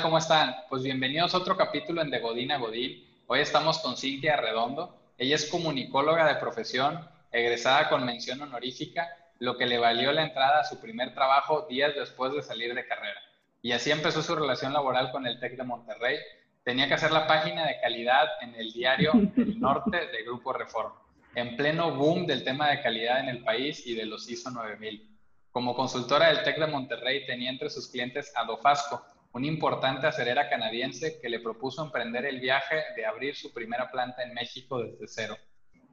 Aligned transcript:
¿Cómo 0.00 0.16
están? 0.16 0.56
Pues 0.70 0.82
bienvenidos 0.82 1.34
a 1.34 1.38
otro 1.38 1.54
capítulo 1.54 2.00
en 2.00 2.08
De 2.08 2.18
Godín 2.18 2.50
a 2.50 2.56
Godín. 2.56 3.04
Hoy 3.26 3.40
estamos 3.40 3.78
con 3.80 3.94
Cintia 3.94 4.36
Redondo. 4.36 4.96
Ella 5.18 5.36
es 5.36 5.44
comunicóloga 5.50 6.26
de 6.26 6.36
profesión, 6.36 7.06
egresada 7.30 7.90
con 7.90 8.06
mención 8.06 8.40
honorífica, 8.40 9.06
lo 9.38 9.58
que 9.58 9.66
le 9.66 9.76
valió 9.76 10.10
la 10.12 10.22
entrada 10.22 10.60
a 10.60 10.64
su 10.64 10.80
primer 10.80 11.12
trabajo 11.12 11.66
días 11.68 11.94
después 11.94 12.32
de 12.32 12.42
salir 12.42 12.74
de 12.74 12.86
carrera. 12.86 13.20
Y 13.60 13.72
así 13.72 13.90
empezó 13.90 14.22
su 14.22 14.34
relación 14.34 14.72
laboral 14.72 15.12
con 15.12 15.26
el 15.26 15.38
TEC 15.38 15.58
de 15.58 15.64
Monterrey. 15.64 16.16
Tenía 16.64 16.88
que 16.88 16.94
hacer 16.94 17.12
la 17.12 17.26
página 17.26 17.66
de 17.66 17.78
calidad 17.82 18.28
en 18.40 18.54
el 18.54 18.72
diario 18.72 19.12
El 19.36 19.60
Norte 19.60 20.06
de 20.06 20.22
Grupo 20.22 20.54
Reforma, 20.54 21.02
en 21.34 21.54
pleno 21.54 21.94
boom 21.94 22.26
del 22.26 22.44
tema 22.44 22.70
de 22.70 22.80
calidad 22.80 23.20
en 23.20 23.28
el 23.28 23.44
país 23.44 23.86
y 23.86 23.94
de 23.94 24.06
los 24.06 24.28
ISO 24.30 24.50
9000. 24.50 25.06
Como 25.50 25.76
consultora 25.76 26.28
del 26.28 26.44
TEC 26.44 26.60
de 26.60 26.66
Monterrey 26.66 27.26
tenía 27.26 27.50
entre 27.50 27.68
sus 27.68 27.88
clientes 27.88 28.32
a 28.34 28.44
Dofasco, 28.44 29.04
una 29.34 29.46
importante 29.46 30.06
acerera 30.06 30.50
canadiense 30.50 31.18
que 31.18 31.28
le 31.30 31.40
propuso 31.40 31.82
emprender 31.82 32.26
el 32.26 32.38
viaje 32.38 32.82
de 32.94 33.06
abrir 33.06 33.34
su 33.34 33.52
primera 33.52 33.90
planta 33.90 34.22
en 34.22 34.34
México 34.34 34.82
desde 34.82 35.08
cero. 35.08 35.36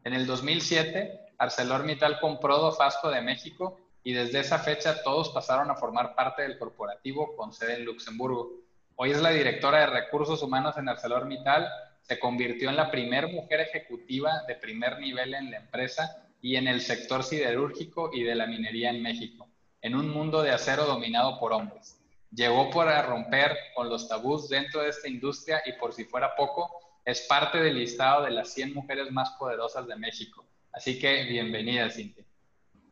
En 0.04 0.14
el 0.14 0.26
2007, 0.28 1.34
ArcelorMittal 1.38 2.20
compró 2.20 2.58
Dofasco 2.58 3.10
de 3.10 3.22
México 3.22 3.80
y 4.04 4.12
desde 4.12 4.40
esa 4.40 4.60
fecha 4.60 5.04
todos 5.04 5.30
pasaron 5.30 5.72
a 5.72 5.76
formar 5.76 6.16
parte 6.16 6.42
del 6.42 6.58
corporativo 6.58 7.36
con 7.38 7.54
sede 7.54 7.76
en 7.76 7.86
Luxemburgo. 7.86 8.52
Hoy 8.96 9.12
es 9.12 9.22
la 9.22 9.30
directora 9.30 9.80
de 9.80 9.88
recursos 9.88 10.44
humanos 10.44 10.78
en 10.78 10.90
ArcelorMittal, 10.90 11.70
se 12.02 12.20
convirtió 12.20 12.70
en 12.70 12.76
la 12.76 12.92
primera 12.92 13.28
mujer 13.28 13.62
ejecutiva 13.62 14.44
de 14.48 14.56
primer 14.56 15.00
nivel 15.00 15.34
en 15.34 15.52
la 15.52 15.58
empresa 15.58 16.26
y 16.42 16.58
en 16.58 16.68
el 16.68 16.82
sector 16.82 17.24
siderúrgico 17.24 18.12
y 18.14 18.24
de 18.24 18.36
la 18.36 18.48
minería 18.48 18.90
en 18.90 19.02
México, 19.02 19.48
en 19.82 19.96
un 19.96 20.10
mundo 20.10 20.42
de 20.42 20.52
acero 20.52 20.86
dominado 20.86 21.40
por 21.40 21.54
hombres 21.54 21.99
llegó 22.32 22.70
para 22.70 23.02
romper 23.04 23.52
con 23.76 23.90
los 23.90 24.08
tabús 24.08 24.50
dentro 24.50 24.82
de 24.82 24.90
esta 24.90 25.08
industria 25.08 25.62
y 25.66 25.74
por 25.80 25.94
si 25.94 26.04
fuera 26.04 26.36
poco, 26.36 26.70
es 27.06 27.26
parte 27.28 27.58
del 27.60 27.78
listado 27.78 28.26
de 28.26 28.32
las 28.32 28.54
100 28.54 28.74
mujeres 28.74 29.12
más 29.12 29.32
poderosas 29.40 29.88
de 29.88 29.96
México. 29.96 30.46
Así 30.72 31.00
que 31.00 31.26
bienvenida, 31.26 31.90
Cintia. 31.90 32.24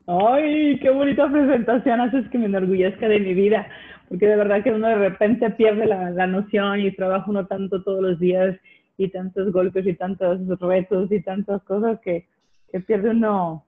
Ay, 0.07 0.79
qué 0.79 0.89
bonita 0.89 1.29
presentación 1.29 1.99
haces 1.99 2.27
que 2.29 2.37
me 2.37 2.45
enorgullezca 2.45 3.07
de 3.09 3.19
mi 3.19 3.33
vida, 3.33 3.67
porque 4.07 4.25
de 4.25 4.37
verdad 4.37 4.63
que 4.63 4.71
uno 4.71 4.87
de 4.87 4.95
repente 4.95 5.49
pierde 5.51 5.85
la, 5.85 6.09
la 6.11 6.27
noción 6.27 6.79
y 6.79 6.95
trabaja 6.95 7.29
uno 7.29 7.45
tanto 7.45 7.83
todos 7.83 8.01
los 8.01 8.19
días 8.19 8.55
y 8.97 9.09
tantos 9.09 9.51
golpes 9.51 9.85
y 9.85 9.93
tantos 9.93 10.39
retos 10.59 11.11
y 11.11 11.21
tantas 11.21 11.61
cosas 11.63 11.99
que, 11.99 12.25
que 12.71 12.79
pierde 12.79 13.09
uno, 13.09 13.65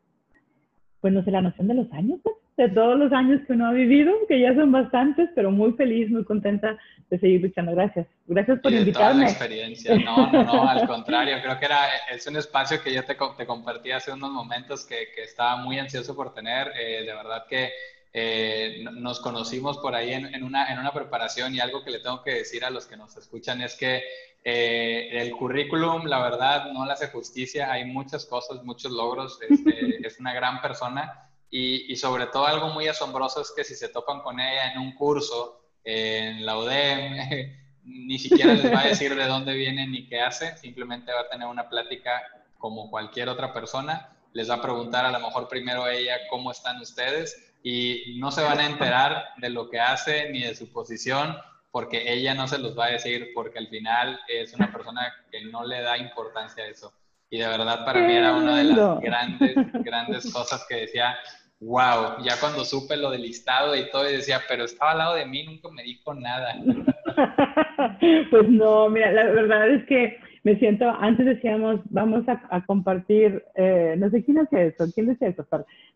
pues 1.01 1.13
no 1.13 1.23
sé, 1.23 1.31
la 1.31 1.41
noción 1.41 1.67
de 1.67 1.73
los 1.75 1.91
años, 1.91 2.19
pues 2.23 2.35
de 2.63 2.69
todos 2.69 2.99
los 2.99 3.11
años 3.13 3.41
que 3.47 3.53
uno 3.53 3.67
ha 3.67 3.71
vivido, 3.71 4.13
que 4.27 4.39
ya 4.39 4.53
son 4.53 4.71
bastantes, 4.71 5.29
pero 5.33 5.49
muy 5.49 5.71
feliz, 5.73 6.09
muy 6.09 6.25
contenta 6.25 6.77
de 7.09 7.19
seguir 7.19 7.41
luchando. 7.41 7.71
Gracias. 7.71 8.07
Gracias 8.27 8.59
por 8.59 8.71
y 8.71 8.75
de 8.75 8.81
invitarme. 8.81 9.11
Toda 9.11 9.23
la 9.23 9.29
experiencia. 9.29 9.95
No, 9.97 10.31
no, 10.31 10.43
no, 10.43 10.63
al 10.69 10.85
contrario, 10.87 11.37
creo 11.41 11.57
que 11.57 11.65
era, 11.65 11.87
es 12.11 12.27
un 12.27 12.35
espacio 12.35 12.81
que 12.83 12.93
yo 12.93 13.03
te, 13.05 13.15
te 13.37 13.45
compartí 13.45 13.91
hace 13.91 14.11
unos 14.11 14.31
momentos 14.31 14.85
que, 14.85 15.07
que 15.15 15.23
estaba 15.23 15.55
muy 15.57 15.79
ansioso 15.79 16.15
por 16.15 16.33
tener. 16.33 16.71
Eh, 16.79 17.05
de 17.05 17.13
verdad 17.13 17.45
que 17.49 17.69
eh, 18.11 18.85
nos 18.91 19.21
conocimos 19.21 19.77
por 19.77 19.95
ahí 19.95 20.13
en, 20.13 20.33
en, 20.33 20.43
una, 20.43 20.71
en 20.73 20.79
una 20.79 20.91
preparación 20.91 21.55
y 21.55 21.59
algo 21.59 21.83
que 21.83 21.91
le 21.91 21.99
tengo 21.99 22.21
que 22.23 22.33
decir 22.33 22.65
a 22.65 22.69
los 22.69 22.85
que 22.87 22.97
nos 22.97 23.15
escuchan 23.15 23.61
es 23.61 23.75
que 23.75 24.03
eh, 24.43 25.09
el 25.13 25.31
currículum, 25.31 26.05
la 26.05 26.21
verdad, 26.21 26.71
no 26.73 26.85
le 26.85 26.91
hace 26.91 27.07
justicia. 27.07 27.71
Hay 27.71 27.85
muchas 27.85 28.25
cosas, 28.25 28.63
muchos 28.63 28.91
logros. 28.91 29.39
Este, 29.47 30.05
es 30.07 30.19
una 30.19 30.33
gran 30.33 30.61
persona 30.61 31.28
y, 31.51 31.95
sobre 31.95 32.27
todo 32.27 32.45
algo 32.45 32.69
muy 32.69 32.87
asombroso 32.87 33.41
es 33.41 33.51
que 33.55 33.63
si 33.63 33.75
se 33.75 33.89
topan 33.89 34.21
con 34.21 34.39
ella 34.39 34.71
en 34.71 34.79
un 34.79 34.93
curso, 34.93 35.61
en 35.83 36.45
la 36.45 36.57
UDEM, 36.57 37.57
ni 37.83 38.19
siquiera 38.19 38.53
les 38.53 38.71
va 38.71 38.81
a 38.81 38.87
decir 38.87 39.15
de 39.15 39.25
dónde 39.25 39.53
viene 39.53 39.87
ni 39.87 40.07
qué 40.07 40.21
hace, 40.21 40.55
simplemente 40.57 41.11
va 41.11 41.21
a 41.21 41.29
tener 41.29 41.47
una 41.47 41.67
plática 41.67 42.21
como 42.57 42.89
cualquier 42.89 43.29
otra 43.29 43.53
persona, 43.53 44.15
les 44.33 44.49
va 44.49 44.55
a 44.55 44.61
preguntar 44.61 45.05
a 45.05 45.11
lo 45.11 45.19
mejor 45.19 45.47
primero 45.47 45.87
ella 45.87 46.17
cómo 46.29 46.51
están 46.51 46.79
ustedes 46.79 47.53
y 47.63 48.17
no 48.19 48.31
se 48.31 48.43
van 48.43 48.59
a 48.59 48.65
enterar 48.65 49.29
de 49.37 49.49
lo 49.49 49.69
que 49.69 49.79
hace 49.79 50.29
ni 50.29 50.41
de 50.41 50.55
su 50.55 50.71
posición 50.71 51.35
porque 51.71 52.11
ella 52.11 52.33
no 52.33 52.47
se 52.47 52.57
los 52.57 52.77
va 52.77 52.85
a 52.85 52.91
decir 52.91 53.31
porque 53.33 53.59
al 53.59 53.67
final 53.67 54.19
es 54.27 54.53
una 54.53 54.71
persona 54.71 55.13
que 55.31 55.41
no 55.45 55.65
le 55.65 55.81
da 55.81 55.97
importancia 55.97 56.63
a 56.63 56.67
eso. 56.67 56.93
Y 57.29 57.37
de 57.37 57.47
verdad 57.47 57.85
para 57.85 58.01
mí 58.01 58.13
era 58.13 58.35
una 58.35 58.57
de 58.57 58.63
las 58.63 58.99
grandes, 58.99 59.55
grandes 59.85 60.33
cosas 60.33 60.65
que 60.67 60.77
decía, 60.77 61.15
wow, 61.59 62.23
ya 62.23 62.39
cuando 62.39 62.65
supe 62.65 62.97
lo 62.97 63.11
del 63.11 63.21
listado 63.21 63.75
y 63.75 63.89
todo, 63.91 64.09
y 64.09 64.13
decía, 64.13 64.39
pero 64.47 64.63
estaba 64.63 64.91
al 64.91 64.97
lado 64.97 65.15
de 65.15 65.25
mí, 65.25 65.43
nunca 65.43 65.69
me 65.69 65.83
dijo 65.83 66.13
nada. 66.13 66.55
pues 68.31 68.49
no, 68.49 68.89
mira, 68.89 69.11
la 69.11 69.23
verdad 69.25 69.69
es 69.69 69.85
que 69.85 70.17
me 70.43 70.57
siento, 70.57 70.89
antes 70.99 71.25
decíamos, 71.25 71.81
vamos 71.89 72.23
a, 72.27 72.65
compartir, 72.65 73.43
eh, 73.55 73.95
no 73.97 74.09
sé 74.09 74.23
quién 74.23 74.39
hace 74.39 74.67
eso, 74.67 74.85
quién 74.93 75.07
decía 75.07 75.27
eso, 75.27 75.45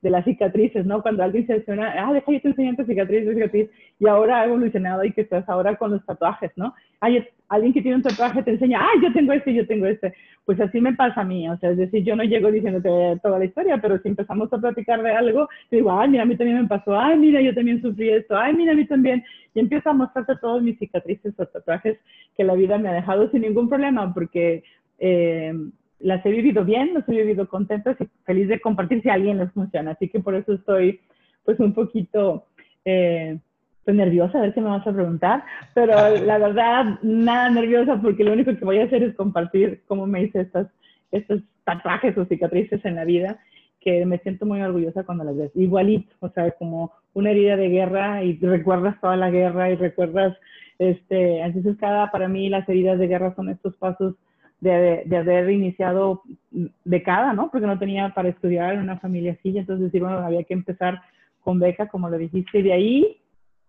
de 0.01 0.09
las 0.09 0.25
cicatrices, 0.25 0.85
¿no? 0.85 1.01
Cuando 1.01 1.23
alguien 1.23 1.47
se 1.47 1.53
menciona, 1.53 1.93
ah, 1.97 2.11
deja 2.11 2.31
yo 2.31 2.41
te 2.41 2.49
enseñar 2.49 2.75
tu 2.75 2.85
cicatriz, 2.85 3.25
tu 3.25 3.33
cicatriz, 3.33 3.69
y 3.99 4.07
ahora 4.07 4.41
ha 4.41 4.45
evolucionado 4.45 5.05
y 5.05 5.13
que 5.13 5.21
estás 5.21 5.47
ahora 5.47 5.77
con 5.77 5.91
los 5.91 6.05
tatuajes, 6.05 6.51
¿no? 6.57 6.75
Hay 6.99 7.25
alguien 7.55 7.73
que 7.73 7.81
tiene 7.81 7.97
un 7.97 8.03
tatuaje 8.03 8.43
te 8.43 8.51
enseña, 8.51 8.81
ah, 8.81 9.01
yo 9.01 9.13
tengo 9.13 9.33
este, 9.33 9.53
yo 9.53 9.65
tengo 9.67 9.85
este. 9.85 10.13
Pues 10.45 10.59
así 10.59 10.81
me 10.81 10.93
pasa 10.93 11.21
a 11.21 11.23
mí, 11.23 11.47
o 11.47 11.57
sea, 11.57 11.71
es 11.71 11.77
decir, 11.77 12.03
yo 12.03 12.15
no 12.15 12.23
llego 12.23 12.51
diciéndote 12.51 13.19
toda 13.21 13.39
la 13.39 13.45
historia, 13.45 13.79
pero 13.81 13.97
si 13.99 14.09
empezamos 14.09 14.51
a 14.51 14.57
platicar 14.57 15.01
de 15.01 15.11
algo, 15.11 15.47
te 15.69 15.77
digo, 15.77 15.91
ay, 15.91 16.09
mira, 16.09 16.23
a 16.23 16.25
mí 16.25 16.35
también 16.35 16.61
me 16.61 16.67
pasó, 16.67 16.99
ay, 16.99 17.17
mira, 17.17 17.41
yo 17.41 17.53
también 17.53 17.81
sufrí 17.81 18.09
esto, 18.09 18.37
ay, 18.37 18.53
mira, 18.53 18.73
a 18.73 18.75
mí 18.75 18.85
también, 18.85 19.23
y 19.53 19.59
empiezo 19.59 19.89
a 19.89 19.93
mostrarte 19.93 20.35
todos 20.37 20.61
mis 20.61 20.77
cicatrices 20.79 21.33
o 21.37 21.45
tatuajes 21.45 21.97
que 22.35 22.43
la 22.43 22.55
vida 22.55 22.77
me 22.77 22.89
ha 22.89 22.93
dejado 22.93 23.29
sin 23.31 23.41
ningún 23.41 23.69
problema, 23.69 24.13
porque 24.13 24.63
eh, 24.99 25.53
las 25.99 26.25
he 26.25 26.29
vivido 26.29 26.65
bien, 26.65 26.93
las 26.93 27.07
he 27.07 27.11
vivido 27.13 27.47
contentas 27.47 27.95
y 27.99 28.07
feliz 28.25 28.47
de 28.49 28.59
compartir 28.59 29.01
si 29.01 29.09
alguien 29.09 29.37
les 29.37 29.51
funciona. 29.51 29.91
Así 29.91 30.09
que 30.09 30.19
por 30.19 30.35
eso 30.35 30.53
estoy 30.53 30.99
pues 31.45 31.59
un 31.59 31.73
poquito 31.73 32.47
eh, 32.85 33.37
pues, 33.85 33.97
nerviosa, 33.97 34.37
a 34.37 34.41
ver 34.41 34.53
si 34.53 34.61
me 34.61 34.69
vas 34.69 34.85
a 34.85 34.93
preguntar, 34.93 35.43
pero 35.73 35.93
la 36.25 36.37
verdad 36.37 36.99
nada 37.01 37.49
nerviosa 37.49 37.99
porque 38.01 38.23
lo 38.23 38.33
único 38.33 38.55
que 38.55 38.65
voy 38.65 38.79
a 38.79 38.85
hacer 38.85 39.03
es 39.03 39.15
compartir 39.15 39.81
cómo 39.87 40.07
me 40.07 40.23
hice 40.23 40.41
estas, 40.41 40.67
estos 41.11 41.41
tatuajes 41.63 42.17
o 42.17 42.25
cicatrices 42.25 42.83
en 42.85 42.95
la 42.95 43.05
vida 43.05 43.39
que 43.83 44.05
me 44.05 44.17
siento 44.19 44.45
muy 44.45 44.61
orgullosa 44.61 45.03
cuando 45.03 45.25
las 45.25 45.35
ves. 45.35 45.51
Igualito, 45.55 46.15
o 46.21 46.29
sea, 46.29 46.49
como 46.51 46.93
una 47.13 47.31
herida 47.31 47.57
de 47.57 47.67
guerra 47.67 48.23
y 48.23 48.37
recuerdas 48.37 48.99
toda 49.01 49.17
la 49.17 49.29
guerra 49.29 49.69
y 49.71 49.75
recuerdas, 49.75 50.37
este, 50.79 51.41
entonces 51.41 51.75
cada, 51.77 52.09
para 52.09 52.29
mí 52.29 52.49
las 52.49 52.67
heridas 52.69 52.97
de 52.97 53.07
guerra 53.07 53.35
son 53.35 53.49
estos 53.49 53.75
pasos 53.75 54.15
de, 54.61 55.03
de, 55.05 55.17
haber 55.17 55.49
iniciado 55.49 56.21
de 56.51 57.03
cada, 57.03 57.33
¿no? 57.33 57.51
Porque 57.51 57.67
no 57.67 57.77
tenía 57.77 58.13
para 58.13 58.29
estudiar 58.29 58.73
en 58.73 58.79
una 58.79 58.97
familia 58.99 59.33
así, 59.33 59.57
entonces 59.57 59.85
decir, 59.85 60.01
bueno, 60.01 60.19
había 60.19 60.45
que 60.45 60.53
empezar 60.53 61.01
con 61.41 61.59
beca, 61.59 61.89
como 61.89 62.09
lo 62.09 62.17
dijiste, 62.17 62.59
y 62.59 62.61
de 62.61 62.73
ahí 62.73 63.17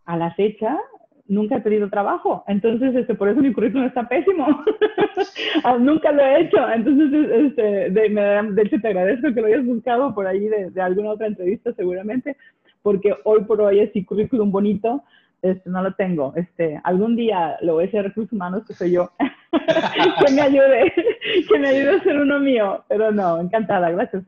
a 0.06 0.16
la 0.16 0.32
fecha 0.34 0.78
nunca 1.26 1.56
he 1.56 1.60
pedido 1.60 1.88
trabajo, 1.88 2.44
entonces 2.46 2.94
este, 2.94 3.14
por 3.14 3.28
eso 3.28 3.40
mi 3.40 3.52
currículum 3.52 3.86
está 3.86 4.06
pésimo, 4.06 4.46
ah, 5.64 5.78
nunca 5.78 6.12
lo 6.12 6.22
he 6.22 6.42
hecho, 6.42 6.70
entonces 6.70 7.30
este, 7.30 7.62
de, 7.90 8.08
de, 8.50 8.62
hecho 8.62 8.78
te 8.80 8.88
agradezco 8.88 9.32
que 9.32 9.40
lo 9.40 9.46
hayas 9.46 9.64
buscado 9.64 10.14
por 10.14 10.26
ahí 10.26 10.46
de, 10.48 10.70
de, 10.70 10.82
alguna 10.82 11.12
otra 11.12 11.26
entrevista 11.26 11.72
seguramente, 11.72 12.36
porque 12.82 13.14
hoy 13.24 13.42
por 13.44 13.62
hoy 13.62 13.80
así 13.80 14.04
currículum 14.04 14.52
bonito, 14.52 15.02
este, 15.44 15.68
no 15.68 15.82
lo 15.82 15.92
tengo. 15.92 16.32
Este, 16.36 16.80
algún 16.84 17.16
día 17.16 17.58
lo 17.60 17.74
voy 17.74 17.84
a 17.84 17.88
hacer 17.88 18.04
recursos 18.04 18.32
humanos, 18.32 18.64
que 18.66 18.72
soy 18.72 18.92
yo, 18.92 19.10
que 20.26 20.32
me 20.32 20.40
ayude, 20.40 20.92
que 21.48 21.58
me 21.58 21.68
ayude 21.68 21.90
a 21.90 22.02
ser 22.02 22.18
uno 22.18 22.40
mío. 22.40 22.82
Pero 22.88 23.12
no, 23.12 23.38
encantada, 23.38 23.90
gracias. 23.90 24.24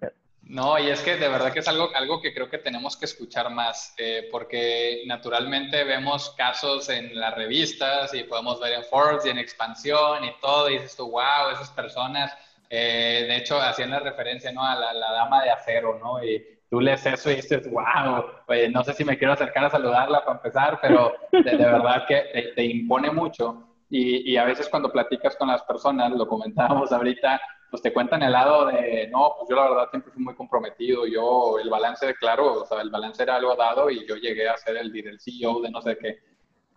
No, 0.48 0.78
y 0.78 0.88
es 0.90 1.00
que 1.00 1.16
de 1.16 1.28
verdad 1.28 1.52
que 1.52 1.58
es 1.58 1.66
algo, 1.66 1.90
algo 1.94 2.20
que 2.20 2.32
creo 2.32 2.48
que 2.48 2.58
tenemos 2.58 2.96
que 2.96 3.06
escuchar 3.06 3.50
más, 3.50 3.94
eh, 3.98 4.28
porque 4.30 5.02
naturalmente 5.06 5.82
vemos 5.82 6.30
casos 6.36 6.88
en 6.88 7.18
las 7.18 7.34
revistas 7.34 8.14
y 8.14 8.22
podemos 8.22 8.60
ver 8.60 8.74
en 8.74 8.84
Forbes 8.84 9.26
y 9.26 9.30
en 9.30 9.38
Expansión 9.38 10.24
y 10.24 10.30
todo, 10.40 10.70
y 10.70 10.74
dices 10.74 10.94
tú, 10.94 11.10
wow, 11.10 11.50
esas 11.52 11.70
personas, 11.70 12.32
eh, 12.70 13.24
de 13.26 13.36
hecho, 13.36 13.60
hacían 13.60 13.90
la 13.90 13.98
referencia 13.98 14.52
¿no? 14.52 14.64
a 14.64 14.76
la, 14.76 14.92
la, 14.92 15.12
dama 15.12 15.42
de 15.42 15.50
acero, 15.50 15.98
¿no? 15.98 16.22
Y, 16.22 16.56
tú 16.70 16.80
lees 16.80 17.04
eso 17.06 17.30
y 17.30 17.36
dices, 17.36 17.68
wow, 17.70 18.24
oye, 18.46 18.68
no 18.68 18.84
sé 18.84 18.92
si 18.92 19.04
me 19.04 19.18
quiero 19.18 19.32
acercar 19.32 19.64
a 19.64 19.70
saludarla 19.70 20.24
para 20.24 20.36
empezar, 20.36 20.78
pero 20.80 21.14
de, 21.32 21.56
verdad 21.56 22.04
que 22.06 22.52
te, 22.54 22.64
impone 22.64 23.10
mucho. 23.10 23.68
Y, 23.88 24.32
y, 24.32 24.36
a 24.36 24.44
veces 24.44 24.68
cuando 24.68 24.90
platicas 24.90 25.36
con 25.36 25.48
las 25.48 25.62
personas, 25.62 26.12
lo 26.12 26.26
comentábamos 26.26 26.90
ahorita, 26.90 27.40
pues 27.70 27.82
te 27.82 27.92
cuentan 27.92 28.22
el 28.22 28.32
lado 28.32 28.66
de, 28.66 29.08
no, 29.12 29.34
pues 29.38 29.48
yo 29.50 29.56
la 29.56 29.68
verdad 29.68 29.90
siempre 29.90 30.12
fui 30.12 30.22
muy 30.22 30.34
comprometido, 30.34 31.06
yo 31.06 31.58
el 31.58 31.68
balance, 31.68 32.14
claro, 32.14 32.62
o 32.62 32.66
sea, 32.66 32.80
el 32.80 32.90
balance 32.90 33.22
era 33.22 33.36
algo 33.36 33.54
dado 33.56 33.90
y 33.90 34.06
yo 34.06 34.16
llegué 34.16 34.48
a 34.48 34.56
ser 34.56 34.76
el, 34.76 34.94
el 34.96 35.20
CEO 35.20 35.60
de 35.60 35.70
no 35.70 35.82
sé 35.82 35.96
qué. 35.98 36.18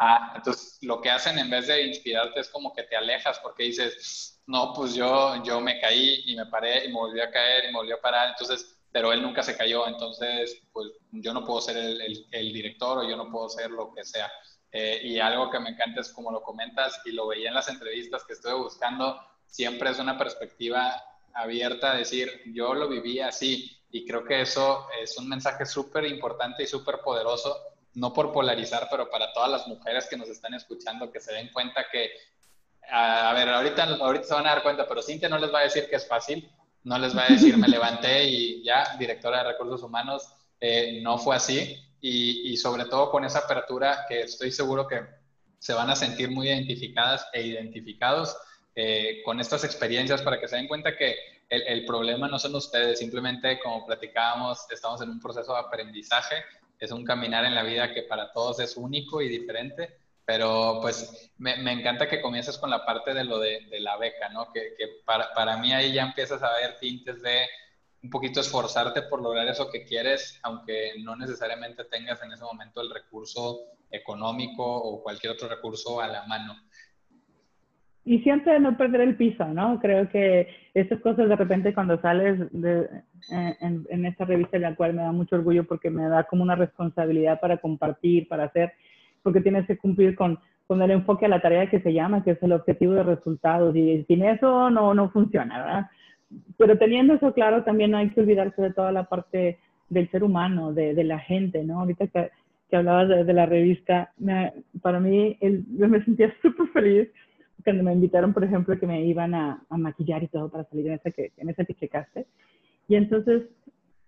Ah, 0.02 0.32
entonces 0.36 0.80
lo 0.82 1.02
que 1.02 1.10
hacen 1.10 1.38
en 1.38 1.50
vez 1.50 1.68
de 1.68 1.86
inspirarte 1.86 2.40
es 2.40 2.50
como 2.50 2.74
que 2.74 2.84
te 2.84 2.96
alejas 2.96 3.38
porque 3.40 3.64
dices, 3.64 4.42
no, 4.48 4.74
pues 4.74 4.96
yo, 4.96 5.44
yo 5.44 5.60
me 5.60 5.80
caí 5.82 6.24
y 6.26 6.36
me 6.38 6.46
paré 6.46 6.86
y 6.86 6.88
me 6.88 6.96
volví 6.96 7.20
a 7.20 7.30
caer 7.30 7.66
y 7.66 7.68
me 7.68 7.80
volví 7.80 7.92
a 7.92 8.02
parar. 8.02 8.30
Entonces, 8.30 8.80
pero 8.92 9.12
él 9.12 9.22
nunca 9.22 9.44
se 9.44 9.58
cayó, 9.58 9.88
entonces 9.88 10.64
pues 10.72 10.88
yo 11.12 11.34
no 11.34 11.46
puedo 11.46 11.62
ser 11.62 11.78
el, 11.78 12.28
el, 12.32 12.54
director 12.54 12.98
o 13.00 13.10
yo 13.10 13.16
no 13.16 13.30
puedo 13.30 13.50
ser 13.50 13.72
lo 13.72 13.94
que 13.94 14.04
sea. 14.04 14.32
Eh, 14.72 15.02
y 15.04 15.20
algo 15.20 15.50
que 15.50 15.60
me 15.60 15.72
encanta 15.72 16.02
es 16.02 16.14
como 16.14 16.32
lo 16.32 16.42
comentas 16.42 17.02
y 17.06 17.12
lo 17.12 17.28
veía 17.28 17.50
en 17.50 17.56
las 17.56 17.70
entrevistas 17.70 18.24
que 18.26 18.34
estuve 18.34 18.54
buscando, 18.54 19.20
siempre 19.50 19.90
es 19.90 20.00
una 20.00 20.18
perspectiva 20.18 21.04
abierta 21.34 21.92
a 21.92 21.98
decir, 21.98 22.42
yo 22.54 22.74
lo 22.74 22.88
viví 22.88 23.19
así. 23.19 23.75
Y 23.92 24.06
creo 24.06 24.24
que 24.24 24.42
eso 24.42 24.88
es 25.01 25.18
un 25.18 25.28
mensaje 25.28 25.66
súper 25.66 26.06
importante 26.06 26.63
y 26.63 26.68
súper 26.68 27.00
poderoso, 27.00 27.57
no 27.96 28.13
por 28.13 28.31
polarizar, 28.31 28.88
pero 28.92 29.10
para 29.10 29.34
todas 29.34 29.50
las 29.50 29.68
mujeres 29.68 30.07
que 30.07 30.18
nos 30.18 30.30
están 30.30 30.54
escuchando, 30.54 31.12
que 31.12 31.19
se 31.19 31.34
den 31.34 31.50
cuenta 31.51 31.86
que, 31.92 32.12
a, 32.92 33.34
ver, 33.34 33.50
ahorita, 33.50 33.84
ahorita 33.84 34.25
se 34.25 34.34
van 34.34 34.46
a 34.46 34.51
dar 34.51 34.63
cuenta, 34.63 34.88
pero 34.88 35.01
Cintia 35.01 35.28
no 35.28 35.40
les 35.40 35.52
va 35.52 35.60
a 35.60 35.63
decir 35.63 35.90
que 35.90 35.95
es 35.95 36.07
fácil, 36.07 36.52
no 36.84 36.98
les 37.00 37.18
va 37.18 37.24
a 37.24 37.34
decir 37.34 37.57
me 37.57 37.68
levanté 37.68 38.25
y 38.25 38.63
ya, 38.63 38.95
directora 38.98 39.40
de 39.40 39.52
recursos 39.52 39.81
humanos, 39.81 40.28
eh, 40.60 41.00
no 41.02 41.18
fue 41.18 41.36
así 41.36 41.78
y, 42.02 42.56
sobre 42.57 42.86
todo 42.86 43.12
con 43.12 43.25
esa 43.25 43.40
apertura 43.40 44.06
que 44.07 44.22
estoy 44.22 44.52
seguro 44.52 44.88
que 44.88 45.02
se 45.57 45.74
van 45.74 45.90
a 45.90 45.95
sentir 45.95 46.30
muy 46.31 46.48
identificadas 46.48 47.28
e 47.34 47.42
identificados 47.42 48.38
eh, 48.75 49.21
con 49.24 49.39
estas 49.39 49.63
experiencias 49.63 50.21
para 50.21 50.39
que 50.39 50.48
se 50.48 50.56
den 50.56 50.68
cuenta 50.68 50.95
que 50.95 51.16
el, 51.50 51.83
problema 51.86 52.27
no 52.27 52.38
son 52.38 52.56
ustedes, 52.56 53.00
simplemente 53.00 53.60
como 53.60 53.86
platicábamos, 53.86 54.68
estamos 54.71 55.01
en 55.01 55.10
un 55.10 55.19
proceso 55.19 55.54
de 55.54 55.60
aprendizaje, 55.60 56.36
es 56.77 56.92
un 56.92 57.04
caminar 57.04 57.44
en 57.44 57.56
la 57.56 57.63
vida 57.63 57.92
que 57.94 58.04
para 58.04 58.31
todos 58.31 58.60
es 58.60 58.77
único 58.77 59.21
y 59.21 59.30
diferente, 59.30 59.98
pero 60.25 60.77
pues 60.80 61.31
me, 61.39 61.54
encanta 61.71 62.07
que 62.07 62.21
comiences 62.21 62.57
con 62.60 62.69
la 62.69 62.86
parte 62.86 63.16
de 63.16 63.24
lo 63.24 63.39
de, 63.39 63.62
de 63.71 63.80
la 63.80 63.98
beca, 63.98 64.30
¿no? 64.30 64.51
Que, 64.54 64.75
que 64.77 65.01
para, 65.04 65.33
para, 65.33 65.57
mí 65.57 65.74
ahí 65.74 65.92
ya 65.92 66.04
empiezas 66.04 66.44
a 66.44 66.54
ver 66.54 66.77
tintes 66.80 67.21
de 67.24 67.48
un 68.04 68.10
poquito 68.10 68.39
esforzarte 68.39 69.01
por 69.04 69.21
lograr 69.21 69.48
eso 69.48 69.69
que 69.71 69.83
quieres, 69.83 70.39
aunque 70.44 70.94
no 71.00 71.16
necesariamente 71.16 71.83
tengas 71.86 72.21
en 72.21 72.31
ese 72.31 72.44
momento 72.44 72.81
el 72.81 72.94
recurso 72.94 73.60
económico 73.92 74.63
o 74.63 75.01
cualquier 75.04 75.33
otro 75.33 75.50
recurso 75.50 76.00
a 76.00 76.07
la 76.07 76.25
mano. 76.27 76.56
Y 78.06 78.19
siempre 78.19 78.60
no 78.60 78.78
perder 78.78 79.01
el 79.01 79.16
piso, 79.16 79.46
¿no? 79.48 79.80
Creo 79.80 80.10
que 80.10 80.48
estas 80.74 81.00
cosas 81.01 81.30
de 81.30 81.36
repente 81.36 81.74
cuando 81.74 82.00
sales 82.01 82.40
de, 82.51 82.88
en, 83.30 83.86
en, 83.90 84.06
esta 84.06 84.25
revista, 84.25 84.57
la 84.57 84.75
cual 84.75 84.94
me 84.94 85.01
da 85.01 85.12
mucho 85.12 85.36
orgullo 85.36 85.66
porque 85.66 85.90
me 85.90 86.07
da 86.07 86.24
como 86.24 86.44
una 86.44 86.56
responsabilidad 86.56 87.40
para 87.40 87.57
compartir, 87.57 88.28
para 88.28 88.46
hacer, 88.46 88.74
porque 89.22 89.42
tienes 89.42 89.68
que 89.68 89.78
cumplir 89.78 90.16
con, 90.16 90.40
con 90.66 90.81
el 90.81 90.92
enfoque 90.92 91.25
a 91.25 91.30
la 91.30 91.42
tarea 91.42 91.69
que 91.69 91.81
se 91.81 91.94
llama, 91.94 92.24
que 92.24 92.31
es 92.31 92.42
el 92.42 92.54
objetivo 92.54 92.94
de 92.94 93.04
resultados. 93.04 93.75
Y 93.75 94.04
sin 94.06 94.24
eso 94.24 94.69
no, 94.69 94.94
no 94.94 95.10
funciona, 95.10 95.60
¿verdad? 95.60 95.90
pero 96.57 96.78
teniendo 96.78 97.13
eso 97.13 97.34
claro, 97.34 97.63
también 97.63 97.95
hay 97.95 98.10
que 98.10 98.22
olvidarse 98.22 98.62
de 98.62 98.74
toda 98.74 98.92
la 98.92 99.06
parte 99.06 99.60
del 99.90 100.10
ser 100.12 100.24
humano, 100.24 100.74
de, 100.74 100.94
de 100.94 101.04
la 101.04 101.19
gente, 101.19 101.63
¿no? 101.63 101.80
Ahorita 101.80 102.07
que, 102.07 102.30
que 102.69 102.75
hablabas 102.75 103.10
de, 103.25 103.34
la 103.34 103.45
revista, 103.45 104.12
para 104.81 105.00
mí 105.00 105.38
el, 105.42 105.66
me 105.68 106.04
sentía 106.04 106.34
súper 106.42 106.68
feliz 106.68 107.10
cuando 107.64 107.84
me 107.84 107.94
invitaron, 107.94 108.34
por 108.34 108.44
ejemplo, 108.44 108.78
que 108.80 108.88
me 108.88 109.06
iban 109.06 109.34
a, 109.36 109.64
a, 109.70 109.78
maquillar 109.78 110.24
y 110.24 110.28
todo 110.28 110.50
para 110.50 110.64
salir 110.66 110.88
en 110.88 110.94
ese 110.94 111.12
que, 111.12 111.32
en 111.38 111.50
ese 111.50 111.66
que 111.66 111.76
checaste. 111.76 112.26
Y 112.88 112.96
entonces 112.96 113.44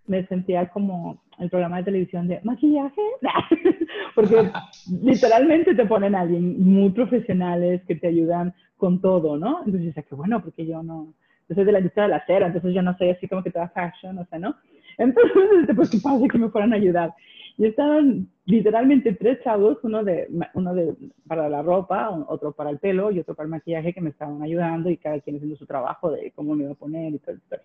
me 0.08 0.26
sentía 0.28 0.68
como 0.70 1.22
el 1.40 1.50
programa 1.50 1.78
de 1.78 1.84
televisión 1.84 2.28
de 2.28 2.40
maquillaje, 2.44 3.02
porque 4.16 4.50
literalmente 5.02 5.76
te 5.76 5.86
ponen 5.86 6.16
a 6.16 6.22
alguien 6.22 6.64
muy 6.64 6.90
profesionales 6.92 7.82
que 7.88 7.96
te 7.96 8.08
ayudan 8.08 8.54
con 8.78 9.00
todo, 9.00 9.38
¿no? 9.38 9.60
Entonces, 9.60 9.88
decía 9.88 10.04
que 10.04 10.16
bueno, 10.16 10.42
porque 10.42 10.66
yo 10.66 10.82
no, 10.84 11.14
yo 11.48 11.56
soy 11.56 11.66
de 11.66 11.72
la 11.72 11.80
industria 11.80 12.04
de 12.04 12.10
la 12.10 12.26
cera, 12.26 12.48
entonces 12.48 12.74
yo 12.74 12.82
no 12.82 12.98
soy 12.98 13.10
así 13.10 13.28
como 13.28 13.44
que 13.44 13.52
toda 13.52 13.70
fashion, 13.70 14.18
o 14.18 14.26
sea, 14.26 14.40
¿no? 14.40 14.56
Entonces, 14.98 15.34
pues, 15.76 15.90
¿qué 15.90 15.98
pasa 16.02 16.28
que 16.32 16.38
me 16.38 16.50
fueran 16.50 16.74
a 16.74 16.78
ayudar? 16.78 17.14
Y 17.62 17.68
estaban 17.68 18.28
literalmente 18.46 19.14
tres 19.14 19.44
chavos, 19.44 19.78
uno, 19.84 20.04
de, 20.04 20.28
uno 20.56 20.74
de, 20.74 20.96
para 21.28 21.48
la 21.48 21.62
ropa, 21.62 22.10
otro 22.28 22.54
para 22.54 22.72
el 22.72 22.80
pelo 22.80 23.12
y 23.12 23.20
otro 23.20 23.36
para 23.36 23.46
el 23.46 23.52
maquillaje, 23.52 23.94
que 23.94 24.02
me 24.02 24.10
estaban 24.10 24.42
ayudando 24.42 24.90
y 24.90 24.98
cada 24.98 25.20
quien 25.20 25.36
haciendo 25.36 25.56
su 25.58 25.68
trabajo 25.68 26.10
de 26.10 26.32
cómo 26.32 26.56
me 26.56 26.64
iba 26.64 26.72
a 26.72 26.76
poner 26.76 27.14
y 27.14 27.20
todo 27.20 27.36
eso. 27.36 27.64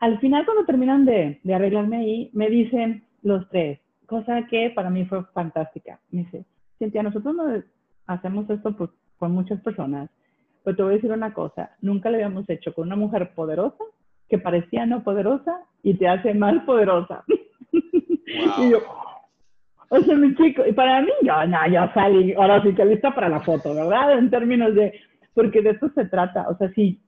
Al 0.00 0.18
final, 0.18 0.44
cuando 0.44 0.64
terminan 0.64 1.04
de, 1.04 1.38
de 1.44 1.54
arreglarme 1.54 1.98
ahí, 1.98 2.30
me 2.32 2.50
dicen 2.50 3.04
los 3.22 3.48
tres, 3.48 3.78
cosa 4.06 4.44
que 4.50 4.70
para 4.70 4.90
mí 4.90 5.04
fue 5.04 5.22
fantástica. 5.26 6.00
Me 6.10 6.22
dice, 6.22 6.44
Cintia, 6.80 7.04
nosotros 7.04 7.32
no 7.32 7.62
hacemos 8.08 8.50
esto 8.50 8.76
por, 8.76 8.92
por 9.18 9.28
muchas 9.28 9.60
personas 9.60 10.10
pero 10.64 10.76
te 10.76 10.82
voy 10.82 10.92
a 10.92 10.96
decir 10.96 11.12
una 11.12 11.32
cosa, 11.32 11.76
nunca 11.80 12.10
lo 12.10 12.16
habíamos 12.16 12.48
hecho 12.48 12.74
con 12.74 12.86
una 12.86 12.96
mujer 12.96 13.34
poderosa 13.34 13.84
que 14.28 14.38
parecía 14.38 14.86
no 14.86 15.04
poderosa 15.04 15.60
y 15.82 15.94
te 15.94 16.08
hace 16.08 16.32
más 16.32 16.64
poderosa. 16.64 17.22
y 18.26 18.70
yo, 18.70 18.78
o 19.88 20.00
sea, 20.00 20.16
mi 20.16 20.34
chico, 20.34 20.62
y 20.66 20.72
para 20.72 21.02
mí, 21.02 21.10
yo, 21.22 21.46
no, 21.46 21.68
yo 21.68 21.88
salí, 21.94 22.34
ahora 22.34 22.62
sí 22.62 22.74
que 22.74 22.84
lista 22.84 23.14
para 23.14 23.28
la 23.28 23.40
foto, 23.40 23.74
¿verdad? 23.74 24.18
En 24.18 24.30
términos 24.30 24.74
de, 24.74 24.92
porque 25.34 25.62
de 25.62 25.70
eso 25.70 25.90
se 25.94 26.06
trata, 26.06 26.48
o 26.48 26.56
sea, 26.56 26.70
si 26.72 27.00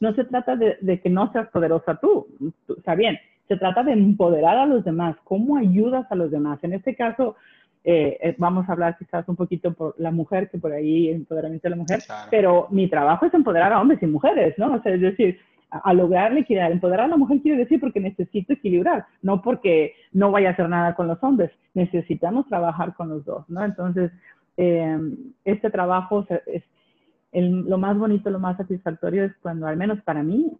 no 0.00 0.14
se 0.14 0.24
trata 0.24 0.56
de, 0.56 0.76
de 0.80 1.00
que 1.00 1.10
no 1.10 1.30
seas 1.32 1.48
poderosa 1.48 1.96
tú, 2.00 2.26
tú, 2.66 2.74
está 2.74 2.94
bien, 2.94 3.18
se 3.48 3.56
trata 3.56 3.82
de 3.82 3.92
empoderar 3.92 4.56
a 4.58 4.66
los 4.66 4.84
demás, 4.84 5.16
cómo 5.24 5.56
ayudas 5.56 6.06
a 6.10 6.14
los 6.14 6.30
demás. 6.30 6.58
En 6.62 6.72
este 6.72 6.94
caso, 6.94 7.36
eh, 7.84 8.18
eh, 8.22 8.34
vamos 8.38 8.68
a 8.68 8.72
hablar 8.72 8.96
quizás 8.98 9.28
un 9.28 9.36
poquito 9.36 9.72
por 9.74 9.94
la 9.98 10.10
mujer, 10.10 10.48
que 10.50 10.58
por 10.58 10.72
ahí 10.72 11.10
empoderamiento 11.10 11.68
de 11.68 11.70
la 11.70 11.76
mujer, 11.76 12.00
pero 12.30 12.66
mi 12.70 12.88
trabajo 12.88 13.26
es 13.26 13.34
empoderar 13.34 13.72
a 13.72 13.80
hombres 13.80 14.02
y 14.02 14.06
mujeres, 14.06 14.54
¿no? 14.56 14.74
O 14.74 14.82
sea, 14.82 14.94
es 14.94 15.00
decir, 15.00 15.38
a, 15.70 15.92
lograr 15.92 16.32
la 16.32 16.40
equidad. 16.40 16.70
Empoderar 16.70 17.06
a 17.06 17.08
la 17.08 17.16
mujer 17.16 17.40
quiere 17.40 17.58
decir 17.58 17.80
porque 17.80 18.00
necesito 18.00 18.52
equilibrar, 18.52 19.06
no 19.22 19.42
porque 19.42 19.94
no 20.12 20.30
vaya 20.30 20.50
a 20.50 20.52
hacer 20.52 20.68
nada 20.68 20.94
con 20.94 21.06
los 21.06 21.22
hombres. 21.22 21.50
Necesitamos 21.74 22.46
trabajar 22.46 22.94
con 22.94 23.08
los 23.08 23.24
dos, 23.24 23.48
¿no? 23.48 23.64
Entonces, 23.64 24.12
eh, 24.56 24.98
este 25.44 25.70
trabajo 25.70 26.26
es 26.46 26.62
el, 27.32 27.62
lo 27.62 27.78
más 27.78 27.98
bonito, 27.98 28.30
lo 28.30 28.38
más 28.38 28.56
satisfactorio 28.56 29.24
es 29.24 29.32
cuando, 29.42 29.66
al 29.66 29.76
menos 29.76 30.00
para 30.02 30.22
mí, 30.22 30.56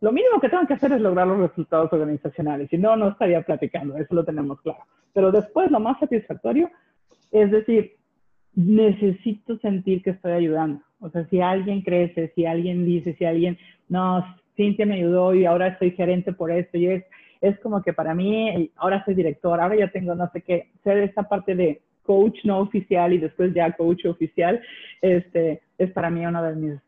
lo 0.00 0.10
mínimo 0.10 0.40
que 0.40 0.48
tengo 0.48 0.66
que 0.66 0.74
hacer 0.74 0.92
es 0.92 1.00
lograr 1.00 1.26
los 1.26 1.38
resultados 1.38 1.92
organizacionales. 1.92 2.70
Si 2.70 2.78
no, 2.78 2.96
no 2.96 3.08
estaría 3.08 3.42
platicando, 3.42 3.96
eso 3.96 4.14
lo 4.14 4.24
tenemos 4.24 4.60
claro. 4.62 4.84
Pero 5.12 5.30
después, 5.30 5.70
lo 5.70 5.78
más 5.78 5.98
satisfactorio 6.00 6.70
es 7.32 7.50
decir, 7.50 7.96
necesito 8.54 9.58
sentir 9.58 10.02
que 10.02 10.10
estoy 10.10 10.32
ayudando. 10.32 10.82
O 11.02 11.10
sea, 11.10 11.26
si 11.28 11.40
alguien 11.40 11.82
crece, 11.82 12.32
si 12.34 12.46
alguien 12.46 12.86
dice, 12.86 13.14
si 13.18 13.24
alguien, 13.24 13.58
no, 13.88 14.24
Cintia 14.56 14.86
me 14.86 14.94
ayudó 14.94 15.34
y 15.34 15.44
ahora 15.44 15.76
soy 15.78 15.90
gerente 15.90 16.32
por 16.32 16.50
esto, 16.50 16.78
y 16.78 16.86
es, 16.86 17.04
es 17.40 17.58
como 17.60 17.82
que 17.82 17.92
para 17.92 18.14
mí, 18.14 18.70
ahora 18.76 19.04
soy 19.04 19.14
director, 19.14 19.60
ahora 19.60 19.76
ya 19.76 19.90
tengo 19.90 20.14
no 20.14 20.30
sé 20.32 20.42
qué, 20.42 20.68
ser 20.84 20.98
esta 20.98 21.24
parte 21.24 21.54
de 21.54 21.82
coach 22.04 22.38
no 22.44 22.60
oficial 22.60 23.12
y 23.12 23.18
después 23.18 23.52
ya 23.52 23.72
coach 23.72 24.04
oficial, 24.06 24.62
este, 25.00 25.62
es 25.76 25.90
para 25.90 26.10
mí 26.10 26.24
uno 26.24 26.42
de 26.42 26.54
mis 26.54 26.80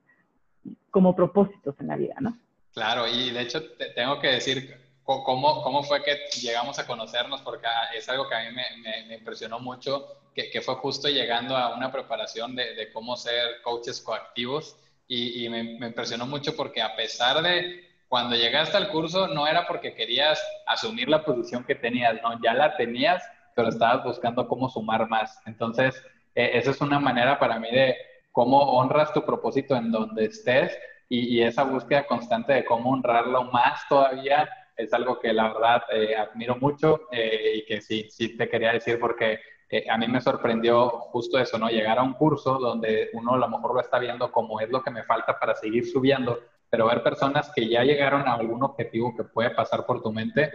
como 0.91 1.15
propósitos 1.15 1.75
en 1.81 1.89
la 1.89 1.97
vida, 1.97 2.15
¿no? 2.21 2.39
Claro, 2.73 3.07
y 3.07 3.31
de 3.31 3.43
hecho 3.43 3.63
te 3.77 3.91
tengo 3.95 4.21
que 4.21 4.29
decir 4.29 4.84
cómo, 5.05 5.63
cómo 5.63 5.83
fue 5.83 6.03
que 6.03 6.17
llegamos 6.41 6.79
a 6.79 6.87
conocernos, 6.87 7.43
porque 7.43 7.67
ah, 7.67 7.95
es 7.95 8.09
algo 8.09 8.29
que 8.29 8.35
a 8.35 8.51
mí 8.51 8.57
me, 8.57 9.07
me, 9.07 9.15
impresionó 9.15 9.61
mucho, 9.61 10.07
que, 10.35 10.51
que, 10.51 10.61
fue 10.61 10.75
justo 10.77 11.09
llegando 11.09 11.57
a 11.57 11.77
una 11.77 11.93
preparación 11.93 12.57
de, 12.57 12.75
de 12.75 12.93
cómo 12.93 13.17
ser 13.17 13.63
coaches 13.63 14.01
coactivos, 14.01 14.77
y, 15.07 15.45
y 15.45 15.49
me, 15.49 15.63
me, 15.79 15.89
impresionó 15.89 16.27
mucho 16.27 16.57
porque 16.57 16.81
a 16.81 16.97
pesar 16.97 17.43
de 17.43 17.85
cuando 18.09 18.37
llegaste 18.37 18.77
al 18.77 18.91
curso, 18.91 19.29
no 19.29 19.47
era 19.47 19.67
porque 19.67 19.95
querías 19.95 20.43
asumir 20.67 21.09
la 21.09 21.25
posición 21.25 21.65
que 21.65 21.75
tenías, 21.75 22.15
no, 22.23 22.41
ya 22.43 22.55
la 22.55 22.77
tenías, 22.77 23.23
pero 23.55 23.69
estabas 23.69 24.05
buscando 24.05 24.49
cómo 24.49 24.69
sumar 24.69 25.09
más. 25.09 25.41
Entonces, 25.47 25.95
eh, 26.35 26.53
esa 26.55 26.71
es 26.71 26.81
una 26.81 26.99
manera 26.99 27.39
para 27.39 27.59
mí 27.59 27.71
de 27.71 27.97
cómo 28.33 28.59
honras 28.59 29.13
tu 29.13 29.25
propósito 29.25 29.77
en 29.77 29.93
donde 29.93 30.25
estés 30.25 30.77
y, 31.09 31.43
esa 31.43 31.63
búsqueda 31.63 32.07
constante 32.07 32.53
de 32.53 32.65
cómo 32.65 32.91
honrarlo 32.91 33.45
más 33.45 33.87
todavía 33.89 34.49
es 34.77 34.93
algo 34.93 35.19
que 35.19 35.33
la 35.33 35.53
verdad 35.53 35.83
eh, 35.93 36.17
admiro 36.17 36.57
mucho 36.57 37.03
eh, 37.11 37.55
y 37.57 37.65
que 37.65 37.81
sí, 37.81 38.09
sí 38.11 38.37
te 38.37 38.49
quería 38.49 38.73
decir 38.73 38.99
porque 38.99 39.41
eh, 39.69 39.87
a 39.89 39.97
mí 39.97 40.09
me 40.09 40.21
sorprendió 40.21 40.89
justo 40.89 41.39
eso, 41.39 41.59
¿no? 41.59 41.69
Llegar 41.69 41.99
a 41.99 42.03
un 42.03 42.15
curso 42.15 42.59
donde 42.59 43.11
uno 43.13 43.35
a 43.35 43.39
lo 43.39 43.49
mejor 43.49 43.75
lo 43.75 43.81
está 43.81 43.99
viendo 43.99 44.31
como 44.31 44.61
es 44.61 44.71
lo 44.71 44.83
que 44.83 44.91
me 44.91 45.05
falta 45.05 45.39
para 45.39 45.55
seguir 45.55 45.87
subiendo, 45.87 46.41
pero 46.69 46.87
ver 46.87 47.03
personas 47.03 47.51
que 47.55 47.69
ya 47.69 47.83
llegaron 47.83 48.29
a 48.29 48.35
algún 48.35 48.63
objetivo 48.63 49.15
que 49.17 49.25
puede 49.25 49.51
pasar 49.51 49.87
por 49.87 50.03
tu 50.03 50.13
mente, 50.13 50.53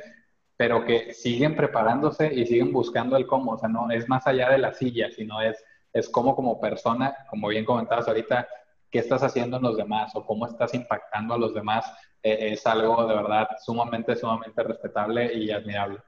pero 0.55 0.85
que 0.85 1.13
siguen 1.13 1.55
preparándose 1.55 2.33
y 2.33 2.45
siguen 2.45 2.73
buscando 2.73 3.15
el 3.15 3.25
cómo, 3.25 3.53
o 3.53 3.57
sea, 3.57 3.69
no 3.69 3.89
es 3.91 4.07
más 4.09 4.27
allá 4.27 4.49
de 4.49 4.57
la 4.57 4.73
silla, 4.73 5.09
sino 5.09 5.41
es, 5.41 5.63
es 5.93 6.09
cómo 6.09 6.35
como 6.35 6.59
persona, 6.59 7.15
como 7.29 7.47
bien 7.47 7.65
comentabas 7.65 8.07
ahorita, 8.07 8.47
qué 8.91 8.99
estás 8.99 9.23
haciendo 9.23 9.57
en 9.57 9.63
los 9.63 9.77
demás 9.77 10.15
o 10.15 10.25
cómo 10.25 10.45
estás 10.45 10.73
impactando 10.73 11.33
a 11.33 11.37
los 11.37 11.53
demás 11.53 11.85
eh, 12.23 12.51
es 12.51 12.65
algo 12.67 13.07
de 13.07 13.15
verdad 13.15 13.47
sumamente, 13.63 14.15
sumamente 14.15 14.63
respetable 14.63 15.33
y 15.33 15.51
admirable. 15.51 15.99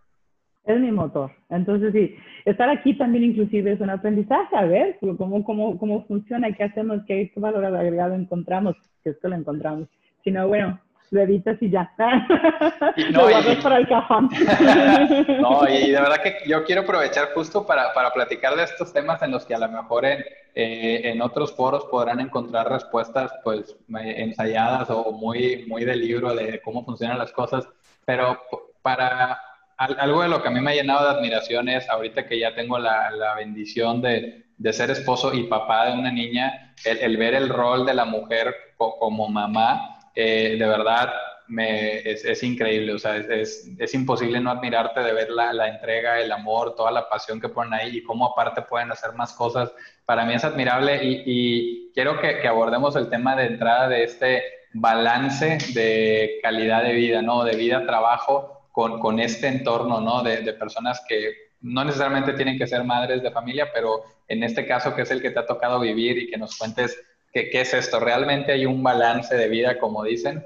Es 0.63 0.79
mi 0.79 0.91
motor. 0.91 1.31
Entonces, 1.50 1.91
sí, 1.91 2.15
estar 2.45 2.69
aquí 2.69 2.95
también 2.95 3.23
inclusive 3.23 3.71
es 3.71 3.81
un 3.81 3.89
aprendizaje, 3.89 4.55
a 4.55 4.65
ver 4.65 5.00
cómo, 5.17 5.43
cómo, 5.43 5.77
cómo 5.77 6.05
funciona, 6.05 6.51
qué 6.51 6.63
hacemos, 6.63 7.01
qué, 7.07 7.31
valor 7.35 7.65
agregado 7.65 8.13
encontramos, 8.13 8.75
que 9.03 9.11
esto 9.11 9.27
lo 9.27 9.35
encontramos. 9.35 9.88
Si 10.23 10.29
no, 10.29 10.47
bueno, 10.47 10.79
lo 11.12 11.22
editas 11.22 11.58
y 11.62 11.70
ya. 11.70 11.94
Y, 12.96 13.06
no, 13.12 13.30
y, 13.30 13.56
para 13.62 13.77
el 13.77 13.88
cajón. 13.88 14.30
no, 15.41 15.68
y 15.70 15.91
de 15.91 16.01
verdad 16.01 16.22
que 16.22 16.38
yo 16.48 16.63
quiero 16.65 16.82
aprovechar 16.82 17.30
justo 17.34 17.65
para, 17.65 17.94
para 17.94 18.12
platicar 18.12 18.56
de 18.56 18.63
estos 18.63 18.91
temas 18.91 19.22
en 19.22 19.32
los 19.32 19.46
que 19.46 19.56
a 19.56 19.60
lo 19.60 19.70
mejor 19.70 20.06
en, 20.06 20.24
eh, 20.56 21.01
en 21.06 21.22
otros 21.22 21.56
foros 21.56 21.86
podrán 21.86 22.20
encontrar 22.20 22.70
respuestas 22.70 23.32
pues 23.44 23.77
ensayadas 23.89 24.89
o 24.89 25.12
muy, 25.12 25.65
muy 25.68 25.86
del 25.86 26.01
libro 26.01 26.34
de 26.34 26.62
cómo 26.62 26.84
funcionan 26.84 27.18
las 27.18 27.32
cosas, 27.32 27.68
pero 28.06 28.41
para 28.82 29.39
algo 29.77 30.24
de 30.24 30.30
lo 30.30 30.41
que 30.41 30.50
a 30.50 30.51
mí 30.51 30.60
me 30.60 30.72
ha 30.72 30.75
llenado 30.75 31.06
de 31.06 31.18
admiración 31.18 31.70
es 31.70 31.89
ahorita 31.89 32.27
que 32.27 32.39
ya 32.39 32.53
tengo 32.53 32.77
la, 32.77 33.10
la 33.12 33.36
bendición 33.36 34.01
de, 34.01 34.46
de, 34.58 34.74
ser 34.74 34.91
esposo 34.91 35.34
y 35.34 35.44
papá 35.44 35.88
de 35.88 35.94
una 35.94 36.12
niña, 36.12 36.74
el, 36.86 36.98
el 37.00 37.18
ver 37.18 37.34
el 37.34 37.50
rol 37.50 37.86
de 37.86 37.94
la 37.94 38.06
mujer 38.06 38.53
como 38.77 39.30
mamá 39.30 40.00
eh, 40.15 40.56
de 40.58 40.68
verdad 40.68 41.13
me, 41.48 42.00
es, 42.10 42.44
increíble, 42.44 42.94
o 42.94 43.00
sea, 43.00 43.18
es, 43.18 43.70
es, 43.77 43.94
imposible 43.94 44.39
no 44.39 44.51
admirarte 44.51 45.01
de 45.01 45.12
ver 45.12 45.30
la, 45.30 45.51
la, 45.51 45.68
entrega, 45.68 46.20
el 46.20 46.32
amor, 46.32 46.75
toda 46.75 46.91
la 46.91 47.10
pasión 47.10 47.41
que 47.41 47.50
ponen 47.50 47.74
ahí 47.74 47.98
y 47.98 48.03
cómo 48.03 48.25
aparte 48.25 48.62
pueden 48.62 48.91
hacer 48.91 49.13
más 49.13 49.34
cosas. 49.34 49.72
Para 50.06 50.24
mí 50.25 50.34
es 50.34 50.46
admirable 50.46 51.01
y, 51.03 51.91
quiero 51.94 52.22
que, 52.22 52.39
que, 52.39 52.48
abordemos 52.48 52.96
el 52.96 53.10
tema 53.10 53.36
de 53.36 53.48
entrada 53.48 53.89
de 53.89 54.03
este 54.06 54.44
balance 54.74 55.58
de 55.74 56.39
calidad 56.41 56.84
de 56.84 56.94
vida, 56.94 57.22
¿no? 57.22 57.44
De 57.44 57.58
vida-trabajo 57.58 58.70
con, 58.72 59.00
con, 59.00 59.20
este 59.20 59.48
entorno, 59.48 60.00
¿no? 60.00 60.24
De, 60.24 60.38
de 60.38 60.53
personas 60.53 61.03
que 61.08 61.34
no 61.60 61.84
necesariamente 61.84 62.34
tienen 62.34 62.58
que 62.58 62.68
ser 62.68 62.86
madres 62.86 63.22
de 63.22 63.32
familia, 63.32 63.68
pero 63.74 64.03
en 64.30 64.44
este 64.44 64.65
caso 64.65 64.96
que 64.96 65.01
es 65.01 65.12
el 65.12 65.22
que 65.22 65.32
te 65.32 65.39
ha 65.39 65.46
tocado 65.46 65.82
vivir 65.82 66.18
y 66.18 66.30
que 66.30 66.38
nos 66.38 66.58
cuentes 66.58 66.98
¿Qué, 67.31 67.50
es 67.53 67.73
esto? 67.73 68.00
¿Realmente 68.00 68.51
hay 68.51 68.65
un 68.65 68.83
balance 68.83 69.35
de 69.35 69.47
vida, 69.47 69.79
como 69.79 70.03
dicen? 70.03 70.43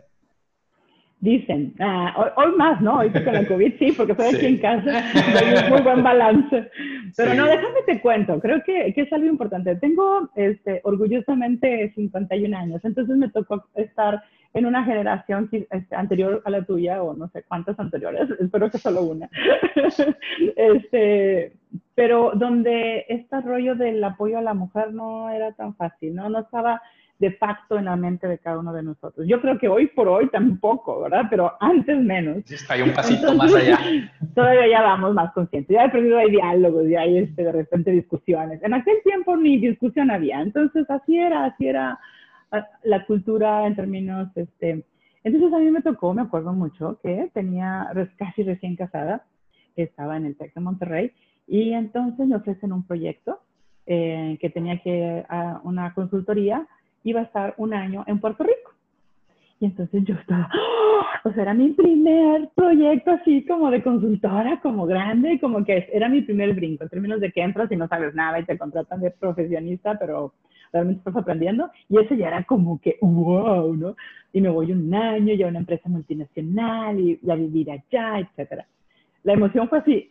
Dicen, 1.19 1.73
ah, 1.79 2.33
hoy, 2.35 2.51
más, 2.55 2.79
¿no? 2.81 2.99
Hoy 2.99 3.09
con 3.09 3.33
la 3.33 3.45
COVID 3.47 3.73
sí, 3.79 3.91
porque 3.93 4.11
estoy 4.11 4.35
aquí 4.35 4.45
en 4.45 4.57
casa, 4.59 5.03
hay 5.13 5.63
un 5.63 5.69
muy 5.69 5.81
buen 5.81 6.03
balance. 6.03 6.69
Pero 7.17 7.33
no, 7.33 7.45
déjame 7.45 7.81
te 7.85 7.99
cuento, 8.01 8.39
creo 8.39 8.61
que, 8.63 8.93
que, 8.93 9.01
es 9.01 9.13
algo 9.13 9.27
importante. 9.27 9.75
Tengo 9.77 10.29
este, 10.35 10.81
orgullosamente 10.83 11.91
51 11.95 12.55
años, 12.57 12.85
entonces 12.85 13.15
me 13.17 13.29
tocó 13.29 13.65
estar 13.75 14.21
en 14.55 14.65
una 14.65 14.83
generación 14.85 15.49
este, 15.51 15.95
anterior 15.95 16.41
a 16.45 16.49
la 16.49 16.63
tuya, 16.63 17.03
o 17.03 17.13
no 17.13 17.27
sé 17.29 17.43
cuántas 17.43 17.77
anteriores, 17.79 18.29
espero 18.39 18.71
que 18.71 18.77
solo 18.77 19.03
una. 19.03 19.29
este, 20.55 21.53
pero 21.95 22.33
donde 22.35 23.05
este 23.09 23.41
rollo 23.41 23.75
del 23.75 24.03
apoyo 24.03 24.37
a 24.37 24.41
la 24.41 24.53
mujer 24.53 24.93
no 24.93 25.29
era 25.29 25.53
tan 25.53 25.75
fácil, 25.75 26.13
¿no? 26.13 26.29
No 26.29 26.39
estaba 26.39 26.81
de 27.17 27.31
facto 27.31 27.77
en 27.77 27.85
la 27.85 27.95
mente 27.95 28.27
de 28.27 28.37
cada 28.37 28.59
uno 28.59 28.73
de 28.73 28.83
nosotros. 28.83 29.25
Yo 29.25 29.39
creo 29.39 29.57
que 29.57 29.69
hoy 29.69 29.87
por 29.87 30.09
hoy 30.09 30.29
tampoco, 30.29 30.99
¿verdad? 30.99 31.23
Pero 31.29 31.53
antes 31.61 31.97
menos. 31.97 32.43
Hay 32.67 32.81
un 32.81 32.91
pasito 32.91 33.33
más 33.33 33.55
allá. 33.55 33.79
Todavía 34.35 34.67
ya 34.67 34.81
vamos 34.81 35.13
más 35.13 35.31
conscientes. 35.31 35.73
Ya 35.73 35.83
he 35.83 35.85
aprendido, 35.85 36.17
hay 36.17 36.29
diálogos, 36.29 36.89
ya 36.89 37.01
hay 37.01 37.19
este, 37.19 37.43
de 37.43 37.51
repente 37.53 37.91
discusiones. 37.91 38.61
En 38.61 38.73
aquel 38.73 39.01
tiempo 39.03 39.37
ni 39.37 39.57
discusión 39.57 40.11
había. 40.11 40.41
Entonces 40.41 40.85
así 40.89 41.17
era, 41.17 41.45
así 41.45 41.67
era 41.67 41.97
la 42.83 43.05
cultura 43.05 43.65
en 43.67 43.75
términos, 43.75 44.29
este, 44.35 44.83
entonces 45.23 45.53
a 45.53 45.59
mí 45.59 45.71
me 45.71 45.81
tocó, 45.81 46.13
me 46.13 46.21
acuerdo 46.21 46.53
mucho, 46.53 46.99
que 47.01 47.29
tenía 47.33 47.89
casi 48.17 48.43
recién 48.43 48.75
casada, 48.75 49.25
estaba 49.75 50.17
en 50.17 50.25
el 50.25 50.37
TEC 50.37 50.53
de 50.53 50.61
Monterrey, 50.61 51.11
y 51.47 51.73
entonces 51.73 52.27
me 52.27 52.35
ofrecen 52.35 52.73
un 52.73 52.85
proyecto 52.85 53.39
eh, 53.85 54.37
que 54.41 54.49
tenía 54.49 54.79
que, 54.79 55.23
a 55.29 55.61
una 55.63 55.93
consultoría, 55.93 56.67
iba 57.03 57.21
a 57.21 57.23
estar 57.23 57.53
un 57.57 57.73
año 57.73 58.03
en 58.07 58.19
Puerto 58.19 58.43
Rico. 58.43 58.73
Y 59.59 59.65
entonces 59.65 60.03
yo 60.03 60.15
estaba, 60.15 60.49
¡oh! 60.53 61.29
o 61.29 61.33
sea, 61.33 61.43
era 61.43 61.53
mi 61.53 61.69
primer 61.69 62.49
proyecto 62.55 63.11
así 63.11 63.45
como 63.45 63.71
de 63.71 63.81
consultora, 63.83 64.59
como 64.61 64.85
grande, 64.85 65.39
como 65.39 65.63
que 65.63 65.87
era 65.93 66.09
mi 66.09 66.21
primer 66.21 66.53
brinco, 66.53 66.83
en 66.83 66.89
términos 66.89 67.21
de 67.21 67.31
que 67.31 67.41
entras 67.41 67.71
y 67.71 67.75
no 67.75 67.87
sabes 67.87 68.13
nada 68.15 68.39
y 68.39 68.45
te 68.45 68.57
contratan 68.57 69.01
de 69.01 69.11
profesionista, 69.11 69.97
pero 69.97 70.33
realmente 70.73 70.99
estás 70.99 71.15
aprendiendo. 71.15 71.69
Y 71.87 71.99
eso 71.99 72.15
ya 72.15 72.27
era 72.27 72.43
como 72.43 72.81
que, 72.81 72.97
wow, 73.01 73.73
¿no? 73.75 73.95
Y 74.33 74.41
me 74.41 74.49
voy 74.49 74.71
un 74.71 74.93
año 74.93 75.33
ya 75.35 75.45
a 75.45 75.49
una 75.49 75.59
empresa 75.59 75.87
multinacional 75.87 76.99
y, 76.99 77.19
a 77.29 77.35
vivir 77.35 77.71
allá, 77.71 78.19
etcétera. 78.19 78.67
La 79.23 79.33
emoción 79.33 79.69
fue 79.69 79.79
así, 79.79 80.09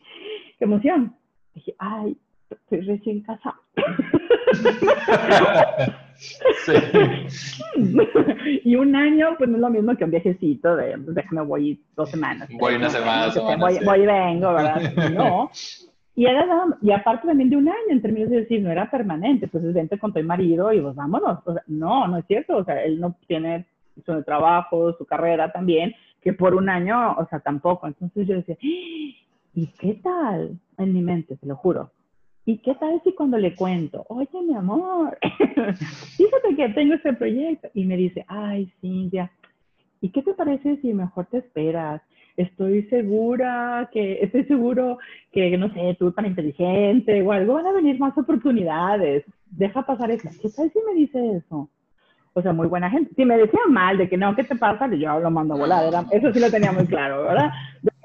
qué 0.58 0.64
emoción. 0.64 1.14
Dije, 1.54 1.74
ay, 1.78 2.16
estoy 2.50 2.80
recién 2.82 3.22
casada. 3.22 3.58
y 8.64 8.76
un 8.76 8.94
año, 8.94 9.34
pues 9.36 9.50
no 9.50 9.56
es 9.56 9.60
lo 9.60 9.70
mismo 9.70 9.96
que 9.96 10.04
un 10.04 10.10
viajecito 10.10 10.76
de, 10.76 10.96
pues, 10.98 11.14
déjame, 11.14 11.42
voy 11.42 11.80
dos 11.96 12.10
semanas. 12.10 12.48
Voy 12.58 12.74
una 12.74 12.90
semana, 12.90 13.32
voy, 13.58 13.78
voy 13.84 14.00
y 14.00 14.06
vengo, 14.06 14.52
¿verdad? 14.52 14.92
No. 15.14 15.50
Y, 16.16 16.26
era, 16.26 16.46
y 16.80 16.92
aparte 16.92 17.26
también 17.26 17.50
de 17.50 17.56
un 17.56 17.68
año, 17.68 17.90
en 17.90 18.00
términos 18.00 18.30
de 18.30 18.42
decir, 18.42 18.62
no 18.62 18.70
era 18.70 18.88
permanente, 18.88 19.48
pues 19.48 19.72
vente 19.72 19.98
con 19.98 20.12
tu 20.12 20.22
marido 20.22 20.72
y 20.72 20.80
pues 20.80 20.94
vámonos. 20.94 21.40
O 21.44 21.52
sea, 21.52 21.62
no, 21.66 22.06
no 22.06 22.18
es 22.18 22.26
cierto, 22.26 22.58
o 22.58 22.64
sea, 22.64 22.84
él 22.84 23.00
no 23.00 23.16
tiene 23.26 23.66
su 24.06 24.22
trabajo, 24.22 24.92
su 24.96 25.04
carrera 25.04 25.50
también, 25.50 25.92
que 26.22 26.32
por 26.32 26.54
un 26.54 26.68
año, 26.68 27.14
o 27.14 27.26
sea, 27.28 27.40
tampoco. 27.40 27.88
Entonces 27.88 28.28
yo 28.28 28.36
decía, 28.36 28.56
¿y 29.54 29.66
qué 29.78 29.94
tal? 30.02 30.58
En 30.78 30.92
mi 30.92 31.02
mente, 31.02 31.36
te 31.36 31.46
lo 31.46 31.56
juro. 31.56 31.90
¿Y 32.46 32.58
qué 32.58 32.74
tal 32.74 33.00
si 33.04 33.14
cuando 33.14 33.38
le 33.38 33.54
cuento, 33.54 34.04
oye, 34.08 34.42
mi 34.46 34.54
amor, 34.54 35.16
fíjate 36.16 36.56
que 36.56 36.68
tengo 36.70 36.94
este 36.94 37.14
proyecto? 37.14 37.68
Y 37.72 37.86
me 37.86 37.96
dice, 37.96 38.24
ay, 38.28 38.70
Cintia, 38.80 39.30
¿y 40.00 40.10
qué 40.10 40.22
te 40.22 40.34
parece 40.34 40.76
si 40.82 40.92
mejor 40.92 41.26
te 41.26 41.38
esperas? 41.38 42.02
estoy 42.36 42.82
segura 42.84 43.88
que, 43.92 44.20
estoy 44.22 44.44
seguro 44.44 44.98
que, 45.32 45.56
no 45.56 45.72
sé, 45.72 45.96
tú 45.98 46.12
tan 46.12 46.26
inteligente 46.26 47.22
o 47.22 47.32
algo, 47.32 47.54
van 47.54 47.66
a 47.66 47.72
venir 47.72 47.98
más 47.98 48.16
oportunidades. 48.18 49.24
Deja 49.46 49.82
pasar 49.82 50.10
eso. 50.10 50.28
¿Qué 50.42 50.48
tal 50.50 50.70
si 50.72 50.78
me 50.86 50.94
dice 50.94 51.36
eso? 51.36 51.68
O 52.32 52.42
sea, 52.42 52.52
muy 52.52 52.66
buena 52.66 52.90
gente. 52.90 53.14
Si 53.14 53.24
me 53.24 53.38
decía 53.38 53.60
mal 53.68 53.96
de 53.96 54.08
que 54.08 54.16
no, 54.16 54.34
¿qué 54.34 54.42
te 54.42 54.56
pasa? 54.56 54.92
Yo 54.92 55.20
lo 55.20 55.30
mando 55.30 55.54
a 55.54 55.58
eso 56.10 56.32
sí 56.32 56.40
lo 56.40 56.50
tenía 56.50 56.72
muy 56.72 56.86
claro, 56.86 57.22
¿verdad? 57.22 57.50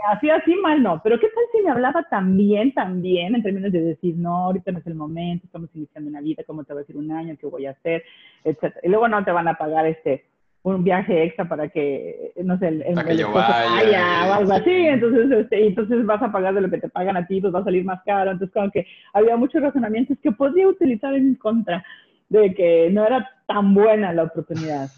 Así, 0.07 0.29
así 0.29 0.55
mal 0.55 0.81
no. 0.81 1.01
Pero 1.03 1.19
¿qué 1.19 1.27
tal 1.27 1.43
si 1.51 1.61
me 1.61 1.71
hablaba 1.71 2.03
también, 2.03 2.73
también, 2.73 3.35
en 3.35 3.43
términos 3.43 3.71
de 3.71 3.81
decir, 3.81 4.15
no, 4.15 4.45
ahorita 4.45 4.71
no 4.71 4.79
es 4.79 4.87
el 4.87 4.95
momento, 4.95 5.45
estamos 5.45 5.69
iniciando 5.73 6.09
una 6.09 6.21
vida, 6.21 6.43
¿cómo 6.45 6.63
te 6.63 6.73
va 6.73 6.79
a 6.79 6.83
decir 6.83 6.97
un 6.97 7.11
año? 7.11 7.35
¿Qué 7.39 7.47
voy 7.47 7.65
a 7.65 7.71
hacer? 7.71 8.03
Etcétera. 8.43 8.79
Y 8.83 8.89
luego 8.89 9.07
no 9.07 9.23
te 9.23 9.31
van 9.31 9.47
a 9.47 9.55
pagar 9.55 9.85
este 9.85 10.25
un 10.61 10.83
viaje 10.83 11.23
extra 11.23 11.47
para 11.47 11.69
que, 11.69 12.33
no 12.43 12.57
sé, 12.59 12.67
el, 12.67 12.81
el, 12.81 12.95
vaya, 12.95 14.27
o 14.27 14.33
algo 14.33 14.53
así, 14.53 14.71
entonces, 14.71 15.31
este, 15.31 15.67
entonces 15.67 16.05
vas 16.05 16.21
a 16.21 16.31
pagar 16.31 16.53
de 16.53 16.61
lo 16.61 16.69
que 16.69 16.79
te 16.79 16.89
pagan 16.89 17.15
a 17.15 17.25
ti, 17.25 17.39
pues 17.39 17.53
va 17.53 17.59
a 17.59 17.63
salir 17.63 17.85
más 17.85 18.01
caro, 18.03 18.31
entonces 18.31 18.53
como 18.53 18.69
que 18.69 18.85
había 19.13 19.37
muchos 19.37 19.61
razonamientos 19.61 20.17
que 20.21 20.31
podía 20.31 20.67
utilizar 20.67 21.15
en 21.15 21.35
contra 21.35 21.83
de 22.27 22.53
que 22.53 22.89
no 22.91 23.05
era 23.05 23.29
tan 23.47 23.73
buena 23.73 24.11
la 24.13 24.23
oportunidad. 24.23 24.89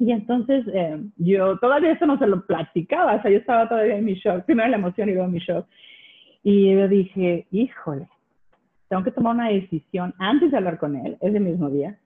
Y 0.00 0.12
entonces 0.12 0.64
eh, 0.72 0.98
yo 1.18 1.58
todavía 1.58 1.92
eso 1.92 2.06
no 2.06 2.18
se 2.18 2.26
lo 2.26 2.46
platicaba, 2.46 3.16
o 3.16 3.22
sea, 3.22 3.30
yo 3.30 3.36
estaba 3.36 3.68
todavía 3.68 3.98
en 3.98 4.06
mi 4.06 4.14
shock, 4.14 4.46
primero 4.46 4.70
la 4.70 4.78
emoción 4.78 5.10
y 5.10 5.12
luego 5.12 5.26
en 5.26 5.34
mi 5.34 5.40
shock. 5.40 5.66
Y 6.42 6.72
yo 6.72 6.88
dije, 6.88 7.46
híjole, 7.50 8.08
tengo 8.88 9.04
que 9.04 9.10
tomar 9.10 9.34
una 9.34 9.50
decisión 9.50 10.14
antes 10.18 10.50
de 10.50 10.56
hablar 10.56 10.78
con 10.78 10.96
él, 10.96 11.18
ese 11.20 11.38
mismo 11.38 11.68
día, 11.68 11.98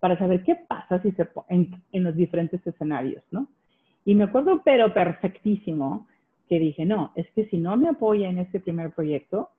para 0.00 0.18
saber 0.18 0.42
qué 0.42 0.56
pasa 0.56 1.00
si 1.02 1.12
se 1.12 1.28
en, 1.48 1.70
en 1.92 2.02
los 2.02 2.16
diferentes 2.16 2.66
escenarios, 2.66 3.22
¿no? 3.30 3.46
Y 4.04 4.16
me 4.16 4.24
acuerdo, 4.24 4.62
pero 4.64 4.92
perfectísimo, 4.92 6.08
que 6.48 6.58
dije, 6.58 6.84
no, 6.84 7.12
es 7.14 7.30
que 7.30 7.46
si 7.46 7.58
no 7.58 7.76
me 7.76 7.88
apoya 7.88 8.28
en 8.28 8.38
este 8.38 8.58
primer 8.58 8.90
proyecto, 8.90 9.50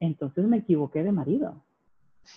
entonces 0.00 0.46
me 0.46 0.58
equivoqué 0.58 1.02
de 1.02 1.12
marido. 1.12 1.62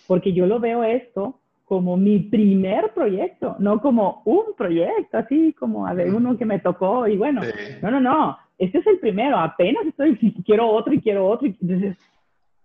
Porque 0.06 0.34
yo 0.34 0.46
lo 0.46 0.60
veo 0.60 0.84
esto 0.84 1.40
como 1.68 1.98
mi 1.98 2.18
primer 2.18 2.92
proyecto, 2.94 3.54
no 3.58 3.80
como 3.80 4.22
un 4.24 4.54
proyecto, 4.56 5.18
así 5.18 5.52
como 5.52 5.86
a 5.86 5.92
ver, 5.92 6.14
uno 6.14 6.38
que 6.38 6.46
me 6.46 6.60
tocó 6.60 7.06
y 7.06 7.18
bueno, 7.18 7.42
no, 7.82 7.90
no, 7.90 8.00
no, 8.00 8.38
este 8.56 8.78
es 8.78 8.86
el 8.86 8.98
primero, 8.98 9.38
apenas 9.38 9.86
estoy, 9.86 10.16
quiero 10.46 10.66
otro 10.66 10.94
y 10.94 11.00
quiero 11.00 11.26
otro, 11.28 11.46
y 11.46 11.56
entonces, 11.60 11.96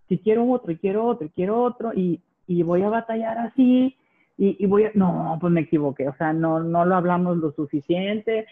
si 0.08 0.18
quiero 0.18 0.50
otro 0.50 0.72
y 0.72 0.76
quiero 0.76 1.04
otro 1.04 1.26
y 1.26 1.30
quiero 1.30 1.62
otro 1.62 1.92
y, 1.94 2.20
y 2.46 2.62
voy 2.62 2.82
a 2.82 2.88
batallar 2.88 3.38
así 3.38 3.94
y, 4.38 4.66
voy 4.66 4.84
a, 4.84 4.90
no, 4.94 5.36
pues 5.40 5.52
me 5.52 5.60
equivoqué, 5.60 6.08
o 6.08 6.14
sea, 6.16 6.32
no, 6.32 6.60
no 6.60 6.84
lo 6.86 6.96
hablamos 6.96 7.36
lo 7.36 7.52
suficiente, 7.52 8.46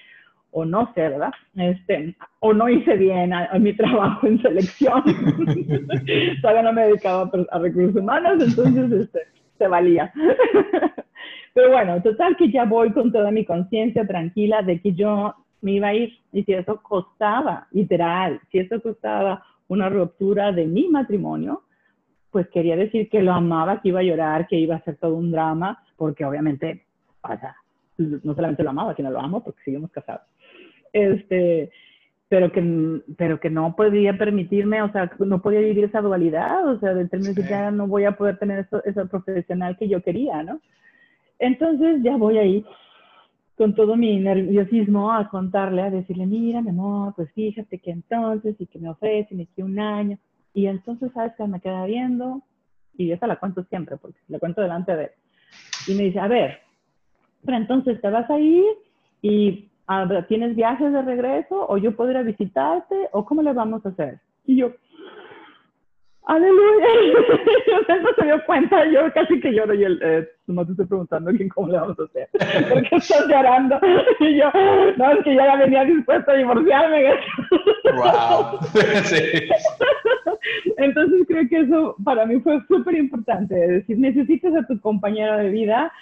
o 0.52 0.66
no 0.66 0.92
sé, 0.94 1.08
¿verdad? 1.08 1.32
Este, 1.56 2.14
o 2.40 2.52
no 2.52 2.68
hice 2.68 2.94
bien 2.96 3.32
a, 3.32 3.48
mi 3.58 3.72
trabajo 3.76 4.26
en 4.26 4.40
selección, 4.42 5.02
todavía 6.42 6.62
no 6.62 6.72
me 6.74 6.88
dedicaba 6.88 7.30
a, 7.50 7.58
recursos 7.58 7.96
humanos, 7.96 8.34
entonces 8.38 8.92
este, 8.92 9.20
se 9.62 9.68
valía. 9.68 10.12
Pero 11.54 11.70
bueno, 11.70 12.02
total 12.02 12.36
que 12.36 12.50
ya 12.50 12.64
voy 12.64 12.92
con 12.92 13.12
toda 13.12 13.30
mi 13.30 13.44
conciencia 13.44 14.06
tranquila 14.06 14.62
de 14.62 14.80
que 14.80 14.92
yo 14.92 15.34
me 15.60 15.72
iba 15.72 15.88
a 15.88 15.94
ir, 15.94 16.12
y 16.32 16.42
si 16.42 16.52
eso 16.52 16.82
costaba, 16.82 17.68
literal, 17.70 18.40
si 18.50 18.58
eso 18.58 18.80
costaba 18.82 19.44
una 19.68 19.88
ruptura 19.88 20.50
de 20.50 20.66
mi 20.66 20.88
matrimonio, 20.88 21.62
pues 22.30 22.48
quería 22.48 22.76
decir 22.76 23.08
que 23.08 23.22
lo 23.22 23.32
amaba, 23.32 23.80
que 23.80 23.90
iba 23.90 24.00
a 24.00 24.04
llorar, 24.04 24.48
que 24.48 24.56
iba 24.56 24.76
a 24.76 24.82
ser 24.82 24.96
todo 24.96 25.14
un 25.14 25.30
drama, 25.30 25.84
porque 25.96 26.24
obviamente, 26.24 26.86
o 27.22 27.28
sea, 27.28 27.54
no 27.98 28.34
solamente 28.34 28.64
lo 28.64 28.70
amaba, 28.70 28.96
sino 28.96 29.10
lo 29.10 29.20
amo 29.20 29.44
porque 29.44 29.62
seguimos 29.64 29.90
casados. 29.92 30.22
Este, 30.92 31.70
pero 32.32 32.50
que, 32.50 33.02
pero 33.18 33.38
que 33.38 33.50
no 33.50 33.76
podía 33.76 34.16
permitirme, 34.16 34.80
o 34.80 34.90
sea, 34.90 35.10
no 35.18 35.42
podía 35.42 35.60
vivir 35.60 35.84
esa 35.84 36.00
dualidad, 36.00 36.66
o 36.66 36.80
sea, 36.80 36.94
del 36.94 37.10
término 37.10 37.34
que 37.34 37.42
ya 37.42 37.70
no 37.70 37.86
voy 37.86 38.06
a 38.06 38.16
poder 38.16 38.38
tener 38.38 38.60
eso, 38.60 38.82
esa 38.84 39.04
profesional 39.04 39.76
que 39.76 39.86
yo 39.86 40.02
quería, 40.02 40.42
¿no? 40.42 40.58
Entonces 41.38 42.02
ya 42.02 42.16
voy 42.16 42.38
ahí 42.38 42.64
con 43.54 43.74
todo 43.74 43.96
mi 43.96 44.18
nerviosismo 44.18 45.12
a 45.12 45.28
contarle, 45.28 45.82
a 45.82 45.90
decirle, 45.90 46.24
mira, 46.24 46.62
mi 46.62 46.70
amor, 46.70 47.12
pues 47.14 47.30
fíjate 47.34 47.78
que 47.78 47.90
entonces, 47.90 48.56
y 48.58 48.64
que 48.64 48.78
me 48.78 48.88
ofrecen 48.88 49.42
aquí 49.42 49.60
un 49.60 49.78
año, 49.78 50.16
y 50.54 50.68
entonces, 50.68 51.12
¿sabes 51.12 51.34
que 51.36 51.46
Me 51.46 51.60
queda 51.60 51.84
viendo, 51.84 52.40
y 52.96 53.12
esa 53.12 53.26
la 53.26 53.36
cuento 53.36 53.62
siempre, 53.64 53.98
porque 53.98 54.18
la 54.28 54.38
cuento 54.38 54.62
delante 54.62 54.96
de 54.96 55.04
él. 55.04 55.10
Y 55.86 55.94
me 55.96 56.04
dice, 56.04 56.18
a 56.18 56.28
ver, 56.28 56.60
pero 57.44 57.58
entonces 57.58 58.00
te 58.00 58.08
vas 58.08 58.30
a 58.30 58.38
ir 58.38 58.64
y 59.20 59.68
tienes 60.28 60.56
viajes 60.56 60.92
de 60.92 61.02
regreso, 61.02 61.66
o 61.68 61.78
yo 61.78 61.96
puedo 61.96 62.10
ir 62.10 62.16
a 62.16 62.22
visitarte, 62.22 63.08
o 63.12 63.24
cómo 63.24 63.42
le 63.42 63.52
vamos 63.52 63.84
a 63.84 63.90
hacer. 63.90 64.18
Y 64.46 64.56
yo, 64.56 64.72
aleluya. 66.24 66.86
no 68.02 68.08
se 68.16 68.24
dio 68.24 68.44
cuenta, 68.46 68.84
yo 68.86 69.12
casi 69.12 69.38
que 69.40 69.52
lloro 69.52 69.74
y 69.74 69.84
él, 69.84 70.00
eh, 70.02 70.26
no 70.46 70.64
te 70.64 70.70
estoy 70.72 70.86
preguntando 70.86 71.30
cómo 71.54 71.68
le 71.68 71.78
vamos 71.78 71.98
a 71.98 72.04
hacer. 72.04 72.28
¿Por 72.68 72.88
qué 72.88 72.96
estás 72.96 73.26
llorando? 73.28 73.78
Y 74.20 74.36
yo, 74.36 74.50
no, 74.96 75.12
es 75.12 75.24
que 75.24 75.34
ya 75.34 75.56
venía 75.56 75.84
dispuesto 75.84 76.30
a 76.30 76.34
divorciarme. 76.34 77.14
Wow. 77.94 78.58
Entonces 80.76 81.24
creo 81.28 81.48
que 81.48 81.60
eso 81.60 81.94
para 82.04 82.26
mí 82.26 82.40
fue 82.40 82.60
súper 82.66 82.96
importante, 82.96 83.64
es 83.64 83.70
decir, 83.70 83.96
necesitas 83.98 84.54
a 84.54 84.66
tu 84.66 84.78
compañero 84.80 85.38
de 85.38 85.50
vida 85.50 85.92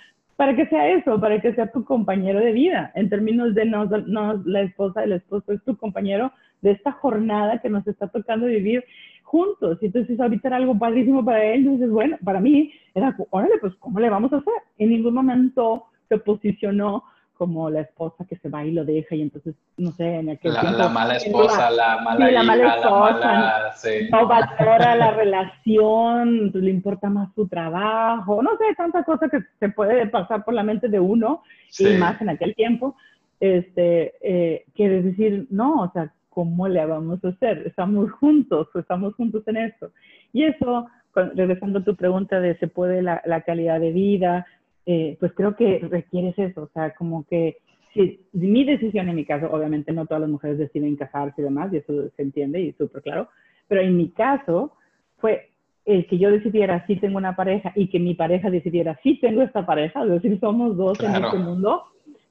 para 0.41 0.57
que 0.57 0.65
sea 0.69 0.89
eso, 0.89 1.21
para 1.21 1.39
que 1.39 1.53
sea 1.53 1.71
tu 1.71 1.85
compañero 1.85 2.41
de 2.41 2.53
vida, 2.53 2.91
en 2.95 3.11
términos 3.11 3.55
de 3.55 3.67
no, 3.67 3.85
no 3.85 4.43
la 4.47 4.63
esposa, 4.63 5.05
el 5.05 5.13
esposo 5.13 5.53
es 5.53 5.63
tu 5.65 5.77
compañero 5.77 6.33
de 6.63 6.71
esta 6.71 6.93
jornada 6.93 7.59
que 7.59 7.69
nos 7.69 7.87
está 7.87 8.09
tocando 8.09 8.47
vivir 8.47 8.83
juntos. 9.23 9.77
Y 9.83 9.87
entonces 9.89 10.19
ahorita 10.19 10.49
era 10.49 10.57
algo 10.57 10.79
padrísimo 10.79 11.23
para 11.23 11.45
él. 11.45 11.61
Entonces, 11.61 11.91
bueno, 11.91 12.17
para 12.25 12.41
mí 12.41 12.73
era, 12.95 13.15
órale, 13.29 13.59
pues, 13.61 13.75
¿cómo 13.81 14.01
le 14.01 14.09
vamos 14.09 14.33
a 14.33 14.39
hacer? 14.39 14.55
En 14.79 14.89
ningún 14.89 15.13
momento 15.13 15.85
se 16.09 16.17
posicionó 16.17 17.05
como 17.41 17.71
la 17.71 17.81
esposa 17.81 18.27
que 18.27 18.37
se 18.37 18.51
va 18.51 18.67
y 18.67 18.71
lo 18.71 18.85
deja 18.85 19.15
y 19.15 19.23
entonces, 19.23 19.55
no 19.79 19.93
sé, 19.93 20.17
en 20.17 20.29
aquel 20.29 20.53
la, 20.53 20.63
La 20.63 20.89
mala 20.91 21.17
esposa, 21.17 21.71
la, 21.71 21.97
mala 22.03 22.27
sí, 22.27 22.35
la 22.35 22.43
mala 22.43 22.75
esposa, 22.75 23.19
la 23.19 23.33
mala, 23.33 23.73
sí. 23.77 23.89
no 24.13 24.27
valora 24.29 24.95
la 24.95 25.11
relación, 25.13 26.51
le 26.53 26.71
importa 26.71 27.09
más 27.09 27.33
su 27.35 27.49
trabajo, 27.49 28.43
no 28.43 28.51
sé, 28.59 28.75
tanta 28.77 29.05
cosa 29.05 29.31
que 29.31 29.39
se 29.59 29.71
puede 29.71 30.07
pasar 30.09 30.45
por 30.45 30.53
la 30.53 30.63
mente 30.63 30.91
de 30.91 31.01
uno 31.01 31.43
sí. 31.71 31.89
y 31.89 31.97
más 31.97 32.21
en 32.21 32.29
aquel 32.29 32.55
tiempo, 32.55 32.95
este, 33.41 34.13
eh, 34.21 34.67
que 34.75 34.91
decir, 34.91 35.47
no, 35.49 35.85
o 35.85 35.91
sea, 35.93 36.13
¿cómo 36.29 36.69
le 36.69 36.85
vamos 36.85 37.25
a 37.25 37.29
hacer? 37.29 37.63
Estamos 37.67 38.13
juntos, 38.13 38.69
estamos 38.75 39.15
juntos 39.15 39.45
en 39.47 39.57
esto. 39.57 39.93
Y 40.35 40.45
eso, 40.45 40.89
regresando 41.15 41.79
a 41.79 41.85
tu 41.85 41.97
pregunta 41.97 42.39
de 42.39 42.59
se 42.59 42.69
puede 42.69 43.01
la, 43.01 43.23
la 43.25 43.41
calidad 43.41 43.81
de 43.81 43.93
vida, 43.93 44.47
eh, 44.87 45.17
pues 45.21 45.33
creo 45.35 45.57
que 45.57 45.79
requieres 45.79 46.39
eso, 46.39 46.63
o 46.63 46.69
sea, 46.73 46.95
como 46.95 47.25
que 47.27 47.59
si, 47.93 48.21
mi 48.33 48.65
decisión 48.65 49.09
en 49.09 49.17
mi 49.17 49.25
caso, 49.25 49.51
obviamente 49.51 49.93
no 49.93 50.07
todas 50.07 50.23
las 50.23 50.31
mujeres 50.31 50.59
deciden 50.59 50.97
casarse 50.97 51.41
y 51.41 51.45
demás, 51.45 51.73
y 51.73 51.79
eso 51.79 52.09
se 52.17 52.23
entiende 52.23 52.61
y 52.61 52.73
súper 52.73 53.03
claro, 53.03 53.29
pero 53.69 53.81
en 53.81 53.97
mi 53.97 54.11
caso 54.11 54.73
fue 55.19 55.51
el 55.85 56.07
que 56.07 56.19
yo 56.19 56.31
decidiera 56.31 56.87
si 56.87 56.97
tengo 56.97 57.19
una 57.19 57.35
pareja 57.37 57.73
y 57.75 57.89
que 57.89 57.99
mi 57.99 58.15
pareja 58.15 58.51
decidiera 58.51 58.99
si 59.03 59.19
tengo 59.19 59.43
esta 59.43 59.67
pareja, 59.67 60.05
es 60.05 60.11
decir, 60.11 60.39
somos 60.41 60.77
dos 60.77 60.99
claro. 60.99 61.19
en 61.19 61.25
este 61.25 61.39
mundo, 61.39 61.85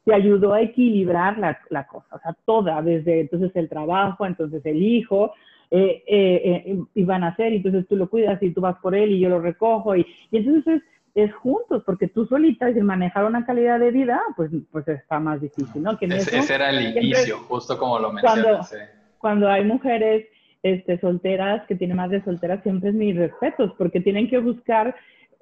te 0.06 0.13
ayudó 0.13 0.53
a 0.53 0.62
equilibrar 0.62 1.38
la, 1.38 1.60
la, 1.70 1.86
cosa, 1.86 2.15
o 2.15 2.20
sea, 2.20 2.36
toda, 2.46 2.82
desde 2.82 3.22
entonces 3.22 3.51
el 3.56 3.70
trabajo, 3.70 4.26
entonces 4.26 4.65
el 4.65 4.82
hijo, 4.82 5.34
eh, 5.71 6.04
eh, 6.08 6.63
eh, 6.65 6.80
iban 6.95 7.24
a 7.24 7.28
hacer, 7.28 7.54
y 7.54 7.58
entonces 7.58 7.88
tú 7.88 7.95
lo 7.95 8.10
cuidas 8.10 8.41
y 8.41 8.52
tú 8.52 8.62
vas 8.62 8.78
por 8.82 8.95
él 8.95 9.12
y 9.12 9.19
yo 9.19 9.30
lo 9.30 9.39
recojo, 9.39 9.95
y, 9.95 10.06
y 10.32 10.38
entonces 10.38 10.78
es, 10.78 10.84
es, 11.15 11.34
juntos, 11.36 11.84
porque 11.86 12.08
tú 12.08 12.26
solita, 12.26 12.72
sin 12.74 12.86
manejar 12.86 13.26
una 13.26 13.45
calidad 13.45 13.80
de 13.80 13.91
vida, 13.91 14.22
pues, 14.36 14.52
pues 14.72 14.88
está 14.88 15.19
más 15.19 15.41
difícil, 15.41 15.82
¿no? 15.82 15.98
Que 15.98 16.06
es, 16.06 16.32
ese 16.32 16.56
era 16.56 16.69
el 16.69 16.98
inicio, 16.98 17.38
justo 17.39 17.78
como 17.78 18.00
lo 18.00 18.12
mencionas. 18.12 18.43
Cuando, 18.43 18.63
sí. 18.63 18.78
cuando 19.17 19.50
hay 19.50 19.63
mujeres 19.63 20.28
este, 20.63 21.00
solteras, 21.00 21.65
que 21.67 21.76
tienen 21.76 21.98
más 21.98 22.10
de 22.10 22.24
solteras, 22.24 22.62
siempre 22.63 22.89
es 22.89 22.95
mis 22.95 23.15
respetos, 23.15 23.74
porque 23.78 24.02
tienen 24.02 24.30
que 24.30 24.39
buscar 24.39 24.95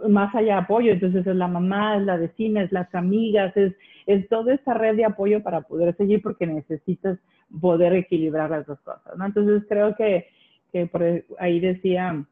más 0.07 0.33
allá 0.35 0.59
apoyo, 0.59 0.91
entonces 0.91 1.25
es 1.25 1.35
la 1.35 1.47
mamá, 1.47 1.97
es 1.97 2.03
la 2.03 2.17
vecina, 2.17 2.61
es 2.61 2.71
las 2.71 2.93
amigas, 2.93 3.55
es, 3.57 3.73
es 4.05 4.27
toda 4.29 4.53
esta 4.53 4.73
red 4.73 4.95
de 4.95 5.05
apoyo 5.05 5.41
para 5.41 5.61
poder 5.61 5.95
seguir 5.97 6.21
porque 6.21 6.45
necesitas 6.45 7.17
poder 7.59 7.93
equilibrar 7.93 8.49
las 8.49 8.65
dos 8.67 8.79
cosas, 8.81 9.17
¿no? 9.17 9.25
Entonces 9.25 9.63
creo 9.67 9.95
que, 9.95 10.27
que 10.71 10.85
por 10.85 11.03
ahí 11.39 11.59
decía 11.59 12.23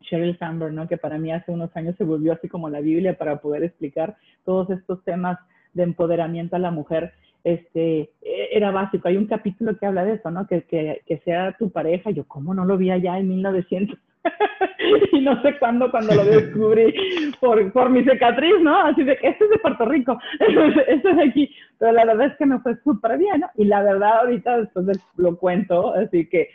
Sheryl 0.00 0.38
Sandberg, 0.38 0.72
¿no? 0.72 0.88
Que 0.88 0.96
para 0.96 1.18
mí 1.18 1.32
hace 1.32 1.52
unos 1.52 1.74
años 1.76 1.94
se 1.96 2.04
volvió 2.04 2.32
así 2.32 2.48
como 2.48 2.68
la 2.68 2.80
Biblia 2.80 3.16
para 3.16 3.40
poder 3.40 3.64
explicar 3.64 4.16
todos 4.44 4.70
estos 4.70 5.02
temas 5.04 5.38
de 5.72 5.84
empoderamiento 5.84 6.56
a 6.56 6.58
la 6.58 6.70
mujer, 6.70 7.12
este, 7.44 8.10
era 8.22 8.70
básico. 8.70 9.08
Hay 9.08 9.16
un 9.16 9.26
capítulo 9.26 9.76
que 9.78 9.86
habla 9.86 10.04
de 10.04 10.14
eso, 10.14 10.30
¿no? 10.30 10.46
Que, 10.46 11.20
sea 11.24 11.56
tu 11.58 11.70
pareja. 11.70 12.10
Yo, 12.10 12.24
¿cómo 12.26 12.54
no 12.54 12.64
lo 12.64 12.76
vi 12.76 12.90
allá 12.90 13.18
en 13.18 13.28
1900? 13.28 13.98
y 15.12 15.20
no 15.20 15.40
sé 15.40 15.58
cuándo, 15.58 15.90
cuando 15.90 16.14
lo 16.14 16.24
descubrí 16.24 16.92
por, 17.40 17.72
por 17.72 17.88
mi 17.88 18.04
cicatriz, 18.04 18.60
¿no? 18.60 18.84
Así 18.84 19.02
de 19.02 19.16
que 19.16 19.28
esto 19.28 19.44
es 19.44 19.50
de 19.50 19.58
Puerto 19.58 19.86
Rico, 19.86 20.18
esto 20.40 21.10
es 21.10 21.16
de 21.16 21.22
aquí. 21.22 21.54
Pero 21.78 21.92
la 21.92 22.04
verdad 22.04 22.26
es 22.26 22.36
que 22.36 22.46
me 22.46 22.58
fue 22.60 22.76
súper 22.84 23.16
bien, 23.16 23.40
¿no? 23.40 23.50
Y 23.56 23.64
la 23.64 23.82
verdad, 23.82 24.18
ahorita 24.20 24.60
después 24.60 24.86
de, 24.86 24.98
lo 25.16 25.36
cuento, 25.38 25.94
así 25.94 26.28
que 26.28 26.50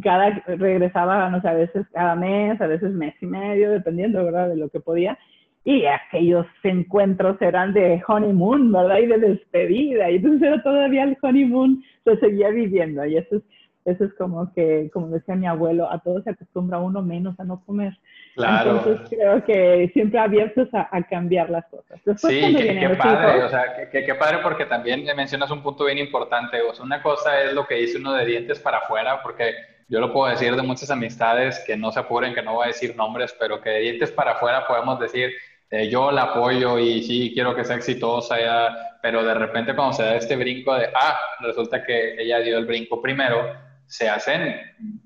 cada, 0.00 0.30
regresaba, 0.46 1.28
no 1.28 1.40
sé, 1.40 1.48
a 1.48 1.54
veces 1.54 1.86
cada 1.92 2.14
mes, 2.14 2.60
a 2.60 2.66
veces 2.66 2.92
mes 2.92 3.14
y 3.20 3.26
medio, 3.26 3.70
dependiendo, 3.70 4.24
¿verdad? 4.24 4.48
De 4.48 4.56
lo 4.56 4.68
que 4.68 4.80
podía. 4.80 5.18
Y 5.64 5.84
aquellos 5.84 6.46
encuentros 6.64 7.40
eran 7.40 7.72
de 7.72 8.02
honeymoon, 8.06 8.72
¿verdad? 8.72 8.98
Y 8.98 9.06
de 9.06 9.18
despedida. 9.18 10.10
Y 10.10 10.16
entonces 10.16 10.42
era 10.42 10.62
todavía 10.62 11.04
el 11.04 11.16
honeymoon, 11.20 11.82
se 12.04 12.16
seguía 12.18 12.50
viviendo. 12.50 13.04
Y 13.06 13.16
eso 13.16 13.36
es 13.36 13.42
eso 13.84 14.04
es 14.04 14.14
como 14.14 14.52
que, 14.52 14.90
como 14.92 15.08
decía 15.08 15.34
mi 15.34 15.46
abuelo, 15.46 15.90
a 15.90 15.98
todo 15.98 16.22
se 16.22 16.30
acostumbra 16.30 16.78
uno 16.78 17.02
menos 17.02 17.38
a 17.40 17.44
no 17.44 17.64
comer. 17.64 17.98
Claro. 18.36 18.78
Entonces 18.78 19.08
creo 19.10 19.44
que 19.44 19.90
siempre 19.92 20.20
abiertos 20.20 20.68
a, 20.72 20.88
a 20.90 21.02
cambiar 21.02 21.50
las 21.50 21.66
cosas. 21.66 22.00
Después, 22.04 22.32
sí, 22.32 22.56
qué, 22.56 22.78
qué 22.78 22.88
padre, 22.90 23.38
hijos, 23.38 23.46
o 23.46 23.48
sea, 23.50 23.90
qué, 23.90 24.14
padre 24.14 24.38
porque 24.42 24.66
también 24.66 25.04
mencionas 25.16 25.50
un 25.50 25.62
punto 25.62 25.84
bien 25.84 25.98
importante. 25.98 26.60
O 26.62 26.72
sea, 26.74 26.84
una 26.84 27.02
cosa 27.02 27.42
es 27.42 27.54
lo 27.54 27.66
que 27.66 27.74
dice 27.74 27.98
uno 27.98 28.12
de 28.12 28.24
dientes 28.24 28.60
para 28.60 28.78
afuera, 28.78 29.20
porque 29.20 29.52
yo 29.92 30.00
lo 30.00 30.10
puedo 30.10 30.30
decir 30.30 30.56
de 30.56 30.62
muchas 30.62 30.90
amistades 30.90 31.62
que 31.66 31.76
no 31.76 31.92
se 31.92 32.00
apuren, 32.00 32.32
que 32.32 32.40
no 32.40 32.54
voy 32.54 32.64
a 32.64 32.68
decir 32.68 32.96
nombres, 32.96 33.36
pero 33.38 33.60
que 33.60 33.68
de 33.68 33.80
dientes 33.80 34.10
para 34.10 34.32
afuera 34.32 34.66
podemos 34.66 34.98
decir, 34.98 35.30
eh, 35.70 35.90
yo 35.90 36.10
la 36.10 36.22
apoyo 36.22 36.78
y 36.78 37.02
sí, 37.02 37.30
quiero 37.34 37.54
que 37.54 37.62
sea 37.62 37.76
exitosa, 37.76 38.40
ya, 38.40 38.98
pero 39.02 39.22
de 39.22 39.34
repente 39.34 39.76
cuando 39.76 39.92
se 39.92 40.02
da 40.02 40.16
este 40.16 40.34
brinco 40.36 40.74
de, 40.74 40.88
ah, 40.94 41.18
resulta 41.40 41.84
que 41.84 42.14
ella 42.18 42.38
dio 42.38 42.56
el 42.56 42.64
brinco 42.64 43.02
primero, 43.02 43.54
se 43.84 44.08
hacen 44.08 44.56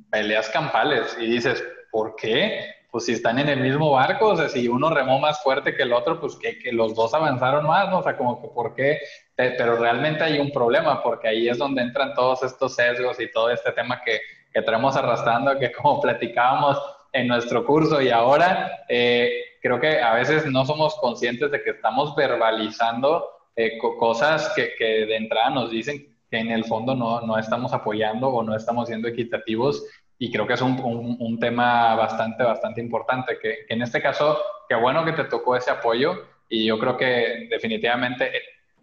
peleas 0.09 0.49
campales 0.51 1.19
y 1.21 1.27
dices, 1.27 1.65
¿por 1.91 2.15
qué? 2.15 2.77
Pues 2.89 3.07
si 3.07 3.15
están 3.15 3.41
en 3.41 3.49
el 3.49 3.59
mismo 3.59 3.91
barco, 3.91 4.29
o 4.29 4.37
sea, 4.37 4.49
si 4.49 4.69
uno 4.69 4.89
remó 4.91 5.19
más 5.19 5.43
fuerte 5.43 5.75
que 5.75 5.83
el 5.83 5.93
otro, 5.93 6.21
pues 6.21 6.37
que, 6.37 6.61
que 6.61 6.71
los 6.71 6.95
dos 6.95 7.13
avanzaron 7.13 7.67
más, 7.67 7.91
¿no? 7.91 7.99
O 7.99 8.03
sea, 8.05 8.17
como 8.17 8.41
que 8.41 8.47
¿por 8.47 8.77
qué? 8.77 9.01
Pero 9.35 9.79
realmente 9.79 10.23
hay 10.23 10.39
un 10.39 10.53
problema 10.53 11.03
porque 11.03 11.27
ahí 11.27 11.49
es 11.49 11.59
donde 11.59 11.83
entran 11.83 12.15
todos 12.15 12.45
estos 12.45 12.77
sesgos 12.77 13.19
y 13.19 13.33
todo 13.33 13.51
este 13.51 13.73
tema 13.73 14.01
que, 14.01 14.21
que 14.57 14.63
traemos 14.63 14.97
arrastrando, 14.97 15.59
que 15.59 15.71
como 15.71 16.01
platicábamos 16.01 16.81
en 17.13 17.29
nuestro 17.29 17.67
curso 17.67 18.01
y 18.01 18.09
ahora, 18.09 18.85
eh, 18.89 19.31
creo 19.61 19.79
que 19.79 20.01
a 20.01 20.15
veces 20.15 20.47
no 20.47 20.65
somos 20.65 20.95
conscientes 20.95 21.51
de 21.51 21.63
que 21.63 21.71
estamos 21.73 22.17
verbalizando 22.17 23.23
eh, 23.55 23.77
cosas 23.99 24.51
que, 24.57 24.75
que 24.79 25.05
de 25.05 25.17
entrada 25.17 25.51
nos 25.51 25.71
dicen 25.71 26.07
que 26.31 26.39
en 26.39 26.51
el 26.51 26.65
fondo 26.65 26.95
no, 26.95 27.21
no 27.21 27.39
estamos 27.39 27.75
apoyando 27.75 28.29
o 28.29 28.43
no 28.43 28.57
estamos 28.57 28.89
siendo 28.89 29.09
equitativos. 29.09 29.85
Y 30.19 30.33
creo 30.33 30.47
que 30.47 30.55
es 30.55 30.63
un, 30.63 30.81
un, 30.81 31.19
un 31.21 31.39
tema 31.39 31.95
bastante, 31.95 32.43
bastante 32.43 32.81
importante, 32.81 33.39
que, 33.39 33.67
que, 33.69 33.75
en 33.75 33.83
este 33.83 34.01
caso, 34.01 34.39
qué 34.71 34.75
bueno 34.75 35.05
que 35.05 35.13
te 35.13 35.25
tocó 35.25 35.55
ese 35.55 35.71
apoyo. 35.71 36.15
Y 36.49 36.65
yo 36.65 36.79
creo 36.79 36.97
que 36.97 37.47
definitivamente 37.51 38.33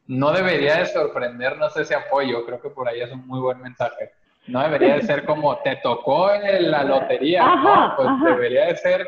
no 0.05 0.31
debería 0.33 0.77
de 0.77 0.86
sorprendernos 0.86 1.75
ese 1.77 1.95
apoyo, 1.95 2.45
creo 2.45 2.62
que 2.62 2.69
por 2.69 2.88
ahí 2.88 3.01
es 3.01 3.12
un 3.12 3.25
muy 3.25 3.39
buen 3.39 3.59
mensaje. 3.59 4.12
No 4.47 4.62
debería 4.62 4.95
de 4.95 5.03
ser 5.03 5.25
como 5.25 5.58
te 5.60 5.77
tocó 5.77 6.34
en 6.34 6.69
la 6.69 6.84
lotería, 6.84 7.45
ajá, 7.45 7.88
¿no? 7.88 7.95
pues 7.95 8.08
ajá. 8.10 8.25
debería 8.25 8.65
de 8.65 8.75
ser, 8.75 9.08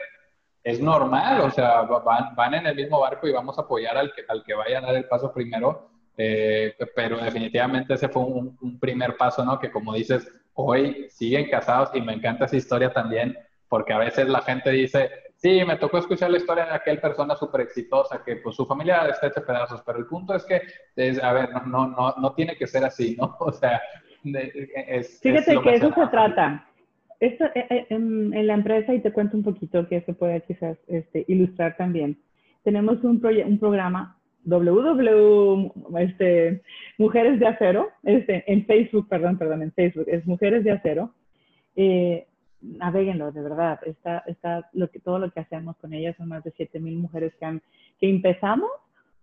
es 0.63 0.79
normal, 0.79 1.41
o 1.41 1.51
sea, 1.51 1.81
van, 1.81 2.35
van 2.35 2.53
en 2.53 2.67
el 2.67 2.75
mismo 2.75 2.99
barco 2.99 3.27
y 3.27 3.33
vamos 3.33 3.57
a 3.57 3.63
apoyar 3.63 3.97
al 3.97 4.13
que, 4.13 4.23
al 4.27 4.43
que 4.43 4.53
vaya 4.53 4.79
a 4.79 4.81
dar 4.81 4.95
el 4.95 5.05
paso 5.05 5.33
primero 5.33 5.89
eh, 6.17 6.73
pero 6.95 7.17
definitivamente 7.17 7.93
ese 7.93 8.07
fue 8.07 8.23
un, 8.23 8.57
un, 8.61 8.79
primer 8.79 9.17
paso, 9.17 9.43
¿no? 9.43 9.59
Que 9.59 9.69
como 9.69 9.93
dices, 9.93 10.25
hoy 10.53 11.07
siguen 11.09 11.49
casados 11.49 11.89
y 11.93 11.99
me 11.99 12.13
encanta 12.13 12.45
esa 12.45 12.55
historia 12.55 12.93
también, 12.93 13.37
porque 13.67 13.91
a 13.91 13.97
veces 13.97 14.29
la 14.29 14.41
gente 14.41 14.69
dice, 14.69 15.11
Sí, 15.37 15.63
me 15.65 15.75
tocó 15.75 15.97
escuchar 15.97 16.31
la 16.31 16.37
historia 16.37 16.65
de 16.65 16.73
aquella 16.73 17.01
persona 17.01 17.35
súper 17.35 17.61
exitosa 17.61 18.23
que 18.23 18.37
pues 18.37 18.55
su 18.55 18.65
familia 18.65 19.05
está 19.07 19.27
hecha 19.27 19.45
pedazos, 19.45 19.83
pero 19.85 19.99
el 19.99 20.07
punto 20.07 20.33
es 20.33 20.45
que, 20.45 20.61
a 21.21 21.33
ver, 21.33 21.49
no, 21.67 21.87
no, 21.87 22.15
no, 22.17 22.33
tiene 22.33 22.55
que 22.55 22.65
ser 22.65 22.85
así, 22.85 23.15
¿no? 23.19 23.35
O 23.39 23.51
sea, 23.51 23.81
es... 24.25 25.19
Fíjate 25.21 25.59
que 25.61 25.75
eso 25.75 25.93
se 25.93 26.07
trata. 26.07 26.67
Esto, 27.19 27.45
eh, 27.55 27.65
eh, 27.69 27.85
en, 27.89 28.47
la 28.47 28.53
empresa, 28.53 28.93
y 28.93 28.99
te 28.99 29.11
cuento 29.11 29.37
un 29.37 29.43
poquito 29.43 29.87
que 29.87 30.01
se 30.01 30.13
puede 30.13 30.41
quizás 30.41 30.77
este, 30.87 31.23
ilustrar 31.27 31.77
también, 31.77 32.17
tenemos 32.63 33.03
un, 33.03 33.21
un 33.23 33.59
programa 33.59 34.17
www, 34.43 35.71
este, 35.99 36.61
Mujeres 36.97 37.39
de 37.39 37.47
Acero, 37.47 37.89
este, 38.03 38.43
en 38.51 38.65
Facebook, 38.65 39.07
perdón, 39.09 39.37
perdón, 39.37 39.63
en 39.63 39.71
Facebook, 39.71 40.05
es 40.07 40.25
Mujeres 40.25 40.63
de 40.63 40.71
Acero. 40.71 41.13
Eh, 41.75 42.27
naveguenlo, 42.61 43.31
de 43.31 43.41
verdad. 43.41 43.79
Está, 43.85 44.23
está 44.27 44.69
lo 44.73 44.89
que, 44.89 44.99
todo 44.99 45.19
lo 45.19 45.31
que 45.31 45.39
hacemos 45.39 45.75
con 45.77 45.93
ellas 45.93 46.15
son 46.17 46.29
más 46.29 46.43
de 46.43 46.51
7000 46.51 46.97
mujeres 46.97 47.33
que, 47.35 47.45
han, 47.45 47.61
que 47.99 48.09
empezamos 48.09 48.69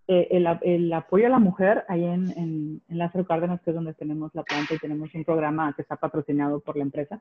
eh, 0.09 0.29
el, 0.31 0.47
el, 0.63 0.93
apoyo 0.93 1.27
a 1.27 1.31
la 1.31 1.39
mujer 1.39 1.85
ahí 1.89 2.05
en, 2.05 2.31
en, 2.37 2.83
en 2.89 2.99
Lázaro 2.99 3.25
Cárdenas, 3.25 3.61
que 3.63 3.71
es 3.71 3.77
donde 3.77 3.95
tenemos 3.95 4.35
la 4.35 4.43
planta 4.43 4.75
y 4.75 4.79
tenemos 4.79 5.15
un 5.15 5.25
programa 5.25 5.73
que 5.75 5.83
está 5.83 5.97
patrocinado 5.97 6.61
por 6.61 6.77
la 6.77 6.83
empresa. 6.83 7.21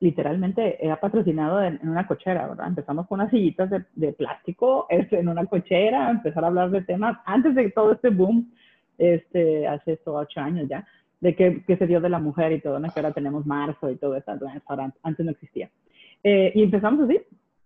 Literalmente 0.00 0.84
era 0.84 1.00
patrocinado 1.00 1.62
en, 1.62 1.78
una 1.88 2.06
cochera, 2.06 2.48
¿verdad? 2.48 2.68
Empezamos 2.68 3.06
con 3.06 3.20
unas 3.20 3.30
sillitas 3.30 3.70
de, 3.70 3.84
de 3.94 4.12
plástico 4.12 4.86
este, 4.90 5.18
en 5.18 5.28
una 5.28 5.46
cochera, 5.46 6.10
empezar 6.10 6.44
a 6.44 6.48
hablar 6.48 6.70
de 6.70 6.82
temas 6.82 7.18
antes 7.24 7.54
de 7.54 7.70
todo 7.70 7.92
este 7.92 8.10
boom, 8.10 8.52
este, 8.98 9.66
hace 9.66 9.92
estos 9.94 10.14
ocho 10.16 10.40
años 10.40 10.68
ya 10.68 10.86
de 11.20 11.34
que, 11.34 11.62
que, 11.64 11.76
se 11.76 11.86
dio 11.86 12.00
de 12.00 12.08
la 12.08 12.18
mujer 12.18 12.52
y 12.52 12.60
todo, 12.60 12.78
¿no? 12.78 12.90
Que 12.92 13.00
ahora 13.00 13.12
tenemos 13.12 13.46
marzo 13.46 13.90
y 13.90 13.96
todo 13.96 14.16
eso, 14.16 14.32
antes 15.02 15.24
no 15.24 15.32
existía. 15.32 15.70
Eh, 16.22 16.52
y 16.54 16.62
empezamos 16.62 17.04
así, 17.04 17.20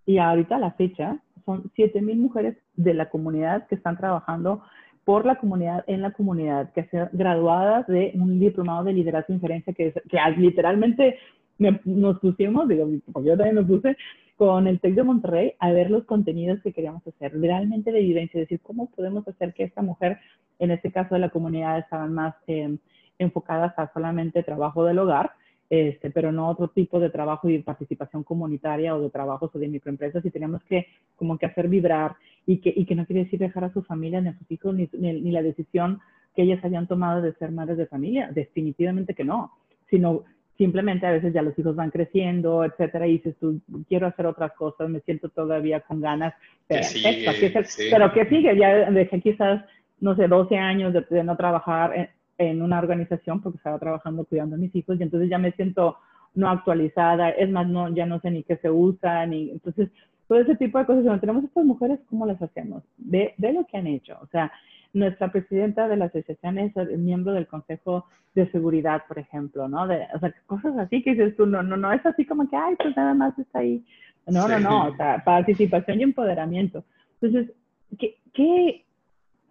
y 0.06 0.18
ahorita 0.18 0.56
a 0.56 0.60
la 0.60 0.72
fecha 0.72 1.18
son 1.44 1.70
7.000 1.76 2.16
mujeres 2.16 2.56
de 2.74 2.94
la 2.94 3.08
comunidad 3.08 3.66
que 3.66 3.74
están 3.74 3.96
trabajando 3.96 4.62
por 5.04 5.26
la 5.26 5.36
comunidad, 5.36 5.84
en 5.86 6.02
la 6.02 6.12
comunidad, 6.12 6.72
que 6.72 6.88
son 6.90 7.08
graduadas 7.12 7.86
de 7.86 8.12
un 8.14 8.38
diplomado 8.38 8.84
de 8.84 8.92
liderazgo 8.92 9.32
e 9.32 9.36
inferencia 9.36 9.72
que, 9.72 9.92
que 10.08 10.18
literalmente 10.36 11.18
nos 11.58 12.18
pusimos, 12.20 12.68
digo, 12.68 12.88
yo 13.22 13.36
también 13.36 13.56
me 13.56 13.64
puse, 13.64 13.96
con 14.36 14.66
el 14.66 14.80
TEC 14.80 14.94
de 14.94 15.02
Monterrey 15.02 15.52
a 15.58 15.70
ver 15.72 15.90
los 15.90 16.04
contenidos 16.04 16.62
que 16.62 16.72
queríamos 16.72 17.06
hacer, 17.06 17.38
realmente 17.38 17.92
de 17.92 17.98
evidencia, 17.98 18.40
decir, 18.40 18.60
cómo 18.62 18.90
podemos 18.90 19.26
hacer 19.28 19.52
que 19.52 19.64
esta 19.64 19.82
mujer, 19.82 20.18
en 20.58 20.70
este 20.70 20.90
caso 20.90 21.14
de 21.14 21.20
la 21.20 21.30
comunidad, 21.30 21.78
estaban 21.78 22.14
más... 22.14 22.34
Eh, 22.46 22.78
enfocadas 23.20 23.78
a 23.78 23.92
solamente 23.92 24.42
trabajo 24.42 24.84
del 24.84 24.98
hogar, 24.98 25.32
este, 25.70 26.10
pero 26.10 26.32
no 26.32 26.48
otro 26.48 26.66
tipo 26.66 26.98
de 26.98 27.10
trabajo 27.10 27.48
y 27.48 27.62
participación 27.62 28.24
comunitaria 28.24 28.96
o 28.96 29.00
de 29.00 29.08
trabajos 29.08 29.52
o 29.54 29.58
de 29.58 29.68
microempresas 29.68 30.24
y 30.24 30.30
tenemos 30.30 30.60
que 30.64 30.88
como 31.14 31.38
que 31.38 31.46
hacer 31.46 31.68
vibrar 31.68 32.16
y 32.44 32.58
que, 32.58 32.72
y 32.74 32.84
que 32.84 32.96
no 32.96 33.06
quiere 33.06 33.22
decir 33.24 33.38
dejar 33.38 33.62
a 33.62 33.72
su 33.72 33.82
familia 33.82 34.20
ni 34.20 34.30
a 34.30 34.38
sus 34.38 34.50
hijos 34.50 34.74
ni, 34.74 34.90
ni, 34.92 35.30
la 35.30 35.42
decisión 35.42 36.00
que 36.34 36.42
ellas 36.42 36.64
hayan 36.64 36.88
tomado 36.88 37.22
de 37.22 37.34
ser 37.34 37.52
madres 37.52 37.78
de 37.78 37.86
familia, 37.86 38.30
definitivamente 38.34 39.14
que 39.14 39.24
no, 39.24 39.52
sino 39.88 40.24
simplemente 40.58 41.06
a 41.06 41.12
veces 41.12 41.32
ya 41.32 41.40
los 41.40 41.56
hijos 41.56 41.76
van 41.76 41.90
creciendo, 41.90 42.64
etcétera, 42.64 43.06
y 43.06 43.12
dices 43.12 43.36
tú, 43.38 43.60
quiero 43.88 44.08
hacer 44.08 44.26
otras 44.26 44.52
cosas, 44.54 44.90
me 44.90 45.00
siento 45.00 45.28
todavía 45.28 45.80
con 45.80 46.00
ganas, 46.00 46.34
pero 46.66 48.12
que 48.12 48.26
sigue, 48.26 48.56
ya 48.56 48.90
dejé 48.90 49.20
quizás, 49.20 49.64
no 50.00 50.16
sé, 50.16 50.26
12 50.26 50.56
años 50.56 50.92
de, 50.92 51.02
de 51.08 51.22
no 51.22 51.36
trabajar 51.36 52.10
en 52.40 52.62
una 52.62 52.78
organización 52.78 53.42
porque 53.42 53.58
estaba 53.58 53.78
trabajando 53.78 54.24
cuidando 54.24 54.56
a 54.56 54.58
mis 54.58 54.74
hijos 54.74 54.98
y 54.98 55.02
entonces 55.02 55.28
ya 55.28 55.38
me 55.38 55.52
siento 55.52 55.98
no 56.34 56.48
actualizada, 56.48 57.30
es 57.30 57.50
más, 57.50 57.68
no, 57.68 57.94
ya 57.94 58.06
no 58.06 58.20
sé 58.20 58.30
ni 58.30 58.44
qué 58.44 58.56
se 58.56 58.70
usa, 58.70 59.26
ni, 59.26 59.50
entonces, 59.50 59.90
todo 60.26 60.38
ese 60.38 60.56
tipo 60.56 60.78
de 60.78 60.86
cosas. 60.86 61.02
Cuando 61.02 61.20
tenemos 61.20 61.44
estas 61.44 61.64
mujeres, 61.64 61.98
¿cómo 62.08 62.24
las 62.24 62.40
hacemos? 62.40 62.82
De, 62.96 63.34
de 63.36 63.52
lo 63.52 63.66
que 63.66 63.76
han 63.76 63.88
hecho. 63.88 64.16
O 64.22 64.26
sea, 64.28 64.50
nuestra 64.92 65.30
presidenta 65.30 65.88
de 65.88 65.96
la 65.96 66.06
asociación 66.06 66.58
es 66.58 66.74
miembro 66.98 67.32
del 67.32 67.46
Consejo 67.46 68.06
de 68.34 68.50
Seguridad, 68.52 69.02
por 69.06 69.18
ejemplo, 69.18 69.68
¿no? 69.68 69.86
De, 69.86 70.06
o 70.14 70.18
sea, 70.20 70.32
cosas 70.46 70.78
así 70.78 71.02
que 71.02 71.14
dices 71.14 71.36
tú, 71.36 71.46
no, 71.46 71.62
no, 71.62 71.76
no 71.76 71.92
es 71.92 72.04
así 72.06 72.24
como 72.24 72.48
que, 72.48 72.56
ay, 72.56 72.76
pues 72.76 72.96
nada 72.96 73.12
más 73.12 73.38
está 73.38 73.58
ahí. 73.58 73.84
No, 74.26 74.46
no, 74.48 74.60
no, 74.60 74.86
o 74.86 74.96
sea, 74.96 75.22
participación 75.24 76.00
y 76.00 76.04
empoderamiento. 76.04 76.84
Entonces, 77.20 77.52
¿qué, 77.98 78.16
qué 78.32 78.84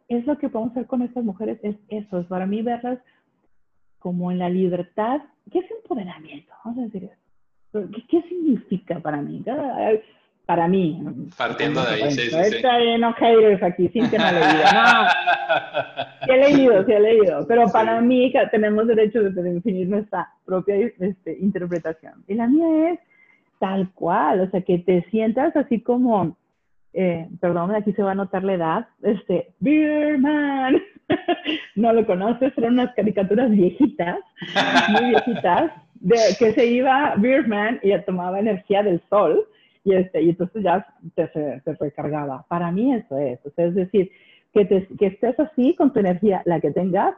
es 0.10 0.26
lo 0.26 0.38
que 0.38 0.50
podemos 0.50 0.72
hacer 0.72 0.88
con 0.88 1.04
estas 1.04 1.24
mujeres, 1.24 1.60
es 1.63 1.76
eso, 1.88 2.19
es 2.19 2.26
para 2.26 2.48
mí 2.48 2.62
verlas 2.63 3.00
como 4.00 4.32
en 4.32 4.39
la 4.39 4.50
libertad. 4.50 5.22
¿Qué 5.52 5.60
es 5.60 5.72
empoderamiento? 5.72 6.52
Vamos 6.65 6.80
a 6.80 6.82
decir 6.84 7.04
eso. 7.04 7.88
¿Qué, 8.10 8.22
significa 8.24 9.00
para 9.00 9.22
mí? 9.22 9.43
Para 10.48 10.67
mí. 10.67 11.00
Partiendo 11.38 11.84
de 11.84 11.89
ahí, 11.89 12.12
sí, 12.12 12.22
sí, 12.22 12.30
sí. 12.32 12.56
Está 12.56 12.80
lleno 12.80 13.13
haters 13.13 13.62
aquí, 13.62 13.88
sí 13.89 14.02
que 14.10 14.17
no 14.17 14.28
he 14.28 14.34
leído. 14.34 14.63
No, 14.74 15.10
sí 16.26 16.32
he 16.32 16.38
leído, 16.38 16.86
sí 16.86 16.91
he 16.91 17.00
leído. 17.00 17.48
Pero 17.48 17.67
para 17.72 18.02
mí 18.02 18.34
tenemos 18.50 18.88
derecho 18.88 19.22
de 19.22 19.43
definir 19.43 19.88
nuestra 19.88 20.28
propia 20.43 20.76
este, 21.00 21.38
interpretación. 21.39 22.24
Y 22.28 22.34
la 22.34 22.48
mía 22.48 22.93
es 22.93 23.00
tal 23.60 23.91
cual, 23.93 24.39
o 24.41 24.50
sea, 24.50 24.62
que 24.62 24.80
te 24.80 25.04
sientas 25.12 25.56
así 25.56 25.82
como 25.82 26.36
eh, 26.93 27.28
perdón, 27.39 27.75
aquí 27.75 27.93
se 27.93 28.04
va 28.04 28.12
a 28.12 28.15
notar 28.15 28.43
la 28.43 28.54
edad, 28.54 28.88
este, 29.04 29.54
Beerman, 29.60 30.82
no 31.75 31.93
lo 31.93 32.06
conoces, 32.06 32.58
eran 32.58 32.73
unas 32.73 32.93
caricaturas 32.95 33.52
viejitas, 33.52 34.19
muy 34.89 35.10
viejitas, 35.10 35.71
de 35.95 36.17
que 36.39 36.54
se 36.54 36.65
iba 36.65 37.15
Beerman 37.17 37.80
y 37.84 37.97
tomaba 38.06 38.39
energía 38.39 38.84
del 38.84 39.02
sol, 39.10 39.45
y, 39.84 39.93
este, 39.93 40.21
y 40.21 40.30
entonces 40.30 40.63
ya 40.63 40.86
se, 41.15 41.62
recargaba. 41.80 42.45
Para 42.47 42.71
mí 42.71 42.93
eso 42.93 43.17
es, 43.17 43.39
es 43.56 43.75
decir, 43.75 44.12
que, 44.54 44.65
te, 44.65 44.88
que 44.97 45.08
estés 45.08 45.39
así 45.39 45.75
con 45.75 45.93
tu 45.93 45.99
energía, 45.99 46.41
la 46.45 46.60
que 46.60 46.71
tengas, 46.71 47.15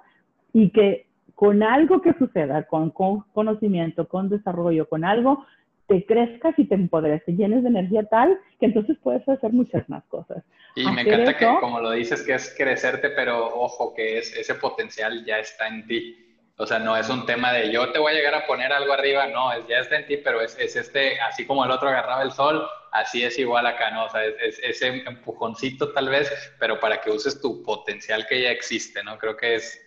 y 0.53 0.69
que 0.69 1.05
con 1.33 1.63
algo 1.63 2.01
que 2.01 2.13
suceda, 2.13 2.63
con, 2.63 2.91
con 2.91 3.21
conocimiento, 3.33 4.07
con 4.07 4.29
desarrollo, 4.29 4.87
con 4.87 5.03
algo, 5.03 5.45
te 5.91 6.05
crezcas 6.05 6.57
y 6.57 6.63
te 6.63 6.75
empoderes, 6.75 7.21
te 7.25 7.33
llenes 7.33 7.63
de 7.63 7.69
energía 7.69 8.03
tal 8.05 8.39
que 8.61 8.67
entonces 8.67 8.97
puedes 9.03 9.27
hacer 9.27 9.51
muchas 9.51 9.87
más 9.89 10.05
cosas. 10.05 10.41
Y 10.73 10.89
me 10.89 11.01
encanta 11.01 11.35
que, 11.35 11.45
como 11.59 11.81
lo 11.81 11.91
dices, 11.91 12.23
que 12.23 12.33
es 12.33 12.55
crecerte, 12.57 13.09
pero 13.09 13.47
ojo, 13.47 13.93
que 13.93 14.19
es, 14.19 14.33
ese 14.37 14.55
potencial 14.55 15.25
ya 15.25 15.39
está 15.39 15.67
en 15.67 15.85
ti. 15.87 16.17
O 16.55 16.65
sea, 16.65 16.79
no 16.79 16.95
es 16.95 17.09
un 17.09 17.25
tema 17.25 17.51
de 17.51 17.73
yo 17.73 17.91
te 17.91 17.99
voy 17.99 18.13
a 18.13 18.15
llegar 18.15 18.35
a 18.35 18.45
poner 18.45 18.71
algo 18.71 18.93
arriba, 18.93 19.27
no, 19.27 19.51
es, 19.51 19.67
ya 19.67 19.79
está 19.79 19.97
en 19.97 20.05
ti, 20.05 20.15
pero 20.15 20.39
es, 20.39 20.57
es 20.59 20.77
este, 20.77 21.19
así 21.19 21.45
como 21.45 21.65
el 21.65 21.71
otro 21.71 21.89
agarraba 21.89 22.23
el 22.23 22.31
sol, 22.31 22.65
así 22.93 23.25
es 23.25 23.37
igual 23.37 23.65
acá, 23.65 23.91
¿no? 23.91 24.05
O 24.05 24.09
sea, 24.09 24.23
es, 24.23 24.35
es, 24.41 24.59
ese 24.63 25.03
empujoncito 25.05 25.91
tal 25.91 26.07
vez, 26.07 26.31
pero 26.57 26.79
para 26.79 27.01
que 27.01 27.09
uses 27.09 27.41
tu 27.41 27.63
potencial 27.63 28.25
que 28.27 28.43
ya 28.43 28.51
existe, 28.51 29.03
¿no? 29.03 29.17
Creo 29.17 29.35
que 29.35 29.55
es, 29.55 29.77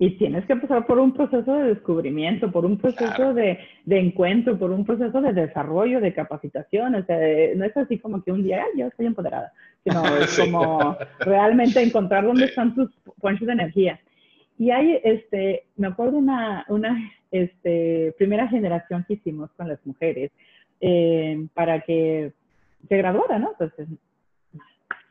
y 0.00 0.10
tienes 0.10 0.46
que 0.46 0.54
pasar 0.54 0.86
por 0.86 1.00
un 1.00 1.12
proceso 1.12 1.54
de 1.54 1.74
descubrimiento, 1.74 2.52
por 2.52 2.64
un 2.64 2.78
proceso 2.78 3.34
de, 3.34 3.58
de, 3.84 3.98
encuentro, 3.98 4.56
por 4.56 4.70
un 4.70 4.84
proceso 4.84 5.20
de 5.20 5.32
desarrollo, 5.32 6.00
de 6.00 6.14
capacitación. 6.14 6.94
O 6.94 7.04
sea, 7.04 7.18
no 7.56 7.64
es 7.64 7.76
así 7.76 7.98
como 7.98 8.22
que 8.22 8.30
un 8.30 8.44
día 8.44 8.62
yo 8.76 8.86
estoy 8.86 9.06
empoderada, 9.06 9.52
sino 9.82 10.04
es 10.18 10.38
como 10.38 10.96
realmente 11.18 11.82
encontrar 11.82 12.24
dónde 12.24 12.44
están 12.44 12.76
tus 12.76 12.90
fuentes 13.20 13.46
de 13.46 13.52
energía. 13.54 14.00
Y 14.56 14.70
hay, 14.70 15.00
este, 15.02 15.64
me 15.76 15.88
acuerdo 15.88 16.18
una, 16.18 16.64
una 16.68 16.96
este, 17.32 18.14
primera 18.18 18.46
generación 18.46 19.04
que 19.06 19.14
hicimos 19.14 19.50
con 19.56 19.68
las 19.68 19.84
mujeres 19.84 20.30
eh, 20.80 21.44
para 21.54 21.80
que 21.80 22.32
se 22.88 22.96
graduara, 22.96 23.40
¿no? 23.40 23.50
Entonces, 23.50 23.88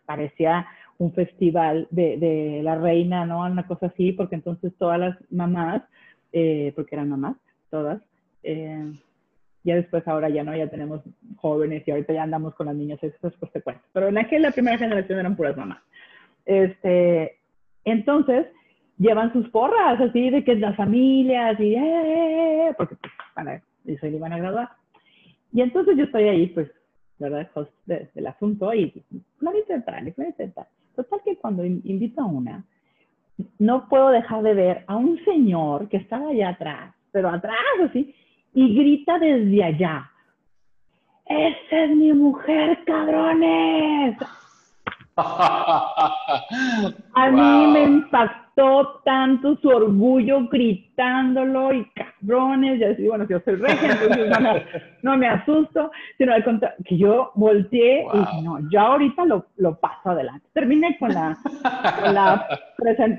parecía 0.06 0.66
un 1.00 1.14
festival 1.14 1.88
de, 1.92 2.18
de, 2.18 2.62
la 2.64 2.76
reina, 2.76 3.26
¿no? 3.26 3.42
Una 3.42 3.68
cosa 3.68 3.88
así, 3.88 4.12
porque 4.12 4.36
entonces 4.36 4.74
todas 4.78 5.00
las 5.00 5.18
mamás, 5.32 5.84
eh, 6.32 6.74
porque 6.76 6.96
eran 6.96 7.10
mamás, 7.10 7.38
todas, 7.70 8.02
eh, 8.44 8.92
ya 9.64 9.76
después 9.76 10.08
ahora 10.08 10.30
ya 10.30 10.44
no, 10.44 10.56
ya 10.56 10.70
tenemos 10.70 11.02
jóvenes 11.36 11.84
y 11.86 11.92
ahorita 11.92 12.14
ya 12.14 12.24
andamos 12.24 12.56
con 12.56 12.68
las 12.68 12.76
niñas, 12.76 13.04
eso 13.04 13.18
después 13.22 13.52
te 13.52 13.62
cuento. 13.62 13.84
Pero 13.94 14.08
en 14.08 14.18
aquella 14.18 14.52
primera 14.52 14.78
generación 14.78 15.20
eran 15.20 15.36
puras 15.36 15.58
mamás. 15.58 15.80
Este, 16.46 17.38
entonces, 17.84 18.48
llevan 18.98 19.34
sus 19.34 19.50
porras, 19.50 20.00
así 20.00 20.30
de 20.30 20.44
que 20.44 20.56
las 20.56 20.76
familias 20.76 21.60
y, 21.60 21.76
eh, 21.76 22.74
porque 22.78 22.96
pues, 22.96 23.12
para 23.36 23.62
eso 23.86 24.08
iban 24.08 24.34
a 24.34 24.38
graduar. 24.38 24.70
Y 25.52 25.62
entonces 25.62 25.98
yo 25.98 26.06
estoy 26.06 26.24
ahí, 26.24 26.48
pues, 26.48 26.72
¿verdad? 27.20 27.50
Host 27.54 27.72
del 27.86 28.28
asunto 28.28 28.74
y 28.74 29.04
no 29.42 29.52
voy 29.52 29.60
a 29.60 29.62
intentar, 29.62 30.68
Total 30.98 31.22
que 31.24 31.38
cuando 31.38 31.64
invito 31.64 32.22
a 32.22 32.26
una, 32.26 32.66
no 33.60 33.88
puedo 33.88 34.10
dejar 34.10 34.42
de 34.42 34.56
ver 34.56 34.84
a 34.88 34.96
un 34.96 35.24
señor 35.24 35.88
que 35.90 35.98
estaba 35.98 36.30
allá 36.30 36.50
atrás, 36.50 36.96
pero 37.12 37.30
atrás 37.30 37.56
así, 37.88 38.16
y 38.56 38.76
grita 38.76 39.20
desde 39.20 39.64
allá. 39.64 40.10
¡Esa 41.28 41.84
es 41.84 41.96
mi 41.96 42.12
mujer, 42.14 42.84
cabrones! 42.88 44.18
A 47.14 47.30
mí 47.32 47.68
me 47.74 47.84
impactó 47.84 48.47
tanto 49.04 49.56
su 49.58 49.70
orgullo 49.70 50.48
gritándolo 50.48 51.74
y 51.74 51.86
cabrones, 51.92 52.80
y 52.80 52.84
así, 52.84 53.08
bueno, 53.08 53.28
yo 53.30 53.40
soy 53.42 53.56
regia, 53.56 53.92
entonces 53.92 54.64
no, 55.04 55.16
me 55.16 55.28
asusto, 55.28 55.92
sino 56.18 56.34
al 56.34 56.44
contrario, 56.44 56.76
que 56.84 56.98
yo 56.98 57.32
volteé 57.36 58.06
y 58.12 58.18
dije, 58.18 58.42
no, 58.44 58.60
yo 58.72 58.80
ahorita 58.80 59.26
lo, 59.26 59.46
lo 59.58 59.80
paso 59.80 60.10
adelante. 60.10 60.48
Terminé 60.54 60.98
con 60.98 61.10
la, 61.14 61.38
con 62.02 62.14
la, 62.16 62.48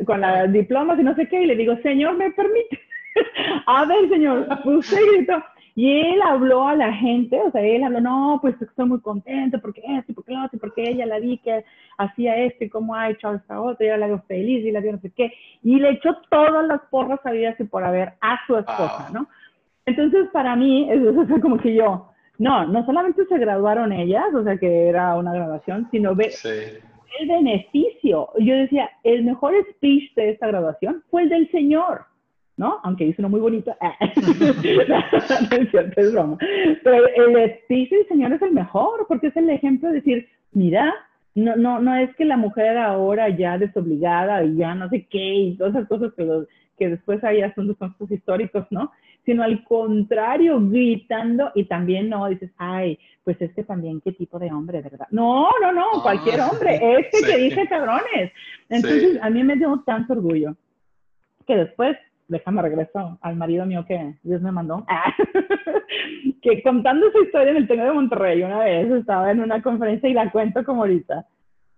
con 0.04 0.20
la 0.20 0.46
diploma 0.48 0.96
y 0.98 1.04
no 1.04 1.14
sé 1.14 1.28
qué, 1.28 1.42
y 1.42 1.46
le 1.46 1.54
digo, 1.54 1.76
señor, 1.82 2.16
¿me 2.16 2.32
permite? 2.32 2.80
a 3.66 3.84
ver, 3.84 4.08
señor, 4.08 4.48
usted 4.64 4.98
gritó. 5.14 5.42
Y 5.78 6.00
él 6.00 6.20
habló 6.22 6.66
a 6.66 6.74
la 6.74 6.92
gente, 6.92 7.40
o 7.40 7.52
sea, 7.52 7.62
él 7.62 7.84
habló, 7.84 8.00
no, 8.00 8.38
pues 8.42 8.60
estoy 8.60 8.84
muy 8.84 9.00
contento 9.00 9.60
porque 9.60 9.80
esto, 9.86 10.12
porque 10.12 10.32
lo 10.32 10.44
otro, 10.44 10.58
porque 10.58 10.82
ella 10.82 11.06
la 11.06 11.20
vi 11.20 11.38
que 11.38 11.64
hacía 11.98 12.34
esto 12.34 12.64
y 12.64 12.68
cómo 12.68 12.96
ha 12.96 13.10
hecho 13.10 13.32
esta 13.32 13.60
otra, 13.60 13.86
y 13.86 13.96
la 13.96 14.08
veo 14.08 14.20
feliz 14.26 14.64
y 14.64 14.72
la 14.72 14.80
vio 14.80 14.90
no 14.90 14.98
sé 14.98 15.12
qué. 15.16 15.32
Y 15.62 15.78
le 15.78 15.90
echó 15.90 16.16
todas 16.30 16.66
las 16.66 16.80
porras 16.90 17.20
sabidas 17.22 17.54
y 17.60 17.62
por 17.62 17.84
haber 17.84 18.14
a 18.20 18.40
su 18.48 18.56
esposa, 18.56 19.06
ah. 19.06 19.10
¿no? 19.12 19.28
Entonces, 19.86 20.28
para 20.32 20.56
mí, 20.56 20.90
eso 20.90 21.24
fue 21.28 21.40
como 21.40 21.58
que 21.58 21.72
yo, 21.72 22.10
no, 22.38 22.66
no 22.66 22.84
solamente 22.84 23.24
se 23.26 23.38
graduaron 23.38 23.92
ellas, 23.92 24.34
o 24.34 24.42
sea, 24.42 24.56
que 24.56 24.88
era 24.88 25.14
una 25.14 25.32
graduación, 25.32 25.86
sino 25.92 26.12
ve 26.12 26.32
el 27.20 27.28
beneficio. 27.28 28.30
Yo 28.40 28.56
decía, 28.56 28.90
el 29.04 29.22
mejor 29.22 29.54
speech 29.74 30.12
de 30.16 30.30
esta 30.30 30.48
graduación 30.48 31.04
fue 31.08 31.22
el 31.22 31.28
del 31.28 31.48
Señor. 31.52 32.04
¿No? 32.58 32.80
Aunque 32.82 33.06
dice 33.06 33.22
uno 33.22 33.30
muy 33.30 33.40
bonito. 33.40 33.74
no 35.50 35.56
es 35.56 35.70
cierto, 35.70 36.00
es 36.00 36.12
broma. 36.12 36.36
Pero 36.84 37.06
el 37.16 37.32
del 37.32 38.06
Señor 38.08 38.32
es 38.32 38.42
el 38.42 38.52
mejor, 38.52 39.06
porque 39.08 39.28
es 39.28 39.36
el 39.36 39.48
ejemplo 39.48 39.88
de 39.88 39.94
decir, 39.94 40.28
mira, 40.52 40.92
no, 41.34 41.56
no, 41.56 41.80
no 41.80 41.96
es 41.96 42.14
que 42.16 42.24
la 42.24 42.36
mujer 42.36 42.76
ahora 42.76 43.28
ya 43.28 43.56
desobligada 43.56 44.42
y 44.42 44.56
ya 44.56 44.74
no 44.74 44.88
sé 44.88 45.06
qué 45.08 45.34
y 45.34 45.56
todas 45.56 45.74
esas 45.74 45.88
cosas 45.88 46.12
que, 46.14 46.26
que 46.76 46.88
después 46.88 47.22
hay 47.22 47.42
asuntos 47.42 47.76
históricos, 48.10 48.66
¿no? 48.70 48.90
Sino 49.24 49.44
al 49.44 49.62
contrario, 49.62 50.58
gritando 50.60 51.52
y 51.54 51.64
también 51.64 52.08
no 52.08 52.28
dices, 52.28 52.50
ay, 52.56 52.98
pues 53.22 53.40
es 53.40 53.52
que 53.54 53.62
también 53.62 54.00
qué 54.00 54.12
tipo 54.12 54.38
de 54.38 54.50
hombre, 54.50 54.82
¿verdad? 54.82 55.06
No, 55.12 55.48
no, 55.60 55.70
no, 55.70 55.86
ah, 55.94 56.02
cualquier 56.02 56.40
hombre, 56.40 56.80
este 56.98 57.24
que 57.24 57.36
dice 57.36 57.68
cabrones. 57.68 58.32
Entonces, 58.68 59.18
a 59.22 59.30
mí 59.30 59.44
me 59.44 59.54
dio 59.54 59.80
tanto 59.86 60.14
orgullo 60.14 60.56
que 61.46 61.56
después 61.56 61.96
déjame 62.28 62.62
regreso 62.62 63.18
al 63.22 63.36
marido 63.36 63.66
mío 63.66 63.84
que 63.86 64.14
Dios 64.22 64.40
me 64.42 64.52
mandó, 64.52 64.86
que 66.42 66.62
contando 66.62 67.10
su 67.10 67.22
historia 67.22 67.50
en 67.50 67.56
el 67.56 67.68
Tengo 67.68 67.84
de 67.84 67.92
Monterrey 67.92 68.42
una 68.42 68.60
vez, 68.60 68.90
estaba 68.90 69.30
en 69.30 69.40
una 69.40 69.62
conferencia 69.62 70.08
y 70.08 70.14
la 70.14 70.30
cuento 70.30 70.62
como 70.64 70.82
ahorita. 70.82 71.26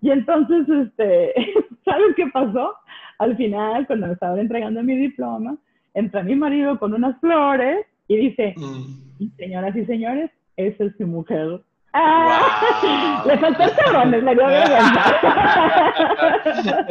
Y 0.03 0.11
entonces, 0.11 0.69
este, 0.69 1.35
¿sabes 1.85 2.15
qué 2.17 2.27
pasó? 2.33 2.75
Al 3.19 3.37
final, 3.37 3.87
cuando 3.87 4.09
me 4.09 4.15
estaban 4.15 4.39
entregando 4.39 4.83
mi 4.83 4.97
diploma, 4.97 5.57
entra 5.95 6.23
mi 6.23 6.35
marido 6.35 6.79
con 6.79 6.95
unas 6.95 7.19
flores 7.21 7.87
y 8.09 8.17
dice, 8.17 8.55
mm. 8.57 9.37
señoras 9.37 9.77
y 9.77 9.85
señores, 9.85 10.31
esa 10.57 10.85
es 10.85 10.97
su 10.97 11.07
mujer. 11.07 11.61
Ah, 11.93 13.23
le 13.27 13.37
faltó 13.39 13.65
el 13.65 13.73
cabrón, 13.73 14.13
dio 14.13 14.23
vergüenza. 14.23 15.03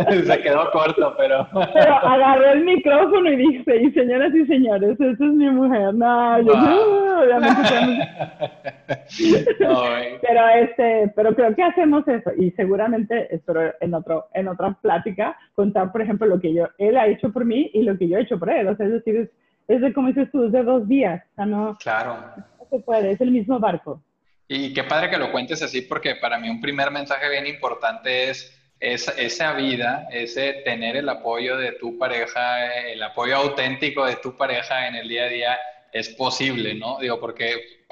Se 0.25 0.41
quedó 0.41 0.69
corto, 0.71 1.15
pero. 1.17 1.47
Pero 1.73 1.93
agarró 1.95 2.49
el 2.51 2.65
micrófono 2.65 3.31
y 3.31 3.37
dice: 3.37 3.77
Y 3.77 3.91
señoras 3.91 4.35
y 4.35 4.45
señores, 4.45 4.99
esa 4.99 5.09
es 5.09 5.19
mi 5.19 5.49
mujer. 5.49 5.93
No, 5.93 6.41
yo 6.41 6.53
no, 6.53 7.21
obviamente. 7.21 8.09
pero, 10.21 10.47
este, 10.49 11.13
pero 11.15 11.33
creo 11.33 11.55
que 11.55 11.63
hacemos 11.63 12.05
eso. 12.05 12.31
Y 12.37 12.51
seguramente, 12.51 13.33
espero 13.33 13.73
en, 13.79 13.93
otro, 13.93 14.27
en 14.33 14.49
otra 14.49 14.75
plática, 14.81 15.37
contar, 15.55 15.93
por 15.93 16.01
ejemplo, 16.01 16.27
lo 16.27 16.41
que 16.41 16.53
yo, 16.53 16.67
él 16.77 16.97
ha 16.97 17.07
hecho 17.07 17.31
por 17.31 17.45
mí 17.45 17.71
y 17.73 17.83
lo 17.83 17.97
que 17.97 18.09
yo 18.09 18.17
he 18.17 18.23
hecho 18.23 18.37
por 18.37 18.49
él. 18.49 18.67
O 18.67 18.75
sea, 18.75 18.85
es 18.85 18.91
decir, 18.91 19.15
es, 19.15 19.29
es 19.69 19.79
de, 19.79 19.93
como 19.93 20.09
dices 20.09 20.29
tú, 20.29 20.43
es 20.43 20.51
de 20.51 20.61
dos 20.61 20.85
días. 20.89 21.23
O 21.31 21.35
sea, 21.35 21.45
no. 21.45 21.77
Claro. 21.81 22.17
No 22.59 22.65
se 22.69 22.79
puede, 22.79 23.11
es 23.11 23.21
el 23.21 23.31
mismo 23.31 23.59
barco. 23.59 24.01
Y 24.51 24.73
qué 24.73 24.83
padre 24.83 25.11
que 25.11 25.17
lo 25.17 25.31
cuentes 25.31 25.61
así, 25.61 25.83
porque 25.83 26.15
para 26.15 26.39
mí 26.39 26.49
un 26.49 26.59
primer 26.59 26.89
mensaje 26.89 27.29
bien 27.29 27.45
importante 27.45 28.31
es 28.31 28.59
esa, 28.79 29.53
vida, 29.53 30.07
ese 30.11 30.53
tener 30.65 30.97
el 30.97 31.07
apoyo 31.07 31.55
de 31.55 31.73
tu 31.73 31.99
pareja, 31.99 32.81
el 32.87 33.03
apoyo 33.03 33.35
auténtico 33.35 34.05
de 34.05 34.15
tu 34.15 34.35
pareja 34.35 34.87
en 34.87 34.95
el 34.95 35.07
día 35.07 35.25
a 35.25 35.27
día 35.27 35.59
es 35.93 36.09
posible, 36.09 36.73
¿no? 36.73 36.97
Digo, 36.97 37.19
porque 37.19 37.83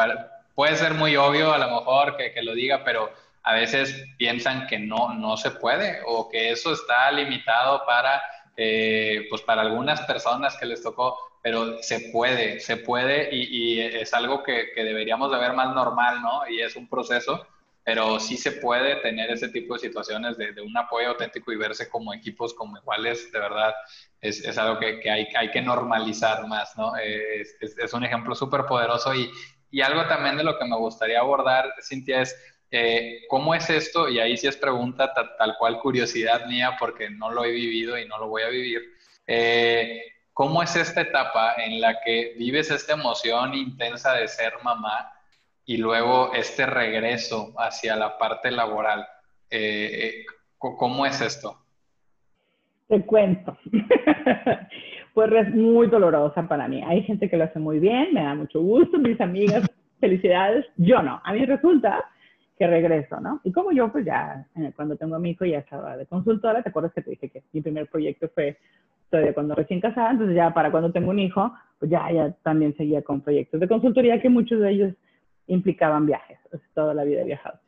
puede 0.55 0.75
ser 0.75 0.95
muy 0.95 1.15
obvio 1.15 1.53
a 1.53 1.59
lo 1.59 1.67
mejor 1.67 2.17
que, 2.17 2.31
que, 2.31 2.41
lo 2.41 2.55
diga, 2.55 2.83
pero 2.83 3.11
a 3.43 3.53
veces 3.53 4.07
piensan 4.17 4.65
que 4.65 4.79
no, 4.79 5.13
no 5.13 5.37
se 5.37 5.51
puede 5.51 5.99
o 6.07 6.27
que 6.27 6.49
eso 6.49 6.73
está 6.73 7.11
limitado 7.11 7.85
para, 7.85 8.19
eh, 8.55 9.27
pues 9.29 9.43
para 9.43 9.61
algunas 9.61 10.01
personas 10.01 10.57
que 10.57 10.65
les 10.65 10.81
tocó 10.81 11.19
pero 11.47 11.81
se 11.81 12.01
puede, 12.11 12.59
se 12.59 12.75
puede 12.75 13.33
y, 13.33 13.79
es 13.79 14.13
algo 14.13 14.43
que, 14.43 14.73
deberíamos 14.75 15.31
de 15.31 15.37
ver 15.37 15.53
más 15.53 15.73
normal, 15.73 16.21
¿no? 16.21 16.45
Y 16.49 16.59
es 16.59 16.75
un 16.75 16.89
proceso, 16.89 17.47
pero 17.85 18.19
sí 18.19 18.35
se 18.35 18.51
puede 18.51 18.97
tener 18.97 19.31
ese 19.31 19.47
tipo 19.47 19.75
de 19.75 19.79
situaciones 19.79 20.37
de, 20.37 20.61
un 20.61 20.75
apoyo 20.75 21.07
auténtico 21.07 21.53
y 21.53 21.55
verse 21.55 21.87
como 21.87 22.13
equipos, 22.13 22.53
como 22.53 22.77
iguales, 22.77 23.31
de 23.31 23.39
verdad, 23.39 23.73
es, 24.19 24.43
es 24.43 24.57
algo 24.57 24.77
que, 24.77 24.99
que, 24.99 25.09
hay, 25.09 25.25
hay 25.37 25.49
que 25.49 25.61
normalizar 25.61 26.45
más, 26.47 26.77
¿no? 26.77 26.97
Es, 26.97 27.55
es, 27.61 27.93
un 27.93 28.03
ejemplo 28.03 28.35
súper 28.35 28.65
poderoso 28.65 29.15
y, 29.15 29.31
y 29.71 29.79
algo 29.79 30.05
también 30.05 30.35
de 30.35 30.43
lo 30.43 30.59
que 30.59 30.65
me 30.65 30.75
gustaría 30.75 31.21
abordar, 31.21 31.73
Cintia, 31.81 32.23
es... 32.23 32.35
Eh, 32.69 33.21
¿Cómo 33.29 33.55
es 33.55 33.69
esto? 33.69 34.09
Y 34.09 34.19
ahí 34.19 34.35
sí 34.35 34.45
es 34.45 34.57
pregunta 34.57 35.13
tal, 35.13 35.55
cual 35.57 35.79
curiosidad 35.79 36.47
mía 36.47 36.75
porque 36.77 37.09
no 37.09 37.31
lo 37.31 37.45
he 37.45 37.51
vivido 37.51 37.97
y 37.97 38.05
no 38.05 38.17
lo 38.17 38.27
voy 38.27 38.41
a 38.41 38.49
vivir. 38.49 38.81
Eh, 39.25 40.16
¿Cómo 40.37 40.61
es 40.61 40.75
esta 40.75 41.01
etapa 41.01 41.55
en 41.57 41.81
la 41.81 41.99
que 42.05 42.35
vives 42.37 42.69
esta 42.69 42.93
emoción 42.93 43.55
intensa 43.55 44.13
de 44.13 44.27
ser 44.27 44.53
mamá 44.63 45.11
y 45.65 45.77
luego 45.77 46.31
este 46.31 46.67
regreso 46.67 47.55
hacia 47.57 47.95
la 47.95 48.19
parte 48.19 48.51
laboral? 48.51 49.07
Eh, 49.49 49.89
eh, 49.93 50.25
¿Cómo 50.59 51.07
es 51.07 51.21
esto? 51.21 51.57
Te 52.87 53.03
cuento. 53.03 53.57
pues 55.15 55.31
es 55.31 55.55
muy 55.55 55.87
dolorosa 55.87 56.47
para 56.47 56.67
mí. 56.67 56.83
Hay 56.85 57.01
gente 57.01 57.31
que 57.31 57.37
lo 57.37 57.45
hace 57.45 57.57
muy 57.57 57.79
bien, 57.79 58.13
me 58.13 58.21
da 58.21 58.35
mucho 58.35 58.61
gusto, 58.61 58.99
mis 58.99 59.19
amigas, 59.19 59.67
felicidades. 59.99 60.67
Yo 60.75 61.01
no. 61.01 61.19
A 61.23 61.33
mí 61.33 61.47
resulta 61.47 62.11
que 62.59 62.67
regreso, 62.67 63.19
¿no? 63.19 63.41
Y 63.43 63.51
como 63.51 63.71
yo, 63.71 63.91
pues 63.91 64.05
ya, 64.05 64.45
eh, 64.55 64.71
cuando 64.75 64.95
tengo 64.95 65.15
a 65.15 65.19
mi 65.19 65.31
hijo, 65.31 65.45
ya 65.45 65.57
estaba 65.57 65.97
de 65.97 66.05
consultora, 66.05 66.61
¿te 66.61 66.69
acuerdas 66.69 66.93
que 66.93 67.01
te 67.01 67.09
dije 67.09 67.27
que 67.27 67.41
mi 67.53 67.61
primer 67.61 67.87
proyecto 67.87 68.29
fue 68.35 68.59
todavía 69.09 69.33
cuando 69.33 69.55
recién 69.55 69.79
casada, 69.79 70.11
entonces 70.11 70.35
ya 70.35 70.53
para 70.53 70.71
cuando 70.71 70.91
tengo 70.91 71.11
un 71.11 71.19
hijo, 71.19 71.51
pues 71.79 71.91
ya, 71.91 72.11
ya 72.11 72.31
también 72.43 72.75
seguía 72.75 73.01
con 73.01 73.21
proyectos 73.21 73.59
de 73.59 73.67
consultoría 73.67 74.21
que 74.21 74.29
muchos 74.29 74.59
de 74.59 74.71
ellos 74.71 74.93
implicaban 75.47 76.05
viajes, 76.05 76.37
toda 76.73 76.93
la 76.93 77.03
vida 77.03 77.21
he 77.21 77.25
viajado. 77.25 77.59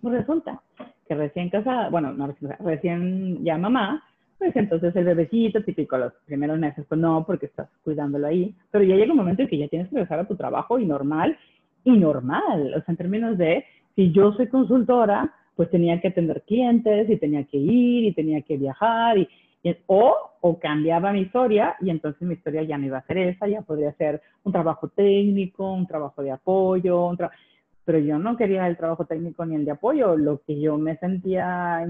Pues 0.00 0.14
resulta 0.14 0.60
que 1.06 1.14
recién 1.14 1.50
casada, 1.50 1.90
bueno, 1.90 2.12
no 2.12 2.26
recién, 2.28 2.52
recién 2.60 3.44
ya 3.44 3.58
mamá, 3.58 4.02
pues 4.38 4.54
entonces 4.56 4.94
el 4.96 5.04
bebecito, 5.04 5.62
típico 5.62 5.96
los 5.96 6.12
primeros 6.26 6.58
meses, 6.58 6.84
pues 6.88 7.00
no, 7.00 7.24
porque 7.26 7.46
estás 7.46 7.68
cuidándolo 7.82 8.26
ahí, 8.26 8.54
pero 8.70 8.84
ya 8.84 8.96
llega 8.96 9.12
un 9.12 9.18
momento 9.18 9.42
en 9.42 9.48
que 9.48 9.58
ya 9.58 9.68
tienes 9.68 9.88
que 9.88 9.96
regresar 9.96 10.20
a 10.20 10.28
tu 10.28 10.36
trabajo 10.36 10.78
y 10.78 10.86
normal, 10.86 11.36
y 11.84 11.92
normal, 11.92 12.74
o 12.74 12.82
sea, 12.82 12.92
en 12.92 12.96
términos 12.96 13.38
de, 13.38 13.64
si 13.94 14.10
yo 14.12 14.32
soy 14.32 14.48
consultora, 14.48 15.32
pues 15.54 15.70
tenía 15.70 16.00
que 16.00 16.08
atender 16.08 16.42
clientes 16.42 17.08
y 17.08 17.16
tenía 17.16 17.44
que 17.44 17.58
ir 17.58 18.04
y 18.04 18.12
tenía 18.12 18.42
que 18.42 18.56
viajar 18.56 19.18
y, 19.18 19.28
o, 19.86 20.14
o 20.40 20.58
cambiaba 20.58 21.12
mi 21.12 21.20
historia 21.20 21.76
y 21.80 21.90
entonces 21.90 22.22
mi 22.22 22.34
historia 22.34 22.62
ya 22.62 22.76
no 22.76 22.86
iba 22.86 22.98
a 22.98 23.06
ser 23.06 23.18
esa, 23.18 23.46
ya 23.46 23.62
podría 23.62 23.92
ser 23.94 24.20
un 24.42 24.52
trabajo 24.52 24.88
técnico, 24.88 25.72
un 25.72 25.86
trabajo 25.86 26.22
de 26.22 26.32
apoyo, 26.32 27.06
un 27.06 27.18
pero 27.84 27.98
yo 27.98 28.18
no 28.18 28.36
quería 28.36 28.66
el 28.66 28.76
trabajo 28.76 29.04
técnico 29.04 29.44
ni 29.44 29.56
el 29.56 29.64
de 29.64 29.72
apoyo, 29.72 30.16
lo 30.16 30.40
que 30.46 30.58
yo 30.58 30.78
me 30.78 30.96
sentía 30.96 31.86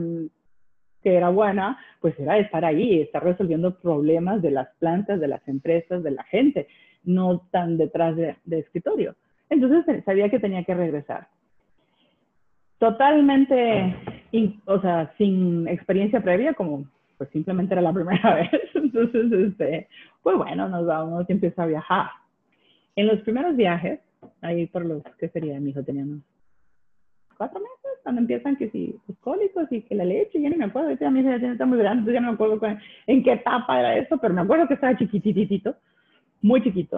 que 1.03 1.15
era 1.15 1.29
buena, 1.29 1.79
pues 2.01 2.19
era 2.19 2.39
estar 2.39 2.65
ahí, 2.65 3.01
estar 3.01 3.23
resolviendo 3.23 3.79
problemas 3.79 4.41
de 4.41 4.51
las 4.51 4.69
plantas, 4.79 5.21
de 5.21 5.29
las 5.29 5.47
empresas, 5.47 6.03
de 6.03 6.11
la 6.11 6.25
gente, 6.25 6.67
no 7.05 7.41
tan 7.51 7.77
detrás 7.77 8.17
de, 8.17 8.37
de 8.45 8.61
escritorio. 8.61 9.15
Entonces 9.51 10.03
sabía 10.05 10.31
que 10.31 10.41
tenía 10.41 10.65
que 10.65 10.75
regresar. 10.75 11.29
Totalmente, 12.79 13.95
o 14.67 14.81
sea, 14.81 15.13
sin 15.17 15.69
experiencia 15.69 16.21
previa, 16.21 16.55
como 16.55 16.85
pues 17.17 17.31
simplemente 17.31 17.75
era 17.75 17.83
la 17.83 17.93
primera 17.93 18.35
vez. 18.53 18.71
Entonces, 18.75 19.33
este, 19.33 19.89
pues 20.23 20.37
bueno, 20.37 20.69
nos 20.69 20.87
vamos 20.87 21.25
y 21.29 21.33
empiezo 21.33 21.63
a 21.63 21.67
viajar. 21.67 22.11
En 22.97 23.07
los 23.07 23.21
primeros 23.21 23.57
viajes, 23.57 24.01
ahí 24.41 24.67
por 24.67 24.85
los, 24.85 25.03
¿qué 25.19 25.29
sería? 25.29 25.59
Mi 25.61 25.71
hijo 25.71 25.83
tenía 25.83 26.05
unos 26.05 26.23
cuatro 27.37 27.61
meses, 27.61 28.01
cuando 28.03 28.21
empiezan 28.21 28.57
que 28.57 28.71
si 28.71 28.95
los 29.09 29.19
cólicos 29.19 29.71
y 29.73 29.83
que 29.83 29.95
la 29.95 30.05
leche, 30.05 30.41
ya 30.41 30.51
no 30.51 30.57
me 30.57 30.67
acuerdo, 30.67 30.93
ya 30.93 31.11
mi 31.11 31.21
hijo 31.21 31.37
ya 31.37 31.53
está 31.53 31.67
muy 31.67 31.79
grande, 31.79 32.13
ya 32.13 32.21
no 32.21 32.29
me 32.29 32.35
acuerdo 32.35 32.61
en 33.07 33.23
qué 33.23 33.33
etapa 33.33 33.81
era 33.81 33.97
eso, 33.97 34.19
pero 34.19 34.35
me 34.35 34.43
acuerdo 34.43 34.69
que 34.69 34.75
estaba 34.75 34.97
chiquititito, 34.97 35.75
muy 36.43 36.63
chiquito. 36.63 36.97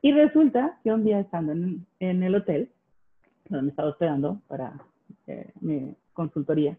Y 0.00 0.12
resulta 0.12 0.78
que 0.82 0.92
un 0.92 1.04
día 1.04 1.20
estando 1.20 1.52
en, 1.52 1.86
en 2.00 2.22
el 2.22 2.34
hotel, 2.34 2.70
donde 3.48 3.64
me 3.64 3.70
estaba 3.70 3.88
hospedando 3.88 4.40
para 4.48 4.72
eh, 5.26 5.50
mi 5.60 5.94
consultoría, 6.12 6.76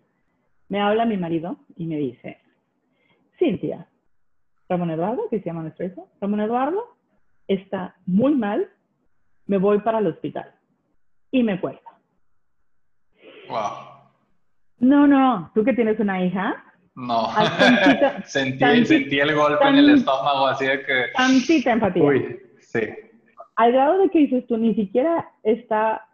me 0.69 0.79
habla 0.79 1.05
mi 1.05 1.17
marido 1.17 1.57
y 1.75 1.85
me 1.85 1.97
dice, 1.97 2.37
Cintia, 3.37 3.87
Ramón 4.69 4.91
Eduardo, 4.91 5.29
que 5.29 5.39
se 5.39 5.45
llama 5.45 5.61
nuestro 5.61 5.85
hijo, 5.85 6.09
Ramón 6.19 6.41
Eduardo 6.41 6.95
está 7.47 7.95
muy 8.05 8.33
mal, 8.35 8.69
me 9.45 9.57
voy 9.57 9.79
para 9.79 9.99
el 9.99 10.07
hospital. 10.07 10.51
Y 11.31 11.43
me 11.43 11.59
cuelga. 11.59 11.81
Wow. 13.49 13.95
No, 14.79 15.07
no, 15.07 15.51
tú 15.53 15.63
que 15.63 15.73
tienes 15.73 15.99
una 15.99 16.23
hija. 16.23 16.63
No, 16.95 17.27
sentí, 18.25 18.85
sentí, 18.85 19.19
el 19.19 19.35
golpe 19.35 19.67
en 19.67 19.75
el 19.75 19.89
estómago, 19.95 20.47
así 20.47 20.65
de 20.65 20.81
que... 20.83 21.05
Tantita 21.15 21.73
empatía. 21.73 22.03
Uy, 22.03 22.39
sí. 22.59 22.81
Al 23.57 23.71
grado 23.73 23.99
de 23.99 24.09
que 24.09 24.19
dices 24.19 24.47
tú, 24.47 24.57
ni 24.57 24.73
siquiera 24.75 25.29
está 25.43 26.07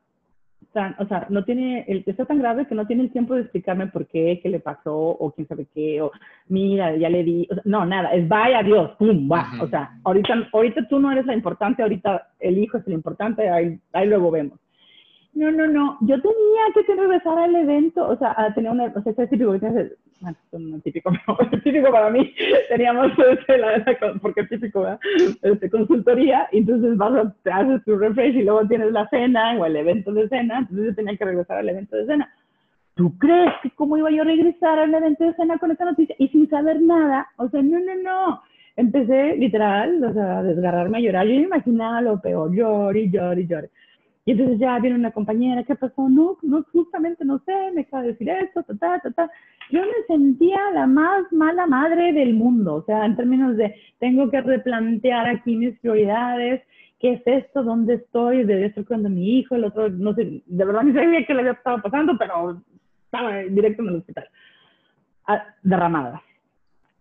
tan, 0.72 0.96
o 1.00 1.06
sea, 1.06 1.28
no 1.30 1.44
tiene, 1.44 1.86
el, 1.88 2.04
está 2.06 2.26
tan 2.26 2.40
grave 2.40 2.66
que 2.68 2.76
no 2.76 2.86
tiene 2.88 3.04
el 3.04 3.12
tiempo 3.12 3.36
de 3.36 3.42
explicarme 3.42 3.88
por 3.88 4.08
qué, 4.08 4.40
qué 4.42 4.50
le 4.50 4.60
pasó, 4.60 4.96
o 4.96 5.32
quién 5.32 5.48
sabe 5.48 5.68
qué, 5.74 6.02
o 6.02 6.12
mira, 6.48 6.96
ya 6.96 7.10
le 7.10 7.24
di, 7.24 7.48
no, 7.66 7.86
nada, 7.86 8.10
es 8.14 8.28
vaya 8.28 8.64
Dios, 8.64 8.92
pum, 8.98 9.30
va, 9.32 9.52
o 9.62 9.68
sea, 9.68 9.92
ahorita, 10.04 10.50
ahorita 10.54 10.88
tú 10.88 11.00
no 11.00 11.12
eres 11.12 11.26
la 11.26 11.34
importante, 11.34 11.82
ahorita 11.82 12.30
el 12.40 12.58
hijo 12.58 12.78
es 12.78 12.88
el 12.88 12.94
importante, 12.94 13.50
ahí, 13.50 13.80
ahí 13.94 14.08
luego 14.08 14.32
vemos. 14.32 14.60
No, 15.34 15.50
no, 15.50 15.65
no. 15.65 15.98
Yo 16.02 16.22
tenía 16.22 16.62
que 16.74 16.96
regresar 16.96 17.38
al 17.39 17.56
evento, 17.56 18.06
o 18.08 18.17
sea, 18.17 18.34
a 18.38 18.54
tener 18.54 18.72
una, 18.72 18.91
o 18.94 19.02
sea, 19.02 19.13
es 19.17 19.30
típico, 19.30 19.52
bueno, 20.22 20.38
no 20.52 20.80
típico, 20.82 21.12
típico 21.63 21.91
para 21.91 22.10
mí. 22.10 22.34
Teníamos, 22.67 23.12
este, 23.32 23.58
la, 23.58 23.84
porque 24.22 24.41
es 24.41 24.50
típico, 24.50 24.82
¿verdad? 24.82 25.00
Este, 25.41 25.70
consultoría, 25.70 26.50
y 26.52 26.60
entonces 26.60 26.98
vas 26.98 27.13
a, 27.13 27.34
te 27.44 27.52
haces 27.52 27.84
tu 27.86 27.98
refresh 27.98 28.36
y 28.36 28.44
luego 28.44 28.67
tienes 28.67 28.91
la 28.91 29.08
cena 29.08 29.58
o 29.58 29.65
el 29.65 29.76
evento 29.78 30.12
de 30.12 30.28
cena, 30.28 30.60
entonces 30.60 30.88
yo 30.88 30.96
tenía 30.96 31.17
que 31.17 31.26
regresar 31.26 31.58
al 31.58 31.70
evento 31.70 31.96
de 31.96 32.06
cena. 32.06 32.34
¿Tú 32.96 33.17
crees 33.17 33.54
que 33.63 33.72
cómo 33.72 33.98
iba 33.98 34.12
yo 34.12 34.24
a 34.24 34.26
regresar 34.26 34.80
al 34.80 34.94
evento 34.94 35.24
de 35.24 35.34
cena 35.36 35.58
con 35.58 35.72
esta 35.72 35.86
noticia? 35.86 36.13
Y 36.20 36.28
sin 36.28 36.50
saber 36.50 36.82
nada, 36.82 37.30
o 37.38 37.48
sea, 37.50 37.62
no, 37.62 37.80
no, 37.80 37.96
no. 37.96 38.41
Empecé 38.76 39.36
literal, 39.38 40.04
o 40.04 40.13
sea, 40.13 40.39
a 40.39 40.44
desgarrarme 40.44 40.98
a 40.98 41.02
llorar. 41.02 41.26
Yo 41.28 41.36
me 41.36 41.41
imaginaba 41.44 42.02
lo 42.02 42.22
peor, 42.22 42.54
lloré, 42.54 43.10
lloré, 43.10 43.48
lloré. 43.48 43.70
Entonces 44.32 44.60
ya 44.60 44.80
viene 44.80 44.96
una 44.96 45.12
compañera, 45.12 45.63
¿qué 45.63 45.76
pasó? 45.76 46.08
No, 46.10 46.38
no, 46.41 46.63
justamente 46.72 47.26
no 47.26 47.39
sé, 47.39 47.54
me 47.74 47.82
acaba 47.82 48.04
de 48.04 48.10
decir 48.10 48.30
esto, 48.30 48.63
ta, 48.63 48.76
ta, 48.76 49.00
ta, 49.00 49.12
ta. 49.12 49.32
Yo 49.72 49.82
me 49.82 50.06
sentía 50.08 50.60
la 50.74 50.88
más 50.88 51.32
mala 51.32 51.67
madre 51.67 52.13
del 52.13 52.34
mundo, 52.34 52.76
o 52.76 52.84
sea, 52.84 53.06
en 53.06 53.15
términos 53.15 53.58
de 53.58 53.76
tengo 54.00 54.30
que 54.30 54.41
replantear 54.41 55.28
aquí 55.28 55.56
mis 55.56 55.78
prioridades, 55.80 56.62
¿qué 57.00 57.13
es 57.13 57.22
esto? 57.26 57.63
¿Dónde 57.63 57.96
estoy? 57.96 58.44
Debe 58.44 58.65
estar 58.67 58.86
cuidando 58.86 59.08
a 59.08 59.12
mi 59.12 59.39
hijo, 59.39 59.56
el 59.56 59.65
otro, 59.65 59.89
no 59.89 60.13
sé, 60.13 60.41
de 60.46 60.65
verdad 60.65 60.84
ni 60.84 60.94
sabía 60.94 61.26
qué 61.26 61.34
le 61.34 61.39
había 61.41 61.54
estado 61.54 61.82
pasando, 61.82 62.17
pero 62.17 62.62
estaba 63.06 63.38
directo 63.38 63.82
en 63.82 63.89
el 63.89 63.96
hospital. 63.96 64.28
Ah, 65.28 65.46
derramada. 65.63 66.22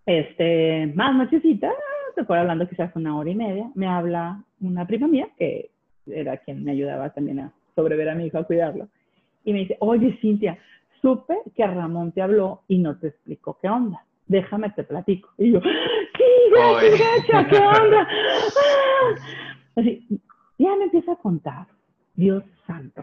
Este, 0.06 0.92
más 0.94 1.14
nochecita, 1.14 1.70
te 2.14 2.22
acuerdo 2.22 2.42
hablando 2.42 2.68
quizás 2.68 2.94
una 2.96 3.16
hora 3.16 3.30
y 3.30 3.34
media, 3.34 3.70
me 3.74 3.86
habla 3.86 4.42
una 4.60 4.86
prima 4.86 5.06
mía 5.06 5.28
que 5.38 5.70
era 6.12 6.36
quien 6.38 6.64
me 6.64 6.72
ayudaba 6.72 7.10
también 7.10 7.40
a 7.40 7.52
sobrever 7.74 8.08
a 8.08 8.14
mi 8.14 8.26
hijo, 8.26 8.38
a 8.38 8.44
cuidarlo. 8.44 8.88
Y 9.44 9.52
me 9.52 9.60
dice, 9.60 9.76
oye, 9.80 10.18
Cintia, 10.20 10.58
supe 11.00 11.36
que 11.56 11.66
Ramón 11.66 12.12
te 12.12 12.22
habló 12.22 12.62
y 12.68 12.78
no 12.78 12.98
te 12.98 13.08
explicó 13.08 13.58
qué 13.60 13.68
onda. 13.68 14.04
Déjame 14.26 14.70
te 14.70 14.84
platico. 14.84 15.30
Y 15.38 15.52
yo, 15.52 15.60
sí, 15.60 16.90
gacha, 16.98 17.48
¿qué 17.48 17.58
onda? 17.58 18.08
Así, 19.76 20.06
ya 20.58 20.76
me 20.76 20.84
empieza 20.84 21.12
a 21.12 21.16
contar. 21.16 21.66
Dios 22.14 22.44
santo. 22.66 23.02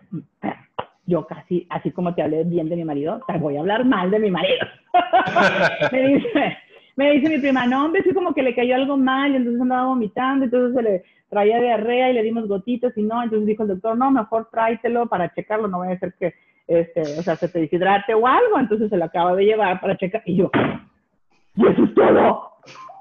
Yo 1.05 1.25
casi, 1.25 1.65
así 1.69 1.91
como 1.91 2.13
te 2.13 2.21
hablé 2.21 2.43
bien 2.43 2.69
de 2.69 2.75
mi 2.75 2.83
marido, 2.83 3.21
te 3.27 3.37
voy 3.37 3.55
a 3.55 3.61
hablar 3.61 3.85
mal 3.85 4.11
de 4.11 4.19
mi 4.19 4.29
marido. 4.29 4.67
me 5.91 6.07
dice, 6.07 6.57
me 6.97 7.11
dice 7.11 7.29
mi 7.29 7.37
prima, 7.37 7.67
no, 7.67 7.85
hombre, 7.85 8.01
sí 8.03 8.11
como 8.13 8.33
que 8.33 8.41
le 8.41 8.55
cayó 8.55 8.75
algo 8.75 8.97
mal 8.97 9.31
y 9.31 9.35
entonces 9.35 9.61
andaba 9.61 9.85
vomitando, 9.85 10.45
entonces 10.45 10.75
se 10.75 10.81
le 10.81 11.03
traía 11.29 11.59
diarrea 11.59 12.09
y 12.09 12.13
le 12.13 12.23
dimos 12.23 12.47
gotitas 12.47 12.91
y 12.97 13.03
no, 13.03 13.21
entonces 13.21 13.45
dijo 13.45 13.63
el 13.63 13.69
doctor, 13.69 13.95
no, 13.95 14.09
mejor 14.09 14.49
tráetelo 14.51 15.07
para 15.07 15.31
checarlo, 15.33 15.67
no 15.67 15.79
vaya 15.79 15.93
a 15.93 15.99
ser 15.99 16.15
que, 16.19 16.33
este, 16.67 17.01
o 17.01 17.21
sea, 17.21 17.35
se 17.35 17.49
te 17.49 17.59
deshidrate 17.59 18.15
o 18.15 18.25
algo, 18.25 18.59
entonces 18.59 18.89
se 18.89 18.97
lo 18.97 19.05
acaba 19.05 19.35
de 19.35 19.45
llevar 19.45 19.79
para 19.79 19.95
checar 19.95 20.23
y 20.25 20.37
yo, 20.37 20.49
¿y 21.55 21.67
eso 21.67 21.83
es 21.83 21.93
todo? 21.93 22.51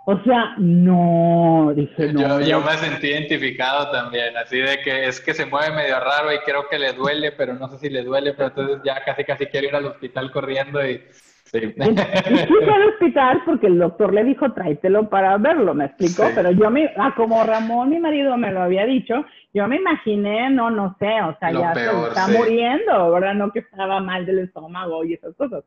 O 0.08 0.22
sea, 0.22 0.54
no, 0.58 1.72
dije 1.74 2.12
no. 2.12 2.38
Yo, 2.38 2.46
yo, 2.46 2.60
me 2.60 2.72
sentí 2.72 3.08
identificado 3.08 3.90
también, 3.90 4.36
así 4.36 4.58
de 4.58 4.78
que 4.84 5.06
es 5.06 5.20
que 5.22 5.32
se 5.32 5.46
mueve 5.46 5.74
medio 5.74 5.98
raro 5.98 6.32
y 6.32 6.38
creo 6.40 6.68
que 6.68 6.78
le 6.78 6.92
duele, 6.92 7.32
pero 7.32 7.54
no 7.54 7.66
sé 7.68 7.78
si 7.78 7.88
le 7.88 8.02
duele, 8.04 8.34
pero 8.34 8.48
entonces 8.48 8.80
ya 8.84 9.02
casi 9.04 9.24
casi 9.24 9.46
quiero 9.46 9.68
ir 9.68 9.74
al 9.74 9.86
hospital 9.86 10.30
corriendo 10.30 10.86
y 10.86 11.02
Sí. 11.46 11.60
fui 11.76 12.68
al 12.68 12.88
hospital 12.88 13.42
porque 13.44 13.68
el 13.68 13.78
doctor 13.78 14.12
le 14.12 14.24
dijo, 14.24 14.52
tráetelo 14.52 15.08
para 15.08 15.38
verlo, 15.38 15.74
me 15.74 15.86
explicó, 15.86 16.24
pero 16.34 16.50
yo 16.50 16.70
me, 16.70 16.90
ah, 16.96 17.14
como 17.16 17.42
Ramón, 17.44 17.90
mi 17.90 18.00
marido, 18.00 18.36
me 18.36 18.52
lo 18.52 18.62
había 18.62 18.84
dicho, 18.84 19.24
yo 19.54 19.68
me 19.68 19.76
imaginé, 19.76 20.50
no, 20.50 20.70
no 20.70 20.96
sé, 20.98 21.22
o 21.22 21.36
sea, 21.38 21.52
ya 21.52 21.72
se 21.72 21.86
está 21.86 22.28
muriendo, 22.28 23.12
¿verdad? 23.12 23.34
No 23.34 23.52
que 23.52 23.60
estaba 23.60 24.00
mal 24.00 24.26
del 24.26 24.40
estómago 24.40 25.04
y 25.04 25.14
esas 25.14 25.34
cosas. 25.36 25.64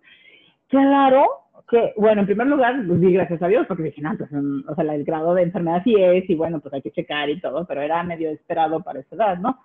Claro 0.68 1.26
que, 1.70 1.94
bueno, 1.96 2.22
en 2.22 2.28
primer 2.28 2.48
lugar, 2.48 2.76
pues 2.86 3.00
di 3.00 3.14
gracias 3.14 3.42
a 3.42 3.48
Dios, 3.48 3.66
porque 3.68 3.84
dije, 3.84 4.02
no, 4.02 4.18
pues, 4.18 4.30
o 4.32 4.76
sea, 4.76 4.94
el 4.94 5.04
grado 5.06 5.34
de 5.34 5.44
enfermedad 5.44 5.82
sí 5.84 5.96
es, 5.98 6.30
y 6.30 6.36
bueno, 6.36 6.60
pues 6.60 6.74
hay 6.74 6.82
que 6.82 6.92
checar 6.92 7.30
y 7.30 7.40
todo, 7.40 7.66
pero 7.66 7.82
era 7.82 8.04
medio 8.04 8.30
esperado 8.30 8.82
para 8.82 9.00
esa 9.00 9.16
edad, 9.16 9.38
¿no? 9.38 9.60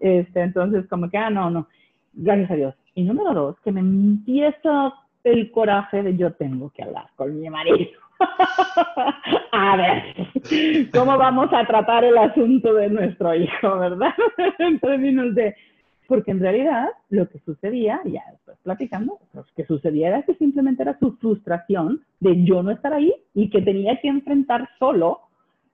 Este, 0.00 0.40
entonces, 0.40 0.86
como 0.88 1.10
que, 1.10 1.18
ah, 1.18 1.30
no, 1.30 1.50
no, 1.50 1.68
gracias 2.14 2.50
a 2.50 2.54
Dios. 2.54 2.74
Y 2.94 3.02
número 3.02 3.34
dos, 3.34 3.56
que 3.60 3.72
me 3.72 3.80
empieza 3.80 4.94
el 5.24 5.50
coraje 5.50 6.02
de 6.02 6.16
yo 6.16 6.32
tengo 6.32 6.70
que 6.70 6.82
hablar 6.82 7.06
con 7.16 7.38
mi 7.38 7.48
marido. 7.50 7.90
a 9.52 9.76
ver, 9.76 10.90
¿cómo 10.92 11.16
vamos 11.16 11.48
a 11.52 11.64
tratar 11.66 12.04
el 12.04 12.18
asunto 12.18 12.74
de 12.74 12.88
nuestro 12.88 13.34
hijo, 13.34 13.78
verdad? 13.78 14.14
en 14.58 14.80
términos 14.80 15.34
de, 15.34 15.54
porque 16.06 16.32
en 16.32 16.40
realidad 16.40 16.88
lo 17.10 17.28
que 17.28 17.38
sucedía, 17.40 18.00
ya 18.04 18.22
después 18.32 18.58
platicando, 18.62 19.18
lo 19.32 19.44
que 19.54 19.64
sucedía 19.66 20.08
era 20.08 20.22
que 20.22 20.34
simplemente 20.34 20.82
era 20.82 20.98
su 20.98 21.16
frustración 21.16 22.02
de 22.20 22.44
yo 22.44 22.62
no 22.62 22.72
estar 22.72 22.92
ahí 22.92 23.14
y 23.34 23.50
que 23.50 23.62
tenía 23.62 24.00
que 24.00 24.08
enfrentar 24.08 24.68
solo 24.78 25.20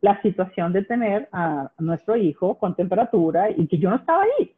la 0.00 0.20
situación 0.20 0.74
de 0.74 0.84
tener 0.84 1.28
a 1.32 1.70
nuestro 1.78 2.16
hijo 2.16 2.58
con 2.58 2.76
temperatura 2.76 3.50
y 3.50 3.66
que 3.66 3.78
yo 3.78 3.88
no 3.88 3.96
estaba 3.96 4.22
ahí. 4.22 4.52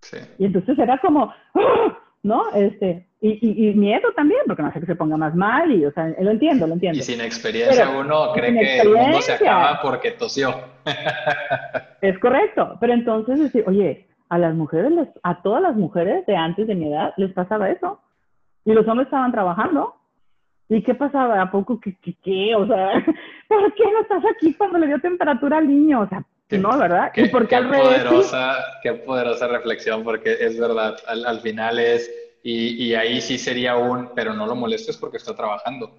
Sí. 0.00 0.18
Y 0.38 0.44
entonces 0.44 0.78
era 0.78 0.98
como. 0.98 1.32
¿no? 2.26 2.50
Este, 2.54 3.05
y, 3.20 3.68
y, 3.68 3.74
miedo 3.74 4.12
también, 4.14 4.40
porque 4.46 4.62
no 4.62 4.68
hace 4.68 4.80
que 4.80 4.86
se 4.86 4.94
ponga 4.94 5.16
más 5.16 5.34
mal, 5.34 5.72
y, 5.72 5.84
o 5.84 5.92
sea, 5.92 6.14
lo 6.20 6.30
entiendo, 6.30 6.66
lo 6.66 6.74
entiendo. 6.74 6.98
Y 6.98 7.02
sin 7.02 7.20
experiencia 7.20 7.88
uno 7.90 8.32
cree 8.32 8.52
que 8.52 8.80
el 8.80 8.90
mundo 8.90 9.20
se 9.22 9.32
acaba 9.32 9.80
porque 9.80 10.12
tosió. 10.12 10.54
es 12.02 12.18
correcto, 12.18 12.76
pero 12.80 12.92
entonces 12.92 13.40
decir, 13.40 13.64
oye, 13.66 14.06
a 14.28 14.38
las 14.38 14.54
mujeres, 14.54 14.92
a 15.22 15.42
todas 15.42 15.62
las 15.62 15.76
mujeres 15.76 16.26
de 16.26 16.36
antes 16.36 16.66
de 16.66 16.74
mi 16.74 16.92
edad 16.92 17.14
les 17.16 17.32
pasaba 17.32 17.70
eso, 17.70 18.00
y 18.64 18.72
los 18.72 18.86
hombres 18.86 19.06
estaban 19.06 19.32
trabajando, 19.32 19.94
¿Y 20.68 20.82
qué 20.82 20.94
pasaba? 20.94 21.40
¿A 21.40 21.50
poco 21.50 21.80
qué, 21.80 21.96
qué, 22.02 22.54
O 22.56 22.66
sea, 22.66 22.92
¿por 23.48 23.74
qué 23.74 23.84
no 23.84 24.00
estás 24.00 24.24
aquí 24.34 24.52
cuando 24.54 24.78
le 24.78 24.88
dio 24.88 25.00
temperatura 25.00 25.58
al 25.58 25.68
niño? 25.68 26.00
O 26.00 26.08
sea, 26.08 26.24
no, 26.50 26.78
¿verdad? 26.78 27.10
Qué, 27.12 27.22
¿Y 27.22 27.28
por 27.28 27.46
qué, 27.48 27.58
poderosa, 27.58 28.56
qué 28.82 28.92
poderosa 28.92 29.48
reflexión, 29.48 30.04
porque 30.04 30.36
es 30.40 30.58
verdad, 30.58 30.96
al, 31.06 31.40
final 31.40 31.78
es, 31.78 32.10
y, 32.48 32.86
y, 32.86 32.94
ahí 32.94 33.20
sí 33.20 33.38
sería 33.38 33.76
un, 33.76 34.10
pero 34.14 34.32
no 34.32 34.46
lo 34.46 34.54
molestes 34.54 34.96
porque 34.96 35.16
está 35.16 35.34
trabajando. 35.34 35.90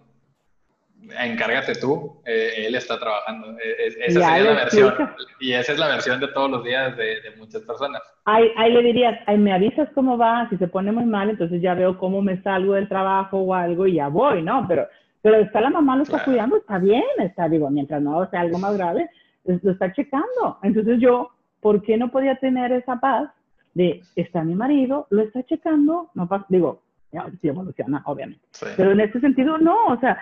Encárgate 1.19 1.75
tú, 1.75 2.21
eh, 2.25 2.65
él 2.67 2.75
está 2.75 2.97
trabajando. 2.97 3.57
E, 3.59 3.87
esa 4.05 4.21
sería 4.21 4.53
la 4.53 4.59
versión. 4.59 4.93
Y 5.41 5.51
esa 5.51 5.73
es 5.73 5.77
la 5.77 5.89
versión 5.89 6.21
de 6.21 6.29
todos 6.29 6.49
los 6.49 6.63
días 6.63 6.95
de, 6.95 7.19
de 7.19 7.35
muchas 7.35 7.63
personas. 7.63 8.01
Ahí, 8.23 8.49
ahí 8.55 8.71
le 8.71 8.81
dirías, 8.81 9.19
ahí 9.25 9.37
me 9.37 9.51
avisas 9.51 9.89
cómo 9.93 10.17
va, 10.17 10.47
si 10.49 10.55
se 10.55 10.69
pone 10.69 10.93
muy 10.93 11.03
mal, 11.03 11.29
entonces 11.29 11.61
ya 11.61 11.73
veo 11.73 11.97
cómo 11.97 12.21
me 12.21 12.41
salgo 12.41 12.75
del 12.75 12.87
trabajo 12.87 13.39
o 13.39 13.53
algo 13.53 13.85
y 13.85 13.95
ya 13.95 14.07
voy, 14.07 14.41
¿no? 14.41 14.65
Pero, 14.69 14.87
pero 15.21 15.35
está 15.39 15.59
la 15.59 15.69
mamá, 15.69 15.97
lo 15.97 16.03
está 16.03 16.23
cuidando, 16.23 16.55
está 16.55 16.77
bien, 16.77 17.03
está, 17.17 17.49
digo, 17.49 17.69
mientras 17.69 18.01
no 18.01 18.25
sea 18.29 18.39
algo 18.39 18.57
más 18.57 18.77
grave, 18.77 19.09
lo 19.43 19.71
está 19.73 19.91
checando. 19.91 20.59
Entonces 20.63 20.97
yo, 21.01 21.29
¿por 21.59 21.81
qué 21.81 21.97
no 21.97 22.09
podía 22.09 22.37
tener 22.37 22.71
esa 22.71 23.01
paz 23.01 23.29
de, 23.77 24.01
está 24.15 24.43
mi 24.43 24.55
marido, 24.55 25.05
lo 25.11 25.21
está 25.21 25.43
checando, 25.43 26.09
no 26.15 26.27
pasa, 26.27 26.47
digo, 26.49 26.81
ya, 27.11 27.29
sí 27.39 27.47
evoluciona, 27.47 28.01
obviamente. 28.05 28.43
Pero 28.75 28.91
en 28.91 28.99
ese 29.01 29.19
sentido, 29.19 29.59
no, 29.59 29.85
o 29.85 29.99
sea, 29.99 30.17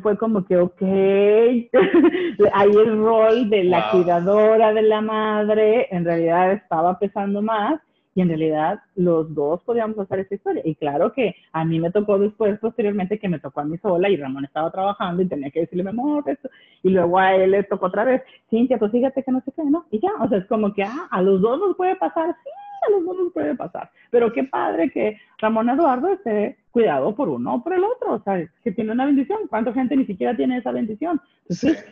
fue 0.00 0.16
como 0.16 0.44
que, 0.44 0.56
ok, 0.56 0.80
ahí 2.52 2.70
el 2.70 2.96
rol 2.96 3.50
de 3.50 3.64
la 3.64 3.90
cuidadora 3.90 4.72
de 4.72 4.82
la 4.82 5.00
madre 5.00 5.88
en 5.90 6.04
realidad 6.04 6.52
estaba 6.52 6.96
pesando 6.96 7.42
más 7.42 7.80
y 8.14 8.22
en 8.22 8.28
realidad 8.28 8.80
los 8.96 9.32
dos 9.34 9.62
podíamos 9.62 9.98
hacer 9.98 10.20
esa 10.20 10.34
historia. 10.34 10.62
Y 10.64 10.74
claro 10.74 11.12
que 11.12 11.36
a 11.52 11.64
mí 11.64 11.78
me 11.78 11.90
tocó 11.90 12.18
después, 12.18 12.58
posteriormente, 12.58 13.18
que 13.18 13.28
me 13.28 13.38
tocó 13.38 13.60
a 13.60 13.64
mí 13.64 13.78
sola 13.78 14.08
y 14.08 14.16
Ramón 14.16 14.44
estaba 14.44 14.70
trabajando 14.70 15.22
y 15.22 15.28
tenía 15.28 15.50
que 15.50 15.60
decirle, 15.60 15.84
mi 15.84 15.90
amor, 15.90 16.24
esto. 16.26 16.50
Y 16.82 16.90
luego 16.90 17.18
a 17.18 17.34
él 17.34 17.52
le 17.52 17.62
tocó 17.64 17.86
otra 17.86 18.04
vez, 18.04 18.22
Cintia, 18.48 18.78
pues 18.78 18.90
fíjate 18.92 19.22
que 19.22 19.32
no 19.32 19.40
sé 19.42 19.52
qué, 19.54 19.62
¿no? 19.64 19.86
Y 19.90 20.00
ya, 20.00 20.10
o 20.20 20.28
sea, 20.28 20.38
es 20.38 20.46
como 20.46 20.72
que 20.72 20.82
ah, 20.82 21.08
a 21.10 21.22
los 21.22 21.40
dos 21.40 21.58
nos 21.60 21.76
puede 21.76 21.96
pasar, 21.96 22.34
sí, 22.42 22.50
a 22.86 22.90
los 22.90 23.04
dos 23.04 23.16
nos 23.16 23.32
puede 23.32 23.54
pasar. 23.54 23.90
Pero 24.10 24.32
qué 24.32 24.44
padre 24.44 24.90
que 24.90 25.18
Ramón 25.38 25.68
Eduardo 25.68 26.08
esté 26.08 26.56
cuidado 26.72 27.14
por 27.14 27.28
uno 27.28 27.54
o 27.54 27.62
por 27.62 27.74
el 27.74 27.84
otro, 27.84 28.14
o 28.14 28.22
sea, 28.22 28.44
que 28.64 28.72
tiene 28.72 28.92
una 28.92 29.06
bendición. 29.06 29.40
¿Cuánta 29.48 29.72
gente 29.72 29.96
ni 29.96 30.06
siquiera 30.06 30.36
tiene 30.36 30.58
esa 30.58 30.72
bendición? 30.72 31.20
Entonces, 31.42 31.84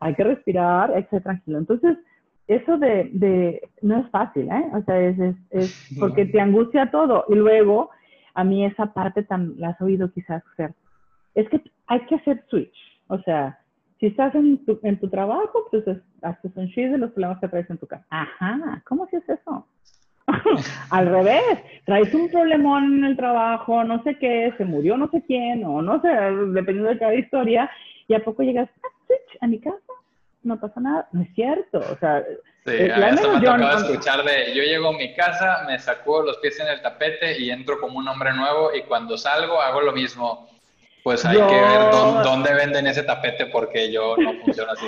hay 0.00 0.14
que 0.14 0.24
respirar, 0.24 0.92
hay 0.92 1.04
que 1.04 1.10
ser 1.10 1.22
tranquilo. 1.22 1.58
Entonces, 1.58 1.98
eso 2.46 2.76
de, 2.78 3.10
de, 3.12 3.68
no 3.82 4.00
es 4.00 4.10
fácil, 4.10 4.48
¿eh? 4.50 4.70
O 4.74 4.82
sea, 4.82 5.00
es, 5.00 5.18
es, 5.18 5.36
es 5.50 5.96
porque 5.98 6.26
te 6.26 6.40
angustia 6.40 6.90
todo. 6.90 7.24
Y 7.28 7.34
luego, 7.34 7.90
a 8.34 8.44
mí 8.44 8.64
esa 8.64 8.92
parte 8.92 9.22
tan, 9.22 9.54
la 9.58 9.70
has 9.70 9.80
oído 9.80 10.10
quizás 10.12 10.42
ser, 10.56 10.74
es 11.34 11.48
que 11.48 11.62
hay 11.86 12.00
que 12.06 12.16
hacer 12.16 12.44
switch. 12.48 12.76
O 13.08 13.18
sea, 13.20 13.58
si 13.98 14.06
estás 14.06 14.34
en 14.34 14.64
tu, 14.64 14.78
en 14.82 14.98
tu 14.98 15.08
trabajo, 15.08 15.66
pues 15.70 15.84
haces 16.22 16.56
un 16.56 16.68
switch 16.70 16.90
de 16.90 16.98
los 16.98 17.12
problemas 17.12 17.40
que 17.40 17.48
traes 17.48 17.70
en 17.70 17.78
tu 17.78 17.86
casa. 17.86 18.04
Ajá, 18.10 18.82
¿cómo 18.86 19.06
si 19.06 19.16
es 19.16 19.28
eso? 19.28 19.66
Al 20.90 21.06
revés, 21.06 21.58
traes 21.84 22.12
un 22.14 22.28
problemón 22.30 22.98
en 22.98 23.04
el 23.04 23.16
trabajo, 23.16 23.84
no 23.84 24.02
sé 24.02 24.18
qué, 24.18 24.52
se 24.56 24.64
murió 24.64 24.96
no 24.96 25.08
sé 25.10 25.22
quién, 25.26 25.64
o 25.64 25.82
no 25.82 26.00
sé, 26.00 26.08
dependiendo 26.08 26.90
de 26.90 26.98
cada 26.98 27.14
historia, 27.14 27.70
y 28.08 28.14
a 28.14 28.24
poco 28.24 28.42
llegas, 28.42 28.68
ah, 28.82 28.88
switch, 29.06 29.42
a 29.42 29.46
mi 29.46 29.58
casa, 29.58 29.93
no 30.44 30.60
pasa 30.60 30.80
nada. 30.80 31.08
No 31.12 31.22
es 31.22 31.34
cierto. 31.34 31.78
O 31.78 31.96
sea, 31.98 32.22
sí, 32.64 32.70
eh, 32.72 32.92
a 32.92 33.10
me 33.10 33.40
tocaba 33.40 33.76
escuchar 33.76 34.24
de, 34.24 34.54
yo 34.54 34.62
llego 34.62 34.88
a 34.88 34.92
mi 34.92 35.14
casa, 35.14 35.64
me 35.66 35.78
sacudo 35.78 36.22
los 36.22 36.38
pies 36.38 36.58
en 36.60 36.68
el 36.68 36.82
tapete 36.82 37.38
y 37.38 37.50
entro 37.50 37.80
como 37.80 37.98
un 37.98 38.08
hombre 38.08 38.32
nuevo 38.32 38.74
y 38.74 38.82
cuando 38.82 39.18
salgo 39.18 39.60
hago 39.60 39.80
lo 39.80 39.92
mismo. 39.92 40.48
Pues 41.02 41.22
hay 41.26 41.36
que 41.36 41.42
ver 41.42 41.90
dónde, 42.22 42.54
venden 42.54 42.86
ese 42.86 43.02
tapete 43.02 43.44
porque 43.46 43.92
yo 43.92 44.16
no 44.16 44.32
funciono 44.42 44.72
así. 44.72 44.86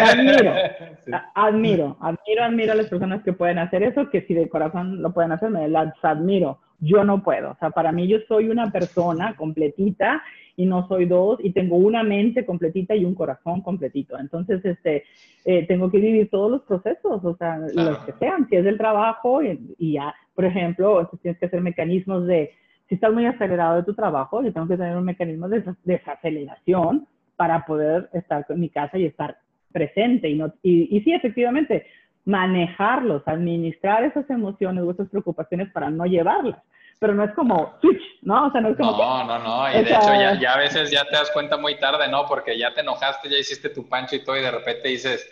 admiro, 0.00 0.54
admiro, 1.34 1.96
admiro, 2.00 2.44
admiro 2.44 2.72
a 2.72 2.76
las 2.76 2.86
personas 2.86 3.22
que 3.22 3.34
pueden 3.34 3.58
hacer 3.58 3.82
eso, 3.82 4.08
que 4.08 4.22
si 4.22 4.32
de 4.32 4.48
corazón 4.48 5.02
lo 5.02 5.12
pueden 5.12 5.32
hacer, 5.32 5.50
me 5.50 5.68
las 5.68 5.92
admiro. 6.02 6.60
Yo 6.84 7.04
no 7.04 7.22
puedo. 7.22 7.52
O 7.52 7.56
sea, 7.56 7.70
para 7.70 7.92
mí 7.92 8.06
yo 8.06 8.18
soy 8.28 8.48
una 8.48 8.70
persona 8.70 9.34
completita 9.36 10.22
y 10.56 10.66
no 10.66 10.86
soy 10.86 11.06
dos 11.06 11.38
y 11.42 11.52
tengo 11.52 11.76
una 11.76 12.02
mente 12.02 12.44
completita 12.44 12.94
y 12.94 13.04
un 13.04 13.14
corazón 13.14 13.62
completito. 13.62 14.18
Entonces, 14.18 14.64
este, 14.64 15.04
eh, 15.44 15.66
tengo 15.66 15.90
que 15.90 15.98
vivir 15.98 16.30
todos 16.30 16.50
los 16.50 16.62
procesos, 16.62 17.24
o 17.24 17.36
sea, 17.36 17.58
los 17.58 17.98
que 18.00 18.12
sean, 18.18 18.48
si 18.48 18.56
es 18.56 18.64
del 18.64 18.78
trabajo 18.78 19.42
y, 19.42 19.92
ya, 19.92 20.14
por 20.34 20.44
ejemplo, 20.44 21.10
tienes 21.22 21.38
que 21.38 21.46
hacer 21.46 21.60
mecanismos 21.60 22.26
de, 22.26 22.52
si 22.88 22.96
estás 22.96 23.12
muy 23.12 23.26
acelerado 23.26 23.76
de 23.76 23.84
tu 23.84 23.94
trabajo, 23.94 24.42
yo 24.42 24.52
tengo 24.52 24.68
que 24.68 24.76
tener 24.76 24.96
un 24.96 25.04
mecanismo 25.04 25.48
de 25.48 25.64
desaceleración 25.84 27.06
para 27.36 27.64
poder 27.64 28.10
estar 28.12 28.44
en 28.48 28.60
mi 28.60 28.68
casa 28.68 28.98
y 28.98 29.06
estar 29.06 29.38
presente 29.72 30.28
y, 30.28 30.36
no, 30.36 30.52
y, 30.62 30.96
y 30.96 31.00
sí, 31.00 31.12
efectivamente, 31.12 31.86
manejarlos, 32.24 33.22
administrar 33.26 34.04
esas 34.04 34.28
emociones 34.30 34.84
o 34.84 34.90
esas 34.90 35.08
preocupaciones 35.08 35.70
para 35.72 35.90
no 35.90 36.04
llevarlas 36.06 36.56
pero 37.04 37.14
no 37.14 37.24
es 37.24 37.32
como 37.34 37.76
switch, 37.82 38.00
¿no? 38.22 38.46
O 38.46 38.50
sea, 38.50 38.62
no 38.62 38.70
es 38.70 38.76
como... 38.78 38.92
No, 38.92 39.24
no, 39.24 39.38
no, 39.38 39.70
y 39.70 39.84
de 39.84 39.90
hecho 39.90 40.14
ya, 40.14 40.40
ya, 40.40 40.54
a 40.54 40.58
veces 40.58 40.90
ya 40.90 41.04
te 41.04 41.16
das 41.16 41.30
cuenta 41.32 41.58
muy 41.58 41.78
tarde, 41.78 42.08
¿no? 42.08 42.24
Porque 42.24 42.58
ya 42.58 42.72
te 42.72 42.80
enojaste, 42.80 43.28
ya 43.28 43.36
hiciste 43.36 43.68
tu 43.68 43.86
pancho 43.88 44.16
y 44.16 44.24
todo 44.24 44.38
y 44.38 44.40
de 44.40 44.50
repente 44.50 44.88
dices, 44.88 45.30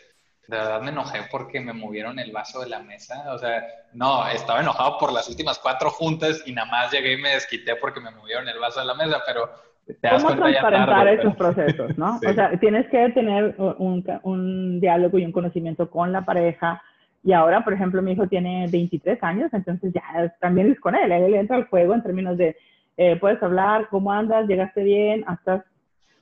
de 0.49 0.57
verdad 0.57 0.83
me 0.83 0.91
enojé 0.91 1.21
porque 1.31 1.61
me 1.61 1.73
movieron 1.73 2.19
el 2.19 2.31
vaso 2.31 2.61
de 2.61 2.69
la 2.69 2.81
mesa, 2.81 3.33
o 3.33 3.39
sea, 3.39 3.65
no, 3.95 4.29
estaba 4.29 4.61
enojado 4.61 4.99
por 4.99 5.13
las 5.13 5.29
últimas 5.31 5.59
cuatro 5.59 5.89
juntas 5.89 6.43
y 6.45 6.53
nada 6.53 6.71
más 6.71 6.93
llegué 6.93 7.15
y 7.15 7.23
me 7.23 7.31
desquité 7.31 7.77
porque 7.77 8.01
me 8.01 8.11
movieron 8.11 8.49
el 8.49 8.59
vaso 8.59 8.81
de 8.81 8.87
la 8.87 8.95
mesa, 8.95 9.23
pero... 9.25 9.72
¿Cómo 9.87 10.37
transparentar 10.37 11.09
esos 11.09 11.37
procesos, 11.37 11.99
no? 11.99 12.19
O 12.29 12.33
sea, 12.33 12.59
tienes 12.59 12.87
que 12.89 13.11
tener 13.11 13.55
un, 13.59 14.05
un 14.23 14.81
diálogo 14.81 15.19
y 15.19 15.25
un 15.25 15.33
conocimiento 15.33 15.91
con 15.91 16.13
la 16.13 16.25
pareja, 16.25 16.83
y 17.25 17.33
ahora, 17.33 17.63
por 17.63 17.73
ejemplo, 17.73 18.03
mi 18.03 18.13
hijo 18.13 18.27
tiene 18.27 18.67
23 18.71 19.23
años, 19.23 19.53
entonces 19.53 19.93
ya 19.93 20.35
también 20.41 20.73
es 20.73 20.81
con 20.81 20.95
él. 20.97 21.13
Él 21.13 21.35
entra 21.35 21.57
al 21.57 21.69
juego 21.69 21.95
en 21.95 22.03
términos 22.03 22.37
de, 22.37 22.57
eh, 22.97 23.17
puedes 23.17 23.41
hablar, 23.43 23.89
cómo 23.91 24.13
andas, 24.13 24.49
llegaste 24.49 24.83
bien, 24.83 25.25
hasta, 25.27 25.65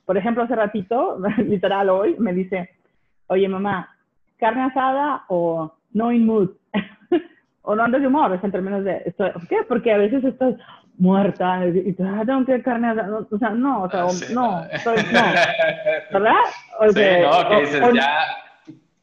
por 0.05 0.17
ejemplo, 0.17 0.43
hace 0.43 0.55
ratito, 0.55 1.19
literal 1.37 1.89
hoy, 1.89 2.15
me 2.19 2.33
dice, 2.33 2.69
oye 3.27 3.47
mamá, 3.47 3.89
carne 4.37 4.63
asada 4.63 5.23
o 5.27 5.73
no 5.91 6.11
in 6.11 6.25
mood, 6.25 6.51
o 7.63 7.75
no 7.75 7.83
andas 7.83 8.01
de 8.01 8.07
humor, 8.07 8.33
es 8.35 8.43
en 8.43 8.51
términos 8.51 8.83
de, 8.83 9.01
esto, 9.05 9.25
¿qué? 9.49 9.57
Porque 9.67 9.91
a 9.91 9.97
veces 9.97 10.23
estás 10.23 10.53
muerta 11.01 11.65
y 11.65 11.93
tú, 11.93 12.03
ah, 12.05 12.23
tengo 12.25 12.45
que 12.45 12.61
carne 12.61 12.89
asada, 12.89 13.25
o 13.29 13.37
sea, 13.37 13.49
no, 13.49 13.83
o 13.83 13.89
sea, 13.89 14.03
ah, 14.03 14.07
no, 14.31 14.51
no, 14.51 14.67
¿verdad? 16.11 16.35
O 16.79 16.89
sí, 16.89 17.01
no, 17.21 17.49
que 17.49 17.61
dices, 17.61 17.81
ya 17.93 18.41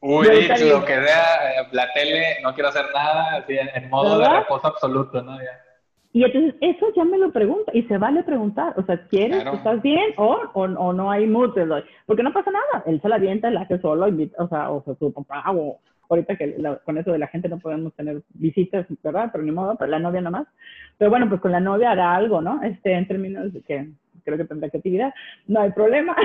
Uy, 0.01 0.25
lo 0.25 0.85
que 0.85 0.93
sea, 0.93 1.61
eh, 1.61 1.67
la 1.73 1.91
tele, 1.93 2.37
no 2.41 2.53
quiero 2.53 2.69
hacer 2.69 2.85
nada, 2.93 3.43
en, 3.47 3.89
modo 3.89 4.17
de 4.17 4.29
reposo 4.29 4.67
absoluto, 4.67 5.21
¿no? 5.21 5.37
Y 6.13 6.23
entonces 6.23 6.55
eso 6.61 6.87
ya 6.95 7.03
me 7.03 7.17
lo 7.17 7.31
pregunta 7.31 7.71
y 7.73 7.83
se 7.83 7.97
vale 7.97 8.23
preguntar, 8.23 8.73
o 8.77 8.83
sea, 8.83 9.05
¿quieres? 9.09 9.45
¿Estás 9.45 9.81
bien? 9.81 10.13
O, 10.15 10.39
o, 10.53 10.63
o, 10.63 10.93
no 10.93 11.11
hay 11.11 11.27
mood, 11.27 11.53
porque 12.05 12.23
no 12.23 12.31
pasa 12.31 12.49
nada, 12.49 12.83
él 12.87 13.01
se 13.01 13.09
la 13.09 13.15
avienta, 13.15 13.49
él 13.49 13.57
hace 13.57 13.77
solo, 13.79 14.07
invita, 14.07 14.41
o 14.41 14.47
sea, 14.47 14.71
o 14.71 14.83
su 14.97 15.13
papá, 15.13 15.43
o 15.51 15.79
ahorita 16.09 16.35
que 16.35 16.55
con 16.83 16.97
eso 16.97 17.11
de 17.11 17.19
la 17.19 17.27
gente 17.27 17.47
no 17.47 17.59
podemos 17.59 17.93
tener 17.93 18.21
visitas, 18.33 18.85
¿verdad? 19.03 19.29
Pero 19.31 19.43
ni 19.43 19.51
modo, 19.51 19.75
pero 19.77 19.91
la 19.91 19.99
novia 19.99 20.21
nomás. 20.21 20.47
Pero 20.97 21.09
bueno, 21.11 21.29
pues 21.29 21.39
con 21.39 21.51
la 21.51 21.59
novia 21.59 21.91
hará 21.91 22.15
algo, 22.15 22.41
¿no? 22.41 22.61
Este, 22.63 22.93
en 22.93 23.07
términos 23.07 23.53
de 23.53 23.61
que 23.61 23.89
creo 24.23 24.37
que 24.37 24.45
tendrá 24.45 24.69
creatividad, 24.69 25.13
no 25.47 25.61
hay 25.61 25.71
problema, 25.71 26.15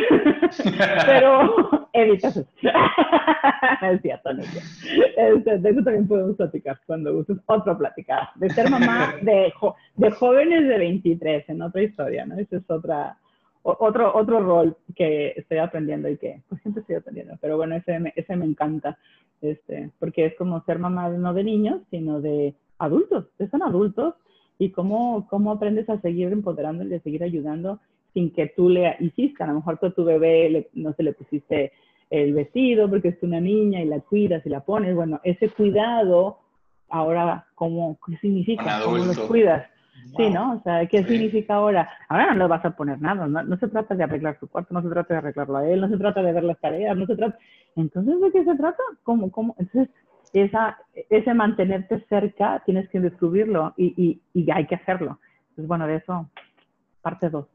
pero 1.06 1.88
evitas 1.92 2.36
eso. 2.36 2.48
es 3.82 4.02
cierto, 4.02 4.32
no 4.32 4.42
es 4.42 4.48
cierto. 4.48 5.10
Este, 5.16 5.58
de 5.58 5.70
eso 5.70 5.82
también 5.82 6.08
podemos 6.08 6.36
platicar 6.36 6.78
cuando 6.86 7.14
gustes 7.14 7.38
otra 7.46 7.76
plática, 7.76 8.30
de 8.36 8.50
ser 8.50 8.70
mamá 8.70 9.14
de, 9.22 9.52
de 9.96 10.10
jóvenes 10.10 10.68
de 10.68 10.78
23, 10.78 11.48
en 11.48 11.62
otra 11.62 11.82
historia, 11.82 12.26
¿no? 12.26 12.38
Esa 12.38 12.56
es 12.56 12.70
otra, 12.70 13.16
otro, 13.64 14.14
otro 14.14 14.40
rol 14.40 14.76
que 14.94 15.32
estoy 15.36 15.58
aprendiendo 15.58 16.08
y 16.08 16.18
que 16.18 16.42
pues 16.48 16.60
siempre 16.62 16.82
estoy 16.82 16.96
aprendiendo, 16.96 17.34
pero 17.40 17.56
bueno, 17.56 17.74
ese 17.74 17.98
me, 17.98 18.12
ese 18.14 18.36
me 18.36 18.44
encanta, 18.44 18.98
este, 19.40 19.90
porque 19.98 20.26
es 20.26 20.34
como 20.36 20.62
ser 20.64 20.78
mamá 20.78 21.08
no 21.08 21.32
de 21.32 21.44
niños, 21.44 21.80
sino 21.90 22.20
de 22.20 22.54
adultos, 22.78 23.26
son 23.50 23.62
adultos 23.62 24.14
y 24.58 24.70
cómo, 24.70 25.26
cómo 25.28 25.52
aprendes 25.52 25.88
a 25.88 26.00
seguir 26.00 26.30
empoderando 26.30 26.84
y 26.84 26.94
a 26.94 27.00
seguir 27.00 27.24
ayudando 27.24 27.80
sin 28.12 28.30
que 28.30 28.48
tú 28.48 28.68
le 28.68 28.96
hiciste. 29.00 29.42
A 29.42 29.48
lo 29.48 29.54
mejor 29.54 29.78
tú 29.78 29.86
a 29.86 29.90
tu 29.90 30.04
bebé 30.04 30.68
no 30.74 30.92
se 30.92 31.02
le 31.02 31.12
pusiste 31.12 31.72
el 32.10 32.32
vestido 32.32 32.88
porque 32.88 33.08
es 33.08 33.22
una 33.22 33.40
niña 33.40 33.82
y 33.82 33.86
la 33.86 34.00
cuidas 34.00 34.44
y 34.46 34.50
la 34.50 34.60
pones. 34.60 34.94
Bueno, 34.94 35.20
ese 35.24 35.48
cuidado, 35.48 36.38
ahora, 36.88 37.46
¿cómo, 37.54 37.98
¿qué 38.06 38.16
significa? 38.18 38.80
¿Cómo 38.84 38.98
los 38.98 39.18
cuidas? 39.20 39.66
Sí, 40.16 40.30
¿no? 40.30 40.54
O 40.54 40.62
sea, 40.62 40.86
¿qué 40.86 41.04
significa 41.04 41.54
ahora? 41.54 41.88
Ahora 42.08 42.32
no 42.32 42.44
le 42.44 42.46
vas 42.46 42.64
a 42.64 42.70
poner 42.70 43.00
nada, 43.00 43.26
no, 43.26 43.42
no, 43.42 43.56
se 43.58 43.68
trata 43.68 43.94
de 43.94 44.04
arreglar 44.04 44.38
su 44.38 44.48
cuarto, 44.48 44.74
no 44.74 44.82
se 44.82 44.88
trata 44.88 45.14
de 45.14 45.18
arreglarlo 45.18 45.56
a 45.56 45.68
él, 45.68 45.80
no 45.80 45.88
se 45.88 45.96
trata 45.96 46.22
de 46.22 46.32
ver 46.32 46.44
las 46.44 46.60
tareas, 46.60 46.96
no 46.96 47.06
se 47.06 47.16
trata... 47.16 47.38
Entonces, 47.76 48.20
¿de 48.20 48.30
qué 48.30 48.44
se 48.44 48.54
trata? 48.54 48.82
¿Cómo, 49.02 49.30
cómo? 49.30 49.56
Entonces, 49.58 49.92
esa, 50.32 50.78
ese 51.10 51.34
mantenerte 51.34 52.04
cerca, 52.08 52.62
tienes 52.64 52.88
que 52.90 53.00
descubrirlo 53.00 53.74
y, 53.76 53.94
y, 53.96 54.40
y 54.40 54.50
hay 54.50 54.66
que 54.66 54.76
hacerlo. 54.76 55.18
Entonces, 55.50 55.68
bueno, 55.68 55.86
de 55.86 55.96
eso, 55.96 56.28
parte 57.02 57.30
dos. 57.30 57.46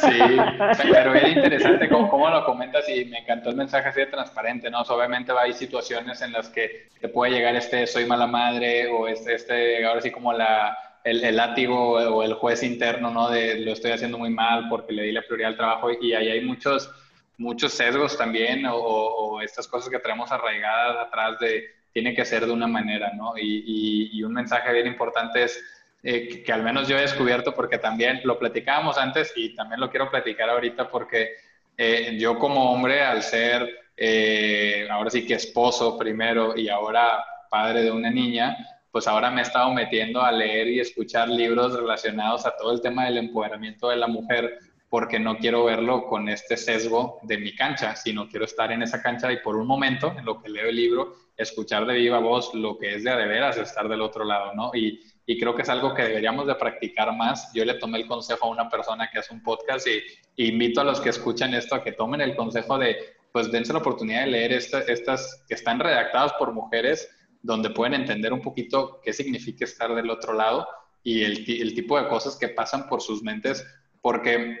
Sí, 0.00 0.18
pero 0.92 1.14
es 1.14 1.36
interesante 1.36 1.88
cómo, 1.88 2.28
lo 2.28 2.44
comentas 2.44 2.88
y 2.88 3.04
me 3.06 3.18
encantó 3.18 3.50
el 3.50 3.56
mensaje 3.56 3.88
así 3.88 4.00
de 4.00 4.06
transparente, 4.06 4.70
¿no? 4.70 4.82
obviamente 4.82 5.32
hay 5.38 5.52
situaciones 5.52 6.20
en 6.20 6.32
las 6.32 6.48
que 6.48 6.88
te 7.00 7.08
puede 7.08 7.32
llegar 7.32 7.54
este 7.54 7.86
soy 7.86 8.06
mala 8.06 8.26
madre 8.26 8.88
o 8.88 9.06
este, 9.06 9.34
este 9.34 9.86
ahora 9.86 10.00
sí 10.00 10.10
como 10.10 10.32
la, 10.32 10.76
el, 11.06 11.24
el, 11.24 11.36
látigo 11.36 11.92
o 11.92 12.22
el 12.22 12.34
juez 12.34 12.62
interno, 12.62 13.10
¿no? 13.10 13.30
De 13.30 13.60
lo 13.60 13.72
estoy 13.72 13.92
haciendo 13.92 14.18
muy 14.18 14.30
mal 14.30 14.68
porque 14.68 14.92
le 14.92 15.04
di 15.04 15.12
la 15.12 15.22
prioridad 15.22 15.50
al 15.52 15.56
trabajo 15.56 15.90
y 15.90 16.12
ahí 16.12 16.28
hay 16.28 16.44
muchos, 16.44 16.90
muchos 17.38 17.72
sesgos 17.72 18.18
también 18.18 18.66
o, 18.66 18.76
o 18.76 19.40
estas 19.40 19.66
cosas 19.66 19.88
que 19.88 19.98
tenemos 19.98 20.30
arraigadas 20.32 21.06
atrás 21.06 21.38
de 21.40 21.76
tiene 21.92 22.14
que 22.14 22.26
ser 22.26 22.44
de 22.44 22.52
una 22.52 22.66
manera, 22.66 23.12
¿no? 23.14 23.38
Y, 23.38 23.64
y, 23.66 24.18
y 24.18 24.22
un 24.22 24.34
mensaje 24.34 24.70
bien 24.70 24.86
importante 24.86 25.44
es 25.44 25.58
eh, 26.02 26.42
que, 26.44 26.52
al 26.52 26.62
menos 26.62 26.86
yo 26.86 26.96
he 26.96 27.00
descubierto 27.00 27.54
porque 27.54 27.78
también 27.78 28.20
lo 28.22 28.38
platicábamos 28.38 28.98
antes 28.98 29.32
y 29.34 29.54
también 29.54 29.80
lo 29.80 29.90
quiero 29.90 30.10
platicar 30.10 30.50
ahorita 30.50 30.88
porque 30.88 31.30
eh, 31.76 32.16
yo 32.18 32.38
como 32.38 32.70
hombre 32.70 33.02
al 33.02 33.22
ser 33.22 33.68
eh, 33.96 34.86
ahora 34.90 35.10
sí 35.10 35.26
que 35.26 35.34
esposo 35.34 35.98
primero 35.98 36.56
y 36.56 36.68
ahora 36.68 37.24
padre 37.50 37.82
de 37.82 37.90
una 37.90 38.10
niña, 38.10 38.56
pues 38.96 39.08
ahora 39.08 39.30
me 39.30 39.42
he 39.42 39.44
estado 39.44 39.74
metiendo 39.74 40.22
a 40.22 40.32
leer 40.32 40.68
y 40.68 40.80
escuchar 40.80 41.28
libros 41.28 41.74
relacionados 41.74 42.46
a 42.46 42.56
todo 42.56 42.72
el 42.72 42.80
tema 42.80 43.04
del 43.04 43.18
empoderamiento 43.18 43.90
de 43.90 43.96
la 43.96 44.06
mujer 44.06 44.58
porque 44.88 45.18
no 45.18 45.36
quiero 45.36 45.66
verlo 45.66 46.06
con 46.06 46.30
este 46.30 46.56
sesgo 46.56 47.18
de 47.24 47.36
mi 47.36 47.54
cancha, 47.54 47.94
sino 47.94 48.26
quiero 48.26 48.46
estar 48.46 48.72
en 48.72 48.80
esa 48.80 49.02
cancha 49.02 49.30
y 49.30 49.40
por 49.40 49.56
un 49.56 49.66
momento, 49.66 50.14
en 50.16 50.24
lo 50.24 50.40
que 50.40 50.48
leo 50.48 50.70
el 50.70 50.76
libro, 50.76 51.12
escuchar 51.36 51.84
de 51.84 51.92
viva 51.92 52.20
voz 52.20 52.54
lo 52.54 52.78
que 52.78 52.94
es 52.94 53.04
de 53.04 53.10
a 53.10 53.18
de 53.18 53.26
veras 53.26 53.58
estar 53.58 53.86
del 53.86 54.00
otro 54.00 54.24
lado, 54.24 54.54
¿no? 54.54 54.70
Y, 54.72 54.98
creo 55.38 55.54
que 55.54 55.60
es 55.60 55.68
algo 55.68 55.92
que 55.92 56.04
deberíamos 56.04 56.46
de 56.46 56.54
practicar 56.54 57.14
más. 57.14 57.52
Yo 57.52 57.66
le 57.66 57.74
tomé 57.74 57.98
el 57.98 58.06
consejo 58.06 58.46
a 58.46 58.48
una 58.48 58.70
persona 58.70 59.10
que 59.12 59.18
hace 59.18 59.34
un 59.34 59.42
podcast 59.42 59.86
y, 59.86 60.00
invito 60.42 60.80
a 60.80 60.84
los 60.84 61.02
que 61.02 61.10
escuchan 61.10 61.52
esto 61.52 61.74
a 61.74 61.84
que 61.84 61.92
tomen 61.92 62.22
el 62.22 62.34
consejo 62.34 62.78
de, 62.78 62.96
pues 63.30 63.52
dense 63.52 63.74
la 63.74 63.80
oportunidad 63.80 64.24
de 64.24 64.28
leer 64.28 64.52
estas 64.54 65.44
que 65.46 65.54
están 65.54 65.80
redactadas 65.80 66.32
por 66.38 66.54
mujeres 66.54 67.10
donde 67.46 67.70
pueden 67.70 67.94
entender 67.94 68.32
un 68.32 68.42
poquito 68.42 69.00
qué 69.02 69.12
significa 69.12 69.64
estar 69.64 69.94
del 69.94 70.10
otro 70.10 70.32
lado 70.32 70.66
y 71.02 71.22
el, 71.22 71.44
tipo 71.44 72.00
de 72.00 72.08
cosas 72.08 72.36
que 72.36 72.48
pasan 72.48 72.88
por 72.88 73.00
sus 73.00 73.22
mentes, 73.22 73.64
porque 74.02 74.58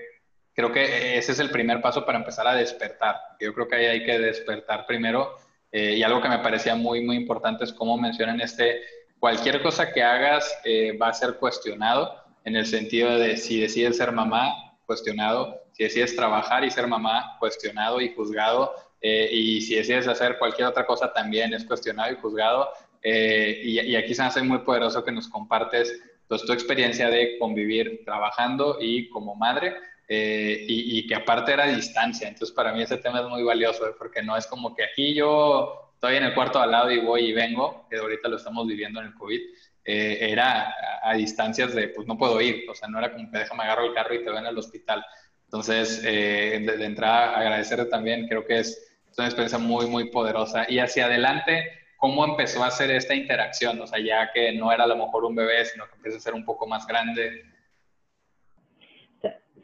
creo 0.54 0.70
que 0.70 1.18
ese 1.18 1.32
es 1.32 1.40
el 1.40 1.50
primer 1.50 1.82
paso 1.82 2.06
para 2.06 2.18
empezar 2.18 2.46
a 2.46 2.54
despertar. 2.54 3.16
Yo 3.40 3.52
creo 3.52 3.66
que 3.66 3.74
ahí 3.74 3.86
hay 3.86 4.04
que 4.06 4.20
despertar 4.20 4.86
primero 4.86 5.34
eh, 5.72 5.96
y 5.96 6.04
algo 6.04 6.22
que 6.22 6.28
me 6.28 6.38
parecía 6.38 6.76
muy, 6.76 7.04
muy 7.04 7.16
importante 7.16 7.64
es 7.64 7.72
cómo 7.72 7.98
mencionan 7.98 8.40
este, 8.40 8.80
cualquier 9.18 9.60
cosa 9.60 9.92
que 9.92 10.04
hagas 10.04 10.56
eh, 10.64 10.96
va 10.96 11.08
a 11.08 11.12
ser 11.12 11.38
cuestionado 11.38 12.14
en 12.44 12.54
el 12.54 12.66
sentido 12.66 13.18
de 13.18 13.36
si 13.36 13.60
decides 13.60 13.96
ser 13.96 14.12
mamá, 14.12 14.76
cuestionado, 14.86 15.62
si 15.72 15.82
decides 15.82 16.14
trabajar 16.14 16.62
y 16.62 16.70
ser 16.70 16.86
mamá, 16.86 17.36
cuestionado 17.40 18.00
y 18.00 18.14
juzgado, 18.14 18.72
eh, 19.00 19.28
y 19.30 19.60
si 19.60 19.74
decides 19.74 20.08
hacer 20.08 20.38
cualquier 20.38 20.68
otra 20.68 20.86
cosa 20.86 21.12
también 21.12 21.54
es 21.54 21.64
cuestionado 21.64 22.12
y 22.12 22.16
juzgado. 22.16 22.70
y, 23.02 23.80
y, 23.80 23.96
aquí 23.96 24.14
se 24.14 24.22
hace 24.22 24.42
muy 24.42 24.58
poderoso 24.58 25.04
que 25.04 25.12
nos 25.12 25.28
compartes 25.28 26.00
pues, 26.28 26.42
tu 26.42 26.52
experiencia 26.52 27.08
de 27.08 27.38
convivir 27.38 28.02
trabajando 28.04 28.78
y 28.80 29.08
como 29.10 29.36
madre, 29.36 29.76
eh, 30.08 30.64
y, 30.68 31.06
que 31.06 31.14
aparte 31.14 31.52
era 31.52 31.64
a 31.64 31.68
distancia. 31.68 32.28
Entonces, 32.28 32.54
para 32.54 32.72
mí 32.72 32.82
ese 32.82 32.98
tema 32.98 33.20
es 33.20 33.26
muy 33.26 33.42
valioso, 33.42 33.88
¿eh? 33.88 33.94
porque 33.98 34.22
no 34.22 34.36
es 34.36 34.46
como 34.46 34.74
que 34.74 34.84
aquí 34.84 35.14
yo 35.14 35.92
estoy 35.94 36.16
en 36.16 36.24
el 36.24 36.34
cuarto 36.34 36.60
al 36.60 36.70
lado 36.70 36.90
y 36.90 37.00
voy 37.00 37.26
y 37.26 37.32
vengo, 37.32 37.86
que 37.90 37.96
ahorita 37.96 38.28
lo 38.28 38.36
estamos 38.36 38.66
viviendo 38.66 39.00
en 39.00 39.06
el 39.06 39.14
COVID. 39.14 39.40
Eh, 39.84 40.18
era 40.32 40.74
a, 41.02 41.14
distancias 41.14 41.72
de, 41.72 41.88
pues 41.88 42.08
no 42.08 42.18
puedo 42.18 42.40
ir, 42.40 42.68
o 42.68 42.74
sea, 42.74 42.88
no 42.88 42.98
era 42.98 43.12
como 43.12 43.30
que 43.30 43.38
déjame 43.38 43.62
agarro 43.62 43.86
el 43.86 43.94
carro 43.94 44.14
y 44.14 44.24
te 44.24 44.30
ven 44.30 44.46
al 44.46 44.58
hospital. 44.58 45.04
Entonces, 45.46 46.02
de, 46.02 46.60
de, 46.60 46.84
entrada, 46.84 47.36
agradecerte 47.36 47.86
también, 47.86 48.26
creo 48.28 48.44
que 48.44 48.58
es, 48.58 48.68
es 49.10 49.18
una 49.18 49.28
experiencia 49.28 49.58
muy, 49.58 49.86
muy 49.86 50.10
poderosa. 50.10 50.66
Y 50.68 50.78
hacia 50.80 51.06
adelante, 51.06 51.70
¿cómo 51.96 52.24
empezó 52.24 52.62
a 52.62 52.68
hacer 52.68 52.90
esta 52.90 53.14
interacción? 53.14 53.80
O 53.80 53.86
sea, 53.86 54.00
ya 54.00 54.30
que 54.32 54.52
no 54.52 54.72
era 54.72 54.84
a 54.84 54.88
lo 54.88 54.96
mejor 54.96 55.24
un 55.24 55.34
bebé, 55.34 55.64
sino 55.64 55.86
que 55.86 55.96
empieza 55.96 56.18
a 56.18 56.20
ser 56.20 56.34
un 56.34 56.44
poco 56.44 56.66
más 56.66 56.86
grande. 56.86 57.44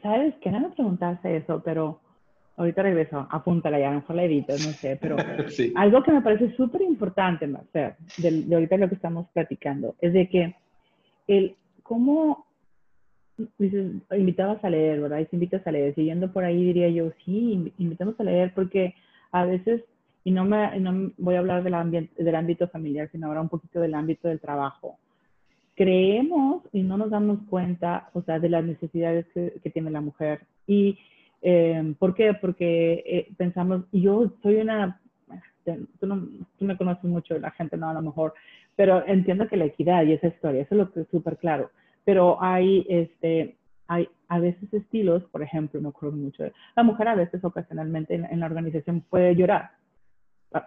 ¿Sabes 0.01 0.35
me 0.43 0.69
preguntaste 0.69 1.37
eso, 1.37 1.61
pero 1.63 2.01
ahorita 2.57 2.83
regreso, 2.83 3.27
apúntala 3.31 3.79
ya, 3.79 3.87
a 3.87 3.91
lo 3.91 4.01
mejor 4.01 4.15
la 4.17 4.23
edito, 4.23 4.53
no 4.53 4.57
sé, 4.73 4.97
pero 5.01 5.15
algo 5.75 6.03
que 6.03 6.11
me 6.11 6.21
parece 6.21 6.53
súper 6.55 6.81
importante, 6.81 7.47
Marcel, 7.47 7.93
de, 8.17 8.43
de 8.43 8.55
ahorita 8.55 8.77
lo 8.77 8.89
que 8.89 8.95
estamos 8.95 9.27
platicando, 9.33 9.95
es 10.01 10.13
de 10.13 10.29
que 10.29 10.55
el 11.27 11.55
cómo 11.83 12.45
dices, 13.57 13.91
invitabas 14.11 14.63
a 14.63 14.69
leer, 14.69 15.01
¿verdad? 15.01 15.19
Y 15.19 15.25
si 15.25 15.35
invitas 15.35 15.65
a 15.65 15.71
leer, 15.71 15.95
siguiendo 15.95 16.31
por 16.31 16.43
ahí 16.43 16.63
diría 16.63 16.89
yo, 16.89 17.11
sí, 17.25 17.73
invitamos 17.77 18.19
a 18.19 18.23
leer 18.23 18.53
porque 18.53 18.95
a 19.31 19.45
veces 19.45 19.83
y 20.23 20.31
no, 20.31 20.45
me, 20.45 20.79
no 20.79 21.11
voy 21.17 21.35
a 21.35 21.39
hablar 21.39 21.63
del, 21.63 22.09
del 22.17 22.35
ámbito 22.35 22.67
familiar, 22.69 23.09
sino 23.11 23.27
ahora 23.27 23.41
un 23.41 23.49
poquito 23.49 23.81
del 23.81 23.93
ámbito 23.93 24.27
del 24.27 24.39
trabajo. 24.39 24.97
Creemos 25.75 26.63
y 26.71 26.83
no 26.83 26.97
nos 26.97 27.09
damos 27.09 27.39
cuenta, 27.49 28.09
o 28.13 28.21
sea, 28.21 28.39
de 28.39 28.49
las 28.49 28.63
necesidades 28.63 29.25
que, 29.33 29.53
que 29.61 29.69
tiene 29.69 29.91
la 29.91 30.01
mujer. 30.01 30.41
¿Y 30.65 30.97
eh, 31.41 31.93
por 31.99 32.13
qué? 32.13 32.33
Porque 32.39 33.03
eh, 33.05 33.27
pensamos, 33.35 33.83
yo 33.91 34.31
soy 34.41 34.57
una, 34.57 35.01
tú, 35.65 36.07
no, 36.07 36.25
tú 36.57 36.65
me 36.65 36.77
conoces 36.77 37.03
mucho, 37.03 37.37
la 37.37 37.51
gente 37.51 37.75
no 37.75 37.89
a 37.89 37.93
lo 37.93 38.01
mejor, 38.01 38.33
pero 38.75 39.05
entiendo 39.05 39.47
que 39.47 39.57
la 39.57 39.65
equidad 39.65 40.03
y 40.03 40.13
esa 40.13 40.27
historia, 40.27 40.61
eso 40.61 40.75
es 40.75 40.79
lo 40.79 40.91
que 40.91 41.01
es 41.01 41.07
súper 41.09 41.37
claro. 41.37 41.69
Pero 42.05 42.41
hay, 42.41 42.85
este, 42.89 43.55
hay 43.87 44.07
a 44.27 44.39
veces 44.39 44.73
estilos, 44.73 45.23
por 45.25 45.43
ejemplo, 45.43 45.79
me 45.81 45.89
acuerdo 45.89 46.17
mucho, 46.17 46.43
la 46.75 46.83
mujer 46.83 47.07
a 47.07 47.15
veces 47.15 47.43
ocasionalmente 47.43 48.15
en 48.15 48.39
la 48.39 48.45
organización 48.45 49.01
puede 49.09 49.35
llorar, 49.35 49.71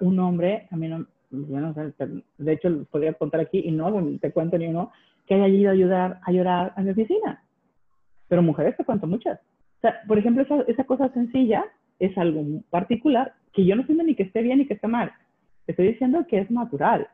un 0.01 0.19
hombre, 0.19 0.67
a 0.71 0.77
mí 0.77 0.89
no, 0.89 1.07
de 1.31 2.53
hecho 2.53 2.85
podría 2.91 3.13
contar 3.15 3.41
aquí 3.41 3.63
y 3.65 3.71
no 3.71 3.93
te 4.21 4.33
cuento 4.33 4.59
ni 4.59 4.67
uno, 4.67 4.91
que 5.27 5.35
haya 5.35 5.49
ido 5.49 5.71
a 5.71 5.73
ayudar 5.73 6.21
a 6.23 6.33
llorar 6.33 6.73
a 6.77 6.83
mi 6.83 6.91
oficina. 6.91 7.43
Pero 8.29 8.43
mujeres 8.43 8.77
te 8.77 8.85
cuento 8.85 9.07
muchas. 9.07 9.39
O 9.39 9.81
sea, 9.81 10.01
por 10.07 10.19
ejemplo, 10.19 10.43
esa, 10.43 10.63
esa 10.63 10.85
cosa 10.85 11.09
sencilla 11.13 11.65
es 11.99 12.17
algo 12.19 12.45
particular 12.71 13.35
que 13.53 13.65
yo 13.65 13.77
no 13.77 13.87
sé 13.87 13.95
ni 13.95 14.15
que 14.15 14.25
esté 14.25 14.43
bien 14.43 14.59
ni 14.59 14.67
que 14.67 14.75
esté 14.75 14.89
mal. 14.89 15.13
Estoy 15.67 15.89
diciendo 15.89 16.27
que 16.29 16.39
es 16.39 16.51
natural. 16.51 17.09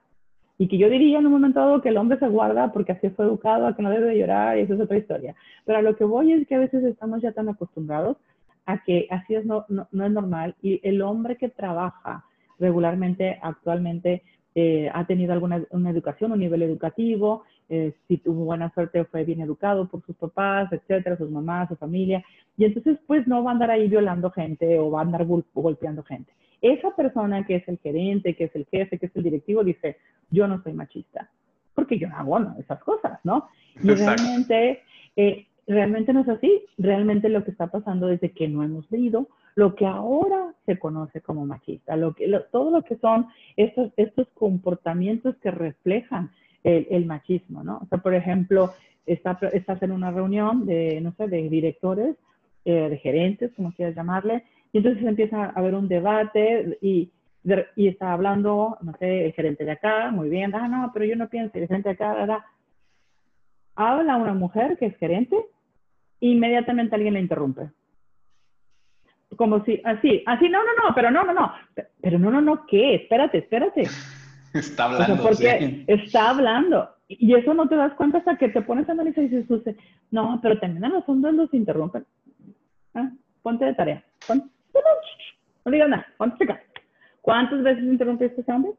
Y 0.63 0.69
que 0.69 0.79
yo 0.79 0.89
diría 0.89 1.19
en 1.19 1.27
un 1.27 1.33
momento 1.33 1.59
dado 1.59 1.83
que 1.83 1.89
el 1.89 1.97
hombre 1.97 2.21
se 2.21 2.29
guarda 2.29 2.71
porque 2.73 2.93
así 2.93 3.11
fue 3.11 3.25
educado 3.25 3.67
a 3.67 3.75
que 3.75 3.83
no 3.83 3.91
debe 3.91 4.17
llorar 4.17 4.57
y 4.57 4.61
eso 4.61 4.75
es 4.75 4.81
otra 4.81 4.97
historia. 4.97 5.35
Pero 5.65 5.79
a 5.79 5.83
lo 5.83 5.97
que 5.97 6.05
voy 6.05 6.33
es 6.33 6.47
que 6.47 6.55
a 6.55 6.61
veces 6.61 6.85
estamos 6.85 7.21
ya 7.21 7.33
tan 7.33 7.49
acostumbrados 7.49 8.17
a 8.67 8.81
que 8.85 9.09
así 9.11 9.35
es 9.35 9.45
no, 9.45 9.65
no, 9.69 9.89
no 9.91 10.07
es 10.07 10.13
normal. 10.13 10.55
Y 10.63 10.79
el 10.85 11.03
hombre 11.03 11.35
que 11.37 11.49
trabaja 11.49 12.25
regularmente 12.61 13.41
actualmente 13.43 14.23
eh, 14.55 14.89
ha 14.95 15.05
tenido 15.05 15.33
alguna 15.33 15.65
una 15.71 15.91
educación, 15.91 16.31
un 16.31 16.39
nivel 16.39 16.63
educativo, 16.63 17.43
eh, 17.69 17.95
si 18.07 18.19
tuvo 18.19 18.45
buena 18.45 18.73
suerte 18.73 19.05
fue 19.07 19.25
bien 19.25 19.41
educado 19.41 19.89
por 19.89 20.07
sus 20.07 20.15
papás, 20.15 20.73
etcétera, 20.73 21.17
sus 21.17 21.29
mamás, 21.29 21.71
su 21.71 21.75
familia, 21.75 22.25
y 22.57 22.67
entonces 22.67 23.01
pues 23.09 23.27
no 23.27 23.43
va 23.43 23.51
a 23.51 23.55
andar 23.55 23.73
ahí 23.73 23.89
violando 23.89 24.31
gente 24.31 24.79
o 24.79 24.93
va 24.93 25.01
a 25.01 25.03
andar 25.03 25.27
golpeando 25.27 26.05
gente. 26.05 26.31
Esa 26.63 26.95
persona 26.95 27.45
que 27.45 27.57
es 27.57 27.67
el 27.67 27.79
gerente, 27.79 28.37
que 28.37 28.45
es 28.45 28.55
el 28.55 28.67
jefe, 28.67 28.97
que 28.97 29.07
es 29.07 29.17
el 29.17 29.25
directivo, 29.25 29.65
dice, 29.65 29.97
yo 30.33 30.49
no 30.49 30.63
soy 30.63 30.73
machista, 30.73 31.31
porque 31.75 31.99
yo 31.99 32.09
no 32.09 32.17
hago 32.17 32.39
esas 32.59 32.83
cosas, 32.83 33.21
¿no? 33.25 33.49
Y 33.83 33.91
realmente, 33.91 34.83
eh, 35.17 35.47
realmente 35.67 36.13
no 36.13 36.21
es 36.21 36.29
así, 36.29 36.65
realmente 36.79 37.29
lo 37.29 37.45
que 37.45 37.53
está 37.53 37.69
pasando 37.69 38.09
es 38.09 38.21
que 38.21 38.49
no 38.49 38.65
hemos 38.65 38.91
leído, 38.91 39.29
lo 39.55 39.75
que 39.75 39.87
ahora 39.87 40.55
se 40.67 40.79
conoce 40.79 41.21
como 41.21 41.47
machista, 41.47 41.97
lo 41.97 42.15
que, 42.15 42.29
todo 42.51 42.71
lo 42.71 42.83
que 42.83 42.97
son 42.97 43.29
estos, 43.57 43.93
estos 43.97 44.27
comportamientos 44.35 45.37
que 45.37 45.51
reflejan 45.51 46.31
el, 46.65 47.07
machismo, 47.07 47.63
¿no? 47.65 47.79
O 47.83 47.87
sea, 47.87 47.99
por 47.99 48.15
ejemplo, 48.15 48.73
está, 49.05 49.39
estás 49.53 49.83
en 49.83 49.93
una 49.93 50.11
reunión 50.11 50.65
de, 50.65 51.01
no 51.01 51.13
sé, 51.13 51.27
de 51.27 51.49
directores, 51.49 52.17
eh, 52.65 52.89
de 52.89 52.99
gerentes, 52.99 53.53
como 53.57 53.73
quieras 53.73 53.97
llamarle, 53.97 54.45
y 54.73 54.79
entonces 54.79 55.05
empieza 55.05 55.45
a 55.45 55.51
haber 55.51 55.75
un 55.75 55.89
debate 55.89 56.79
y, 56.81 57.11
y 57.77 57.89
está 57.89 58.13
hablando, 58.13 58.79
no 58.83 58.93
sé, 58.99 59.27
el 59.27 59.33
gerente 59.33 59.65
de 59.65 59.73
acá, 59.73 60.11
muy 60.11 60.29
bien, 60.29 60.55
ah, 60.55 60.69
no, 60.69 60.91
pero 60.93 61.05
yo 61.05 61.17
no 61.17 61.29
pienso, 61.29 61.59
el 61.59 61.67
gerente 61.67 61.91
de 61.91 61.95
acá, 61.95 62.15
¿verdad? 62.15 62.39
Habla 63.75 64.17
una 64.17 64.35
mujer 64.35 64.77
que 64.79 64.87
es 64.87 64.97
gerente, 64.97 65.37
inmediatamente 66.21 66.95
alguien 66.95 67.15
la 67.15 67.21
interrumpe 67.21 67.71
como 69.37 69.65
si, 69.65 69.81
así, 69.85 70.23
así, 70.27 70.49
no, 70.49 70.59
no, 70.59 70.89
no, 70.89 70.95
pero 70.95 71.11
no, 71.11 71.25
no, 71.25 71.33
no, 71.33 71.53
pero 72.01 72.19
no, 72.19 72.31
no, 72.31 72.41
no, 72.41 72.67
¿qué? 72.67 72.97
Espérate, 72.97 73.39
espérate. 73.39 73.83
Está 74.55 74.85
hablando. 74.85 75.23
porque 75.23 75.85
está 75.87 76.31
hablando. 76.31 76.91
Y 77.09 77.35
eso 77.35 77.55
no 77.55 77.69
te 77.69 77.77
das 77.77 77.93
cuenta 77.95 78.19
hasta 78.19 78.37
que 78.37 78.49
te 78.49 78.63
pones 78.63 78.89
a 78.89 78.93
analizar 78.93 79.25
y 79.25 79.29
dices, 79.29 79.77
no, 80.11 80.39
pero 80.43 80.59
también 80.59 80.85
a 80.85 80.89
los 80.89 81.09
hombres 81.09 81.35
los 81.35 81.53
interrumpen. 81.55 82.05
Ah, 82.95 83.11
ponte 83.43 83.65
de 83.65 83.75
tarea. 83.75 84.05
no 84.29 85.71
digas 85.71 85.89
nada, 85.89 86.07
ponte 86.17 86.45
acá. 86.45 86.63
¿Cuántas 87.23 87.63
veces 87.63 87.85
interrumpiste 87.85 88.43
ese 88.43 88.53
hombre? 88.53 88.73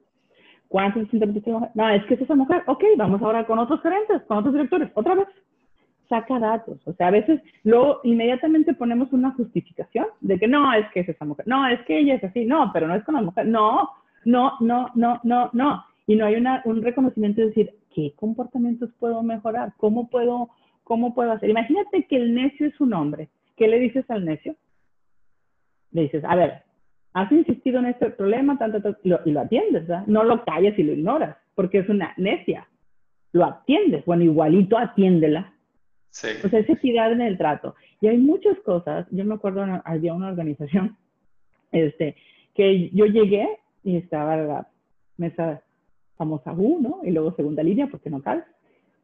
¿Cuántas 0.67 1.03
veces 1.03 1.13
interrumpiste 1.15 1.49
esa 1.49 1.59
mujer? 1.59 1.71
No, 1.73 1.89
es 1.89 2.05
que 2.05 2.13
es 2.13 2.21
esa 2.21 2.35
mujer. 2.35 2.63
Ok, 2.67 2.83
vamos 2.97 3.21
ahora 3.21 3.45
con 3.45 3.57
otros 3.57 3.81
gerentes, 3.81 4.21
con 4.23 4.37
otros 4.37 4.53
directores. 4.53 4.91
Otra 4.93 5.15
vez 5.15 5.27
saca 6.09 6.39
datos. 6.39 6.79
O 6.85 6.93
sea, 6.93 7.07
a 7.07 7.11
veces 7.11 7.41
luego 7.63 8.01
inmediatamente 8.03 8.73
ponemos 8.73 9.11
una 9.13 9.31
justificación 9.31 10.05
de 10.21 10.37
que 10.37 10.47
no, 10.47 10.71
es 10.73 10.87
que 10.91 11.01
es 11.01 11.09
esa 11.09 11.25
mujer, 11.25 11.47
no, 11.47 11.67
es 11.67 11.81
que 11.85 11.97
ella 11.97 12.15
es 12.15 12.23
así, 12.23 12.45
no, 12.45 12.69
pero 12.73 12.87
no 12.87 12.95
es 12.95 13.03
con 13.03 13.15
la 13.15 13.21
mujer, 13.21 13.47
no, 13.47 13.89
no, 14.25 14.53
no, 14.59 14.91
no, 14.95 15.19
no, 15.23 15.49
no. 15.53 15.83
Y 16.05 16.15
no 16.15 16.25
hay 16.25 16.35
una, 16.35 16.61
un 16.65 16.81
reconocimiento 16.81 17.41
de 17.41 17.47
decir, 17.47 17.71
¿qué 17.95 18.13
comportamientos 18.15 18.91
puedo 18.99 19.23
mejorar? 19.23 19.73
¿Cómo 19.77 20.09
puedo, 20.09 20.49
cómo 20.83 21.13
puedo 21.13 21.31
hacer? 21.31 21.49
Imagínate 21.49 22.05
que 22.07 22.17
el 22.17 22.35
necio 22.35 22.67
es 22.67 22.79
un 22.81 22.93
hombre. 22.93 23.29
¿Qué 23.55 23.67
le 23.67 23.79
dices 23.79 24.09
al 24.09 24.25
necio? 24.25 24.55
Le 25.91 26.03
dices, 26.03 26.23
a 26.25 26.35
ver, 26.35 26.62
has 27.13 27.31
insistido 27.31 27.79
en 27.79 27.85
este 27.85 28.09
problema, 28.11 28.57
tanto, 28.57 28.97
y, 29.03 29.09
lo, 29.09 29.19
y 29.25 29.31
lo 29.31 29.41
atiendes, 29.41 29.87
¿verdad? 29.87 30.05
No 30.07 30.23
lo 30.23 30.43
calles 30.43 30.77
y 30.77 30.83
lo 30.83 30.93
ignoras, 30.93 31.37
porque 31.55 31.79
es 31.79 31.89
una 31.89 32.13
necia. 32.17 32.67
Lo 33.31 33.45
atiendes, 33.45 34.05
bueno, 34.05 34.23
igualito 34.23 34.77
atiéndela 34.77 35.53
o 36.45 36.49
sea, 36.49 36.59
es 36.59 36.69
equidad 36.69 37.11
en 37.11 37.21
el 37.21 37.37
trato. 37.37 37.75
Y 37.99 38.07
hay 38.07 38.17
muchas 38.17 38.57
cosas. 38.59 39.07
Yo 39.09 39.25
me 39.25 39.33
acuerdo, 39.33 39.65
había 39.83 40.13
una 40.13 40.29
organización 40.29 40.95
este, 41.71 42.15
que 42.53 42.89
yo 42.91 43.05
llegué 43.05 43.47
y 43.83 43.97
estaba 43.97 44.37
la 44.37 44.67
mesa 45.17 45.61
famosa 46.15 46.53
U, 46.53 46.79
¿no? 46.79 46.99
Y 47.03 47.11
luego 47.11 47.35
segunda 47.35 47.63
línea, 47.63 47.87
porque 47.87 48.11
no 48.11 48.21
cabe. 48.21 48.43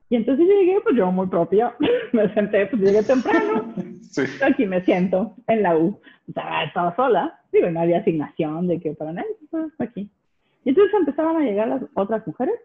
Y 0.09 0.15
entonces 0.15 0.45
yo 0.47 0.53
llegué, 0.53 0.79
pues 0.81 0.95
yo 0.95 1.11
muy 1.11 1.27
propia, 1.27 1.75
me 2.13 2.31
senté, 2.33 2.67
pues 2.67 2.81
llegué 2.81 3.03
temprano. 3.03 3.73
Sí. 4.01 4.23
Aquí 4.43 4.65
me 4.65 4.83
siento 4.83 5.35
en 5.47 5.63
la 5.63 5.77
U. 5.77 5.99
Estaba, 6.27 6.63
estaba 6.63 6.95
sola, 6.95 7.39
digo, 7.51 7.69
no 7.69 7.81
había 7.81 7.99
asignación 7.99 8.67
de 8.67 8.79
que 8.79 8.93
para 8.93 9.13
nadie, 9.13 9.29
aquí. 9.79 10.09
Y 10.63 10.69
entonces 10.69 10.93
empezaban 10.93 11.37
a 11.37 11.45
llegar 11.45 11.67
las 11.67 11.81
otras 11.95 12.25
mujeres 12.27 12.55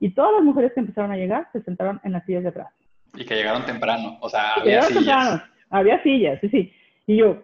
y 0.00 0.10
todas 0.10 0.32
las 0.32 0.42
mujeres 0.42 0.72
que 0.72 0.80
empezaron 0.80 1.12
a 1.12 1.16
llegar 1.16 1.48
se 1.52 1.62
sentaron 1.62 2.00
en 2.04 2.12
las 2.12 2.24
sillas 2.24 2.42
de 2.42 2.48
atrás. 2.50 2.68
Y 3.14 3.24
que 3.24 3.34
llegaron 3.34 3.64
temprano, 3.64 4.18
o 4.20 4.28
sea, 4.28 4.54
había 4.54 4.82
sillas. 4.82 5.04
Temprano. 5.04 5.42
Había 5.70 6.02
sillas, 6.02 6.40
sí, 6.40 6.48
sí. 6.48 6.72
Y 7.06 7.16
yo, 7.16 7.42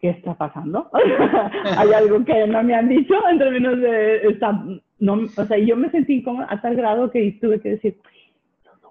¿qué 0.00 0.10
está 0.10 0.34
pasando? 0.34 0.90
Hay 1.76 1.92
algo 1.92 2.24
que 2.24 2.46
no 2.46 2.62
me 2.62 2.74
han 2.74 2.88
dicho 2.88 3.14
en 3.28 3.38
términos 3.38 3.78
de, 3.78 4.28
está, 4.28 4.64
no, 4.98 5.14
o 5.36 5.44
sea, 5.44 5.58
yo 5.58 5.76
me 5.76 5.90
sentí 5.90 6.14
incómoda 6.14 6.46
a 6.50 6.60
tal 6.60 6.76
grado 6.76 7.10
que 7.10 7.38
tuve 7.40 7.60
que 7.60 7.70
decir, 7.70 7.98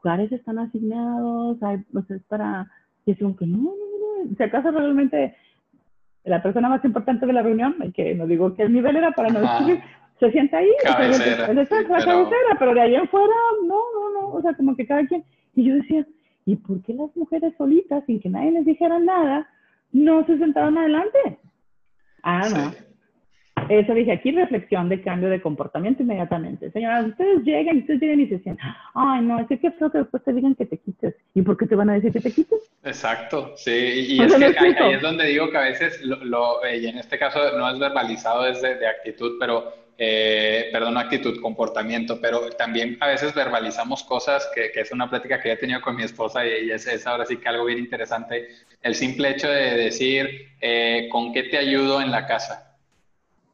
lugares 0.04 0.32
están 0.32 0.60
asignados, 0.60 1.62
hay, 1.62 1.78
pues 1.92 2.10
es 2.12 2.24
para, 2.24 2.70
y 3.06 3.12
es 3.12 3.20
como 3.20 3.36
que 3.36 3.46
no, 3.46 3.58
no, 3.58 4.24
no, 4.24 4.36
si 4.36 4.44
acaso 4.44 4.72
realmente 4.72 5.36
la 6.24 6.42
persona 6.42 6.70
más 6.70 6.84
importante 6.86 7.26
de 7.26 7.34
la 7.34 7.42
reunión, 7.42 7.76
que 7.94 8.16
no 8.16 8.28
digo 8.28 8.56
qué 8.56 8.68
nivel 8.70 8.96
era 8.96 9.12
para 9.12 9.30
no 9.30 9.40
decir, 9.40 9.82
se 10.20 10.32
sienta 10.32 10.58
ahí, 10.58 10.70
cabecera, 10.84 11.44
o 11.44 11.66
sea, 11.66 11.82
la 11.82 12.06
cabecera, 12.06 12.56
pero 12.60 12.74
de 12.74 12.82
ahí 12.82 12.96
en 12.96 13.08
fuera, 13.08 13.34
no, 13.66 13.76
no, 13.94 14.14
no, 14.14 14.28
o 14.34 14.42
sea, 14.42 14.54
como 14.54 14.76
que 14.76 14.86
cada 14.86 15.06
quien, 15.06 15.24
y 15.56 15.64
yo 15.66 15.76
decía, 15.76 16.06
¿y 16.46 16.56
por 16.56 16.82
qué 16.84 16.94
las 16.94 17.16
mujeres 17.16 17.54
solitas, 17.58 18.04
sin 18.06 18.20
que 18.20 18.30
nadie 18.30 18.52
les 18.52 18.66
dijera 18.66 19.00
nada, 19.00 19.50
no 19.92 20.26
se 20.26 20.38
sentaron 20.38 20.78
adelante? 20.78 21.40
Ah, 22.24 22.48
no. 22.50 22.89
Eso 23.68 23.94
dije, 23.94 24.12
aquí 24.12 24.32
reflexión 24.32 24.90
de 24.90 25.02
cambio 25.02 25.30
de 25.30 25.42
comportamiento 25.42 26.04
inmediatamente. 26.04 26.72
Señoras, 26.72 27.08
ustedes 27.08 27.44
llegan, 27.44 27.80
ustedes 27.80 28.02
llegan 28.02 28.20
y 28.22 28.28
se 28.28 28.40
sienten, 28.40 28.66
ay, 28.94 29.22
no, 29.22 29.40
es 29.40 29.48
que 29.48 29.60
qué 29.60 29.72
feo 29.72 29.92
que 29.92 30.00
después 30.00 30.24
te 30.24 30.34
digan 30.34 30.56
que 30.56 30.66
te 30.66 30.78
quites. 30.78 31.16
¿Y 31.34 31.42
por 31.42 31.58
qué 31.58 31.66
te 31.66 31.76
van 31.76 31.90
a 31.90 31.94
decir 31.94 32.12
que 32.12 32.22
te 32.22 32.32
quites? 32.32 32.60
Exacto, 32.84 33.54
sí. 33.56 34.06
Y 34.10 34.22
es 34.22 34.34
que 34.34 34.46
ahí, 34.46 34.94
es 34.94 35.02
donde 35.02 35.26
digo 35.26 35.50
que 35.50 35.58
a 35.58 35.62
veces, 35.62 36.02
lo, 36.04 36.60
y 36.66 36.88
en 36.88 36.98
este 36.98 37.18
caso 37.18 37.40
no 37.58 37.70
es 37.70 37.80
verbalizado 37.80 38.44
desde 38.44 38.78
de 38.78 38.88
actitud, 38.88 39.38
pero 39.40 39.74
eh, 40.02 40.70
perdón, 40.72 40.98
actitud, 40.98 41.42
comportamiento, 41.42 42.22
pero 42.22 42.50
también 42.52 42.98
a 43.02 43.08
veces 43.08 43.34
verbalizamos 43.34 44.02
cosas, 44.04 44.50
que, 44.56 44.72
que 44.72 44.80
es 44.80 44.92
una 44.94 45.10
plática 45.10 45.42
que 45.42 45.52
he 45.52 45.58
tenido 45.58 45.82
con 45.82 45.98
mi 45.98 46.04
esposa 46.04 46.48
y, 46.48 46.72
es, 46.72 46.88
es, 46.88 47.06
ahora 47.06 47.26
sí 47.26 47.36
que 47.36 47.50
algo 47.50 47.66
bien 47.66 47.80
interesante, 47.80 48.48
el 48.82 48.96
simple 48.96 49.32
hecho 49.32 49.50
de 49.50 49.76
decir, 49.76 50.54
eh, 50.62 51.10
¿con 51.12 51.34
qué 51.34 51.44
te 51.44 51.58
ayudo 51.58 52.02
en 52.02 52.12
la 52.12 52.26
casa? 52.28 52.69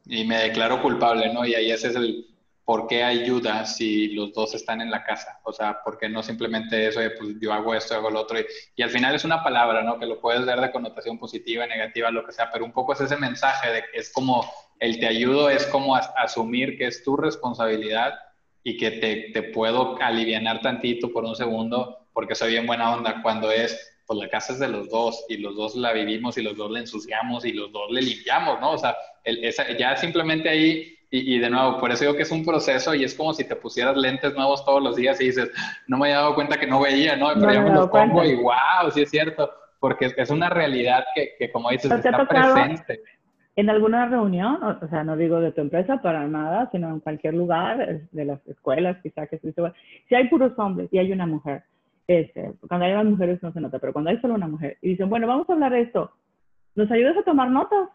Y 0.06 0.24
me 0.24 0.38
declaro 0.38 0.80
culpable, 0.82 1.32
¿no? 1.32 1.44
Y 1.44 1.54
ahí 1.54 1.70
ese 1.70 1.88
es 1.88 1.96
el, 1.96 2.26
¿por 2.64 2.86
qué 2.86 3.02
ayuda 3.02 3.66
si 3.66 4.08
los 4.08 4.32
dos 4.32 4.54
están 4.54 4.80
en 4.80 4.90
la 4.90 5.04
casa? 5.04 5.40
O 5.44 5.52
sea, 5.52 5.82
¿por 5.84 5.98
qué 5.98 6.08
no 6.08 6.22
simplemente 6.22 6.86
eso 6.86 7.00
de, 7.00 7.10
pues 7.10 7.36
yo 7.40 7.52
hago 7.52 7.74
esto, 7.74 7.94
hago 7.94 8.10
lo 8.10 8.20
otro? 8.20 8.38
Y, 8.38 8.46
y, 8.76 8.82
al 8.82 8.90
final 8.90 9.14
es 9.14 9.24
una 9.24 9.42
palabra, 9.42 9.82
¿no? 9.82 9.98
Que 9.98 10.06
lo 10.06 10.20
puedes 10.20 10.46
ver 10.46 10.60
de 10.60 10.72
connotación 10.72 11.18
positiva, 11.18 11.66
negativa, 11.66 12.10
lo 12.10 12.24
que 12.24 12.32
sea, 12.32 12.50
pero 12.52 12.64
un 12.64 12.72
poco 12.72 12.92
es 12.92 13.00
ese 13.00 13.16
mensaje 13.16 13.72
de 13.72 13.80
que 13.82 13.98
es 13.98 14.12
como 14.12 14.44
el 14.78 14.98
te 14.98 15.06
ayudo 15.06 15.48
es 15.48 15.66
como 15.66 15.96
asumir 15.96 16.76
que 16.76 16.86
es 16.86 17.02
tu 17.02 17.16
responsabilidad 17.16 18.14
y 18.62 18.76
que 18.76 18.90
te, 18.90 19.30
te 19.32 19.42
puedo 19.42 19.96
aliviar 20.00 20.60
tantito 20.60 21.12
por 21.12 21.24
un 21.24 21.36
segundo 21.36 22.08
porque 22.12 22.34
soy 22.34 22.52
bien 22.52 22.66
buena 22.66 22.92
onda 22.92 23.22
cuando 23.22 23.50
es, 23.50 23.95
pues 24.06 24.18
la 24.18 24.28
casa 24.28 24.52
es 24.52 24.58
de 24.58 24.68
los 24.68 24.88
dos 24.88 25.24
y 25.28 25.38
los 25.38 25.56
dos 25.56 25.74
la 25.76 25.92
vivimos 25.92 26.38
y 26.38 26.42
los 26.42 26.56
dos 26.56 26.70
la 26.70 26.80
ensuciamos 26.80 27.44
y 27.44 27.52
los 27.52 27.72
dos 27.72 27.90
le 27.90 28.02
limpiamos, 28.02 28.60
¿no? 28.60 28.72
O 28.72 28.78
sea, 28.78 28.96
el, 29.24 29.44
esa, 29.44 29.70
ya 29.76 29.96
simplemente 29.96 30.48
ahí, 30.48 30.94
y, 31.10 31.36
y, 31.36 31.38
de 31.38 31.50
nuevo, 31.50 31.78
por 31.78 31.90
eso 31.90 32.04
digo 32.04 32.16
que 32.16 32.22
es 32.22 32.30
un 32.30 32.44
proceso 32.44 32.94
y 32.94 33.04
es 33.04 33.14
como 33.14 33.32
si 33.32 33.44
te 33.44 33.56
pusieras 33.56 33.96
lentes 33.96 34.34
nuevos 34.34 34.64
todos 34.64 34.82
los 34.82 34.96
días 34.96 35.20
y 35.20 35.26
dices, 35.26 35.50
no 35.86 35.98
me 35.98 36.06
había 36.06 36.18
dado 36.18 36.34
cuenta 36.34 36.58
que 36.58 36.66
no 36.66 36.80
veía, 36.80 37.16
¿no? 37.16 37.28
Pero 37.34 37.52
ya 37.52 37.60
me 37.60 37.70
los 37.70 37.88
pongo 37.88 38.24
y 38.24 38.34
wow, 38.34 38.90
sí 38.92 39.02
es 39.02 39.10
cierto, 39.10 39.50
porque 39.80 40.12
es 40.16 40.30
una 40.30 40.50
realidad 40.50 41.04
que, 41.14 41.34
que 41.38 41.50
como 41.50 41.70
dices, 41.70 41.90
está 41.90 42.26
presente 42.26 43.00
en 43.56 43.70
alguna 43.70 44.06
reunión, 44.06 44.58
o, 44.62 44.88
sea, 44.88 45.02
no 45.02 45.16
digo 45.16 45.40
de 45.40 45.50
tu 45.50 45.62
empresa 45.62 46.02
para 46.02 46.28
nada, 46.28 46.68
sino 46.70 46.90
en 46.90 47.00
cualquier 47.00 47.32
lugar, 47.32 48.02
de 48.12 48.24
las 48.26 48.46
escuelas, 48.46 48.98
quizá 49.02 49.26
que 49.26 49.38
si 49.38 50.14
hay 50.14 50.28
puros 50.28 50.52
hombres 50.58 50.90
y 50.92 50.98
hay 50.98 51.10
una 51.10 51.26
mujer, 51.26 51.64
este, 52.08 52.52
cuando 52.68 52.86
hay 52.86 52.94
más 52.94 53.04
mujeres 53.04 53.42
no 53.42 53.52
se 53.52 53.60
nota, 53.60 53.78
pero 53.78 53.92
cuando 53.92 54.10
hay 54.10 54.20
solo 54.20 54.34
una 54.34 54.48
mujer 54.48 54.78
y 54.80 54.90
dicen, 54.90 55.08
bueno, 55.08 55.26
vamos 55.26 55.48
a 55.48 55.52
hablar 55.52 55.72
de 55.72 55.82
esto, 55.82 56.12
¿nos 56.74 56.90
ayudas 56.90 57.16
a 57.16 57.24
tomar 57.24 57.50
notas? 57.50 57.88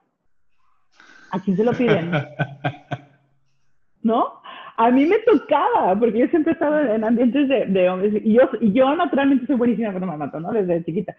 ¿A 1.32 1.39
quién 1.39 1.55
se 1.55 1.64
lo 1.64 1.72
piden? 1.72 2.12
¿No? 4.03 4.41
A 4.78 4.89
mí 4.89 5.05
me 5.05 5.20
tocaba, 5.20 5.97
porque 5.97 6.20
yo 6.20 6.28
siempre 6.28 6.51
he 6.51 6.53
estado 6.53 6.80
en 6.80 7.03
ambientes 7.03 7.47
de, 7.47 7.66
de 7.68 7.89
hombres, 7.89 8.22
y 8.24 8.34
yo, 8.34 8.49
y 8.59 8.74
yo 8.74 8.95
naturalmente 8.95 9.45
soy 9.45 9.55
buenísima 9.55 9.93
con 9.93 10.18
mato, 10.18 10.39
¿no? 10.39 10.51
Desde 10.51 10.84
chiquita. 10.84 11.16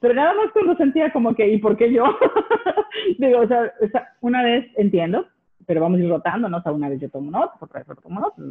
Pero 0.00 0.14
nada 0.14 0.34
más 0.34 0.50
cuando 0.52 0.76
sentía 0.76 1.12
como 1.12 1.34
que, 1.34 1.46
¿y 1.48 1.58
por 1.58 1.76
qué 1.76 1.92
yo? 1.92 2.04
Digo, 3.18 3.40
o 3.40 3.46
sea, 3.46 3.72
una 4.20 4.42
vez 4.42 4.66
entiendo, 4.76 5.26
pero 5.66 5.80
vamos 5.80 6.00
a 6.00 6.02
ir 6.02 6.10
rotando, 6.10 6.48
¿no? 6.48 6.56
O 6.58 6.62
sea, 6.62 6.72
una 6.72 6.88
vez 6.88 7.00
yo 7.00 7.08
tomo 7.08 7.30
notas, 7.30 7.62
otra 7.62 7.80
vez 7.80 7.88
yo 7.88 7.94
tomo 7.96 8.20
notas. 8.20 8.44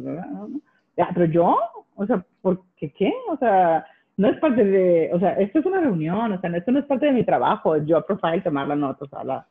Ya, 0.96 1.10
pero 1.14 1.26
yo, 1.26 1.58
o 1.94 2.06
sea, 2.06 2.24
¿por 2.40 2.62
qué 2.76 2.92
qué? 2.92 3.12
O 3.28 3.36
sea, 3.36 3.84
no 4.16 4.28
es 4.28 4.38
parte 4.38 4.64
de, 4.64 5.10
o 5.12 5.18
sea, 5.18 5.32
esto 5.34 5.58
es 5.58 5.66
una 5.66 5.80
reunión, 5.80 6.32
o 6.32 6.40
sea, 6.40 6.56
esto 6.56 6.70
no 6.70 6.78
es 6.78 6.84
parte 6.86 7.06
de 7.06 7.12
mi 7.12 7.24
trabajo, 7.24 7.76
yo 7.78 8.04
profile 8.04 8.42
tomar 8.42 8.68
la 8.68 8.76
nota, 8.76 9.04
o 9.04 9.08
sea, 9.08 9.24
la 9.24 9.46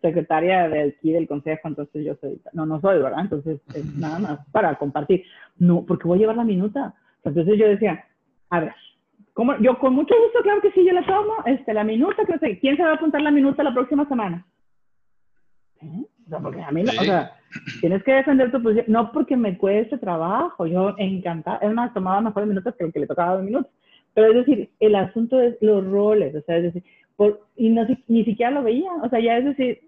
secretaria 0.00 0.68
de 0.68 0.94
aquí 0.98 1.12
del 1.12 1.28
consejo, 1.28 1.68
entonces 1.68 2.04
yo 2.04 2.14
soy, 2.20 2.40
no, 2.52 2.66
no 2.66 2.80
soy, 2.80 3.00
¿verdad? 3.00 3.20
Entonces 3.20 3.60
es 3.74 3.84
nada 3.96 4.18
más 4.18 4.46
para 4.50 4.74
compartir. 4.76 5.24
No, 5.58 5.84
porque 5.86 6.08
voy 6.08 6.18
a 6.18 6.20
llevar 6.20 6.36
la 6.36 6.44
minuta. 6.44 6.94
Entonces 7.22 7.58
yo 7.58 7.68
decía, 7.68 8.04
a 8.48 8.60
ver, 8.60 8.74
yo 9.60 9.78
con 9.78 9.94
mucho 9.94 10.14
gusto, 10.22 10.40
claro 10.42 10.60
que 10.60 10.72
sí, 10.72 10.84
yo 10.84 10.92
la 10.92 11.04
tomo, 11.04 11.34
este, 11.46 11.74
la 11.74 11.84
minuta, 11.84 12.24
que 12.24 12.38
sé, 12.38 12.58
¿quién 12.58 12.76
se 12.76 12.82
va 12.82 12.92
a 12.92 12.94
apuntar 12.94 13.20
la 13.20 13.30
minuta 13.30 13.62
la 13.62 13.74
próxima 13.74 14.08
semana? 14.08 14.46
¿Eh? 15.82 16.04
O 16.26 16.28
sea, 16.28 16.40
porque 16.40 16.62
a 16.62 16.70
mí, 16.70 16.82
o 16.82 16.86
sea, 16.86 17.32
tienes 17.80 18.02
que 18.02 18.12
defender 18.12 18.50
tu 18.50 18.62
posición, 18.62 18.86
no 18.88 19.12
porque 19.12 19.36
me 19.36 19.56
cueste 19.56 19.98
trabajo, 19.98 20.66
yo 20.66 20.94
encantada, 20.98 21.58
es 21.58 21.70
una 21.70 21.92
tomaba 21.92 22.20
mejores 22.20 22.48
minutos 22.48 22.74
que 22.76 22.84
el 22.84 22.92
que 22.92 23.00
le 23.00 23.06
tocaba 23.06 23.36
dos 23.36 23.44
minutos, 23.44 23.70
pero 24.14 24.28
es 24.28 24.46
decir, 24.46 24.70
el 24.80 24.94
asunto 24.94 25.40
es 25.40 25.56
los 25.60 25.84
roles, 25.84 26.34
o 26.34 26.42
sea, 26.42 26.56
es 26.56 26.64
decir, 26.64 26.84
por, 27.16 27.46
y 27.56 27.68
no, 27.68 27.86
ni 28.08 28.24
siquiera 28.24 28.50
lo 28.50 28.62
veía, 28.62 28.90
o 29.02 29.08
sea, 29.08 29.20
ya 29.20 29.38
es 29.38 29.44
decir, 29.44 29.80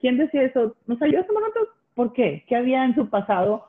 ¿quién 0.00 0.18
decía 0.18 0.42
eso? 0.42 0.76
¿Nos 0.86 1.00
ayudó 1.02 1.20
ese 1.20 1.32
momento? 1.32 1.60
¿Por 1.94 2.12
qué? 2.12 2.44
¿Qué 2.46 2.56
había 2.56 2.84
en 2.84 2.94
su 2.94 3.08
pasado 3.08 3.66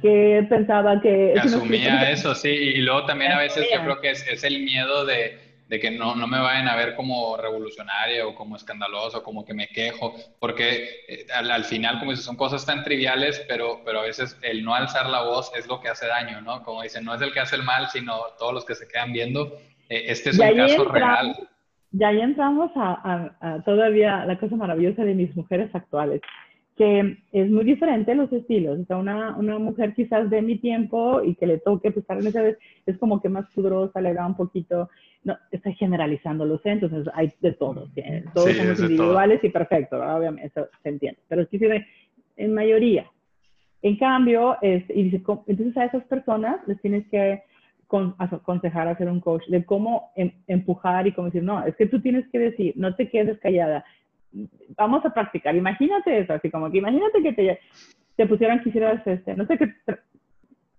que 0.00 0.46
pensaba 0.48 1.00
que... 1.00 1.34
asumía 1.36 2.10
eso, 2.10 2.34
sí, 2.34 2.48
y 2.48 2.80
luego 2.82 3.06
también 3.06 3.32
a 3.32 3.38
veces 3.38 3.66
yo 3.74 3.82
creo 3.82 4.00
que 4.00 4.10
es, 4.10 4.26
es 4.28 4.44
el 4.44 4.62
miedo 4.62 5.04
de, 5.04 5.51
de, 5.72 5.80
que 5.80 5.90
no, 5.90 6.14
no 6.14 6.26
me 6.26 6.38
vayan 6.38 6.68
a 6.68 6.76
ver 6.76 6.94
como 6.94 7.34
revolucionario 7.38 8.28
o 8.28 8.34
como 8.34 8.56
escandaloso, 8.56 9.22
como 9.22 9.42
que 9.42 9.54
me 9.54 9.68
quejo, 9.68 10.14
porque 10.38 11.04
eh, 11.08 11.26
al, 11.34 11.50
al, 11.50 11.64
final, 11.64 11.98
como 11.98 12.10
dices, 12.10 12.26
son 12.26 12.36
cosas 12.36 12.66
tan 12.66 12.84
triviales, 12.84 13.42
pero, 13.48 13.80
pero 13.82 14.00
a 14.00 14.02
veces 14.02 14.38
el 14.42 14.62
no 14.62 14.74
alzar 14.74 15.08
la 15.08 15.22
voz 15.22 15.50
es 15.56 15.66
lo 15.66 15.80
que 15.80 15.88
hace 15.88 16.06
daño, 16.06 16.42
¿no? 16.42 16.62
Como 16.62 16.82
dicen, 16.82 17.06
no 17.06 17.14
es 17.14 17.22
el 17.22 17.32
que 17.32 17.40
hace 17.40 17.56
el 17.56 17.62
mal, 17.62 17.88
sino 17.88 18.14
todos 18.38 18.52
los 18.52 18.66
que 18.66 18.74
se 18.74 18.86
quedan 18.86 19.14
viendo. 19.14 19.58
Eh, 19.88 20.04
este 20.08 20.30
es 20.30 20.38
un 20.38 20.54
caso 20.54 20.84
real. 20.84 21.48
Y 21.90 22.04
ahí 22.04 22.20
entramos 22.20 22.70
a, 22.76 23.32
a, 23.40 23.54
a 23.54 23.62
todavía 23.62 24.26
la 24.26 24.38
cosa 24.38 24.56
maravillosa 24.56 25.04
de 25.04 25.14
mis 25.14 25.34
mujeres 25.34 25.74
actuales 25.74 26.20
que 26.76 27.18
es 27.32 27.50
muy 27.50 27.64
diferente 27.64 28.14
los 28.14 28.32
estilos. 28.32 28.80
O 28.80 28.84
sea, 28.86 28.96
una, 28.96 29.36
una 29.36 29.58
mujer 29.58 29.92
quizás 29.94 30.30
de 30.30 30.40
mi 30.40 30.58
tiempo 30.58 31.22
y 31.22 31.34
que 31.34 31.46
le 31.46 31.58
toque 31.58 31.88
estar 31.88 32.18
en 32.18 32.26
esa 32.26 32.42
vez 32.42 32.58
es 32.86 32.96
como 32.98 33.20
que 33.20 33.28
más 33.28 33.46
pudrosa, 33.54 34.00
le 34.00 34.14
da 34.14 34.26
un 34.26 34.36
poquito, 34.36 34.88
no, 35.24 35.36
estoy 35.50 35.74
generalizando 35.74 36.44
los 36.46 36.64
entonces 36.64 37.06
hay 37.14 37.30
de 37.40 37.52
todos, 37.52 37.90
todos 38.34 38.52
somos 38.52 38.80
individuales 38.80 39.42
y 39.44 39.50
perfecto, 39.50 39.96
obviamente, 39.96 40.46
eso 40.46 40.68
se 40.82 40.88
entiende, 40.88 41.20
pero 41.28 41.42
es 41.42 41.48
que 41.48 41.84
en 42.36 42.54
mayoría. 42.54 43.06
En 43.82 43.96
cambio, 43.96 44.56
es, 44.62 44.84
y 44.90 45.04
dice, 45.04 45.22
entonces 45.46 45.76
a 45.76 45.84
esas 45.84 46.04
personas 46.04 46.56
les 46.66 46.80
tienes 46.80 47.06
que 47.08 47.42
aconsejar 48.18 48.88
hacer 48.88 49.08
un 49.08 49.20
coach 49.20 49.46
de 49.48 49.64
cómo 49.64 50.12
em, 50.16 50.32
empujar 50.46 51.06
y 51.06 51.12
cómo 51.12 51.26
decir, 51.26 51.42
no, 51.42 51.64
es 51.66 51.76
que 51.76 51.86
tú 51.86 52.00
tienes 52.00 52.26
que 52.30 52.38
decir, 52.38 52.72
no 52.76 52.94
te 52.94 53.10
quedes 53.10 53.38
callada, 53.40 53.84
vamos 54.76 55.04
a 55.04 55.12
practicar. 55.12 55.54
Imagínate 55.54 56.18
eso, 56.18 56.34
así 56.34 56.50
como 56.50 56.70
que 56.70 56.78
imagínate 56.78 57.22
que 57.22 57.32
te, 57.32 57.60
te 58.16 58.26
pusieran 58.26 58.62
que 58.62 58.68
hicieras 58.68 59.06
este, 59.06 59.34
no 59.34 59.46
sé 59.46 59.58
qué. 59.58 59.72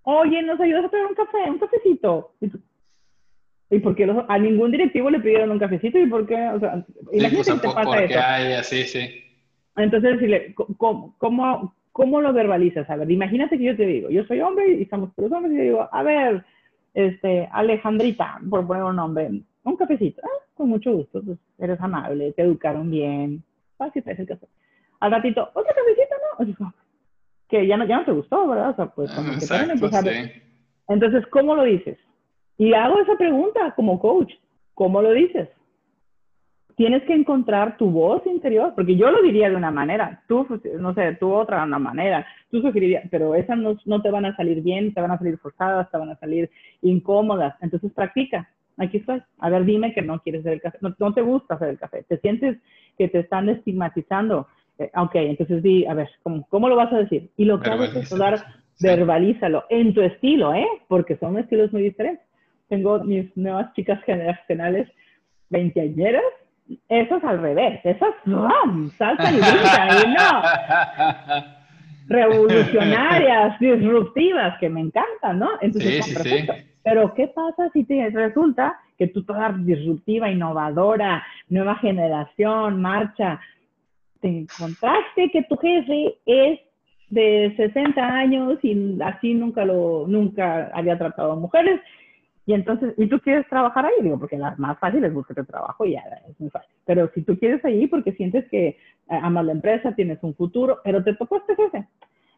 Oye, 0.03 0.41
¿nos 0.43 0.59
ayudas 0.59 0.85
a 0.85 0.89
traer 0.89 1.05
un 1.05 1.15
café, 1.15 1.49
un 1.49 1.59
cafecito? 1.59 2.33
¿Y 3.69 3.79
por 3.79 3.95
qué 3.95 4.07
a 4.27 4.37
ningún 4.37 4.71
directivo 4.71 5.09
le 5.09 5.19
pidieron 5.19 5.51
un 5.51 5.59
cafecito? 5.59 5.97
¿Y 5.97 6.07
por 6.07 6.27
qué? 6.27 6.35
O 6.49 6.59
sea, 6.59 6.85
imagínate 7.11 7.35
pues, 7.35 7.61
que 7.61 7.67
te 7.67 7.73
pasa 7.73 8.03
eso. 8.03 8.19
Hay, 8.23 8.53
así, 8.53 8.83
sí. 8.83 9.23
Entonces, 9.77 10.13
decirle, 10.13 10.53
¿cómo, 10.77 11.15
cómo, 11.17 11.73
¿cómo 11.91 12.21
lo 12.21 12.33
verbalizas? 12.33 12.87
A 12.89 12.97
ver, 12.97 13.09
imagínate 13.09 13.57
que 13.57 13.63
yo 13.63 13.75
te 13.75 13.85
digo, 13.85 14.09
yo 14.09 14.23
soy 14.25 14.41
hombre 14.41 14.73
y 14.73 14.83
estamos 14.83 15.15
todos 15.15 15.31
hombres 15.31 15.53
y 15.53 15.57
te 15.57 15.63
digo, 15.63 15.89
a 15.91 16.03
ver, 16.03 16.43
este, 16.93 17.49
Alejandrita, 17.51 18.39
por 18.49 18.67
poner 18.67 18.83
un 18.83 18.97
nombre, 18.97 19.41
un 19.63 19.77
cafecito. 19.77 20.21
Ah, 20.23 20.43
con 20.55 20.69
mucho 20.69 20.93
gusto, 20.93 21.21
pues 21.23 21.37
eres 21.57 21.79
amable, 21.81 22.33
te 22.33 22.43
educaron 22.43 22.89
bien. 22.89 23.43
Fácil, 23.77 24.03
es 24.05 24.19
el 24.19 24.27
café. 24.27 24.47
Al 24.99 25.11
ratito, 25.11 25.49
otro 25.53 25.73
cafecito, 25.73 26.15
¿no? 26.39 26.73
que 27.49 27.67
ya 27.67 27.77
no, 27.77 27.85
ya 27.85 27.97
no 27.97 28.05
te 28.05 28.11
gustó, 28.11 28.47
¿verdad? 28.47 28.71
O 28.71 28.75
sea, 28.75 28.85
pues 28.87 29.11
que 29.11 29.21
Exacto, 29.45 30.09
sí. 30.09 30.31
Entonces, 30.87 31.25
¿cómo 31.27 31.55
lo 31.55 31.63
dices? 31.63 31.99
Y 32.57 32.73
hago 32.73 32.99
esa 32.99 33.15
pregunta 33.15 33.73
como 33.75 33.99
coach. 33.99 34.33
¿Cómo 34.73 35.01
lo 35.01 35.11
dices? 35.11 35.49
Tienes 36.75 37.03
que 37.03 37.13
encontrar 37.13 37.77
tu 37.77 37.91
voz 37.91 38.25
interior, 38.25 38.73
porque 38.73 38.95
yo 38.95 39.11
lo 39.11 39.21
diría 39.21 39.49
de 39.49 39.55
una 39.55 39.69
manera, 39.69 40.23
tú, 40.27 40.47
no 40.79 40.95
sé, 40.95 41.15
tú 41.19 41.31
otra 41.31 41.59
de 41.59 41.65
una 41.65 41.77
manera, 41.77 42.25
tú 42.49 42.59
sugerirías, 42.61 43.03
pero 43.11 43.35
esas 43.35 43.57
no, 43.59 43.77
no 43.85 44.01
te 44.01 44.09
van 44.09 44.25
a 44.25 44.35
salir 44.35 44.63
bien, 44.63 44.91
te 44.91 45.01
van 45.01 45.11
a 45.11 45.19
salir 45.19 45.37
forzadas, 45.37 45.91
te 45.91 45.97
van 45.97 46.09
a 46.09 46.17
salir 46.17 46.49
incómodas. 46.81 47.55
Entonces, 47.61 47.91
practica 47.93 48.49
aquí 48.77 48.97
estoy. 48.97 49.21
A 49.39 49.49
ver, 49.49 49.65
dime 49.65 49.93
que 49.93 50.01
no 50.01 50.19
quieres 50.19 50.41
hacer 50.41 50.53
el 50.53 50.61
café, 50.61 50.77
no, 50.81 51.13
te 51.13 51.21
gusta 51.21 51.55
hacer 51.55 51.69
el 51.69 51.79
café, 51.79 52.03
te 52.07 52.17
sientes 52.17 52.57
que 52.97 53.07
te 53.07 53.19
están 53.19 53.49
estigmatizando. 53.49 54.47
Eh, 54.79 54.91
ok, 54.95 55.15
entonces 55.15 55.61
di, 55.61 55.85
a 55.85 55.93
ver, 55.93 56.09
¿cómo, 56.23 56.45
¿cómo, 56.49 56.67
lo 56.69 56.75
vas 56.75 56.91
a 56.93 56.97
decir? 56.97 57.29
Y 57.37 57.45
lo 57.45 57.59
que 57.59 57.69
hago 57.69 57.83
es 57.83 58.17
dar 58.17 58.43
verbalízalo 58.79 59.65
en 59.69 59.93
tu 59.93 60.01
estilo, 60.01 60.53
¿eh? 60.53 60.67
Porque 60.87 61.17
son 61.17 61.37
estilos 61.37 61.71
muy 61.71 61.83
diferentes. 61.83 62.25
Tengo 62.69 63.03
mis 63.03 63.35
nuevas 63.37 63.71
chicas 63.73 64.01
generacionales 64.03 64.89
veinteañeras, 65.49 66.23
esas 66.89 67.23
al 67.23 67.41
revés, 67.41 67.79
esas 67.83 68.13
¡ram! 68.25 68.89
saltan 68.97 69.35
y 69.35 69.37
brincan 69.37 69.89
y 70.03 70.13
no. 70.13 71.43
Revolucionarias, 72.07 73.59
disruptivas, 73.59 74.57
que 74.59 74.69
me 74.69 74.81
encantan, 74.81 75.39
¿no? 75.39 75.49
Entonces, 75.61 76.03
sí, 76.03 76.15
sí, 76.15 76.47
Pero, 76.83 77.13
¿qué 77.13 77.27
pasa 77.27 77.69
si 77.71 77.85
te 77.85 78.09
resulta 78.09 78.79
que 78.97 79.07
tú 79.07 79.23
toda 79.23 79.53
disruptiva, 79.57 80.29
innovadora, 80.29 81.23
nueva 81.49 81.75
generación, 81.75 82.81
marcha, 82.81 83.39
te 84.19 84.27
encontraste 84.27 85.29
que 85.31 85.43
tu 85.43 85.57
jefe 85.57 86.15
es 86.25 86.59
de 87.09 87.53
60 87.55 88.01
años 88.01 88.59
y 88.63 88.97
así 89.01 89.33
nunca 89.33 89.65
lo, 89.65 90.05
nunca 90.07 90.71
había 90.73 90.97
tratado 90.97 91.33
a 91.33 91.35
mujeres. 91.35 91.79
Y 92.45 92.53
entonces, 92.53 92.93
¿y 92.97 93.07
tú 93.07 93.19
quieres 93.19 93.47
trabajar 93.47 93.85
ahí? 93.85 93.93
Digo, 94.01 94.19
porque 94.19 94.37
las 94.37 94.59
más 94.59 94.77
fáciles 94.79 95.09
es 95.09 95.13
buscar 95.13 95.45
trabajo 95.45 95.85
y 95.85 95.93
ya 95.93 96.03
es 96.27 96.39
muy 96.39 96.49
fácil. 96.49 96.69
Pero 96.85 97.09
si 97.13 97.21
tú 97.21 97.37
quieres 97.37 97.63
ahí 97.63 97.87
porque 97.87 98.11
sientes 98.13 98.45
que 98.49 98.67
eh, 98.67 98.77
amas 99.09 99.45
la 99.45 99.53
empresa, 99.53 99.95
tienes 99.95 100.19
un 100.21 100.35
futuro, 100.35 100.79
pero 100.83 101.03
te 101.03 101.13
tocó 101.15 101.37
este 101.37 101.55
jefe. 101.55 101.87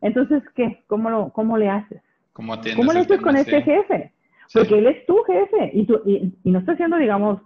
Entonces, 0.01 0.43
¿qué? 0.55 0.83
¿Cómo, 0.87 1.09
lo, 1.09 1.29
cómo 1.29 1.57
le 1.57 1.69
haces? 1.69 2.01
¿Cómo, 2.33 2.55
¿Cómo 2.75 2.93
le 2.93 2.99
haces 2.99 3.21
con 3.21 3.35
este 3.35 3.61
jefe? 3.61 4.11
Porque 4.53 4.77
él 4.77 4.87
es 4.87 5.05
tu 5.05 5.17
jefe 5.23 5.71
y, 5.73 5.85
tú, 5.85 6.01
y, 6.05 6.33
no 6.43 6.59
está 6.59 6.73
haciendo, 6.73 6.97
digamos, 6.97 7.41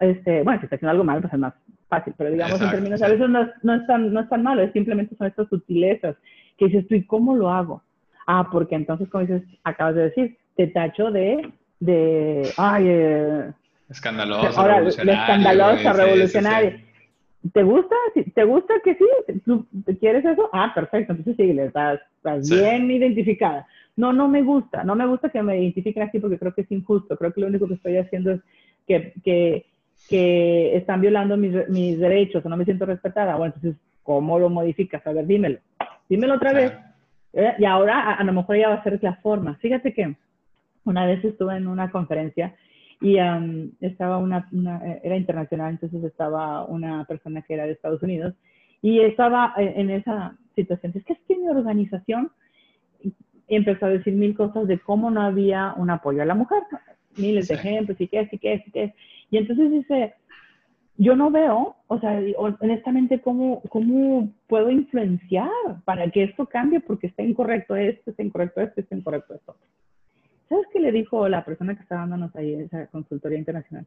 este, 0.00 0.42
bueno, 0.42 0.60
si 0.60 0.66
está 0.66 0.76
haciendo 0.76 0.92
algo 0.92 1.04
mal, 1.04 1.20
pues 1.20 1.32
es 1.32 1.38
más 1.38 1.54
fácil, 1.88 2.14
pero 2.16 2.30
digamos 2.30 2.60
en 2.60 2.70
términos, 2.70 3.02
a 3.02 3.08
veces 3.08 3.28
no 3.28 3.42
es, 3.42 3.48
no, 3.62 3.74
es 3.74 3.86
tan, 3.86 4.12
no 4.12 4.20
es 4.20 4.28
tan 4.28 4.42
malo, 4.42 4.62
es 4.62 4.72
simplemente 4.72 5.16
son 5.16 5.26
estas 5.26 5.48
sutilezas 5.48 6.16
que 6.56 6.66
dices 6.66 6.86
tú, 6.86 6.94
¿y 6.94 7.04
cómo 7.04 7.36
lo 7.36 7.50
hago? 7.50 7.82
Ah, 8.26 8.48
porque 8.50 8.74
entonces, 8.74 9.08
como 9.08 9.26
dices, 9.26 9.42
acabas 9.64 9.94
de 9.94 10.02
decir, 10.02 10.38
te 10.56 10.66
tacho 10.66 11.10
de, 11.10 11.50
de, 11.80 12.50
ay, 12.56 12.84
eh, 12.88 13.52
escandalosa, 13.88 14.60
ahora, 14.60 14.80
escandalosa, 14.86 15.92
revolucionaria. 15.92 16.84
¿Te 17.52 17.62
gusta? 17.62 17.94
¿Te 18.34 18.44
gusta 18.44 18.74
que 18.82 18.94
sí? 18.94 19.40
¿Tú 19.44 19.66
quieres 20.00 20.24
eso? 20.24 20.48
Ah, 20.52 20.72
perfecto, 20.74 21.12
entonces 21.12 21.36
sí, 21.36 21.58
estás, 21.58 22.00
estás 22.16 22.50
bien 22.50 22.90
identificada. 22.90 23.66
No, 23.96 24.12
no 24.12 24.28
me 24.28 24.42
gusta, 24.42 24.84
no 24.84 24.94
me 24.94 25.06
gusta 25.06 25.28
que 25.28 25.42
me 25.42 25.60
identifiquen 25.60 26.04
así 26.04 26.18
porque 26.18 26.38
creo 26.38 26.54
que 26.54 26.62
es 26.62 26.72
injusto. 26.72 27.16
Creo 27.16 27.32
que 27.32 27.40
lo 27.40 27.46
único 27.48 27.66
que 27.68 27.74
estoy 27.74 27.96
haciendo 27.96 28.32
es 28.32 28.40
que, 28.86 29.12
que, 29.24 29.66
que 30.08 30.76
están 30.76 31.00
violando 31.00 31.36
mis, 31.36 31.68
mis 31.68 31.98
derechos 31.98 32.44
o 32.44 32.48
no 32.48 32.56
me 32.56 32.64
siento 32.64 32.86
respetada. 32.86 33.36
Bueno, 33.36 33.54
entonces, 33.56 33.80
¿cómo 34.02 34.38
lo 34.38 34.50
modificas? 34.50 35.06
A 35.06 35.12
ver, 35.12 35.26
dímelo 35.26 35.58
dímelo 36.08 36.34
otra 36.34 36.52
vez. 36.52 36.72
Eh, 37.32 37.54
y 37.58 37.64
ahora 37.64 38.14
a, 38.14 38.24
lo 38.24 38.32
mejor 38.32 38.56
ya 38.56 38.68
va 38.68 38.74
a 38.74 38.82
ser 38.82 38.98
la 39.02 39.16
forma. 39.16 39.56
Fíjate 39.56 39.92
que 39.92 40.16
una 40.84 41.06
vez 41.06 41.24
estuve 41.24 41.56
en 41.56 41.66
una 41.66 41.90
conferencia 41.90 42.54
y 43.00 43.18
um, 43.20 43.70
estaba 43.80 44.18
una, 44.18 44.48
eh, 44.84 45.00
era 45.04 45.16
internacional, 45.16 45.70
entonces 45.70 46.02
estaba 46.02 46.64
una 46.64 47.04
persona 47.04 47.42
que 47.42 47.54
era 47.54 47.64
de 47.64 47.72
Estados 47.72 48.02
Unidos 48.02 48.34
y 48.82 49.00
estaba 49.00 49.54
en, 49.56 49.90
esa 49.90 50.36
situación. 50.54 50.92
Es 50.94 51.04
que 51.04 51.12
es 51.12 51.18
que 51.26 51.36
mi 51.36 51.48
organización 51.48 52.30
empezó 53.46 53.86
a 53.86 53.90
decir 53.90 54.14
mil 54.14 54.36
cosas 54.36 54.66
de 54.66 54.78
cómo 54.78 55.10
no 55.10 55.22
había 55.22 55.74
un 55.76 55.90
apoyo 55.90 56.22
a 56.22 56.26
la 56.26 56.34
mujer, 56.34 56.62
miles 57.16 57.48
de 57.48 57.54
ejemplos 57.54 58.00
y 58.00 58.08
qué, 58.08 58.28
y 58.30 58.38
qué, 58.38 58.64
y 58.66 58.70
qué. 58.70 58.94
Y 59.30 59.38
entonces 59.38 59.70
dice, 59.70 60.14
yo 60.96 61.14
no 61.14 61.30
veo, 61.30 61.76
o 61.86 62.00
sea, 62.00 62.20
honestamente, 62.36 63.20
cómo, 63.20 63.62
cómo 63.68 64.30
puedo 64.48 64.70
influenciar 64.70 65.48
para 65.84 66.10
que 66.10 66.24
esto 66.24 66.46
cambie 66.46 66.80
porque 66.80 67.06
está 67.06 67.22
incorrecto 67.22 67.76
esto, 67.76 68.10
está 68.10 68.22
incorrecto 68.22 68.60
esto, 68.60 68.80
está 68.80 68.96
incorrecto 68.96 69.34
esto. 69.34 69.56
¿Sabes 70.48 70.66
qué 70.72 70.80
le 70.80 70.92
dijo 70.92 71.28
la 71.28 71.44
persona 71.44 71.74
que 71.74 71.82
estaba 71.82 72.02
dándonos 72.02 72.34
ahí 72.36 72.54
esa 72.54 72.86
consultoría 72.86 73.38
internacional? 73.38 73.86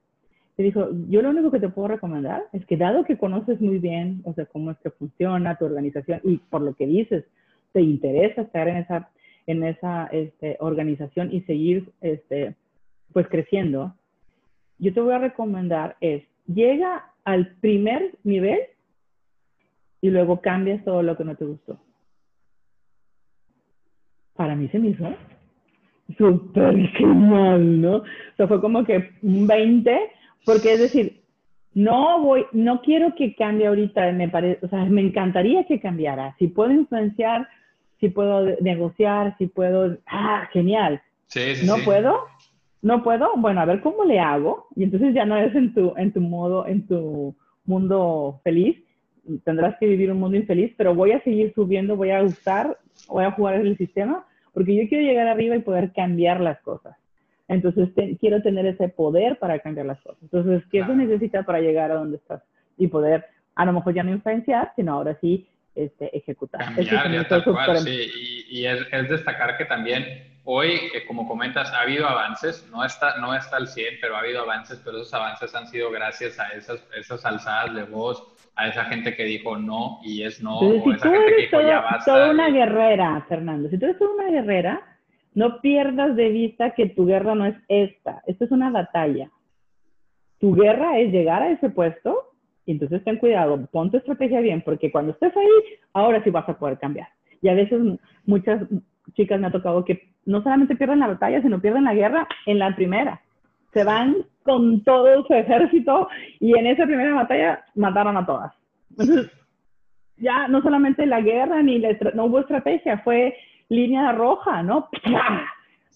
Le 0.57 0.66
dijo, 0.66 0.89
yo 1.09 1.22
lo 1.22 1.30
único 1.30 1.49
que 1.49 1.59
te 1.59 1.70
puedo 1.70 1.88
recomendar 1.88 2.43
es 2.53 2.66
que 2.66 2.78
dado 2.78 3.03
que 3.03 3.18
conoces 3.18 3.59
muy 3.62 3.80
bien, 3.80 4.22
o 4.26 4.34
sea, 4.34 4.45
cómo 4.45 4.72
es 4.72 4.78
que 4.80 4.91
funciona 4.91 5.57
tu 5.57 5.66
organización 5.66 6.22
y 6.24 6.38
por 6.38 6.62
lo 6.62 6.76
que 6.76 6.86
dices, 6.86 7.26
te 7.72 7.82
interesa 7.82 8.41
estar 8.41 8.68
en 8.68 8.78
esa, 8.78 9.09
en 9.47 9.64
esa 9.64 10.07
este, 10.07 10.57
organización 10.59 11.34
y 11.34 11.41
seguir, 11.41 11.91
este, 12.01 12.55
pues, 13.14 13.28
creciendo, 13.28 13.95
yo 14.78 14.93
te 14.93 15.01
voy 15.01 15.14
a 15.14 15.20
recomendar 15.20 15.95
es 16.01 16.24
llega 16.47 17.12
al 17.24 17.55
primer 17.55 18.18
nivel 18.24 18.59
y 20.01 20.09
luego 20.09 20.41
cambias 20.41 20.84
todo 20.84 21.01
lo 21.03 21.16
que 21.16 21.24
no 21.24 21.36
te 21.36 21.45
gustó. 21.45 21.80
Para 24.36 24.55
mí 24.55 24.68
se 24.70 24.80
me 24.80 24.89
hizo 24.89 25.07
súper 26.17 26.75
genial, 26.89 27.81
¿no? 27.81 27.95
O 27.97 28.03
sea, 28.37 28.47
fue 28.47 28.61
como 28.61 28.83
que 28.83 29.11
un 29.21 29.47
20, 29.47 29.99
porque 30.45 30.73
es 30.73 30.79
decir, 30.79 31.21
no 31.73 32.21
voy, 32.21 32.45
no 32.51 32.81
quiero 32.81 33.15
que 33.15 33.35
cambie 33.35 33.67
ahorita, 33.67 34.11
me 34.11 34.29
parece, 34.29 34.65
o 34.65 34.69
sea, 34.69 34.85
me 34.85 35.01
encantaría 35.01 35.65
que 35.65 35.79
cambiara. 35.79 36.35
Si 36.37 36.47
puedo 36.47 36.71
influenciar, 36.71 37.47
si 37.99 38.09
puedo 38.09 38.57
negociar, 38.61 39.35
si 39.37 39.47
puedo, 39.47 39.97
ah, 40.07 40.49
genial. 40.51 41.01
Sí, 41.27 41.55
sí, 41.55 41.65
no 41.65 41.77
puedo, 41.85 42.17
no 42.81 43.03
puedo, 43.03 43.29
bueno, 43.37 43.61
a 43.61 43.65
ver 43.65 43.79
cómo 43.81 44.03
le 44.03 44.19
hago. 44.19 44.67
Y 44.75 44.83
entonces 44.83 45.13
ya 45.13 45.23
no 45.23 45.37
es 45.37 45.55
en 45.55 45.73
tu, 45.73 45.93
en 45.95 46.11
tu 46.11 46.19
modo, 46.19 46.67
en 46.67 46.85
tu 46.87 47.35
mundo 47.65 48.41
feliz. 48.43 48.77
Tendrás 49.45 49.77
que 49.79 49.85
vivir 49.85 50.11
un 50.11 50.19
mundo 50.19 50.35
infeliz, 50.35 50.73
pero 50.77 50.95
voy 50.95 51.11
a 51.11 51.23
seguir 51.23 51.53
subiendo, 51.53 51.95
voy 51.95 52.11
a 52.11 52.23
usar, 52.23 52.77
voy 53.07 53.23
a 53.23 53.31
jugar 53.31 53.55
el 53.55 53.77
sistema, 53.77 54.25
porque 54.53 54.75
yo 54.75 54.87
quiero 54.89 55.03
llegar 55.03 55.27
arriba 55.27 55.55
y 55.55 55.59
poder 55.59 55.91
cambiar 55.93 56.39
las 56.39 56.59
cosas. 56.61 56.95
Entonces 57.47 57.89
quiero 58.19 58.41
tener 58.41 58.65
ese 58.65 58.87
poder 58.87 59.37
para 59.37 59.59
cambiar 59.59 59.85
las 59.85 59.99
cosas. 60.01 60.21
Entonces, 60.21 60.63
¿qué 60.71 60.85
se 60.85 60.95
necesita 60.95 61.43
para 61.43 61.59
llegar 61.59 61.91
a 61.91 61.95
donde 61.95 62.17
estás? 62.17 62.41
Y 62.77 62.87
poder, 62.87 63.25
a 63.55 63.65
lo 63.65 63.73
mejor 63.73 63.93
ya 63.93 64.03
no 64.03 64.11
influenciar, 64.11 64.71
sino 64.75 64.93
ahora 64.93 65.17
sí 65.19 65.47
este, 65.75 66.15
ejecutar. 66.15 66.61
Cambiar, 66.75 67.27
tal 67.27 67.43
cual, 67.43 67.77
sí. 67.79 68.45
Y, 68.49 68.59
y 68.59 68.65
es, 68.67 68.81
es, 68.91 69.09
destacar 69.09 69.57
que 69.57 69.65
también 69.65 70.05
hoy, 70.43 70.91
como 71.07 71.27
comentas, 71.27 71.71
ha 71.71 71.81
habido 71.81 72.07
avances, 72.07 72.67
no 72.71 72.83
está, 72.83 73.17
no 73.17 73.35
está 73.35 73.57
al 73.57 73.67
100, 73.67 73.95
pero 74.01 74.15
ha 74.15 74.19
habido 74.19 74.41
avances, 74.41 74.81
pero 74.83 74.97
esos 74.97 75.13
avances 75.13 75.53
han 75.53 75.67
sido 75.67 75.91
gracias 75.91 76.39
a 76.39 76.49
esas, 76.49 76.83
esas 76.95 77.25
alzadas 77.25 77.75
de 77.75 77.83
voz, 77.83 78.23
a 78.55 78.67
esa 78.67 78.85
gente 78.85 79.15
que 79.15 79.23
dijo 79.23 79.57
no 79.57 79.99
y 80.03 80.23
es 80.23 80.41
no, 80.41 80.59
o 80.59 80.93
esa 80.93 81.09
gente 81.09 81.35
que 81.35 81.41
dijo 81.43 81.61
ya 81.61 81.81
basta. 81.81 82.11
toda 82.11 82.31
una 82.31 82.49
guerrera, 82.49 83.25
Fernando, 83.27 83.69
si 83.69 83.77
tú 83.77 83.85
eres 83.85 83.97
toda 83.97 84.13
una 84.13 84.29
guerrera, 84.29 84.81
no 85.33 85.61
pierdas 85.61 86.15
de 86.15 86.29
vista 86.29 86.71
que 86.71 86.87
tu 86.87 87.05
guerra 87.05 87.35
no 87.35 87.45
es 87.45 87.55
esta, 87.67 88.21
esta 88.27 88.45
es 88.45 88.51
una 88.51 88.69
batalla. 88.69 89.29
Tu 90.39 90.53
guerra 90.53 90.99
es 90.99 91.11
llegar 91.11 91.41
a 91.43 91.51
ese 91.51 91.69
puesto 91.69 92.31
y 92.65 92.73
entonces 92.73 93.03
ten 93.03 93.17
cuidado, 93.17 93.65
pon 93.71 93.91
tu 93.91 93.97
estrategia 93.97 94.41
bien, 94.41 94.61
porque 94.61 94.91
cuando 94.91 95.13
estés 95.13 95.35
ahí, 95.35 95.77
ahora 95.93 96.23
sí 96.23 96.29
vas 96.29 96.47
a 96.47 96.57
poder 96.57 96.77
cambiar. 96.79 97.07
Y 97.41 97.49
a 97.49 97.53
veces 97.53 97.81
muchas 98.25 98.61
chicas 99.13 99.39
me 99.39 99.47
ha 99.47 99.51
tocado 99.51 99.83
que 99.85 100.11
no 100.25 100.43
solamente 100.43 100.75
pierden 100.75 100.99
la 100.99 101.07
batalla, 101.07 101.41
sino 101.41 101.61
pierden 101.61 101.85
la 101.85 101.93
guerra 101.93 102.27
en 102.45 102.59
la 102.59 102.75
primera. 102.75 103.21
Se 103.74 103.84
van 103.84 104.17
con 104.43 104.84
todo 104.84 105.26
su 105.26 105.34
ejército 105.34 106.09
y 106.39 106.57
en 106.57 106.67
esa 106.67 106.86
primera 106.86 107.13
batalla 107.13 107.63
mataron 107.76 108.17
a 108.17 108.26
todas. 108.26 108.53
Entonces, 108.91 109.32
ya 110.17 110.47
no 110.47 110.61
solamente 110.61 111.05
la 111.05 111.22
guerra 111.22 111.61
ni 111.61 111.80
la, 111.80 111.95
no 112.13 112.26
hubo 112.26 112.39
estrategia, 112.39 112.99
fue 112.99 113.36
línea 113.69 114.11
roja, 114.11 114.63
¿no? 114.63 114.89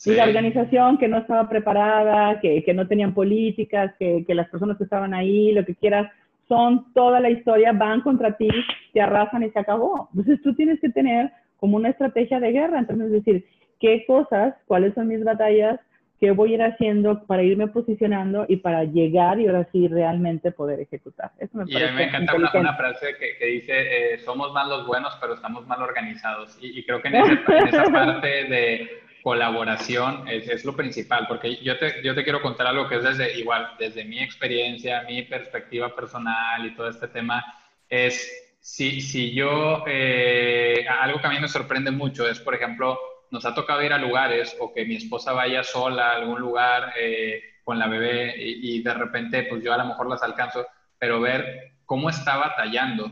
Y 0.05 0.11
la 0.11 0.25
organización 0.25 0.97
que 0.97 1.07
no 1.07 1.19
estaba 1.19 1.47
preparada, 1.47 2.41
que, 2.41 2.63
que 2.65 2.73
no 2.73 2.85
tenían 2.85 3.13
políticas, 3.13 3.93
que, 3.97 4.25
que, 4.27 4.35
las 4.35 4.49
personas 4.49 4.77
que 4.77 4.83
estaban 4.83 5.13
ahí, 5.13 5.53
lo 5.53 5.63
que 5.63 5.73
quieras, 5.73 6.11
son 6.49 6.91
toda 6.93 7.21
la 7.21 7.29
historia, 7.29 7.71
van 7.71 8.01
contra 8.01 8.35
ti, 8.35 8.49
te 8.91 9.01
arrasan 9.01 9.43
y 9.43 9.51
se 9.51 9.59
acabó. 9.59 10.09
Entonces 10.11 10.41
tú 10.41 10.53
tienes 10.53 10.81
que 10.81 10.89
tener 10.89 11.31
como 11.57 11.77
una 11.77 11.89
estrategia 11.89 12.41
de 12.41 12.51
guerra, 12.51 12.79
entonces 12.79 13.07
es 13.07 13.11
decir, 13.13 13.45
qué 13.79 14.03
cosas, 14.05 14.53
cuáles 14.67 14.93
son 14.93 15.07
mis 15.07 15.23
batallas, 15.23 15.79
qué 16.19 16.31
voy 16.31 16.51
a 16.51 16.55
ir 16.55 16.63
haciendo 16.63 17.25
para 17.25 17.43
irme 17.43 17.67
posicionando 17.67 18.45
y 18.47 18.57
para 18.57 18.83
llegar 18.83 19.39
y 19.39 19.47
ahora 19.47 19.67
sí 19.71 19.87
realmente 19.87 20.51
poder 20.51 20.79
ejecutar. 20.79 21.31
Eso 21.39 21.57
me 21.57 21.65
y 21.67 21.75
a 21.75 21.91
mí 21.91 21.95
me 21.95 22.03
encanta 22.05 22.35
una, 22.35 22.75
frase 22.75 23.15
que, 23.17 23.45
dice, 23.45 23.73
eh, 24.13 24.19
somos 24.19 24.53
más 24.53 24.67
los 24.67 24.87
buenos, 24.87 25.17
pero 25.19 25.33
estamos 25.33 25.67
mal 25.67 25.81
organizados. 25.81 26.57
Y, 26.61 26.83
creo 26.85 27.01
que 27.01 27.09
en 27.09 27.15
esa, 27.15 27.83
parte 27.91 28.27
de 28.27 28.89
colaboración 29.23 30.27
es, 30.27 30.47
es, 30.47 30.63
lo 30.65 30.75
principal, 30.75 31.25
porque 31.27 31.55
yo 31.57 31.77
te, 31.79 32.01
yo 32.03 32.15
te 32.15 32.23
quiero 32.23 32.41
contar 32.41 32.67
algo 32.67 32.87
que 32.87 32.95
es 32.95 33.03
desde, 33.03 33.37
igual, 33.39 33.71
desde 33.79 34.05
mi 34.05 34.19
experiencia, 34.19 35.03
mi 35.07 35.23
perspectiva 35.23 35.93
personal 35.95 36.65
y 36.65 36.75
todo 36.75 36.89
este 36.89 37.07
tema, 37.07 37.43
es 37.89 38.45
si, 38.65 39.01
si 39.01 39.31
yo, 39.33 39.83
eh, 39.85 40.85
algo 41.01 41.19
que 41.19 41.27
a 41.27 41.29
mí 41.29 41.39
me 41.39 41.47
sorprende 41.47 41.91
mucho 41.91 42.27
es, 42.27 42.39
por 42.39 42.55
ejemplo, 42.55 42.97
nos 43.31 43.45
ha 43.45 43.53
tocado 43.53 43.81
ir 43.83 43.93
a 43.93 43.97
lugares 43.97 44.55
o 44.59 44.73
que 44.73 44.85
mi 44.85 44.95
esposa 44.95 45.33
vaya 45.33 45.63
sola 45.63 46.09
a 46.09 46.15
algún 46.15 46.39
lugar 46.39 46.93
eh, 46.99 47.41
con 47.63 47.79
la 47.79 47.87
bebé 47.87 48.35
y, 48.37 48.81
de 48.83 48.93
repente 48.93 49.43
pues 49.43 49.63
yo 49.63 49.73
a 49.73 49.77
lo 49.77 49.85
mejor 49.85 50.07
las 50.07 50.23
alcanzo, 50.23 50.65
pero 50.99 51.19
ver 51.19 51.73
cómo 51.85 52.09
está 52.09 52.37
batallando 52.37 53.11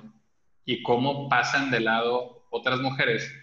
y 0.66 0.84
cómo 0.84 1.28
pasan 1.28 1.72
de 1.72 1.80
lado 1.80 2.46
otras 2.50 2.80
mujeres 2.80 3.34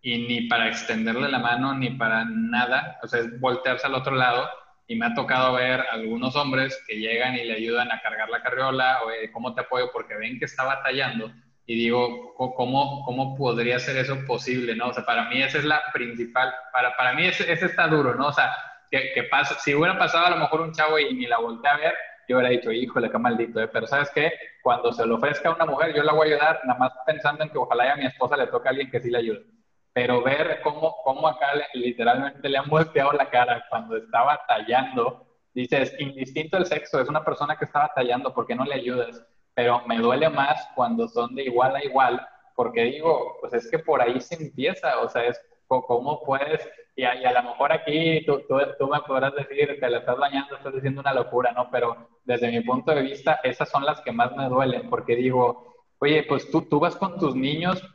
y 0.00 0.26
ni 0.26 0.42
para 0.42 0.68
extenderle 0.68 1.28
la 1.28 1.38
mano 1.38 1.74
ni 1.74 1.90
para 1.90 2.24
nada, 2.24 2.98
o 3.02 3.08
sea, 3.08 3.20
es 3.20 3.40
voltearse 3.40 3.86
al 3.86 3.94
otro 3.94 4.14
lado 4.14 4.48
y 4.86 4.96
me 4.96 5.06
ha 5.06 5.14
tocado 5.14 5.54
ver 5.54 5.84
algunos 5.90 6.34
hombres 6.36 6.82
que 6.86 6.98
llegan 6.98 7.34
y 7.34 7.44
le 7.44 7.54
ayudan 7.54 7.92
a 7.92 8.00
cargar 8.00 8.28
la 8.28 8.42
carriola 8.42 9.00
o 9.04 9.10
cómo 9.32 9.54
te 9.54 9.60
apoyo 9.62 9.90
porque 9.92 10.16
ven 10.16 10.38
que 10.38 10.46
está 10.46 10.64
batallando 10.64 11.30
y 11.66 11.76
digo, 11.76 12.34
¿cómo, 12.34 13.04
cómo 13.04 13.36
podría 13.36 13.78
ser 13.78 13.96
eso 13.96 14.18
posible? 14.26 14.74
¿no? 14.74 14.88
O 14.88 14.92
sea, 14.92 15.04
para 15.04 15.28
mí 15.28 15.42
esa 15.42 15.58
es 15.58 15.64
la 15.64 15.82
principal, 15.92 16.52
para, 16.72 16.96
para 16.96 17.14
mí 17.14 17.26
ese, 17.26 17.50
ese 17.52 17.66
está 17.66 17.86
duro, 17.86 18.14
¿no? 18.14 18.28
O 18.28 18.32
sea, 18.32 18.52
que, 18.90 19.12
que 19.14 19.24
pasa, 19.24 19.54
si 19.58 19.74
hubiera 19.74 19.98
pasado 19.98 20.26
a 20.26 20.30
lo 20.30 20.36
mejor 20.36 20.62
un 20.62 20.72
chavo 20.72 20.98
y 20.98 21.14
ni 21.14 21.26
la 21.26 21.38
volteé 21.38 21.70
a 21.70 21.76
ver, 21.76 21.94
yo 22.30 22.36
hubiera 22.36 22.50
dicho, 22.50 22.70
híjole, 22.70 23.10
qué 23.10 23.18
maldito, 23.18 23.60
¿eh? 23.60 23.68
pero 23.68 23.88
¿sabes 23.88 24.08
qué? 24.14 24.32
Cuando 24.62 24.92
se 24.92 25.04
lo 25.04 25.16
ofrezca 25.16 25.48
a 25.48 25.54
una 25.54 25.66
mujer, 25.66 25.92
yo 25.94 26.04
la 26.04 26.12
voy 26.12 26.28
a 26.28 26.34
ayudar, 26.34 26.60
nada 26.64 26.78
más 26.78 26.92
pensando 27.04 27.42
en 27.42 27.50
que 27.50 27.58
ojalá 27.58 27.92
a 27.92 27.96
mi 27.96 28.06
esposa 28.06 28.36
le 28.36 28.46
toque 28.46 28.68
a 28.68 28.70
alguien 28.70 28.88
que 28.88 29.00
sí 29.00 29.10
le 29.10 29.18
ayude. 29.18 29.44
Pero 29.92 30.22
ver 30.22 30.60
cómo, 30.62 30.94
cómo 31.02 31.26
acá 31.26 31.48
literalmente 31.74 32.48
le 32.48 32.56
han 32.56 32.68
volteado 32.68 33.12
la 33.12 33.28
cara 33.28 33.64
cuando 33.68 33.96
estaba 33.96 34.40
tallando, 34.46 35.26
dices, 35.52 35.92
indistinto 35.98 36.56
el 36.56 36.66
sexo, 36.66 37.00
es 37.00 37.08
una 37.08 37.24
persona 37.24 37.56
que 37.56 37.64
está 37.64 37.80
batallando, 37.80 38.32
¿por 38.32 38.46
qué 38.46 38.54
no 38.54 38.64
le 38.64 38.74
ayudas? 38.74 39.26
Pero 39.60 39.82
me 39.86 39.98
duele 39.98 40.30
más 40.30 40.66
cuando 40.74 41.06
son 41.06 41.34
de 41.34 41.42
igual 41.42 41.76
a 41.76 41.84
igual, 41.84 42.26
porque 42.56 42.84
digo, 42.84 43.36
pues 43.42 43.52
es 43.52 43.70
que 43.70 43.78
por 43.78 44.00
ahí 44.00 44.18
se 44.18 44.36
empieza, 44.36 44.98
o 45.00 45.08
sea, 45.10 45.26
es 45.26 45.38
cómo 45.68 46.22
puedes 46.24 46.66
y 46.96 47.04
a, 47.04 47.32
lo 47.32 47.42
mejor 47.42 47.70
aquí 47.70 48.24
tú, 48.24 48.42
tú, 48.48 48.88
me 48.88 49.00
podrás 49.06 49.34
decir, 49.34 49.76
te 49.78 49.90
la 49.90 49.98
estás 49.98 50.16
bañando, 50.16 50.56
estás 50.56 50.72
diciendo 50.72 51.02
una 51.02 51.12
locura, 51.12 51.52
¿no? 51.52 51.68
Pero 51.70 52.08
desde 52.24 52.50
mi 52.50 52.62
punto 52.62 52.94
de 52.94 53.02
vista, 53.02 53.38
esas 53.44 53.68
son 53.68 53.84
las 53.84 54.00
que 54.00 54.12
más 54.12 54.34
me 54.34 54.48
duelen, 54.48 54.88
porque 54.88 55.14
digo, 55.14 55.74
oye, 55.98 56.22
pues 56.22 56.50
tú, 56.50 56.62
tú 56.62 56.80
vas 56.80 56.96
con 56.96 57.18
tus 57.18 57.36
niños, 57.36 57.86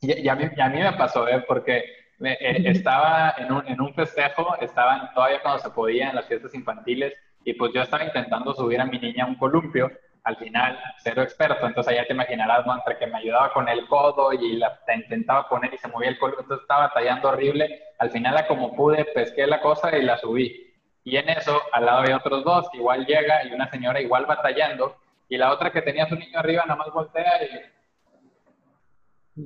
y, 0.00 0.28
a, 0.28 0.36
mí, 0.36 0.44
a 0.44 0.68
mí 0.68 0.78
me 0.78 0.92
pasó, 0.92 1.26
¿eh? 1.26 1.44
Porque 1.48 1.78
eh, 2.20 2.62
estaba 2.64 3.34
en 3.38 3.50
un, 3.50 3.66
en 3.66 3.80
un 3.80 3.92
festejo, 3.92 4.56
estaban 4.60 5.12
todavía 5.14 5.42
cuando 5.42 5.58
se 5.64 5.70
podía 5.70 6.10
en 6.10 6.14
las 6.14 6.26
fiestas 6.26 6.54
infantiles, 6.54 7.12
y 7.44 7.54
pues 7.54 7.72
yo 7.74 7.82
estaba 7.82 8.04
intentando 8.04 8.54
subir 8.54 8.80
a 8.80 8.86
mi 8.86 9.00
niña 9.00 9.24
a 9.24 9.28
un 9.28 9.34
columpio, 9.34 9.90
al 10.28 10.36
final 10.36 10.78
cero 10.98 11.22
experto, 11.22 11.66
entonces 11.66 11.96
ya 11.96 12.06
te 12.06 12.12
imaginarás, 12.12 12.66
¿no? 12.66 12.76
Que 12.98 13.06
me 13.06 13.16
ayudaba 13.16 13.50
con 13.50 13.66
el 13.66 13.86
codo 13.86 14.30
y 14.34 14.56
la, 14.56 14.78
intentaba 14.94 15.48
poner 15.48 15.72
y 15.72 15.78
se 15.78 15.88
movía 15.88 16.10
el 16.10 16.18
codo, 16.18 16.34
entonces 16.38 16.60
estaba 16.60 16.92
tallando 16.92 17.30
horrible, 17.30 17.82
al 17.98 18.10
final 18.10 18.46
como 18.46 18.76
pude 18.76 19.06
pesqué 19.06 19.46
la 19.46 19.62
cosa 19.62 19.96
y 19.96 20.02
la 20.02 20.18
subí. 20.18 20.74
Y 21.02 21.16
en 21.16 21.30
eso, 21.30 21.62
al 21.72 21.86
lado 21.86 22.00
había 22.00 22.18
otros 22.18 22.44
dos, 22.44 22.68
igual 22.74 23.06
llega 23.06 23.42
y 23.44 23.52
una 23.52 23.70
señora 23.70 24.02
igual 24.02 24.26
batallando, 24.26 24.98
y 25.30 25.38
la 25.38 25.50
otra 25.50 25.72
que 25.72 25.80
tenía 25.80 26.06
su 26.06 26.16
niño 26.16 26.38
arriba 26.38 26.64
nada 26.66 26.76
más 26.76 26.92
voltea 26.92 27.42
y 27.44 27.77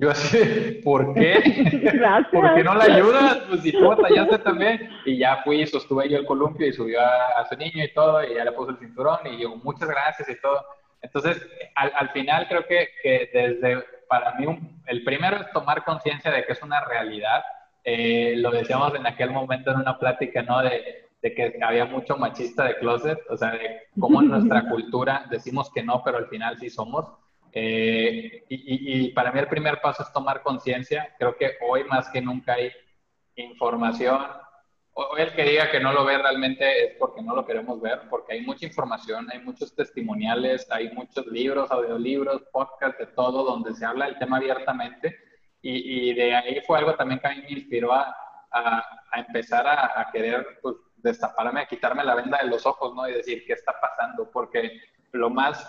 yo 0.00 0.10
así, 0.10 0.80
¿por 0.84 1.14
qué? 1.14 1.40
Gracias. 1.92 2.28
¿Por 2.32 2.54
qué 2.54 2.64
no 2.64 2.74
la 2.74 2.84
ayudas? 2.84 3.36
Pues 3.48 3.62
si 3.62 3.72
tú 3.72 3.88
batallaste 3.88 4.38
también. 4.38 4.88
Y 5.04 5.18
ya 5.18 5.42
fui 5.44 5.62
y 5.62 5.66
sostuve 5.66 6.08
yo 6.08 6.18
el 6.18 6.26
columpio 6.26 6.66
y 6.66 6.72
subió 6.72 7.00
a, 7.00 7.46
su 7.48 7.56
niño 7.56 7.84
y 7.84 7.92
todo, 7.92 8.24
y 8.24 8.34
ya 8.34 8.44
le 8.44 8.52
puso 8.52 8.70
el 8.70 8.78
cinturón 8.78 9.18
y 9.26 9.42
yo, 9.42 9.56
muchas 9.56 9.88
gracias 9.88 10.28
y 10.28 10.40
todo. 10.40 10.64
Entonces, 11.00 11.46
al, 11.74 11.92
al 11.94 12.10
final 12.10 12.46
creo 12.48 12.66
que, 12.66 12.88
que, 13.02 13.30
desde, 13.32 13.84
para 14.08 14.34
mí, 14.34 14.46
el 14.86 15.04
primero 15.04 15.36
es 15.36 15.50
tomar 15.52 15.84
conciencia 15.84 16.30
de 16.30 16.44
que 16.44 16.52
es 16.52 16.62
una 16.62 16.84
realidad. 16.84 17.42
Eh, 17.84 18.34
lo 18.36 18.50
decíamos 18.50 18.94
en 18.94 19.06
aquel 19.06 19.30
momento 19.30 19.72
en 19.72 19.78
una 19.78 19.98
plática, 19.98 20.42
¿no? 20.42 20.62
De, 20.62 21.08
de 21.22 21.34
que 21.34 21.58
había 21.62 21.84
mucho 21.84 22.16
machista 22.16 22.64
de 22.64 22.76
closet, 22.76 23.18
o 23.28 23.36
sea, 23.36 23.50
de 23.52 23.82
cómo 23.98 24.20
en 24.22 24.28
nuestra 24.28 24.62
cultura 24.68 25.26
decimos 25.30 25.70
que 25.72 25.82
no, 25.82 26.02
pero 26.04 26.18
al 26.18 26.28
final 26.28 26.58
sí 26.58 26.70
somos. 26.70 27.06
Eh, 27.54 28.44
y, 28.48 29.10
para 29.12 29.30
mí 29.30 29.38
el 29.38 29.48
primer 29.48 29.80
paso 29.80 30.02
es 30.02 30.12
tomar 30.12 30.42
conciencia. 30.42 31.14
Creo 31.18 31.36
que 31.36 31.52
hoy 31.68 31.84
más 31.84 32.08
que 32.08 32.22
nunca 32.22 32.54
hay 32.54 32.72
información. 33.36 34.20
Hoy 34.94 35.22
el 35.22 35.32
que 35.34 35.44
diga 35.44 35.70
que 35.70 35.80
no 35.80 35.92
lo 35.92 36.04
ve 36.04 36.18
realmente 36.18 36.84
es 36.84 36.96
porque 36.98 37.22
no 37.22 37.34
lo 37.34 37.46
queremos 37.46 37.80
ver, 37.80 38.02
porque 38.10 38.34
hay 38.34 38.42
mucha 38.42 38.66
información, 38.66 39.26
hay 39.30 39.38
muchos 39.38 39.74
testimoniales, 39.74 40.70
hay 40.70 40.90
muchos 40.92 41.26
libros, 41.26 41.70
audiolibros, 41.70 42.42
podcasts, 42.52 42.98
de 42.98 43.06
todo, 43.06 43.42
donde 43.42 43.74
se 43.74 43.86
habla 43.86 44.06
del 44.06 44.18
tema 44.18 44.36
abiertamente. 44.38 45.16
Y, 45.64 46.12
de 46.14 46.34
ahí 46.34 46.60
fue 46.66 46.78
algo 46.78 46.94
también 46.94 47.20
que 47.20 47.28
a 47.28 47.30
mí 47.30 47.42
me 47.42 47.52
inspiró 47.52 47.92
a, 47.92 48.14
a, 48.50 48.84
empezar 49.14 49.66
a, 49.66 50.00
a 50.00 50.10
querer 50.10 50.58
pues, 50.60 50.74
destaparme, 50.96 51.60
a 51.60 51.66
quitarme 51.66 52.02
la 52.02 52.16
venda 52.16 52.38
de 52.38 52.48
los 52.48 52.66
ojos, 52.66 52.94
¿no? 52.94 53.08
Y 53.08 53.12
decir, 53.12 53.44
¿qué 53.46 53.52
está 53.52 53.72
pasando? 53.80 54.28
Porque 54.30 54.80
lo 55.12 55.30
más 55.30 55.64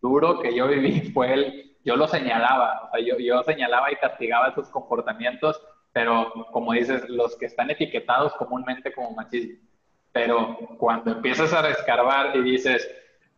duro 0.00 0.40
que 0.40 0.54
yo 0.54 0.68
viví 0.68 1.00
fue 1.14 1.32
el, 1.32 1.76
yo 1.84 1.96
lo 1.96 2.06
señalaba, 2.08 2.82
o 2.84 2.90
sea, 2.90 3.00
yo, 3.04 3.18
yo 3.18 3.42
señalaba 3.42 3.92
y 3.92 3.96
castigaba 3.96 4.54
sus 4.54 4.68
comportamientos, 4.68 5.60
pero 5.92 6.32
como 6.52 6.72
dices, 6.72 7.08
los 7.08 7.36
que 7.36 7.46
están 7.46 7.70
etiquetados 7.70 8.34
comúnmente 8.34 8.92
como 8.92 9.12
machismo. 9.12 9.58
Pero 10.12 10.56
cuando 10.78 11.12
empiezas 11.12 11.52
a 11.52 11.68
escarbar 11.68 12.36
y 12.36 12.42
dices, 12.42 12.88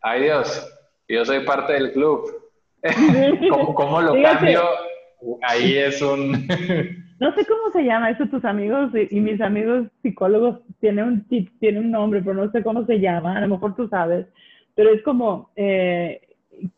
ay 0.01 0.23
Dios, 0.23 0.73
yo 1.07 1.25
soy 1.25 1.45
parte 1.45 1.73
del 1.73 1.91
club, 1.91 2.41
¿Cómo, 3.49 3.75
¿Cómo, 3.75 4.01
lo 4.01 4.21
cambio? 4.21 4.63
Ahí 5.43 5.77
es 5.77 6.01
un... 6.01 6.31
no 7.19 7.35
sé 7.35 7.45
cómo 7.45 7.71
se 7.71 7.83
llama 7.83 8.09
eso, 8.09 8.25
tus 8.27 8.43
amigos 8.43 8.91
y, 9.09 9.19
mis 9.19 9.39
amigos 9.39 9.87
psicólogos 10.01 10.59
tienen 10.79 11.05
un, 11.05 11.27
tienen 11.59 11.85
un 11.85 11.91
nombre, 11.91 12.21
pero 12.21 12.33
no 12.33 12.51
sé 12.51 12.63
cómo 12.63 12.85
se 12.85 12.99
llama, 12.99 13.37
a 13.37 13.41
lo 13.41 13.49
mejor 13.49 13.75
tú 13.75 13.87
sabes, 13.87 14.25
pero 14.73 14.89
es 14.89 15.03
como, 15.03 15.51
eh, 15.55 16.21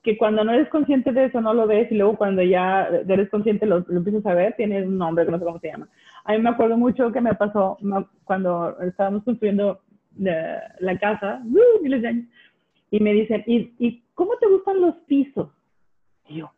que 0.02 0.18
cuando 0.18 0.44
no 0.44 0.52
eres 0.54 0.70
consciente 0.70 1.12
de 1.12 1.26
eso 1.26 1.42
no 1.42 1.54
lo 1.54 1.68
ves 1.68 1.92
y 1.92 1.96
luego 1.96 2.18
cuando 2.18 2.42
ya 2.42 2.88
eres 3.08 3.30
consciente 3.30 3.66
lo, 3.66 3.80
lo 3.80 3.98
empiezas 3.98 4.26
a 4.26 4.34
ver, 4.34 4.54
tiene 4.56 4.84
un 4.84 4.98
nombre 4.98 5.26
que 5.26 5.32
no 5.32 5.40
sé 5.40 5.46
cómo 5.46 5.60
se 5.60 5.68
llama. 5.68 5.88
A 6.26 6.34
mí 6.34 6.40
me 6.40 6.50
acuerdo 6.50 6.78
mucho 6.78 7.12
que 7.12 7.22
me 7.22 7.36
pasó 7.36 7.78
cuando 8.24 8.80
estábamos 8.82 9.24
construyendo 9.24 9.82
la, 10.18 10.98
casa, 11.00 11.42
uh, 11.44 11.84
miles 11.84 12.02
de 12.02 12.08
años, 12.08 12.26
y 12.92 13.00
me 13.00 13.14
dicen, 13.14 13.44
¿y, 13.48 13.74
¿y 13.80 14.04
cómo 14.14 14.34
te 14.40 14.48
gustan 14.48 14.82
los 14.82 14.96
pisos? 15.08 15.50
Y 16.28 16.38
yo, 16.38 16.52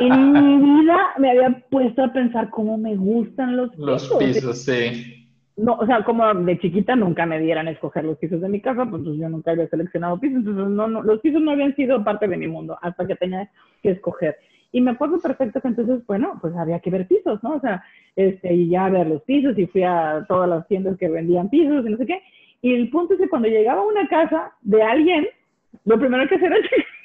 en 0.00 0.32
mi 0.32 0.80
vida 0.80 0.98
me 1.18 1.30
había 1.30 1.64
puesto 1.70 2.02
a 2.02 2.12
pensar 2.12 2.50
cómo 2.50 2.76
me 2.76 2.96
gustan 2.96 3.56
los 3.56 3.70
pisos. 3.70 3.86
Los 3.86 4.16
pisos, 4.18 4.64
sí 4.64 5.17
no, 5.58 5.74
o 5.74 5.86
sea, 5.86 6.04
como 6.04 6.32
de 6.32 6.58
chiquita 6.58 6.94
nunca 6.94 7.26
me 7.26 7.40
dieran 7.40 7.66
a 7.66 7.72
escoger 7.72 8.04
los 8.04 8.16
pisos 8.18 8.40
de 8.40 8.48
mi 8.48 8.60
casa, 8.60 8.86
pues, 8.88 9.02
pues 9.02 9.18
yo 9.18 9.28
nunca 9.28 9.50
había 9.50 9.68
seleccionado 9.68 10.18
pisos, 10.18 10.38
entonces 10.38 10.68
no, 10.68 10.86
no, 10.86 11.02
los 11.02 11.20
pisos 11.20 11.42
no 11.42 11.50
habían 11.50 11.74
sido 11.74 12.02
parte 12.04 12.28
de 12.28 12.36
mi 12.36 12.46
mundo 12.46 12.78
hasta 12.80 13.06
que 13.06 13.16
tenía 13.16 13.50
que 13.82 13.90
escoger. 13.90 14.36
Y 14.70 14.80
me 14.80 14.92
acuerdo 14.92 15.18
perfecto 15.20 15.60
que 15.60 15.68
entonces, 15.68 16.06
bueno, 16.06 16.38
pues 16.40 16.54
había 16.54 16.78
que 16.78 16.90
ver 16.90 17.08
pisos, 17.08 17.42
¿no? 17.42 17.56
O 17.56 17.60
sea, 17.60 17.82
este, 18.14 18.54
y 18.54 18.68
ya 18.68 18.88
ver 18.88 19.08
los 19.08 19.22
pisos 19.22 19.58
y 19.58 19.66
fui 19.66 19.82
a 19.82 20.24
todas 20.28 20.48
las 20.48 20.66
tiendas 20.68 20.96
que 20.96 21.08
vendían 21.08 21.48
pisos 21.48 21.84
y 21.84 21.90
no 21.90 21.96
sé 21.96 22.06
qué. 22.06 22.22
Y 22.62 22.74
el 22.74 22.90
punto 22.90 23.14
es 23.14 23.20
que 23.20 23.28
cuando 23.28 23.48
llegaba 23.48 23.80
a 23.80 23.86
una 23.86 24.06
casa 24.08 24.52
de 24.62 24.82
alguien, 24.82 25.26
lo 25.84 25.98
primero 25.98 26.28
que 26.28 26.36
hacía 26.36 26.48
era 26.48 26.56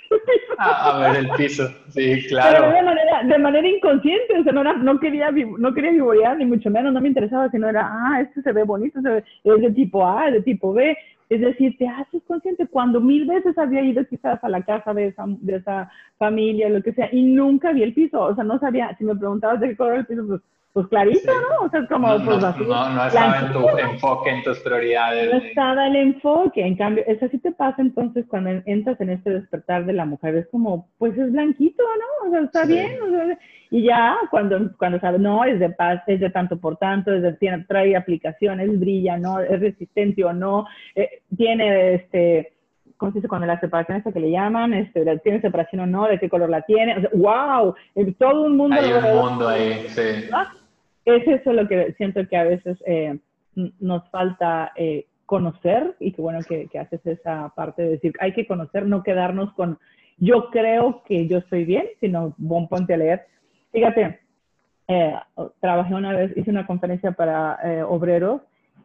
a, 0.57 0.99
ver 0.99 1.18
el 1.18 1.30
piso, 1.32 1.68
sí, 1.89 2.26
claro. 2.28 2.72
de 2.72 2.82
manera, 2.82 3.24
de 3.24 3.38
manera 3.38 3.68
inconsciente, 3.68 4.39
o 4.39 4.43
sea, 4.43 4.53
no, 4.53 4.64
no 4.64 4.99
quería, 4.99 5.32
no 5.32 5.74
quería 5.74 5.91
vivorear, 5.91 6.38
ni 6.38 6.45
mucho 6.45 6.70
menos, 6.70 6.93
no 6.93 7.01
me 7.01 7.07
interesaba, 7.07 7.49
sino 7.49 7.70
era, 7.70 7.89
ah, 7.91 8.22
este 8.22 8.41
se 8.41 8.51
ve 8.51 8.64
bonito, 8.64 9.01
se 9.01 9.09
ve, 9.09 9.24
es 9.43 9.61
de 9.61 9.72
tipo 9.72 10.05
A, 10.05 10.28
es 10.28 10.34
de 10.34 10.41
tipo 10.41 10.74
B, 10.74 10.97
es 11.30 11.41
decir, 11.41 11.78
te 11.78 11.88
haces 11.88 12.22
consciente 12.28 12.68
cuando 12.68 13.01
mil 13.01 13.26
veces 13.26 13.57
había 13.57 13.82
ido 13.82 14.05
quizás 14.05 14.43
a 14.43 14.49
la 14.49 14.61
casa 14.61 14.93
de 14.93 15.07
esa, 15.07 15.26
de 15.28 15.55
esa 15.55 15.89
familia, 16.18 16.70
lo 16.70 16.82
que 16.84 16.93
sea, 16.93 17.09
y 17.11 17.24
nunca 17.24 17.72
vi 17.72 17.84
el 17.84 17.93
piso, 17.93 18.22
o 18.22 18.36
sea, 18.36 18.43
no 18.43 18.59
sabía, 18.59 18.95
si 18.97 19.03
me 19.03 19.16
preguntabas 19.16 19.59
de 19.59 19.70
qué 19.70 19.76
color 19.76 19.95
el 19.95 20.05
piso, 20.05 20.26
pues 20.28 20.41
pues 20.74 20.88
clarito, 20.88 21.32
¿no? 21.32 21.68
O 21.68 21.70
sea, 21.70 21.82
es 21.82 21.88
como, 21.88 22.08
no, 22.08 22.26
pues 22.26 22.44
así. 22.44 22.64
No, 22.64 22.90
no 22.90 23.06
estaba 23.06 23.40
en 23.40 23.54
tu 23.54 23.70
enfoque, 23.78 24.30
en 24.32 24.44
tus 24.44 24.60
prioridades. 24.60 25.32
No 25.32 25.38
estaba 25.38 25.88
el 25.88 25.96
enfoque, 25.96 26.66
en 26.66 26.76
cambio, 26.76 27.04
eso 27.06 27.28
sí 27.30 27.38
te 27.38 27.52
pasa 27.52 27.80
entonces 27.80 28.26
cuando 28.28 28.50
entras 28.66 29.00
en 29.00 29.12
este 29.12 29.30
despertar 29.30 29.86
de 29.86 29.94
la 29.94 30.06
mujer, 30.06 30.36
es 30.36 30.48
como, 30.48 30.90
pues 30.98 31.16
es 31.16 31.32
blanquito, 31.32 31.84
¿no? 31.84 32.28
O 32.28 32.32
sea, 32.32 32.42
está 32.42 32.66
bien, 32.66 33.00
o 33.04 33.10
sea, 33.12 33.38
y 33.70 33.84
ya 33.84 34.16
cuando, 34.32 34.72
cuando 34.80 35.00
sabes, 35.00 35.22
no, 35.22 35.46
es 35.46 35.60
de 35.60 35.70
paz, 35.70 36.02
es 36.08 36.20
de 36.20 36.32
tanto 36.32 36.60
por 36.60 36.78
tanto, 36.78 37.14
es 37.14 37.22
de, 37.22 37.34
tiene, 37.34 37.66
trae 37.68 37.96
aplicaciones, 37.96 38.80
brilla, 38.80 39.18
¿no? 39.18 39.40
Es 39.40 39.60
resistente 39.60 40.24
o 40.24 40.34
no, 40.34 40.66
eh, 40.96 41.22
tiene, 41.38 41.94
este, 41.94 42.54
¿cómo 42.98 43.12
se 43.12 43.20
dice? 43.20 43.28
Cuando 43.28 43.46
la 43.46 43.60
separación 43.60 44.00
esta 44.00 44.12
que 44.12 44.20
le 44.20 44.32
llaman, 44.32 44.74
este, 44.74 45.06
¿tiene 45.20 45.40
separación 45.40 45.82
o 45.82 45.86
no? 45.86 46.08
¿De 46.08 46.20
qué 46.20 46.30
color 46.30 46.50
la 46.50 46.64
tiene? 46.64 46.98
O 46.98 47.02
sea, 47.02 47.10
wow, 47.14 47.76
todo 48.18 48.46
un 48.46 48.58
mundo. 48.58 48.76
Hay 48.76 48.92
un 48.92 49.18
mundo 49.18 49.48
ahí, 49.48 49.86
sí. 49.90 50.30
¿Ah? 50.32 50.52
Es 51.06 51.28
eso 51.28 51.54
lo 51.54 51.68
que 51.68 51.93
siento 51.93 52.28
que 52.28 52.38
a 52.38 52.43
veces 52.43 52.78
eh, 52.86 53.18
nos 53.80 54.08
falta 54.10 54.72
eh, 54.76 55.06
conocer 55.26 55.95
y 55.99 56.12
que 56.12 56.22
bueno 56.22 56.39
que, 56.47 56.68
haces 56.80 57.06
esa 57.06 57.54
parte 57.56 57.84
de 57.84 57.89
decir, 57.91 58.14
hay 58.20 58.34
que 58.34 58.47
conocer, 58.47 58.86
no 58.86 59.04
quedarnos 59.04 59.54
con 59.54 59.80
yo 60.18 60.49
creo 60.51 61.04
que 61.06 61.28
yo 61.28 61.39
estoy 61.39 61.66
bien, 61.66 61.86
sino 61.99 62.36
bon, 62.38 62.68
ponte 62.68 62.93
a 62.93 62.97
leer. 62.97 63.24
Fíjate, 63.72 64.20
eh, 64.88 65.16
trabajé 65.60 65.95
una 65.95 66.14
vez, 66.14 66.38
hice 66.38 66.51
una 66.51 66.68
conferencia 66.68 67.12
para 67.14 67.58
obreros 67.88 68.41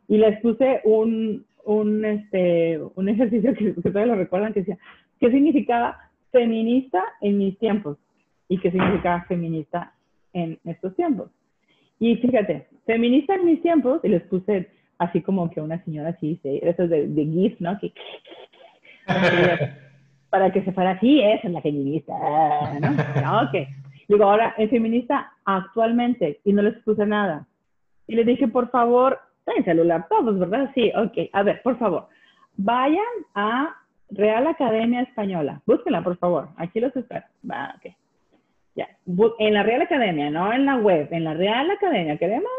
y 0.09 0.17
les 0.17 0.41
puse 0.41 0.81
un, 0.85 1.45
un, 1.65 2.05
este, 2.05 2.81
un 2.95 3.09
ejercicio 3.09 3.53
que, 3.55 3.75
que 3.75 3.91
todavía 3.91 4.15
lo 4.15 4.19
recuerdan, 4.19 4.55
que 4.55 4.61
decía, 4.61 4.79
¿qué 5.21 5.31
significaba 5.31 5.99
feminista 6.33 7.05
en 7.21 7.39
mis 7.39 7.59
tiempos? 7.59 7.99
¿Y 8.49 8.59
qué 8.59 8.71
significaba 8.71 9.25
feminista 9.25 9.93
en 10.33 10.59
estos 10.65 10.95
tiempos. 10.95 11.31
Y 12.01 12.17
fíjate, 12.17 12.67
feminista 12.87 13.35
en 13.35 13.47
mis 13.47 13.63
tiempos, 13.63 14.01
y 14.05 14.09
les 14.09 14.23
puse 14.25 14.69
así 14.99 15.23
como 15.23 15.51
que 15.51 15.61
una 15.61 15.83
señora 15.85 16.11
así, 16.11 16.41
eso 16.43 16.89
de, 16.89 17.09
de 17.09 17.25
GIF, 17.25 17.61
¿no? 17.61 17.79
Que, 17.79 17.93
para 20.31 20.53
que 20.53 20.63
se 20.63 20.73
fuera 20.73 20.93
así, 20.93 21.21
esa 21.21 21.49
es 21.49 21.53
la 21.53 21.63
feminista, 21.63 22.13
¿no? 22.81 22.91
no 22.91 23.43
ok. 23.43 23.69
Digo, 24.09 24.25
ahora, 24.25 24.55
en 24.59 24.71
feminista 24.71 25.33
actualmente, 25.45 26.41
y 26.45 26.53
no 26.53 26.63
les 26.63 26.75
puse 26.83 27.05
nada. 27.07 27.47
Y 28.07 28.15
le 28.15 28.25
dije, 28.25 28.49
por 28.49 28.71
favor, 28.71 29.19
en 29.57 29.65
celular 29.65 30.07
todos, 30.09 30.39
¿verdad? 30.39 30.71
Sí, 30.75 30.91
ok. 30.95 31.31
A 31.33 31.43
ver, 31.43 31.63
por 31.63 31.79
favor, 31.79 32.09
vayan 32.57 33.05
a 33.35 33.77
Real 34.11 34.47
Academia 34.47 35.03
Española. 35.03 35.61
Búsquenla, 35.67 36.03
por 36.03 36.17
favor. 36.17 36.49
Aquí 36.57 36.81
los 36.81 36.95
espero. 36.97 37.25
Va, 37.49 37.75
ok. 37.77 37.93
En 39.39 39.55
la 39.55 39.63
Real 39.63 39.83
Academia, 39.83 40.31
no 40.31 40.53
en 40.53 40.67
la 40.67 40.77
web, 40.77 41.09
en 41.11 41.25
la 41.25 41.35
Real 41.35 41.71
Academia. 41.71 42.17
¿Queremos? 42.17 42.51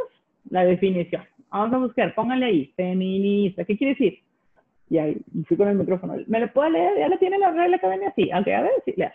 La 0.49 0.65
definición. 0.65 1.23
Vamos 1.51 1.73
a 1.73 1.77
buscar, 1.77 2.13
pónganle 2.15 2.45
ahí, 2.45 2.73
feminista. 2.75 3.63
¿Qué 3.65 3.77
quiere 3.77 3.93
decir? 3.93 4.19
Y 4.89 4.97
ahí 4.97 5.17
fui 5.47 5.57
con 5.57 5.67
el 5.67 5.75
micrófono. 5.75 6.15
¿Me 6.27 6.39
lo 6.39 6.51
puedo 6.51 6.69
leer? 6.69 6.97
¿Ya 6.97 7.09
la 7.09 7.17
tiene 7.17 7.37
la 7.37 7.51
Real 7.51 7.73
Academia? 7.73 8.11
Sí. 8.15 8.29
Ok, 8.33 8.47
a 8.47 8.61
ver, 8.61 8.71
sí, 8.85 8.93
lea. 8.95 9.13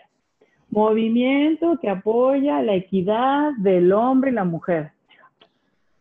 Movimiento 0.69 1.77
que 1.81 1.89
apoya 1.89 2.61
la 2.61 2.75
equidad 2.75 3.51
del 3.57 3.91
hombre 3.91 4.31
y 4.31 4.33
la 4.33 4.43
mujer. 4.43 4.91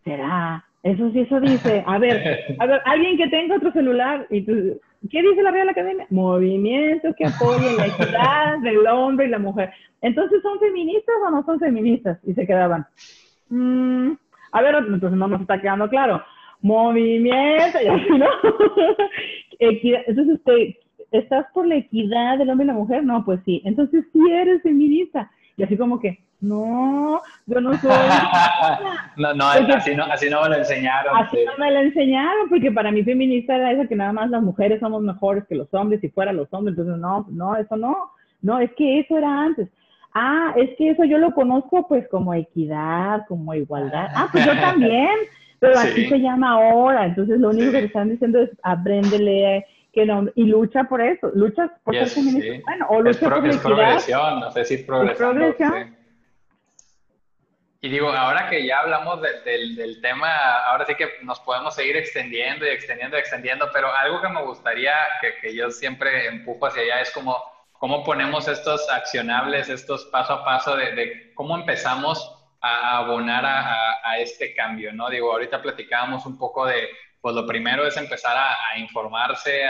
¿Será? 0.04 0.64
Eso 0.82 1.10
sí, 1.12 1.20
eso 1.20 1.40
dice. 1.40 1.82
A 1.86 1.98
ver, 1.98 2.56
a 2.58 2.66
ver, 2.66 2.80
alguien 2.84 3.16
que 3.16 3.28
tenga 3.28 3.56
otro 3.56 3.72
celular, 3.72 4.26
y 4.30 4.42
tú, 4.42 4.80
¿qué 5.10 5.22
dice 5.22 5.42
la 5.42 5.50
Real 5.50 5.68
Academia? 5.68 6.06
Movimiento 6.10 7.14
que 7.14 7.26
apoya 7.26 7.72
la 7.76 7.86
equidad 7.86 8.58
del 8.62 8.86
hombre 8.86 9.26
y 9.26 9.30
la 9.30 9.38
mujer. 9.38 9.70
Entonces, 10.00 10.42
¿son 10.42 10.58
feministas 10.58 11.14
o 11.26 11.30
no 11.30 11.44
son 11.44 11.58
feministas? 11.58 12.18
Y 12.24 12.34
se 12.34 12.46
quedaban. 12.46 12.86
Mm, 13.48 14.12
a 14.52 14.62
ver, 14.62 14.74
entonces 14.76 15.18
no 15.18 15.28
nos 15.28 15.40
está 15.40 15.60
quedando 15.60 15.88
claro. 15.88 16.22
Movimiento, 16.60 17.78
y 17.82 17.86
así, 17.86 18.08
¿no? 18.18 18.26
equidad. 19.58 20.02
Entonces, 20.06 20.34
usted, 20.36 20.74
¿estás 21.10 21.46
por 21.52 21.66
la 21.66 21.76
equidad 21.76 22.38
del 22.38 22.50
hombre 22.50 22.64
y 22.64 22.68
la 22.68 22.74
mujer? 22.74 23.04
No, 23.04 23.24
pues 23.24 23.40
sí. 23.44 23.62
Entonces, 23.64 24.04
sí 24.12 24.20
eres 24.30 24.62
feminista. 24.62 25.30
Y 25.56 25.62
así 25.62 25.76
como 25.76 26.00
que, 26.00 26.18
no, 26.44 27.20
yo 27.46 27.60
no 27.60 27.76
soy. 27.78 27.90
no, 29.16 29.34
no, 29.34 29.48
así 29.48 29.94
no, 29.94 30.04
así 30.04 30.30
no 30.30 30.42
me 30.42 30.48
lo 30.48 30.56
enseñaron. 30.56 31.16
Así 31.16 31.38
no 31.44 31.52
me 31.58 31.70
lo 31.70 31.80
enseñaron, 31.80 32.48
porque 32.48 32.70
para 32.70 32.90
mí 32.90 33.02
feminista 33.02 33.56
era 33.56 33.72
eso 33.72 33.88
que 33.88 33.96
nada 33.96 34.12
más 34.12 34.30
las 34.30 34.42
mujeres 34.42 34.80
somos 34.80 35.02
mejores 35.02 35.44
que 35.48 35.54
los 35.54 35.72
hombres, 35.74 36.00
si 36.00 36.08
fuera 36.08 36.32
los 36.32 36.52
hombres, 36.52 36.76
entonces 36.76 37.00
no, 37.00 37.26
no, 37.30 37.56
eso 37.56 37.76
no, 37.76 38.10
no, 38.42 38.58
es 38.58 38.70
que 38.74 39.00
eso 39.00 39.18
era 39.18 39.42
antes. 39.42 39.68
Ah, 40.12 40.52
es 40.56 40.70
que 40.78 40.90
eso 40.90 41.04
yo 41.04 41.18
lo 41.18 41.34
conozco 41.34 41.88
pues 41.88 42.06
como 42.08 42.34
equidad, 42.34 43.26
como 43.26 43.52
igualdad. 43.54 44.08
Ah, 44.14 44.28
pues 44.30 44.46
yo 44.46 44.52
también, 44.52 45.10
pero 45.58 45.78
así 45.78 46.08
se 46.08 46.18
llama 46.18 46.52
ahora, 46.52 47.06
entonces 47.06 47.40
lo 47.40 47.50
único 47.50 47.72
que 47.72 47.80
te 47.80 47.86
están 47.86 48.10
diciendo 48.10 48.40
es 48.40 48.50
apréndele 48.62 49.66
que 49.92 50.04
no, 50.04 50.26
y 50.34 50.44
lucha 50.44 50.84
por 50.84 51.00
eso, 51.00 51.30
luchas 51.34 51.70
por 51.84 51.94
ser 51.94 52.08
feminista, 52.08 52.62
bueno, 52.66 52.86
o 52.90 53.00
lucha 53.00 53.20
por 53.20 53.42
la 53.42 53.46
equidad. 53.46 53.62
progresión, 53.62 54.40
no 54.40 54.50
sé 54.50 54.64
si 54.64 54.74
es 54.74 54.82
progresión. 54.82 55.96
Y 57.84 57.90
digo, 57.90 58.08
ahora 58.08 58.48
que 58.48 58.64
ya 58.64 58.78
hablamos 58.78 59.20
del, 59.20 59.76
del, 59.76 60.00
tema, 60.00 60.60
ahora 60.60 60.86
sí 60.86 60.94
que 60.94 61.18
nos 61.20 61.38
podemos 61.40 61.74
seguir 61.74 61.98
extendiendo 61.98 62.64
y 62.64 62.70
extendiendo 62.70 63.18
y 63.18 63.20
extendiendo, 63.20 63.68
pero 63.74 63.94
algo 63.94 64.22
que 64.22 64.28
me 64.30 64.40
gustaría, 64.40 64.94
que, 65.20 65.34
que 65.34 65.54
yo 65.54 65.70
siempre 65.70 66.28
empujo 66.28 66.64
hacia 66.64 66.80
allá, 66.80 67.02
es 67.02 67.10
como 67.10 67.36
cómo 67.74 68.02
ponemos 68.02 68.48
estos 68.48 68.88
accionables, 68.88 69.68
estos 69.68 70.06
paso 70.06 70.32
a 70.32 70.44
paso 70.46 70.74
de, 70.76 70.92
de 70.92 71.34
cómo 71.34 71.56
empezamos 71.56 72.34
a 72.62 72.96
abonar 72.96 73.44
a, 73.44 74.00
a, 74.02 74.18
este 74.18 74.54
cambio, 74.54 74.90
¿no? 74.94 75.10
Digo, 75.10 75.30
ahorita 75.32 75.60
platicábamos 75.60 76.24
un 76.24 76.38
poco 76.38 76.64
de, 76.64 76.88
pues 77.20 77.34
lo 77.34 77.46
primero 77.46 77.86
es 77.86 77.98
empezar 77.98 78.34
a, 78.34 78.78
informarse, 78.78 79.60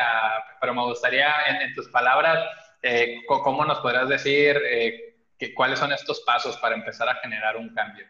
pero 0.61 0.73
me 0.73 0.85
gustaría 0.85 1.35
en, 1.49 1.75
tus 1.75 1.89
palabras, 1.89 2.49
eh, 2.81 3.23
¿cómo 3.27 3.65
nos 3.65 3.81
podrás 3.81 4.09
decir? 4.09 4.57
Eh, 4.71 5.14
¿Cuáles 5.55 5.79
son 5.79 5.93
estos 5.93 6.21
pasos 6.21 6.57
para 6.59 6.75
empezar 6.75 7.09
a 7.09 7.17
generar 7.17 7.57
un 7.57 7.75
cambio? 7.75 8.07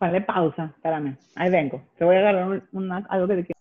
Vale, 0.00 0.20
pausa, 0.20 0.72
espérame, 0.76 1.16
ahí 1.34 1.50
vengo. 1.50 1.82
Te 1.96 2.04
voy 2.04 2.16
a 2.16 2.20
dar 2.20 2.36
algo 2.36 3.28
que 3.28 3.42
te 3.42 3.52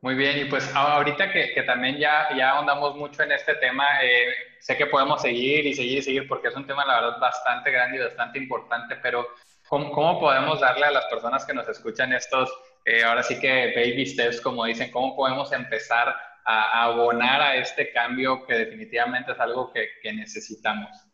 Muy 0.00 0.14
bien, 0.14 0.38
y 0.38 0.44
pues 0.46 0.74
ahorita 0.74 1.30
que, 1.30 1.52
que, 1.54 1.62
también 1.62 1.98
ya, 1.98 2.28
ya 2.36 2.50
ahondamos 2.50 2.96
mucho 2.96 3.22
en 3.22 3.32
este 3.32 3.54
tema, 3.56 3.84
eh, 4.02 4.26
sé 4.58 4.76
que 4.76 4.86
podemos 4.86 5.22
seguir 5.22 5.64
y 5.66 5.74
seguir 5.74 5.98
y 5.98 6.02
seguir 6.02 6.28
porque 6.28 6.48
es 6.48 6.56
un 6.56 6.66
tema, 6.66 6.84
la 6.84 7.00
verdad, 7.00 7.20
bastante 7.20 7.70
grande 7.70 7.98
y 7.98 8.00
bastante 8.00 8.38
importante, 8.38 8.96
pero 8.96 9.26
¿cómo, 9.68 9.92
cómo 9.92 10.18
podemos 10.18 10.60
darle 10.60 10.86
a 10.86 10.90
las 10.90 11.04
personas 11.06 11.44
que 11.44 11.54
nos 11.54 11.68
escuchan 11.68 12.12
estos, 12.12 12.52
eh, 12.84 13.04
ahora 13.04 13.22
sí 13.22 13.38
que 13.38 13.72
baby 13.76 14.04
steps, 14.06 14.40
como 14.40 14.64
dicen, 14.64 14.90
cómo 14.90 15.14
podemos 15.14 15.52
empezar 15.52 16.08
a, 16.08 16.14
a 16.44 16.84
abonar 16.84 17.40
a 17.40 17.56
este 17.56 17.92
cambio 17.92 18.44
que 18.46 18.54
definitivamente 18.54 19.30
es 19.30 19.38
algo 19.38 19.72
que, 19.72 19.86
que 20.02 20.12
necesitamos? 20.12 21.11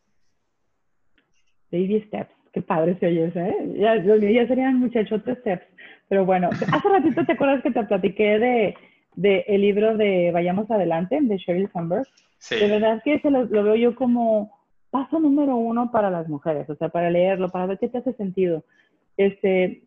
Baby 1.71 2.03
steps. 2.07 2.31
Qué 2.53 2.63
padre 2.63 2.97
se 2.99 3.07
oye 3.07 3.27
eso, 3.27 3.41
¿eh? 3.41 3.75
Ya, 3.77 3.97
ya 3.97 4.47
serían 4.47 4.81
muchachos 4.81 5.23
steps. 5.23 5.67
Pero 6.09 6.25
bueno, 6.25 6.49
hace 6.51 6.89
ratito 6.89 7.25
te 7.25 7.33
acuerdas 7.33 7.63
que 7.63 7.71
te 7.71 7.85
platiqué 7.85 8.39
de, 8.39 8.75
de 9.17 9.45
el 9.49 9.61
libro 9.61 9.97
de 9.97 10.31
Vayamos 10.33 10.71
Adelante, 10.71 11.19
de 11.21 11.37
Sheryl 11.37 11.71
Sandberg. 11.73 12.07
Sí. 12.39 12.57
De 12.57 12.69
verdad 12.69 13.03
que 13.05 13.19
se 13.21 13.31
lo, 13.31 13.47
veo 13.49 13.77
yo 13.77 13.95
como 13.95 14.57
paso 14.91 15.21
número 15.21 15.57
uno 15.57 15.91
para 15.91 16.11
las 16.11 16.29
mujeres, 16.29 16.71
o 16.71 16.77
sea, 16.77 16.89
para 16.89 17.11
leerlo, 17.11 17.51
para 17.51 17.67
ver 17.67 17.79
qué 17.79 17.89
te 17.89 17.99
hace 17.99 18.15
sentido. 18.15 18.65
Este, 19.17 19.83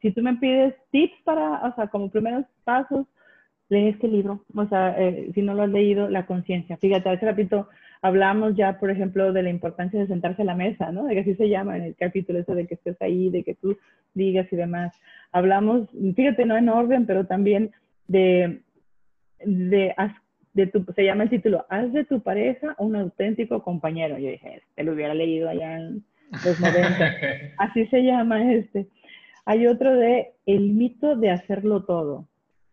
si 0.00 0.10
tú 0.10 0.22
me 0.22 0.34
pides 0.36 0.74
tips 0.90 1.22
para, 1.24 1.66
o 1.66 1.74
sea, 1.76 1.86
como 1.88 2.10
primeros 2.10 2.44
pasos, 2.64 3.06
lee 3.68 3.88
este 3.88 4.08
libro. 4.08 4.44
O 4.54 4.66
sea, 4.66 4.94
eh, 4.98 5.30
si 5.34 5.42
no 5.42 5.54
lo 5.54 5.62
has 5.62 5.70
leído, 5.70 6.08
La 6.08 6.26
conciencia. 6.26 6.76
Fíjate, 6.76 7.08
hace 7.08 7.26
ratito 7.26 7.68
hablamos 8.02 8.54
ya, 8.56 8.78
por 8.78 8.90
ejemplo, 8.90 9.32
de 9.32 9.42
la 9.42 9.50
importancia 9.50 9.98
de 9.98 10.06
sentarse 10.06 10.42
a 10.42 10.46
la 10.46 10.54
mesa, 10.54 10.92
¿no? 10.92 11.04
De 11.04 11.14
que 11.14 11.20
así 11.20 11.34
se 11.34 11.48
llama 11.48 11.76
en 11.76 11.84
el 11.84 11.96
capítulo 11.96 12.38
ese 12.38 12.54
de 12.54 12.66
que 12.66 12.74
estés 12.74 13.00
ahí, 13.00 13.30
de 13.30 13.42
que 13.42 13.54
tú 13.54 13.76
digas 14.14 14.46
y 14.52 14.56
demás. 14.56 14.94
Hablamos, 15.32 15.88
fíjate, 16.14 16.44
no 16.44 16.56
en 16.56 16.68
orden, 16.68 17.06
pero 17.06 17.26
también 17.26 17.72
de, 18.08 18.60
de, 19.44 19.94
de 20.54 20.66
tu, 20.68 20.84
se 20.94 21.04
llama 21.04 21.24
el 21.24 21.30
título, 21.30 21.66
haz 21.68 21.92
de 21.92 22.04
tu 22.04 22.20
pareja 22.20 22.74
un 22.78 22.96
auténtico 22.96 23.62
compañero. 23.62 24.18
Yo 24.18 24.30
dije, 24.30 24.56
este 24.56 24.84
lo 24.84 24.92
hubiera 24.92 25.14
leído 25.14 25.48
allá 25.48 25.76
en 25.76 26.04
los 26.44 26.60
90. 26.60 27.14
así 27.58 27.86
se 27.86 28.02
llama 28.02 28.52
este. 28.52 28.86
Hay 29.44 29.66
otro 29.66 29.94
de 29.94 30.32
el 30.46 30.72
mito 30.72 31.16
de 31.16 31.30
hacerlo 31.30 31.84
todo. 31.84 32.26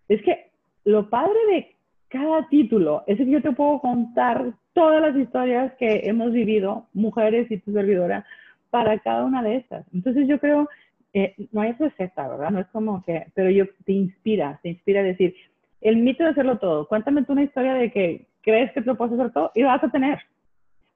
Es 0.07 0.21
que 0.23 0.51
lo 0.85 1.09
padre 1.09 1.37
de 1.51 1.75
cada 2.07 2.47
título 2.49 3.03
es 3.07 3.17
que 3.17 3.29
yo 3.29 3.41
te 3.41 3.51
puedo 3.51 3.79
contar 3.79 4.53
todas 4.73 5.01
las 5.01 5.15
historias 5.15 5.73
que 5.79 6.01
hemos 6.05 6.31
vivido, 6.31 6.87
mujeres 6.93 7.49
y 7.51 7.57
tu 7.57 7.71
servidora, 7.71 8.25
para 8.69 8.97
cada 8.99 9.23
una 9.23 9.43
de 9.43 9.57
estas. 9.57 9.85
Entonces 9.93 10.27
yo 10.27 10.39
creo, 10.39 10.67
eh, 11.13 11.35
no 11.51 11.61
hay 11.61 11.73
receta, 11.73 12.27
¿verdad? 12.27 12.49
No 12.49 12.59
es 12.59 12.67
como 12.67 13.03
que, 13.03 13.27
pero 13.35 13.49
yo 13.49 13.65
te 13.85 13.93
inspira, 13.93 14.59
te 14.63 14.69
inspira 14.69 15.01
a 15.01 15.03
decir, 15.03 15.35
el 15.81 15.97
mito 15.97 16.23
de 16.23 16.31
hacerlo 16.31 16.57
todo. 16.57 16.87
Cuéntame 16.87 17.23
tú 17.23 17.33
una 17.33 17.43
historia 17.43 17.75
de 17.75 17.91
que 17.91 18.25
crees 18.41 18.71
que 18.71 18.81
te 18.81 18.87
lo 18.87 18.97
puedes 18.97 19.13
hacer 19.13 19.31
todo 19.31 19.51
y 19.53 19.61
lo 19.61 19.67
vas 19.67 19.83
a 19.83 19.91
tener. 19.91 20.19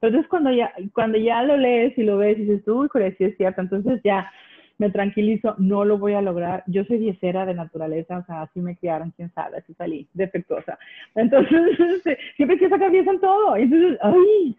Entonces 0.01 0.27
cuando 0.27 0.51
ya, 0.51 0.71
cuando 0.93 1.17
ya 1.17 1.43
lo 1.43 1.57
lees 1.57 1.97
y 1.97 2.03
lo 2.03 2.17
ves 2.17 2.37
y 2.37 2.45
dices, 2.45 2.67
uy, 2.67 2.87
sí 3.17 3.23
es 3.25 3.37
cierto, 3.37 3.61
entonces 3.61 4.01
ya 4.03 4.31
me 4.77 4.89
tranquilizo, 4.91 5.55
no 5.57 5.85
lo 5.85 5.97
voy 5.97 6.13
a 6.13 6.21
lograr. 6.21 6.63
Yo 6.67 6.83
soy 6.85 6.97
diecera 6.99 7.45
de 7.45 7.53
naturaleza, 7.53 8.19
o 8.19 8.25
sea, 8.25 8.43
así 8.43 8.59
me 8.59 8.75
criaron, 8.75 9.11
quién 9.15 9.31
sabe, 9.33 9.57
así 9.57 9.73
salí 9.73 10.07
defectuosa. 10.13 10.77
Entonces, 11.15 11.61
este, 11.95 12.17
siempre 12.35 12.57
quiero 12.57 12.75
sacar 12.75 12.91
10 12.91 13.07
en 13.07 13.19
todo. 13.19 13.55
Entonces, 13.55 13.97
ay, 14.01 14.55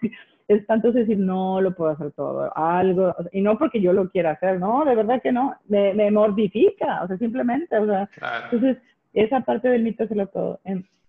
es 0.49 0.67
tanto 0.67 0.93
decir, 0.93 1.19
no 1.19 1.61
lo 1.61 1.75
puedo 1.75 1.91
hacer 1.91 2.11
todo, 2.13 2.51
algo, 2.57 3.15
y 3.33 3.43
no 3.43 3.59
porque 3.59 3.83
yo 3.83 3.93
lo 3.93 4.09
quiera 4.09 4.31
hacer, 4.31 4.59
no, 4.59 4.83
de 4.85 4.95
verdad 4.95 5.21
que 5.21 5.31
no, 5.31 5.55
me, 5.69 5.93
me 5.93 6.11
mortifica, 6.11 7.03
o 7.03 7.07
sea, 7.07 7.19
simplemente, 7.19 7.77
o 7.77 7.87
sea, 7.87 8.09
entonces, 8.45 8.79
esa 9.13 9.41
parte 9.41 9.69
del 9.69 9.83
mito 9.83 10.05
hacerlo 10.05 10.27
todo. 10.29 10.61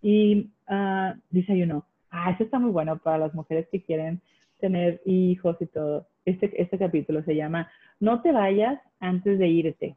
Y 0.01 0.49
uh, 0.69 1.13
dice 1.29 1.63
uno, 1.63 1.85
ah, 2.11 2.31
eso 2.31 2.43
está 2.43 2.59
muy 2.59 2.71
bueno 2.71 2.97
para 2.97 3.17
las 3.17 3.33
mujeres 3.33 3.67
que 3.71 3.81
quieren 3.81 4.21
tener 4.59 5.01
hijos 5.05 5.57
y 5.59 5.65
todo. 5.67 6.05
Este, 6.25 6.61
este 6.61 6.77
capítulo 6.77 7.23
se 7.23 7.35
llama 7.35 7.69
No 7.99 8.21
te 8.21 8.31
vayas 8.31 8.79
antes 8.99 9.39
de 9.39 9.47
irte. 9.47 9.95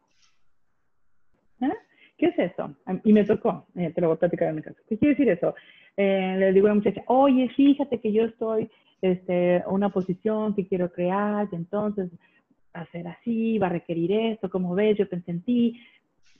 ¿Eh? 1.61 1.73
¿Qué 2.17 2.27
es 2.27 2.39
eso? 2.39 2.77
Y 3.05 3.13
me 3.13 3.25
tocó, 3.25 3.67
eh, 3.75 3.91
te 3.95 4.01
lo 4.01 4.09
voy 4.09 4.17
a 4.17 4.21
platicar 4.21 4.49
en 4.49 4.57
mi 4.57 4.63
caso. 4.63 4.79
¿Qué 4.89 4.97
quiere 4.97 5.15
decir 5.15 5.29
eso? 5.29 5.55
Eh, 5.97 6.37
le 6.39 6.53
digo 6.53 6.67
a 6.67 6.71
la 6.71 6.77
muchacha, 6.77 7.03
oye, 7.07 7.49
fíjate 7.51 8.01
que 8.01 8.13
yo 8.13 8.25
estoy 8.25 8.71
este, 9.01 9.63
una 9.67 9.89
posición 9.89 10.55
que 10.55 10.67
quiero 10.67 10.91
crear, 10.93 11.49
entonces 11.53 12.11
hacer 12.73 13.07
así, 13.09 13.59
va 13.59 13.67
a 13.67 13.71
requerir 13.71 14.13
esto, 14.13 14.49
como 14.49 14.75
ves, 14.75 14.97
yo 14.97 15.09
pensé 15.09 15.33
en 15.33 15.43
ti. 15.43 15.81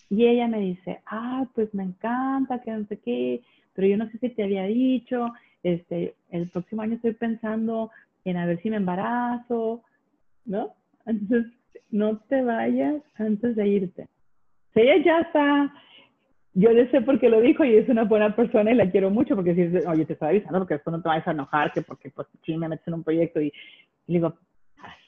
Y 0.09 0.27
ella 0.27 0.47
me 0.47 0.61
dice, 0.61 1.01
ah, 1.07 1.47
pues 1.55 1.73
me 1.75 1.83
encanta, 1.83 2.61
que 2.61 2.71
no 2.71 2.87
sé 2.87 2.99
qué, 3.01 3.43
pero 3.75 3.89
yo 3.89 3.97
no 3.97 4.09
sé 4.11 4.19
si 4.19 4.29
te 4.31 4.45
había 4.45 4.65
dicho, 4.65 5.33
este, 5.63 6.15
el 6.31 6.49
próximo 6.49 6.83
año 6.83 6.95
estoy 6.95 7.15
pensando 7.15 7.91
en 8.25 8.37
a 8.37 8.47
ver 8.47 8.61
si 8.63 8.71
me 8.71 8.77
embarazo, 8.77 9.83
¿no? 10.45 10.75
Entonces, 11.07 11.53
no 11.91 12.19
te 12.19 12.43
vayas 12.43 13.03
antes 13.17 13.57
de 13.57 13.69
irte. 13.69 14.09
Si 14.75 14.81
ella 14.81 15.05
ya 15.05 15.19
está, 15.21 15.73
yo 16.55 16.71
le 16.71 16.91
sé 16.91 17.01
por 17.03 17.21
qué 17.21 17.29
lo 17.29 17.41
dijo 17.41 17.65
y 17.65 17.77
es 17.77 17.89
una 17.89 18.05
buena 18.05 18.35
persona 18.35 18.71
y 18.71 18.75
la 18.75 18.91
quiero 18.91 19.11
mucho 19.11 19.35
porque 19.35 19.55
si, 19.55 19.87
oye, 19.87 20.07
te 20.07 20.15
estoy 20.15 20.29
avisando 20.29 20.61
porque 20.61 20.75
después 20.75 20.93
no 20.93 21.03
te 21.03 21.09
vayas 21.09 21.29
a 21.29 21.33
enojar, 21.33 21.73
que 21.73 21.83
porque 21.83 22.11
pues 22.11 22.27
sí 22.45 22.57
me 22.57 22.69
metes 22.69 22.87
en 22.89 22.95
un 22.95 23.05
proyecto 23.05 23.41
y, 23.41 23.53
y 24.07 24.13
digo, 24.13 24.35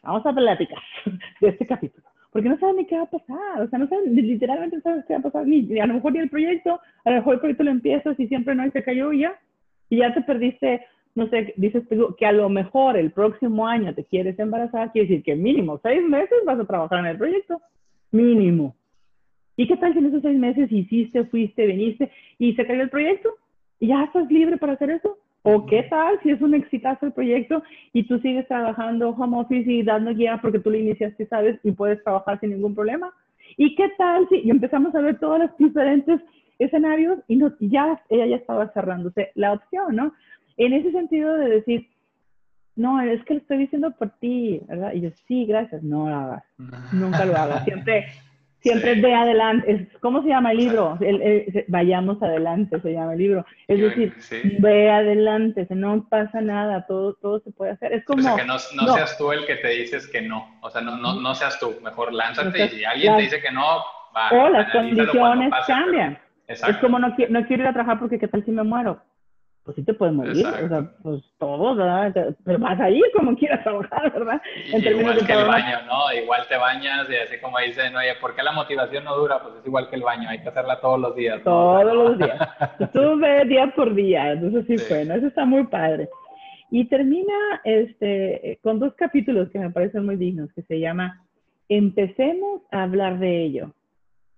vamos 0.03 0.25
a 0.27 0.33
platicar 0.33 0.83
de 1.41 1.49
este 1.49 1.67
capítulo. 1.67 2.07
Porque 2.31 2.49
no 2.49 2.59
sabes 2.59 2.75
ni 2.75 2.87
qué 2.87 2.97
va 2.97 3.05
a 3.05 3.11
pasar, 3.11 3.63
o 3.63 3.69
sea, 3.69 3.79
no 3.79 3.89
sabes, 3.89 4.11
literalmente 4.11 4.77
no 4.77 4.83
sabes 4.83 5.05
qué 5.07 5.15
va 5.15 5.21
a 5.21 5.23
pasar, 5.23 5.47
ni, 5.47 5.79
a 5.79 5.87
lo 5.87 5.95
mejor 5.95 6.13
ni 6.13 6.19
el 6.19 6.29
proyecto, 6.29 6.81
a 7.05 7.11
lo 7.11 7.17
mejor 7.17 7.35
el 7.35 7.41
proyecto 7.41 7.63
lo 7.63 7.71
empiezas 7.71 8.19
y 8.19 8.27
siempre 8.27 8.55
no 8.57 8.67
y 8.67 8.73
se 8.73 8.83
cayó 8.83 9.13
y 9.13 9.21
ya, 9.21 9.39
y 9.89 9.99
ya 9.99 10.13
te 10.13 10.21
perdiste 10.23 10.85
no 11.15 11.29
sé, 11.29 11.55
dices 11.57 11.89
tú 11.89 12.15
que 12.19 12.27
a 12.27 12.33
lo 12.33 12.49
mejor 12.49 12.97
el 12.97 13.13
próximo 13.13 13.67
año 13.67 13.95
te 13.95 14.05
quieres 14.05 14.39
embarazar, 14.39 14.91
quiere 14.93 15.09
decir 15.09 15.25
que 15.25 15.37
mínimo 15.37 15.79
seis 15.83 16.03
meses 16.03 16.39
vas 16.45 16.59
a 16.59 16.67
trabajar 16.67 17.01
en 17.01 17.07
el 17.07 17.19
proyecto. 17.19 17.61
Mínimo. 18.11 18.75
¿Y 19.57 19.69
qué 19.69 19.77
tal 19.77 19.93
si 19.93 20.01
en 20.01 20.07
esos 20.07 20.23
seis 20.23 20.39
meses 20.39 20.71
hiciste, 20.71 21.25
fuiste, 21.27 21.67
viniste 21.67 22.11
y 22.39 22.55
se 22.55 22.67
cayó 22.67 22.83
el 22.83 22.91
proyecto? 22.91 23.31
¿Y 23.79 23.89
ya 23.89 24.05
estás 24.05 24.29
libre 24.31 24.57
para 24.57 24.73
hacer 24.73 24.91
eso? 24.91 25.17
¿O 25.43 25.67
qué 25.67 25.85
tal 25.85 26.19
si 26.23 26.31
es 26.31 26.41
un 26.41 26.55
exitazo 26.55 27.07
el 27.07 27.13
proyecto 27.13 27.63
y 27.93 28.05
tú 28.05 28.19
sigues 28.19 28.49
trabajando 28.49 29.11
home 29.11 29.39
office 29.39 29.71
y 29.71 29.83
dando 29.83 30.15
guía 30.15 30.39
porque 30.41 30.59
tú 30.59 30.71
lo 30.71 30.79
iniciaste, 30.79 31.27
sabes, 31.27 31.61
y 31.63 31.71
puedes 31.71 32.03
trabajar 32.03 32.41
sin 32.41 32.51
ningún 32.51 32.75
problema? 32.75 33.13
¿Y 33.57 33.77
qué 33.77 33.91
tal 33.99 34.27
si 34.31 34.37
y 34.39 34.51
empezamos 34.51 34.95
a 34.95 35.01
ver 35.01 35.19
todos 35.21 35.39
los 35.39 35.57
diferentes 35.59 36.21
escenarios 36.59 37.19
y 37.29 37.37
no, 37.37 37.53
ya 37.61 38.01
ella 38.09 38.27
ya 38.27 38.37
estaba 38.37 38.73
cerrándose 38.73 39.31
la 39.35 39.53
opción, 39.53 39.95
¿no? 39.95 40.13
En 40.57 40.73
ese 40.73 40.93
sentido 40.93 41.35
de 41.35 41.49
decir, 41.49 41.89
no, 42.77 43.01
es 43.01 43.25
que 43.25 43.35
lo 43.35 43.41
estoy 43.41 43.59
diciendo 43.59 43.93
por 43.93 44.11
ti, 44.19 44.61
¿verdad? 44.67 44.93
Y 44.95 45.03
yo, 45.03 45.11
sí, 45.29 45.47
gracias, 45.47 45.83
no 45.83 46.09
lo 46.09 46.15
hagas, 46.15 46.45
nunca 46.93 47.25
lo 47.25 47.37
hagas, 47.37 47.65
siempre, 47.65 48.07
siempre 48.61 49.01
ve 49.01 49.15
adelante, 49.15 49.89
¿cómo 50.01 50.23
se 50.23 50.29
llama 50.29 50.53
el 50.53 50.59
libro? 50.59 50.99
vayamos 51.69 52.21
adelante, 52.23 52.81
se 52.81 52.93
llama 52.93 53.13
el 53.13 53.19
libro, 53.19 53.47
es 53.69 53.81
decir, 53.81 54.15
ve 54.59 54.91
adelante, 54.91 55.67
no 55.71 56.07
pasa 56.09 56.41
nada, 56.41 56.85
todo, 56.87 57.15
todo 57.15 57.41
se 57.41 57.53
puede 57.53 57.73
hacer, 57.73 57.93
es 57.93 58.05
como... 58.05 58.21
O 58.21 58.23
sea, 58.23 58.37
que 58.37 58.45
no, 58.45 58.59
seas 58.59 59.17
tú 59.17 59.31
el 59.33 59.47
que 59.47 59.57
te 59.57 59.69
dices 59.69 60.09
que 60.09 60.23
no, 60.23 60.59
o 60.61 60.71
sea, 60.71 60.81
no, 60.81 60.97
no, 60.97 61.21
no 61.21 61.35
seas 61.35 61.59
tú, 61.61 61.75
mejor 61.83 62.13
lánzate 62.13 62.65
y 62.67 62.69
si 62.71 62.85
alguien 62.85 63.17
te 63.17 63.23
dice 63.23 63.41
que 63.41 63.53
no, 63.53 63.85
va, 64.17 64.31
O 64.31 64.49
las 64.49 64.73
condiciones 64.73 65.53
cambian. 65.67 66.19
es 66.49 66.77
como 66.79 66.99
no, 66.99 67.15
no 67.29 67.47
quiero 67.47 67.63
ir 67.63 67.69
a 67.69 67.73
trabajar 67.73 68.01
porque 68.01 68.19
qué 68.19 68.29
tal 68.29 68.45
si 68.45 68.51
me 68.51 68.65
muero 68.65 69.01
pues 69.65 69.77
sí 69.77 69.83
te 69.83 69.95
puedes 69.95 70.15
morir, 70.15 70.47
o 70.47 70.69
sea, 70.69 70.93
pues 71.03 71.23
todos, 71.39 71.79
¿verdad? 71.79 72.37
Pero 72.45 72.59
vas 72.59 72.79
a 72.79 72.91
ir 72.91 73.03
como 73.17 73.35
quieras 73.39 73.63
trabajar, 73.63 74.13
¿verdad? 74.13 74.41
En 74.73 74.99
igual 74.99 75.27
que 75.27 75.33
el 75.33 75.47
baño, 75.47 75.79
¿no? 75.87 76.13
Igual 76.13 76.47
te 76.49 76.57
bañas 76.59 77.09
y 77.09 77.17
así 77.17 77.41
como 77.41 77.59
dicen, 77.59 77.97
oye, 77.97 78.15
¿por 78.21 78.35
qué 78.35 78.43
la 78.43 78.53
motivación 78.53 79.05
no 79.05 79.17
dura? 79.17 79.43
Pues 79.43 79.55
es 79.57 79.67
igual 79.67 79.89
que 79.89 79.97
el 79.97 80.03
baño, 80.03 80.29
hay 80.29 80.43
que 80.43 80.51
hacerla 80.51 80.81
todos 80.81 81.01
los 81.01 81.17
días. 81.17 81.43
Todos 81.43 81.95
los 81.95 82.19
días. 82.19 82.39
Tú 82.93 83.19
ves 83.19 83.49
día 83.49 83.73
por 83.75 83.95
día, 83.95 84.33
entonces 84.33 84.67
sí, 84.67 84.77
fue, 84.77 85.07
¿no? 85.07 85.15
Eso 85.15 85.29
está 85.29 85.47
muy 85.47 85.65
padre. 85.65 86.11
Y 86.71 86.85
termina 86.87 87.35
este, 87.65 88.59
con 88.63 88.79
dos 88.79 88.93
capítulos 88.95 89.49
que 89.51 89.59
me 89.59 89.71
parecen 89.71 90.05
muy 90.05 90.17
dignos, 90.17 90.53
que 90.53 90.63
se 90.63 90.79
llama 90.79 91.23
Empecemos 91.71 92.61
a 92.71 92.83
hablar 92.83 93.19
de 93.19 93.45
ello. 93.45 93.73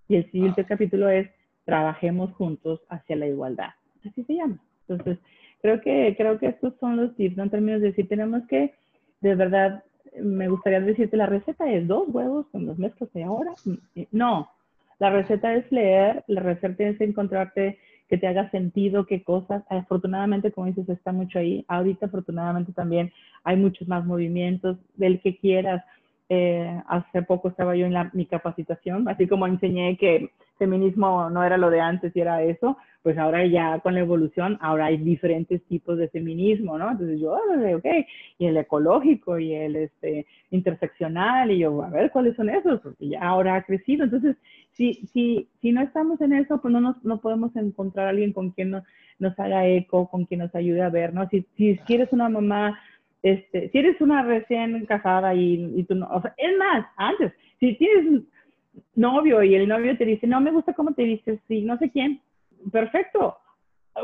Y 0.08 0.16
el 0.16 0.30
siguiente 0.30 0.62
ah. 0.62 0.66
capítulo 0.68 1.08
es 1.08 1.28
Trabajemos 1.64 2.32
juntos 2.34 2.80
hacia 2.88 3.16
la 3.16 3.26
igualdad. 3.26 3.70
Así 4.04 4.22
se 4.22 4.34
llama. 4.34 4.60
Entonces, 4.88 5.18
creo 5.62 5.80
que, 5.80 6.14
creo 6.16 6.38
que 6.38 6.46
estos 6.46 6.74
son 6.80 6.96
los 6.96 7.14
tips, 7.16 7.36
¿no? 7.36 7.44
En 7.44 7.50
términos 7.50 7.80
de 7.80 7.88
decir, 7.88 8.08
tenemos 8.08 8.46
que, 8.46 8.74
de 9.20 9.34
verdad, 9.34 9.84
me 10.20 10.48
gustaría 10.48 10.80
decirte, 10.80 11.16
la 11.16 11.26
receta 11.26 11.70
es 11.70 11.86
dos 11.86 12.04
huevos 12.08 12.46
con 12.52 12.66
los 12.66 12.78
mezclas 12.78 13.12
de 13.12 13.24
ahora. 13.24 13.52
No, 14.12 14.50
la 14.98 15.10
receta 15.10 15.54
es 15.54 15.70
leer, 15.70 16.24
la 16.26 16.40
receta 16.40 16.84
es 16.84 17.00
encontrarte 17.00 17.78
que 18.08 18.18
te 18.18 18.26
haga 18.26 18.50
sentido 18.50 19.06
qué 19.06 19.22
cosas. 19.22 19.64
Afortunadamente, 19.68 20.52
como 20.52 20.68
dices, 20.68 20.88
está 20.88 21.12
mucho 21.12 21.38
ahí. 21.38 21.64
Ahorita, 21.68 22.06
afortunadamente, 22.06 22.72
también 22.72 23.12
hay 23.44 23.56
muchos 23.56 23.88
más 23.88 24.04
movimientos 24.04 24.78
del 24.94 25.20
que 25.20 25.36
quieras. 25.36 25.84
Eh, 26.28 26.82
hace 26.88 27.22
poco 27.22 27.48
estaba 27.48 27.76
yo 27.76 27.86
en 27.86 27.94
mi 28.12 28.26
capacitación, 28.26 29.08
así 29.08 29.28
como 29.28 29.46
enseñé 29.46 29.96
que 29.96 30.32
feminismo 30.58 31.30
no 31.30 31.44
era 31.44 31.56
lo 31.56 31.70
de 31.70 31.80
antes 31.80 32.16
y 32.16 32.20
era 32.20 32.42
eso, 32.42 32.76
pues 33.02 33.16
ahora 33.18 33.46
ya 33.46 33.78
con 33.78 33.94
la 33.94 34.00
evolución, 34.00 34.58
ahora 34.60 34.86
hay 34.86 34.96
diferentes 34.96 35.62
tipos 35.66 35.96
de 35.98 36.08
feminismo, 36.08 36.76
¿no? 36.78 36.90
Entonces 36.90 37.20
yo, 37.20 37.34
ok, 37.76 37.86
y 38.38 38.46
el 38.46 38.56
ecológico 38.56 39.38
y 39.38 39.54
el 39.54 39.76
este, 39.76 40.26
interseccional, 40.50 41.52
y 41.52 41.58
yo, 41.58 41.80
a 41.84 41.90
ver, 41.90 42.10
¿cuáles 42.10 42.34
son 42.34 42.50
esos? 42.50 42.80
Porque 42.80 43.08
ya 43.08 43.22
ahora 43.22 43.54
ha 43.54 43.62
crecido. 43.62 44.02
Entonces, 44.02 44.36
si, 44.72 44.94
si, 45.12 45.48
si 45.60 45.70
no 45.70 45.82
estamos 45.82 46.20
en 46.20 46.32
eso, 46.32 46.60
pues 46.60 46.72
no, 46.72 46.80
nos, 46.80 47.04
no 47.04 47.20
podemos 47.20 47.54
encontrar 47.54 48.06
a 48.06 48.10
alguien 48.10 48.32
con 48.32 48.50
quien 48.50 48.70
nos, 48.70 48.82
nos 49.20 49.38
haga 49.38 49.68
eco, 49.68 50.08
con 50.08 50.24
quien 50.24 50.40
nos 50.40 50.52
ayude 50.56 50.82
a 50.82 50.90
ver, 50.90 51.14
¿no? 51.14 51.28
Si, 51.28 51.46
si, 51.56 51.76
si 51.86 51.94
eres 51.94 52.12
una 52.12 52.28
mamá 52.28 52.76
este, 53.26 53.70
si 53.70 53.78
eres 53.78 54.00
una 54.00 54.22
recién 54.22 54.86
casada 54.86 55.34
y, 55.34 55.72
y 55.74 55.82
tú 55.82 55.96
no, 55.96 56.06
o 56.06 56.22
sea, 56.22 56.32
es 56.36 56.56
más, 56.56 56.86
antes, 56.96 57.32
si 57.58 57.74
tienes 57.74 58.22
novio 58.94 59.42
y 59.42 59.56
el 59.56 59.66
novio 59.66 59.96
te 59.96 60.04
dice, 60.04 60.28
no 60.28 60.40
me 60.40 60.52
gusta 60.52 60.74
cómo 60.74 60.92
te 60.92 61.02
vistes, 61.02 61.40
sí, 61.48 61.62
no 61.62 61.76
sé 61.78 61.90
quién, 61.90 62.20
perfecto. 62.70 63.36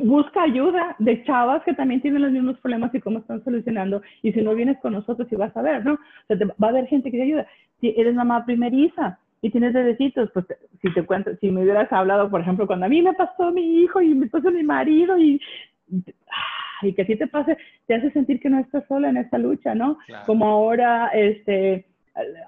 Busca 0.03 0.43
ayuda 0.43 0.97
de 0.99 1.23
chavas 1.23 1.63
que 1.65 1.75
también 1.75 2.01
tienen 2.01 2.23
los 2.23 2.33
mismos 2.33 2.59
problemas 2.59 2.93
y 2.95 3.01
cómo 3.01 3.19
están 3.19 3.45
solucionando. 3.45 4.01
Y 4.23 4.33
si 4.33 4.41
no 4.41 4.55
vienes 4.55 4.79
con 4.81 4.95
nosotros, 4.95 5.31
y 5.31 5.37
vas 5.37 5.55
a 5.55 5.63
ver, 5.63 5.85
¿no? 5.85 5.93
O 5.95 5.99
sea, 6.27 6.37
va 6.61 6.69
a 6.69 6.71
haber 6.71 6.87
gente 6.87 7.11
que 7.11 7.19
te 7.19 7.25
ayuda. 7.25 7.47
Si 7.81 7.95
eres 7.97 8.15
mamá 8.15 8.45
primeriza 8.47 9.19
y 9.43 9.51
tienes 9.51 9.75
bebecitos, 9.75 10.31
pues 10.33 10.47
si 10.81 10.93
te 10.95 11.05
cuento, 11.05 11.37
si 11.37 11.51
me 11.51 11.63
hubieras 11.63 11.93
hablado, 11.93 12.31
por 12.31 12.41
ejemplo, 12.41 12.67
cuando 12.67 12.87
a 12.87 12.89
mí 12.89 13.03
me 13.03 13.13
pasó 13.13 13.53
mi 13.53 13.83
hijo 13.83 14.01
y 14.01 14.15
me 14.15 14.29
pasó 14.29 14.51
mi 14.51 14.63
marido 14.63 15.19
y 15.19 15.39
y 16.83 16.95
que 16.95 17.03
así 17.03 17.17
te 17.17 17.27
pase, 17.27 17.57
te 17.87 17.95
hace 17.95 18.11
sentir 18.11 18.41
que 18.41 18.51
no 18.51 18.59
estás 18.59 18.85
sola 18.87 19.11
en 19.11 19.17
esta 19.17 19.39
lucha, 19.39 19.75
¿no? 19.75 19.99
Como 20.27 20.47
ahora, 20.47 21.09
este, 21.15 21.87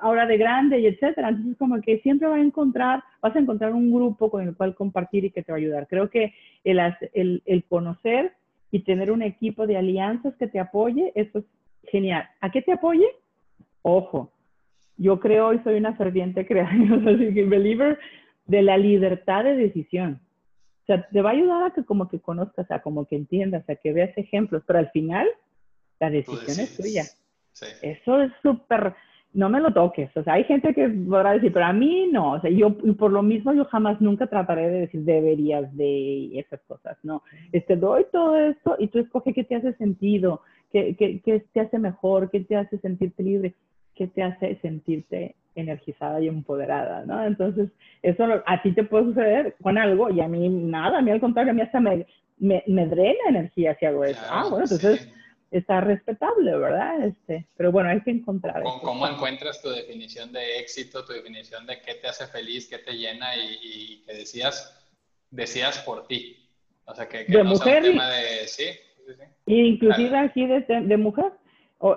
ahora 0.01 0.27
de 0.27 0.37
grande 0.37 0.81
y 0.81 0.87
etcétera. 0.87 1.29
Entonces, 1.29 1.57
como 1.59 1.81
que 1.81 1.99
siempre 2.01 2.29
vas 2.29 2.39
a 2.39 2.43
encontrar, 2.43 3.03
vas 3.21 3.35
a 3.35 3.39
encontrar 3.39 3.73
un 3.73 3.93
grupo 3.93 4.31
con 4.31 4.47
el 4.47 4.57
cual 4.57 4.75
compartir 4.75 5.25
y 5.25 5.31
que 5.31 5.43
te 5.43 5.53
va 5.53 5.57
a 5.57 5.61
ayudar. 5.61 5.87
Creo 5.89 6.11
que 6.11 6.35
el, 6.65 6.81
el, 7.13 7.43
el 7.47 7.65
conocer 7.65 8.33
y 8.71 8.81
tener 8.81 9.11
un 9.11 9.23
equipo 9.23 9.67
de 9.67 9.77
alianzas 9.77 10.35
que 10.37 10.49
te 10.49 10.59
apoye, 10.59 11.13
eso 11.15 11.39
es 11.39 11.45
genial. 11.91 12.25
¿A 12.41 12.51
qué 12.51 12.61
te 12.63 12.73
apoye? 12.73 13.07
Ojo, 13.83 14.33
yo 14.97 15.21
creo 15.21 15.53
y 15.53 15.59
soy 15.61 15.77
una 15.77 15.95
ferviente 15.95 16.47
que 16.47 16.55
believer 17.45 17.99
de 18.47 18.63
la 18.63 18.77
libertad 18.77 19.45
de 19.45 19.57
decisión. 19.57 20.21
O 20.85 20.87
sea, 20.87 21.09
te 21.09 21.23
va 21.23 21.31
a 21.31 21.33
ayudar 21.33 21.63
a 21.63 21.71
que 21.71 21.83
como 21.83 22.11
que 22.11 22.21
conozcas, 22.21 22.71
a 22.71 22.83
como 22.83 23.07
que 23.07 23.17
entiendas, 23.17 23.69
a 23.71 23.75
que 23.75 23.95
veas 23.95 24.17
ejemplos, 24.19 24.63
pero 24.67 24.79
al 24.79 24.91
final 24.91 25.27
la 25.99 26.11
decisión 26.11 26.61
es 26.61 26.77
tuya. 26.77 27.05
Eso 27.81 28.21
es 28.21 28.33
súper, 28.43 28.95
no 29.33 29.49
me 29.49 29.61
lo 29.61 29.73
toques. 29.73 30.15
O 30.15 30.23
sea, 30.23 30.35
hay 30.35 30.45
gente 30.45 30.75
que 30.75 30.87
podrá 30.89 31.33
decir, 31.33 31.55
pero 31.55 31.65
a 31.65 31.73
mí 31.73 32.11
no. 32.13 32.33
O 32.33 32.41
sea, 32.43 32.51
yo, 32.51 32.77
por 32.99 33.13
lo 33.13 33.23
mismo, 33.23 33.55
yo 33.55 33.65
jamás 33.65 33.99
nunca 34.03 34.27
trataré 34.27 34.69
de 34.69 34.81
decir 34.81 35.01
deberías 35.05 35.75
de 35.75 36.39
esas 36.39 36.61
cosas. 36.69 36.99
No, 37.03 37.23
este, 37.53 37.77
doy 37.77 38.05
todo 38.13 38.37
esto 38.37 38.77
y 38.79 38.89
tú 38.89 38.99
escoge 38.99 39.33
qué 39.33 39.45
te 39.45 39.57
hace 39.57 39.73
sentido, 39.75 40.43
qué, 40.71 40.95
qué, 40.97 41.23
qué 41.25 41.43
te 41.55 41.61
hace 41.61 41.79
mejor, 41.79 42.31
qué 42.31 42.41
te 42.41 42.57
hace 42.57 42.77
sentirte 42.79 43.23
libre, 43.23 43.55
qué 43.95 44.07
te 44.07 44.23
hace 44.23 44.59
sentirte 44.61 45.35
energizada 45.55 46.21
y 46.21 46.29
empoderada, 46.29 47.05
¿no? 47.07 47.25
Entonces, 47.25 47.71
eso 48.03 48.25
a 48.45 48.63
ti 48.63 48.73
te 48.73 48.85
puede 48.85 49.05
suceder 49.05 49.57
con 49.63 49.79
algo 49.79 50.11
y 50.11 50.21
a 50.21 50.29
mí 50.29 50.49
nada, 50.49 50.99
a 50.99 51.03
mí 51.03 51.11
al 51.11 51.21
contrario, 51.21 51.53
a 51.53 51.55
mí 51.55 51.63
hasta 51.63 51.81
me, 51.81 52.07
me, 52.39 52.87
drena 52.87 53.29
energía 53.29 53.77
si 53.79 53.87
hago 53.87 54.05
eso. 54.05 54.21
ah, 54.29 54.47
bueno, 54.49 54.65
entonces 54.65 55.09
está 55.51 55.81
respetable, 55.81 56.57
¿verdad? 56.57 57.05
Este, 57.05 57.47
pero 57.57 57.71
bueno, 57.71 57.91
hay 57.91 58.01
que 58.03 58.11
encontrar. 58.11 58.63
¿Cómo, 58.63 58.81
¿Cómo, 58.81 59.07
encuentras 59.07 59.63
tu 59.63 59.71
definición 59.71 60.33
de 60.33 60.59
éxito, 60.59 61.05
tu 61.05 61.13
definición 61.13 61.67
de 61.67 61.81
qué 61.81 61.95
te 61.95 62.09
hace 62.09 62.27
feliz, 62.27 62.69
qué 62.69 62.79
te 62.79 62.93
llena 62.93 63.37
y, 63.37 63.59
y 63.63 64.03
que 64.05 64.15
decías, 64.15 64.85
decías 65.31 65.79
por 65.81 66.09
ti? 66.09 66.45
O 66.87 66.95
sea, 66.95 67.09
que, 67.09 67.25
que 67.25 67.33
de 67.33 67.45
mujer, 67.45 67.83
tema 67.83 68.11
de... 68.11 68.47
Sí, 68.47 68.65
sí, 69.07 69.13
sí. 69.17 69.55
Inclusive 69.55 70.19
aquí 70.19 70.47
de, 70.47 70.61
de 70.61 70.97
mujer. 70.97 71.33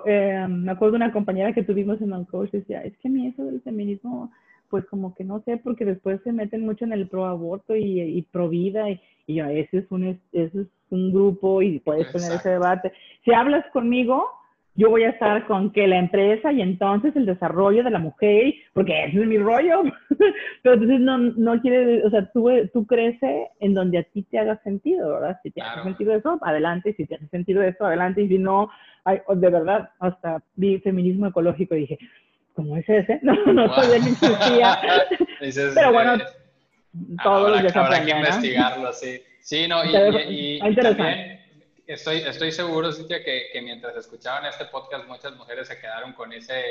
Eh, 0.06 0.46
me 0.48 0.72
acuerdo 0.72 0.92
de 0.92 1.04
una 1.04 1.12
compañera 1.12 1.52
que 1.52 1.62
tuvimos 1.62 2.00
en 2.02 2.12
Uncoach, 2.12 2.50
decía, 2.50 2.82
es 2.82 2.96
que 2.98 3.08
a 3.08 3.10
mí 3.10 3.26
eso 3.26 3.44
del 3.44 3.62
feminismo, 3.62 4.30
pues 4.68 4.84
como 4.86 5.14
que 5.14 5.24
no 5.24 5.40
sé, 5.44 5.56
porque 5.56 5.84
después 5.84 6.20
se 6.24 6.32
meten 6.32 6.66
mucho 6.66 6.84
en 6.84 6.92
el 6.92 7.08
pro 7.08 7.24
aborto 7.24 7.74
y, 7.74 8.00
y 8.00 8.22
pro 8.22 8.48
vida, 8.48 8.90
y, 8.90 9.00
y 9.26 9.36
yo, 9.36 9.46
ese 9.46 9.78
es 9.78 9.90
un, 9.90 10.04
ese 10.04 10.60
es 10.60 10.66
un 10.90 11.12
grupo 11.12 11.62
y 11.62 11.78
puedes 11.80 12.10
tener 12.12 12.32
ese 12.32 12.50
debate. 12.50 12.92
Si 13.24 13.32
hablas 13.32 13.64
conmigo, 13.72 14.24
yo 14.74 14.90
voy 14.90 15.02
a 15.02 15.10
estar 15.10 15.44
con 15.46 15.72
que 15.72 15.88
la 15.88 15.98
empresa 15.98 16.52
y 16.52 16.62
entonces 16.62 17.14
el 17.16 17.26
desarrollo 17.26 17.82
de 17.82 17.90
la 17.90 17.98
mujer, 17.98 18.54
porque 18.74 19.06
ese 19.06 19.20
es 19.20 19.26
mi 19.26 19.36
rollo. 19.36 19.82
Pero 20.62 20.74
entonces 20.74 21.00
no, 21.00 21.18
no 21.18 21.60
quiere, 21.60 22.04
o 22.04 22.10
sea, 22.10 22.30
tú, 22.32 22.48
tú 22.72 22.86
creces 22.86 23.48
en 23.58 23.74
donde 23.74 23.98
a 23.98 24.02
ti 24.04 24.22
te 24.22 24.38
haga 24.38 24.60
sentido, 24.62 25.14
¿verdad? 25.14 25.36
Si 25.42 25.50
te 25.50 25.62
hace 25.62 25.82
sentido 25.82 26.14
eso, 26.14 26.38
adelante. 26.42 26.94
Si 26.96 27.06
te 27.06 27.16
hace 27.16 27.26
sentido 27.26 27.60
eso, 27.62 27.86
adelante. 27.86 28.22
Y 28.22 28.28
si 28.28 28.38
no, 28.38 28.70
de 29.04 29.50
verdad, 29.50 29.90
hasta 29.98 30.42
vi 30.54 30.78
feminismo 30.78 31.26
ecológico 31.26 31.74
y 31.74 31.80
dije, 31.80 31.98
¿cómo 32.54 32.76
es 32.76 32.88
ese? 32.88 33.18
No, 33.22 33.34
no 33.52 33.74
sabía 33.74 34.00
que 34.00 34.10
existía. 34.10 34.78
Pero 35.74 35.92
bueno, 35.92 36.14
eh, 36.14 36.18
todos 37.22 37.50
los 37.50 37.60
días 37.62 37.76
Habrá 37.76 38.04
que 38.04 38.10
investigarlo, 38.12 38.92
sí. 38.92 39.20
Sí, 39.40 39.66
no, 39.66 39.84
y, 39.84 39.88
y, 40.28 40.60
y 40.62 40.74
también 40.76 41.47
estoy, 41.88 42.18
estoy 42.18 42.52
seguro, 42.52 42.92
Cintia, 42.92 43.24
que, 43.24 43.48
que, 43.52 43.60
mientras 43.60 43.96
escuchaban 43.96 44.46
este 44.46 44.66
podcast, 44.66 45.06
muchas 45.06 45.34
mujeres 45.34 45.66
se 45.68 45.80
quedaron 45.80 46.12
con 46.12 46.32
ese, 46.32 46.62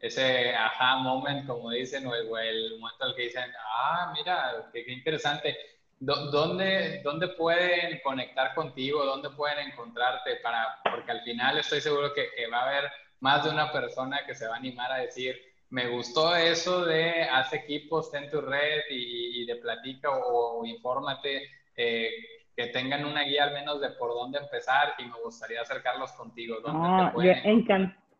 ese 0.00 0.54
aha 0.54 0.96
moment, 0.96 1.46
como 1.46 1.70
dicen, 1.70 2.06
o 2.06 2.14
el, 2.14 2.78
momento 2.80 3.04
en 3.04 3.10
el 3.10 3.16
que 3.16 3.22
dicen, 3.22 3.50
ah, 3.76 4.12
mira, 4.16 4.68
qué, 4.72 4.84
qué 4.84 4.92
interesante. 4.92 5.56
¿Dónde, 6.00 7.00
¿Dónde 7.04 7.28
pueden 7.28 8.00
conectar 8.02 8.54
contigo? 8.54 9.04
¿Dónde 9.04 9.30
pueden 9.30 9.70
encontrarte? 9.70 10.36
Para, 10.42 10.80
porque 10.82 11.12
al 11.12 11.22
final 11.22 11.58
estoy 11.58 11.80
seguro 11.80 12.12
que, 12.12 12.30
que 12.34 12.48
va 12.48 12.62
a 12.62 12.68
haber 12.68 12.90
más 13.20 13.44
de 13.44 13.50
una 13.50 13.70
persona 13.70 14.26
que 14.26 14.34
se 14.34 14.48
va 14.48 14.54
a 14.54 14.58
animar 14.58 14.90
a 14.90 14.96
decir, 14.96 15.40
me 15.70 15.88
gustó 15.88 16.34
eso 16.34 16.84
de 16.84 17.22
haz 17.22 17.52
equipos, 17.52 18.10
ten 18.10 18.28
tu 18.28 18.40
red 18.40 18.82
y, 18.90 19.46
de 19.46 19.56
platica 19.56 20.10
o, 20.10 20.66
infórmate, 20.66 21.48
eh, 21.76 22.10
que 22.56 22.66
tengan 22.66 23.04
una 23.04 23.22
guía 23.22 23.44
al 23.44 23.54
menos 23.54 23.80
de 23.80 23.90
por 23.90 24.10
dónde 24.10 24.38
empezar 24.38 24.94
y 24.98 25.04
me 25.04 25.20
gustaría 25.24 25.60
acercarlos 25.62 26.12
contigo. 26.12 26.56
¿Dónde 26.60 27.36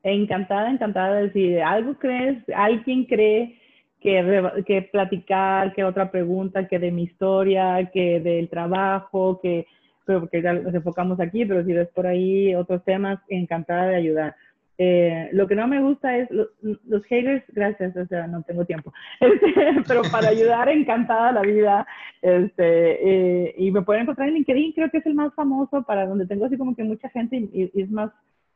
encantada, 0.05 0.71
encantada 0.71 1.15
de 1.15 1.23
decir, 1.29 1.63
¿algo 1.63 1.95
crees, 1.95 2.43
alguien 2.55 3.05
cree 3.05 3.59
que, 4.01 4.65
que 4.67 4.83
platicar, 4.83 5.73
que 5.73 5.85
otra 5.85 6.11
pregunta, 6.11 6.67
que 6.67 6.79
de 6.79 6.91
mi 6.91 7.05
historia, 7.05 7.91
que 7.93 8.21
del 8.21 8.49
trabajo, 8.49 9.41
que, 9.41 9.67
porque 10.05 10.43
ya 10.43 10.55
nos 10.55 10.75
enfocamos 10.75 11.21
aquí, 11.21 11.45
pero 11.45 11.65
si 11.65 11.73
ves 11.73 11.89
por 11.89 12.07
ahí 12.07 12.55
otros 12.55 12.85
temas, 12.85 13.21
encantada 13.29 13.87
de 13.87 13.97
ayudar. 13.97 14.35
Eh, 14.79 15.29
lo 15.33 15.47
que 15.47 15.55
no 15.55 15.69
me 15.69 15.81
gusta 15.81 16.17
es 16.17 16.29
los 16.31 17.05
haters, 17.05 17.45
gracias, 17.49 17.95
o 17.97 18.07
sea, 18.07 18.27
no 18.27 18.43
tengo 18.43 18.65
tiempo, 18.65 18.93
este, 19.21 19.83
pero 19.87 20.03
para 20.11 20.29
ayudar, 20.31 20.69
encantada 20.69 21.31
la 21.31 21.43
vida, 21.43 21.87
este, 22.23 23.47
eh, 23.47 23.55
y 23.59 23.71
me 23.71 23.83
pueden 23.83 24.03
encontrar 24.03 24.29
en 24.29 24.35
LinkedIn, 24.35 24.73
creo 24.73 24.91
que 24.91 24.99
es 24.99 25.07
el 25.07 25.15
más 25.15 25.35
famoso 25.35 25.83
para 25.83 26.07
donde 26.07 26.27
tengo 26.27 26.47
así 26.47 26.57
como 26.57 26.75
que 26.75 26.85
mucha 26.85 27.09
gente 27.11 27.37
y, 27.37 27.71
es 27.75 27.91
más, 27.91 28.11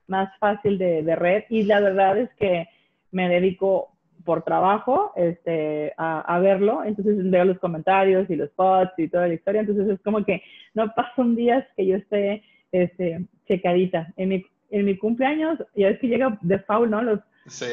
más 0.06 0.30
fácil 0.38 0.78
de, 0.78 1.02
de, 1.02 1.16
red, 1.16 1.44
y 1.51 1.64
la 1.64 1.80
verdad 1.80 2.16
es 2.18 2.30
que 2.38 2.68
me 3.10 3.28
dedico 3.28 3.93
por 4.24 4.43
trabajo 4.43 5.12
este, 5.16 5.93
a, 5.97 6.20
a, 6.20 6.38
verlo, 6.38 6.84
entonces 6.84 7.30
veo 7.30 7.44
los 7.44 7.59
comentarios 7.59 8.30
y 8.30 8.36
los 8.36 8.51
posts 8.51 8.98
y 8.98 9.09
toda 9.09 9.28
la 9.28 9.34
historia, 9.34 9.60
entonces 9.60 9.88
es 9.88 10.01
como 10.01 10.24
que 10.24 10.43
no 10.74 10.93
pasan 10.94 11.36
días 11.36 11.64
que 11.76 11.86
yo 11.86 11.97
esté 11.97 12.43
este, 12.72 13.26
checadita 13.47 14.12
en 14.16 14.28
mi 14.30 14.44
en 14.70 14.84
mi 14.84 14.97
cumpleaños, 14.97 15.59
ya 15.74 15.88
es 15.88 15.98
que 16.01 16.09
llega 16.09 16.38
de 16.43 16.59
Foul, 16.60 16.90
¿no? 16.90 17.02
Los, 17.02 17.20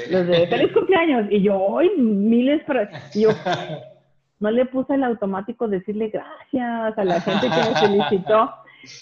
los 0.10 0.28
de 0.28 0.48
feliz 0.48 0.72
cumpleaños. 0.74 1.28
Y 1.32 1.42
yo, 1.42 1.58
hoy 1.58 1.90
miles 1.98 2.64
para. 2.66 2.90
Yo 3.14 3.30
no 4.40 4.52
le 4.52 4.66
puse 4.66 4.96
el 4.96 5.04
automático 5.04 5.68
decirle 5.68 6.10
gracias 6.10 6.98
a 6.98 7.04
la 7.04 7.22
gente 7.22 7.48
que 7.50 7.70
me 7.70 7.76
felicitó. 7.80 8.52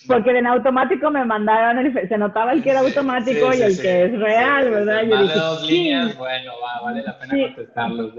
Porque 0.08 0.30
en 0.30 0.46
automático 0.46 1.10
me 1.10 1.26
mandaron, 1.26 1.80
el, 1.80 2.08
se 2.08 2.18
notaba 2.18 2.54
el 2.54 2.62
que 2.62 2.70
era 2.70 2.82
automático 2.82 3.52
y 3.52 3.62
el 3.64 3.82
que 3.82 4.06
es 4.06 4.20
real, 4.20 4.70
¿verdad? 4.70 5.02
Yo 5.04 5.22
dije, 5.24 5.34
dos 5.34 5.68
líneas, 5.68 6.18
bueno, 6.20 6.52
va, 6.64 6.84
vale 6.84 7.02
la 7.02 7.18
pena 7.18 7.48
contestarlos. 7.48 8.14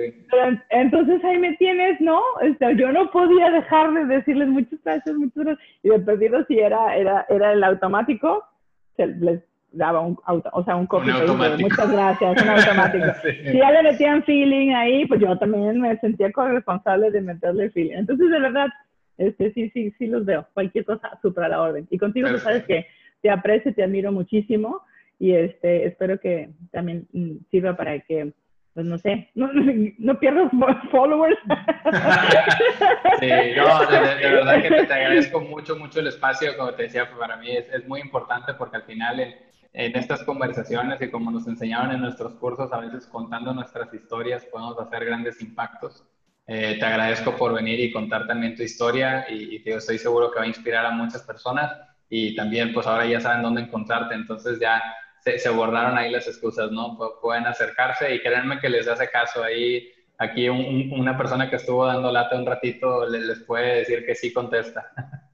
entonces 0.70 1.24
ahí 1.24 1.38
me 1.38 1.56
tienes, 1.58 2.00
¿no? 2.00 2.20
Este, 2.40 2.76
yo 2.76 2.90
no 2.90 3.08
podía 3.12 3.50
dejar 3.50 3.92
de 3.92 4.06
decirles 4.06 4.48
muchas 4.48 4.80
gracias, 4.82 5.14
muchas 5.14 5.44
gracias. 5.44 5.68
Y 5.84 5.90
de 5.90 6.00
perdido, 6.00 6.44
si 6.46 6.58
era, 6.58 6.96
era, 6.96 7.26
era 7.28 7.52
el 7.52 7.62
automático, 7.62 8.44
se, 8.96 9.06
les 9.06 9.40
daba 9.72 10.00
un 10.00 10.18
auto, 10.24 10.50
o 10.52 10.64
sea, 10.64 10.76
un 10.76 10.86
copy 10.86 11.10
muchas 11.58 11.90
gracias, 11.90 12.42
un 12.42 12.48
automático. 12.48 13.06
Si 13.22 13.58
ya 13.58 13.70
le 13.70 13.82
metían 13.82 14.22
feeling 14.24 14.72
ahí, 14.74 15.06
pues 15.06 15.20
yo 15.20 15.36
también 15.38 15.80
me 15.80 15.96
sentía 15.98 16.30
corresponsable 16.32 17.10
de 17.10 17.20
meterle 17.20 17.70
feeling. 17.70 17.96
Entonces, 17.96 18.30
de 18.30 18.40
verdad, 18.40 18.68
este, 19.18 19.52
sí, 19.52 19.70
sí, 19.70 19.90
sí 19.98 20.06
los 20.06 20.24
veo. 20.24 20.46
Cualquier 20.54 20.84
cosa, 20.84 21.18
súper 21.20 21.44
a 21.44 21.48
la 21.48 21.62
orden. 21.62 21.86
Y 21.90 21.98
contigo, 21.98 22.28
tú 22.28 22.38
sabes 22.38 22.64
que 22.64 22.86
te 23.20 23.30
aprecio, 23.30 23.74
te 23.74 23.82
admiro 23.82 24.12
muchísimo 24.12 24.82
y 25.18 25.32
este, 25.32 25.86
espero 25.86 26.18
que 26.18 26.50
también 26.70 27.06
mm, 27.12 27.36
sirva 27.50 27.76
para 27.76 27.98
que 28.00 28.32
pues 28.74 28.86
no 28.86 28.96
sé, 28.96 29.28
no, 29.34 29.50
no 29.98 30.18
pierdas 30.18 30.50
followers. 30.90 31.38
Sí, 33.20 33.28
no, 33.56 33.86
de, 33.86 34.30
verdad 34.30 34.62
que 34.62 34.68
te, 34.68 34.92
agradezco 34.92 35.40
mucho, 35.40 35.76
mucho 35.76 36.00
el 36.00 36.08
espacio, 36.08 36.56
como 36.56 36.72
te 36.74 36.84
decía, 36.84 37.08
para 37.16 37.36
mí 37.36 37.50
es, 37.50 37.68
es 37.72 37.86
muy 37.86 38.00
importante 38.00 38.54
porque 38.54 38.76
al 38.76 38.82
final 38.82 39.20
el, 39.20 39.36
en 39.72 39.96
estas 39.96 40.22
conversaciones 40.24 41.00
y 41.00 41.10
como 41.10 41.30
nos 41.30 41.46
enseñaron 41.46 41.92
en 41.92 42.00
nuestros 42.00 42.34
cursos, 42.34 42.72
a 42.72 42.80
veces 42.80 43.06
contando 43.06 43.54
nuestras 43.54 43.92
historias 43.92 44.44
podemos 44.46 44.78
hacer 44.78 45.04
grandes 45.04 45.40
impactos. 45.40 46.04
Eh, 46.46 46.76
te 46.78 46.84
agradezco 46.84 47.36
por 47.36 47.54
venir 47.54 47.80
y 47.80 47.92
contar 47.92 48.26
también 48.26 48.54
tu 48.54 48.62
historia 48.62 49.24
y, 49.30 49.62
y 49.64 49.70
estoy 49.70 49.98
seguro 49.98 50.30
que 50.30 50.40
va 50.40 50.44
a 50.44 50.48
inspirar 50.48 50.84
a 50.84 50.90
muchas 50.90 51.22
personas 51.22 51.72
y 52.08 52.34
también 52.34 52.72
pues 52.74 52.86
ahora 52.86 53.06
ya 53.06 53.20
saben 53.20 53.42
dónde 53.42 53.62
encontrarte, 53.62 54.14
entonces 54.14 54.58
ya 54.60 54.82
se, 55.20 55.38
se 55.38 55.48
borraron 55.48 55.96
ahí 55.96 56.10
las 56.10 56.26
excusas, 56.26 56.70
¿no? 56.70 56.98
pueden 57.22 57.46
acercarse 57.46 58.14
y 58.14 58.20
créanme 58.20 58.58
que 58.58 58.68
les 58.68 58.88
hace 58.88 59.08
caso 59.08 59.42
ahí. 59.42 59.88
Aquí 60.18 60.48
una 60.48 61.16
persona 61.16 61.48
que 61.48 61.56
estuvo 61.56 61.86
dando 61.86 62.12
lata 62.12 62.36
un 62.36 62.46
ratito 62.46 63.06
les, 63.08 63.22
les 63.22 63.40
puede 63.40 63.78
decir 63.78 64.04
que 64.04 64.14
sí 64.14 64.32
contesta. 64.32 64.90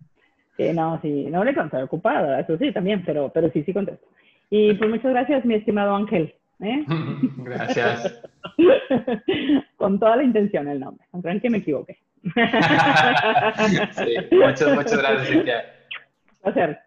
No, 0.59 1.01
sí, 1.01 1.26
no 1.30 1.44
le 1.44 1.55
conté 1.55 1.82
ocupada, 1.82 2.40
eso 2.40 2.59
sí, 2.59 2.72
también, 2.72 3.02
pero, 3.05 3.30
pero 3.32 3.51
sí, 3.51 3.62
sí 3.62 3.72
contesta. 3.72 4.05
Y 4.51 4.74
pues 4.74 4.90
muchas 4.94 5.12
gracias, 5.12 5.44
mi 5.44 5.55
estimado 5.55 5.94
Ángel. 5.94 6.35
¿eh? 6.60 6.85
Gracias. 7.39 8.20
Con 9.76 10.01
toda 10.01 10.16
la 10.16 10.24
intención 10.24 10.68
el 10.68 10.80
nombre, 10.80 11.06
aunque 11.12 11.40
que 11.40 11.51
me 11.51 11.59
equivoqué. 11.59 11.98
sí, 12.24 14.16
muchas, 14.32 14.74
muchas 14.74 14.98
gracias, 14.98 15.28
Cintia. 15.28 15.64
Un 16.44 16.52
placer. 16.52 16.78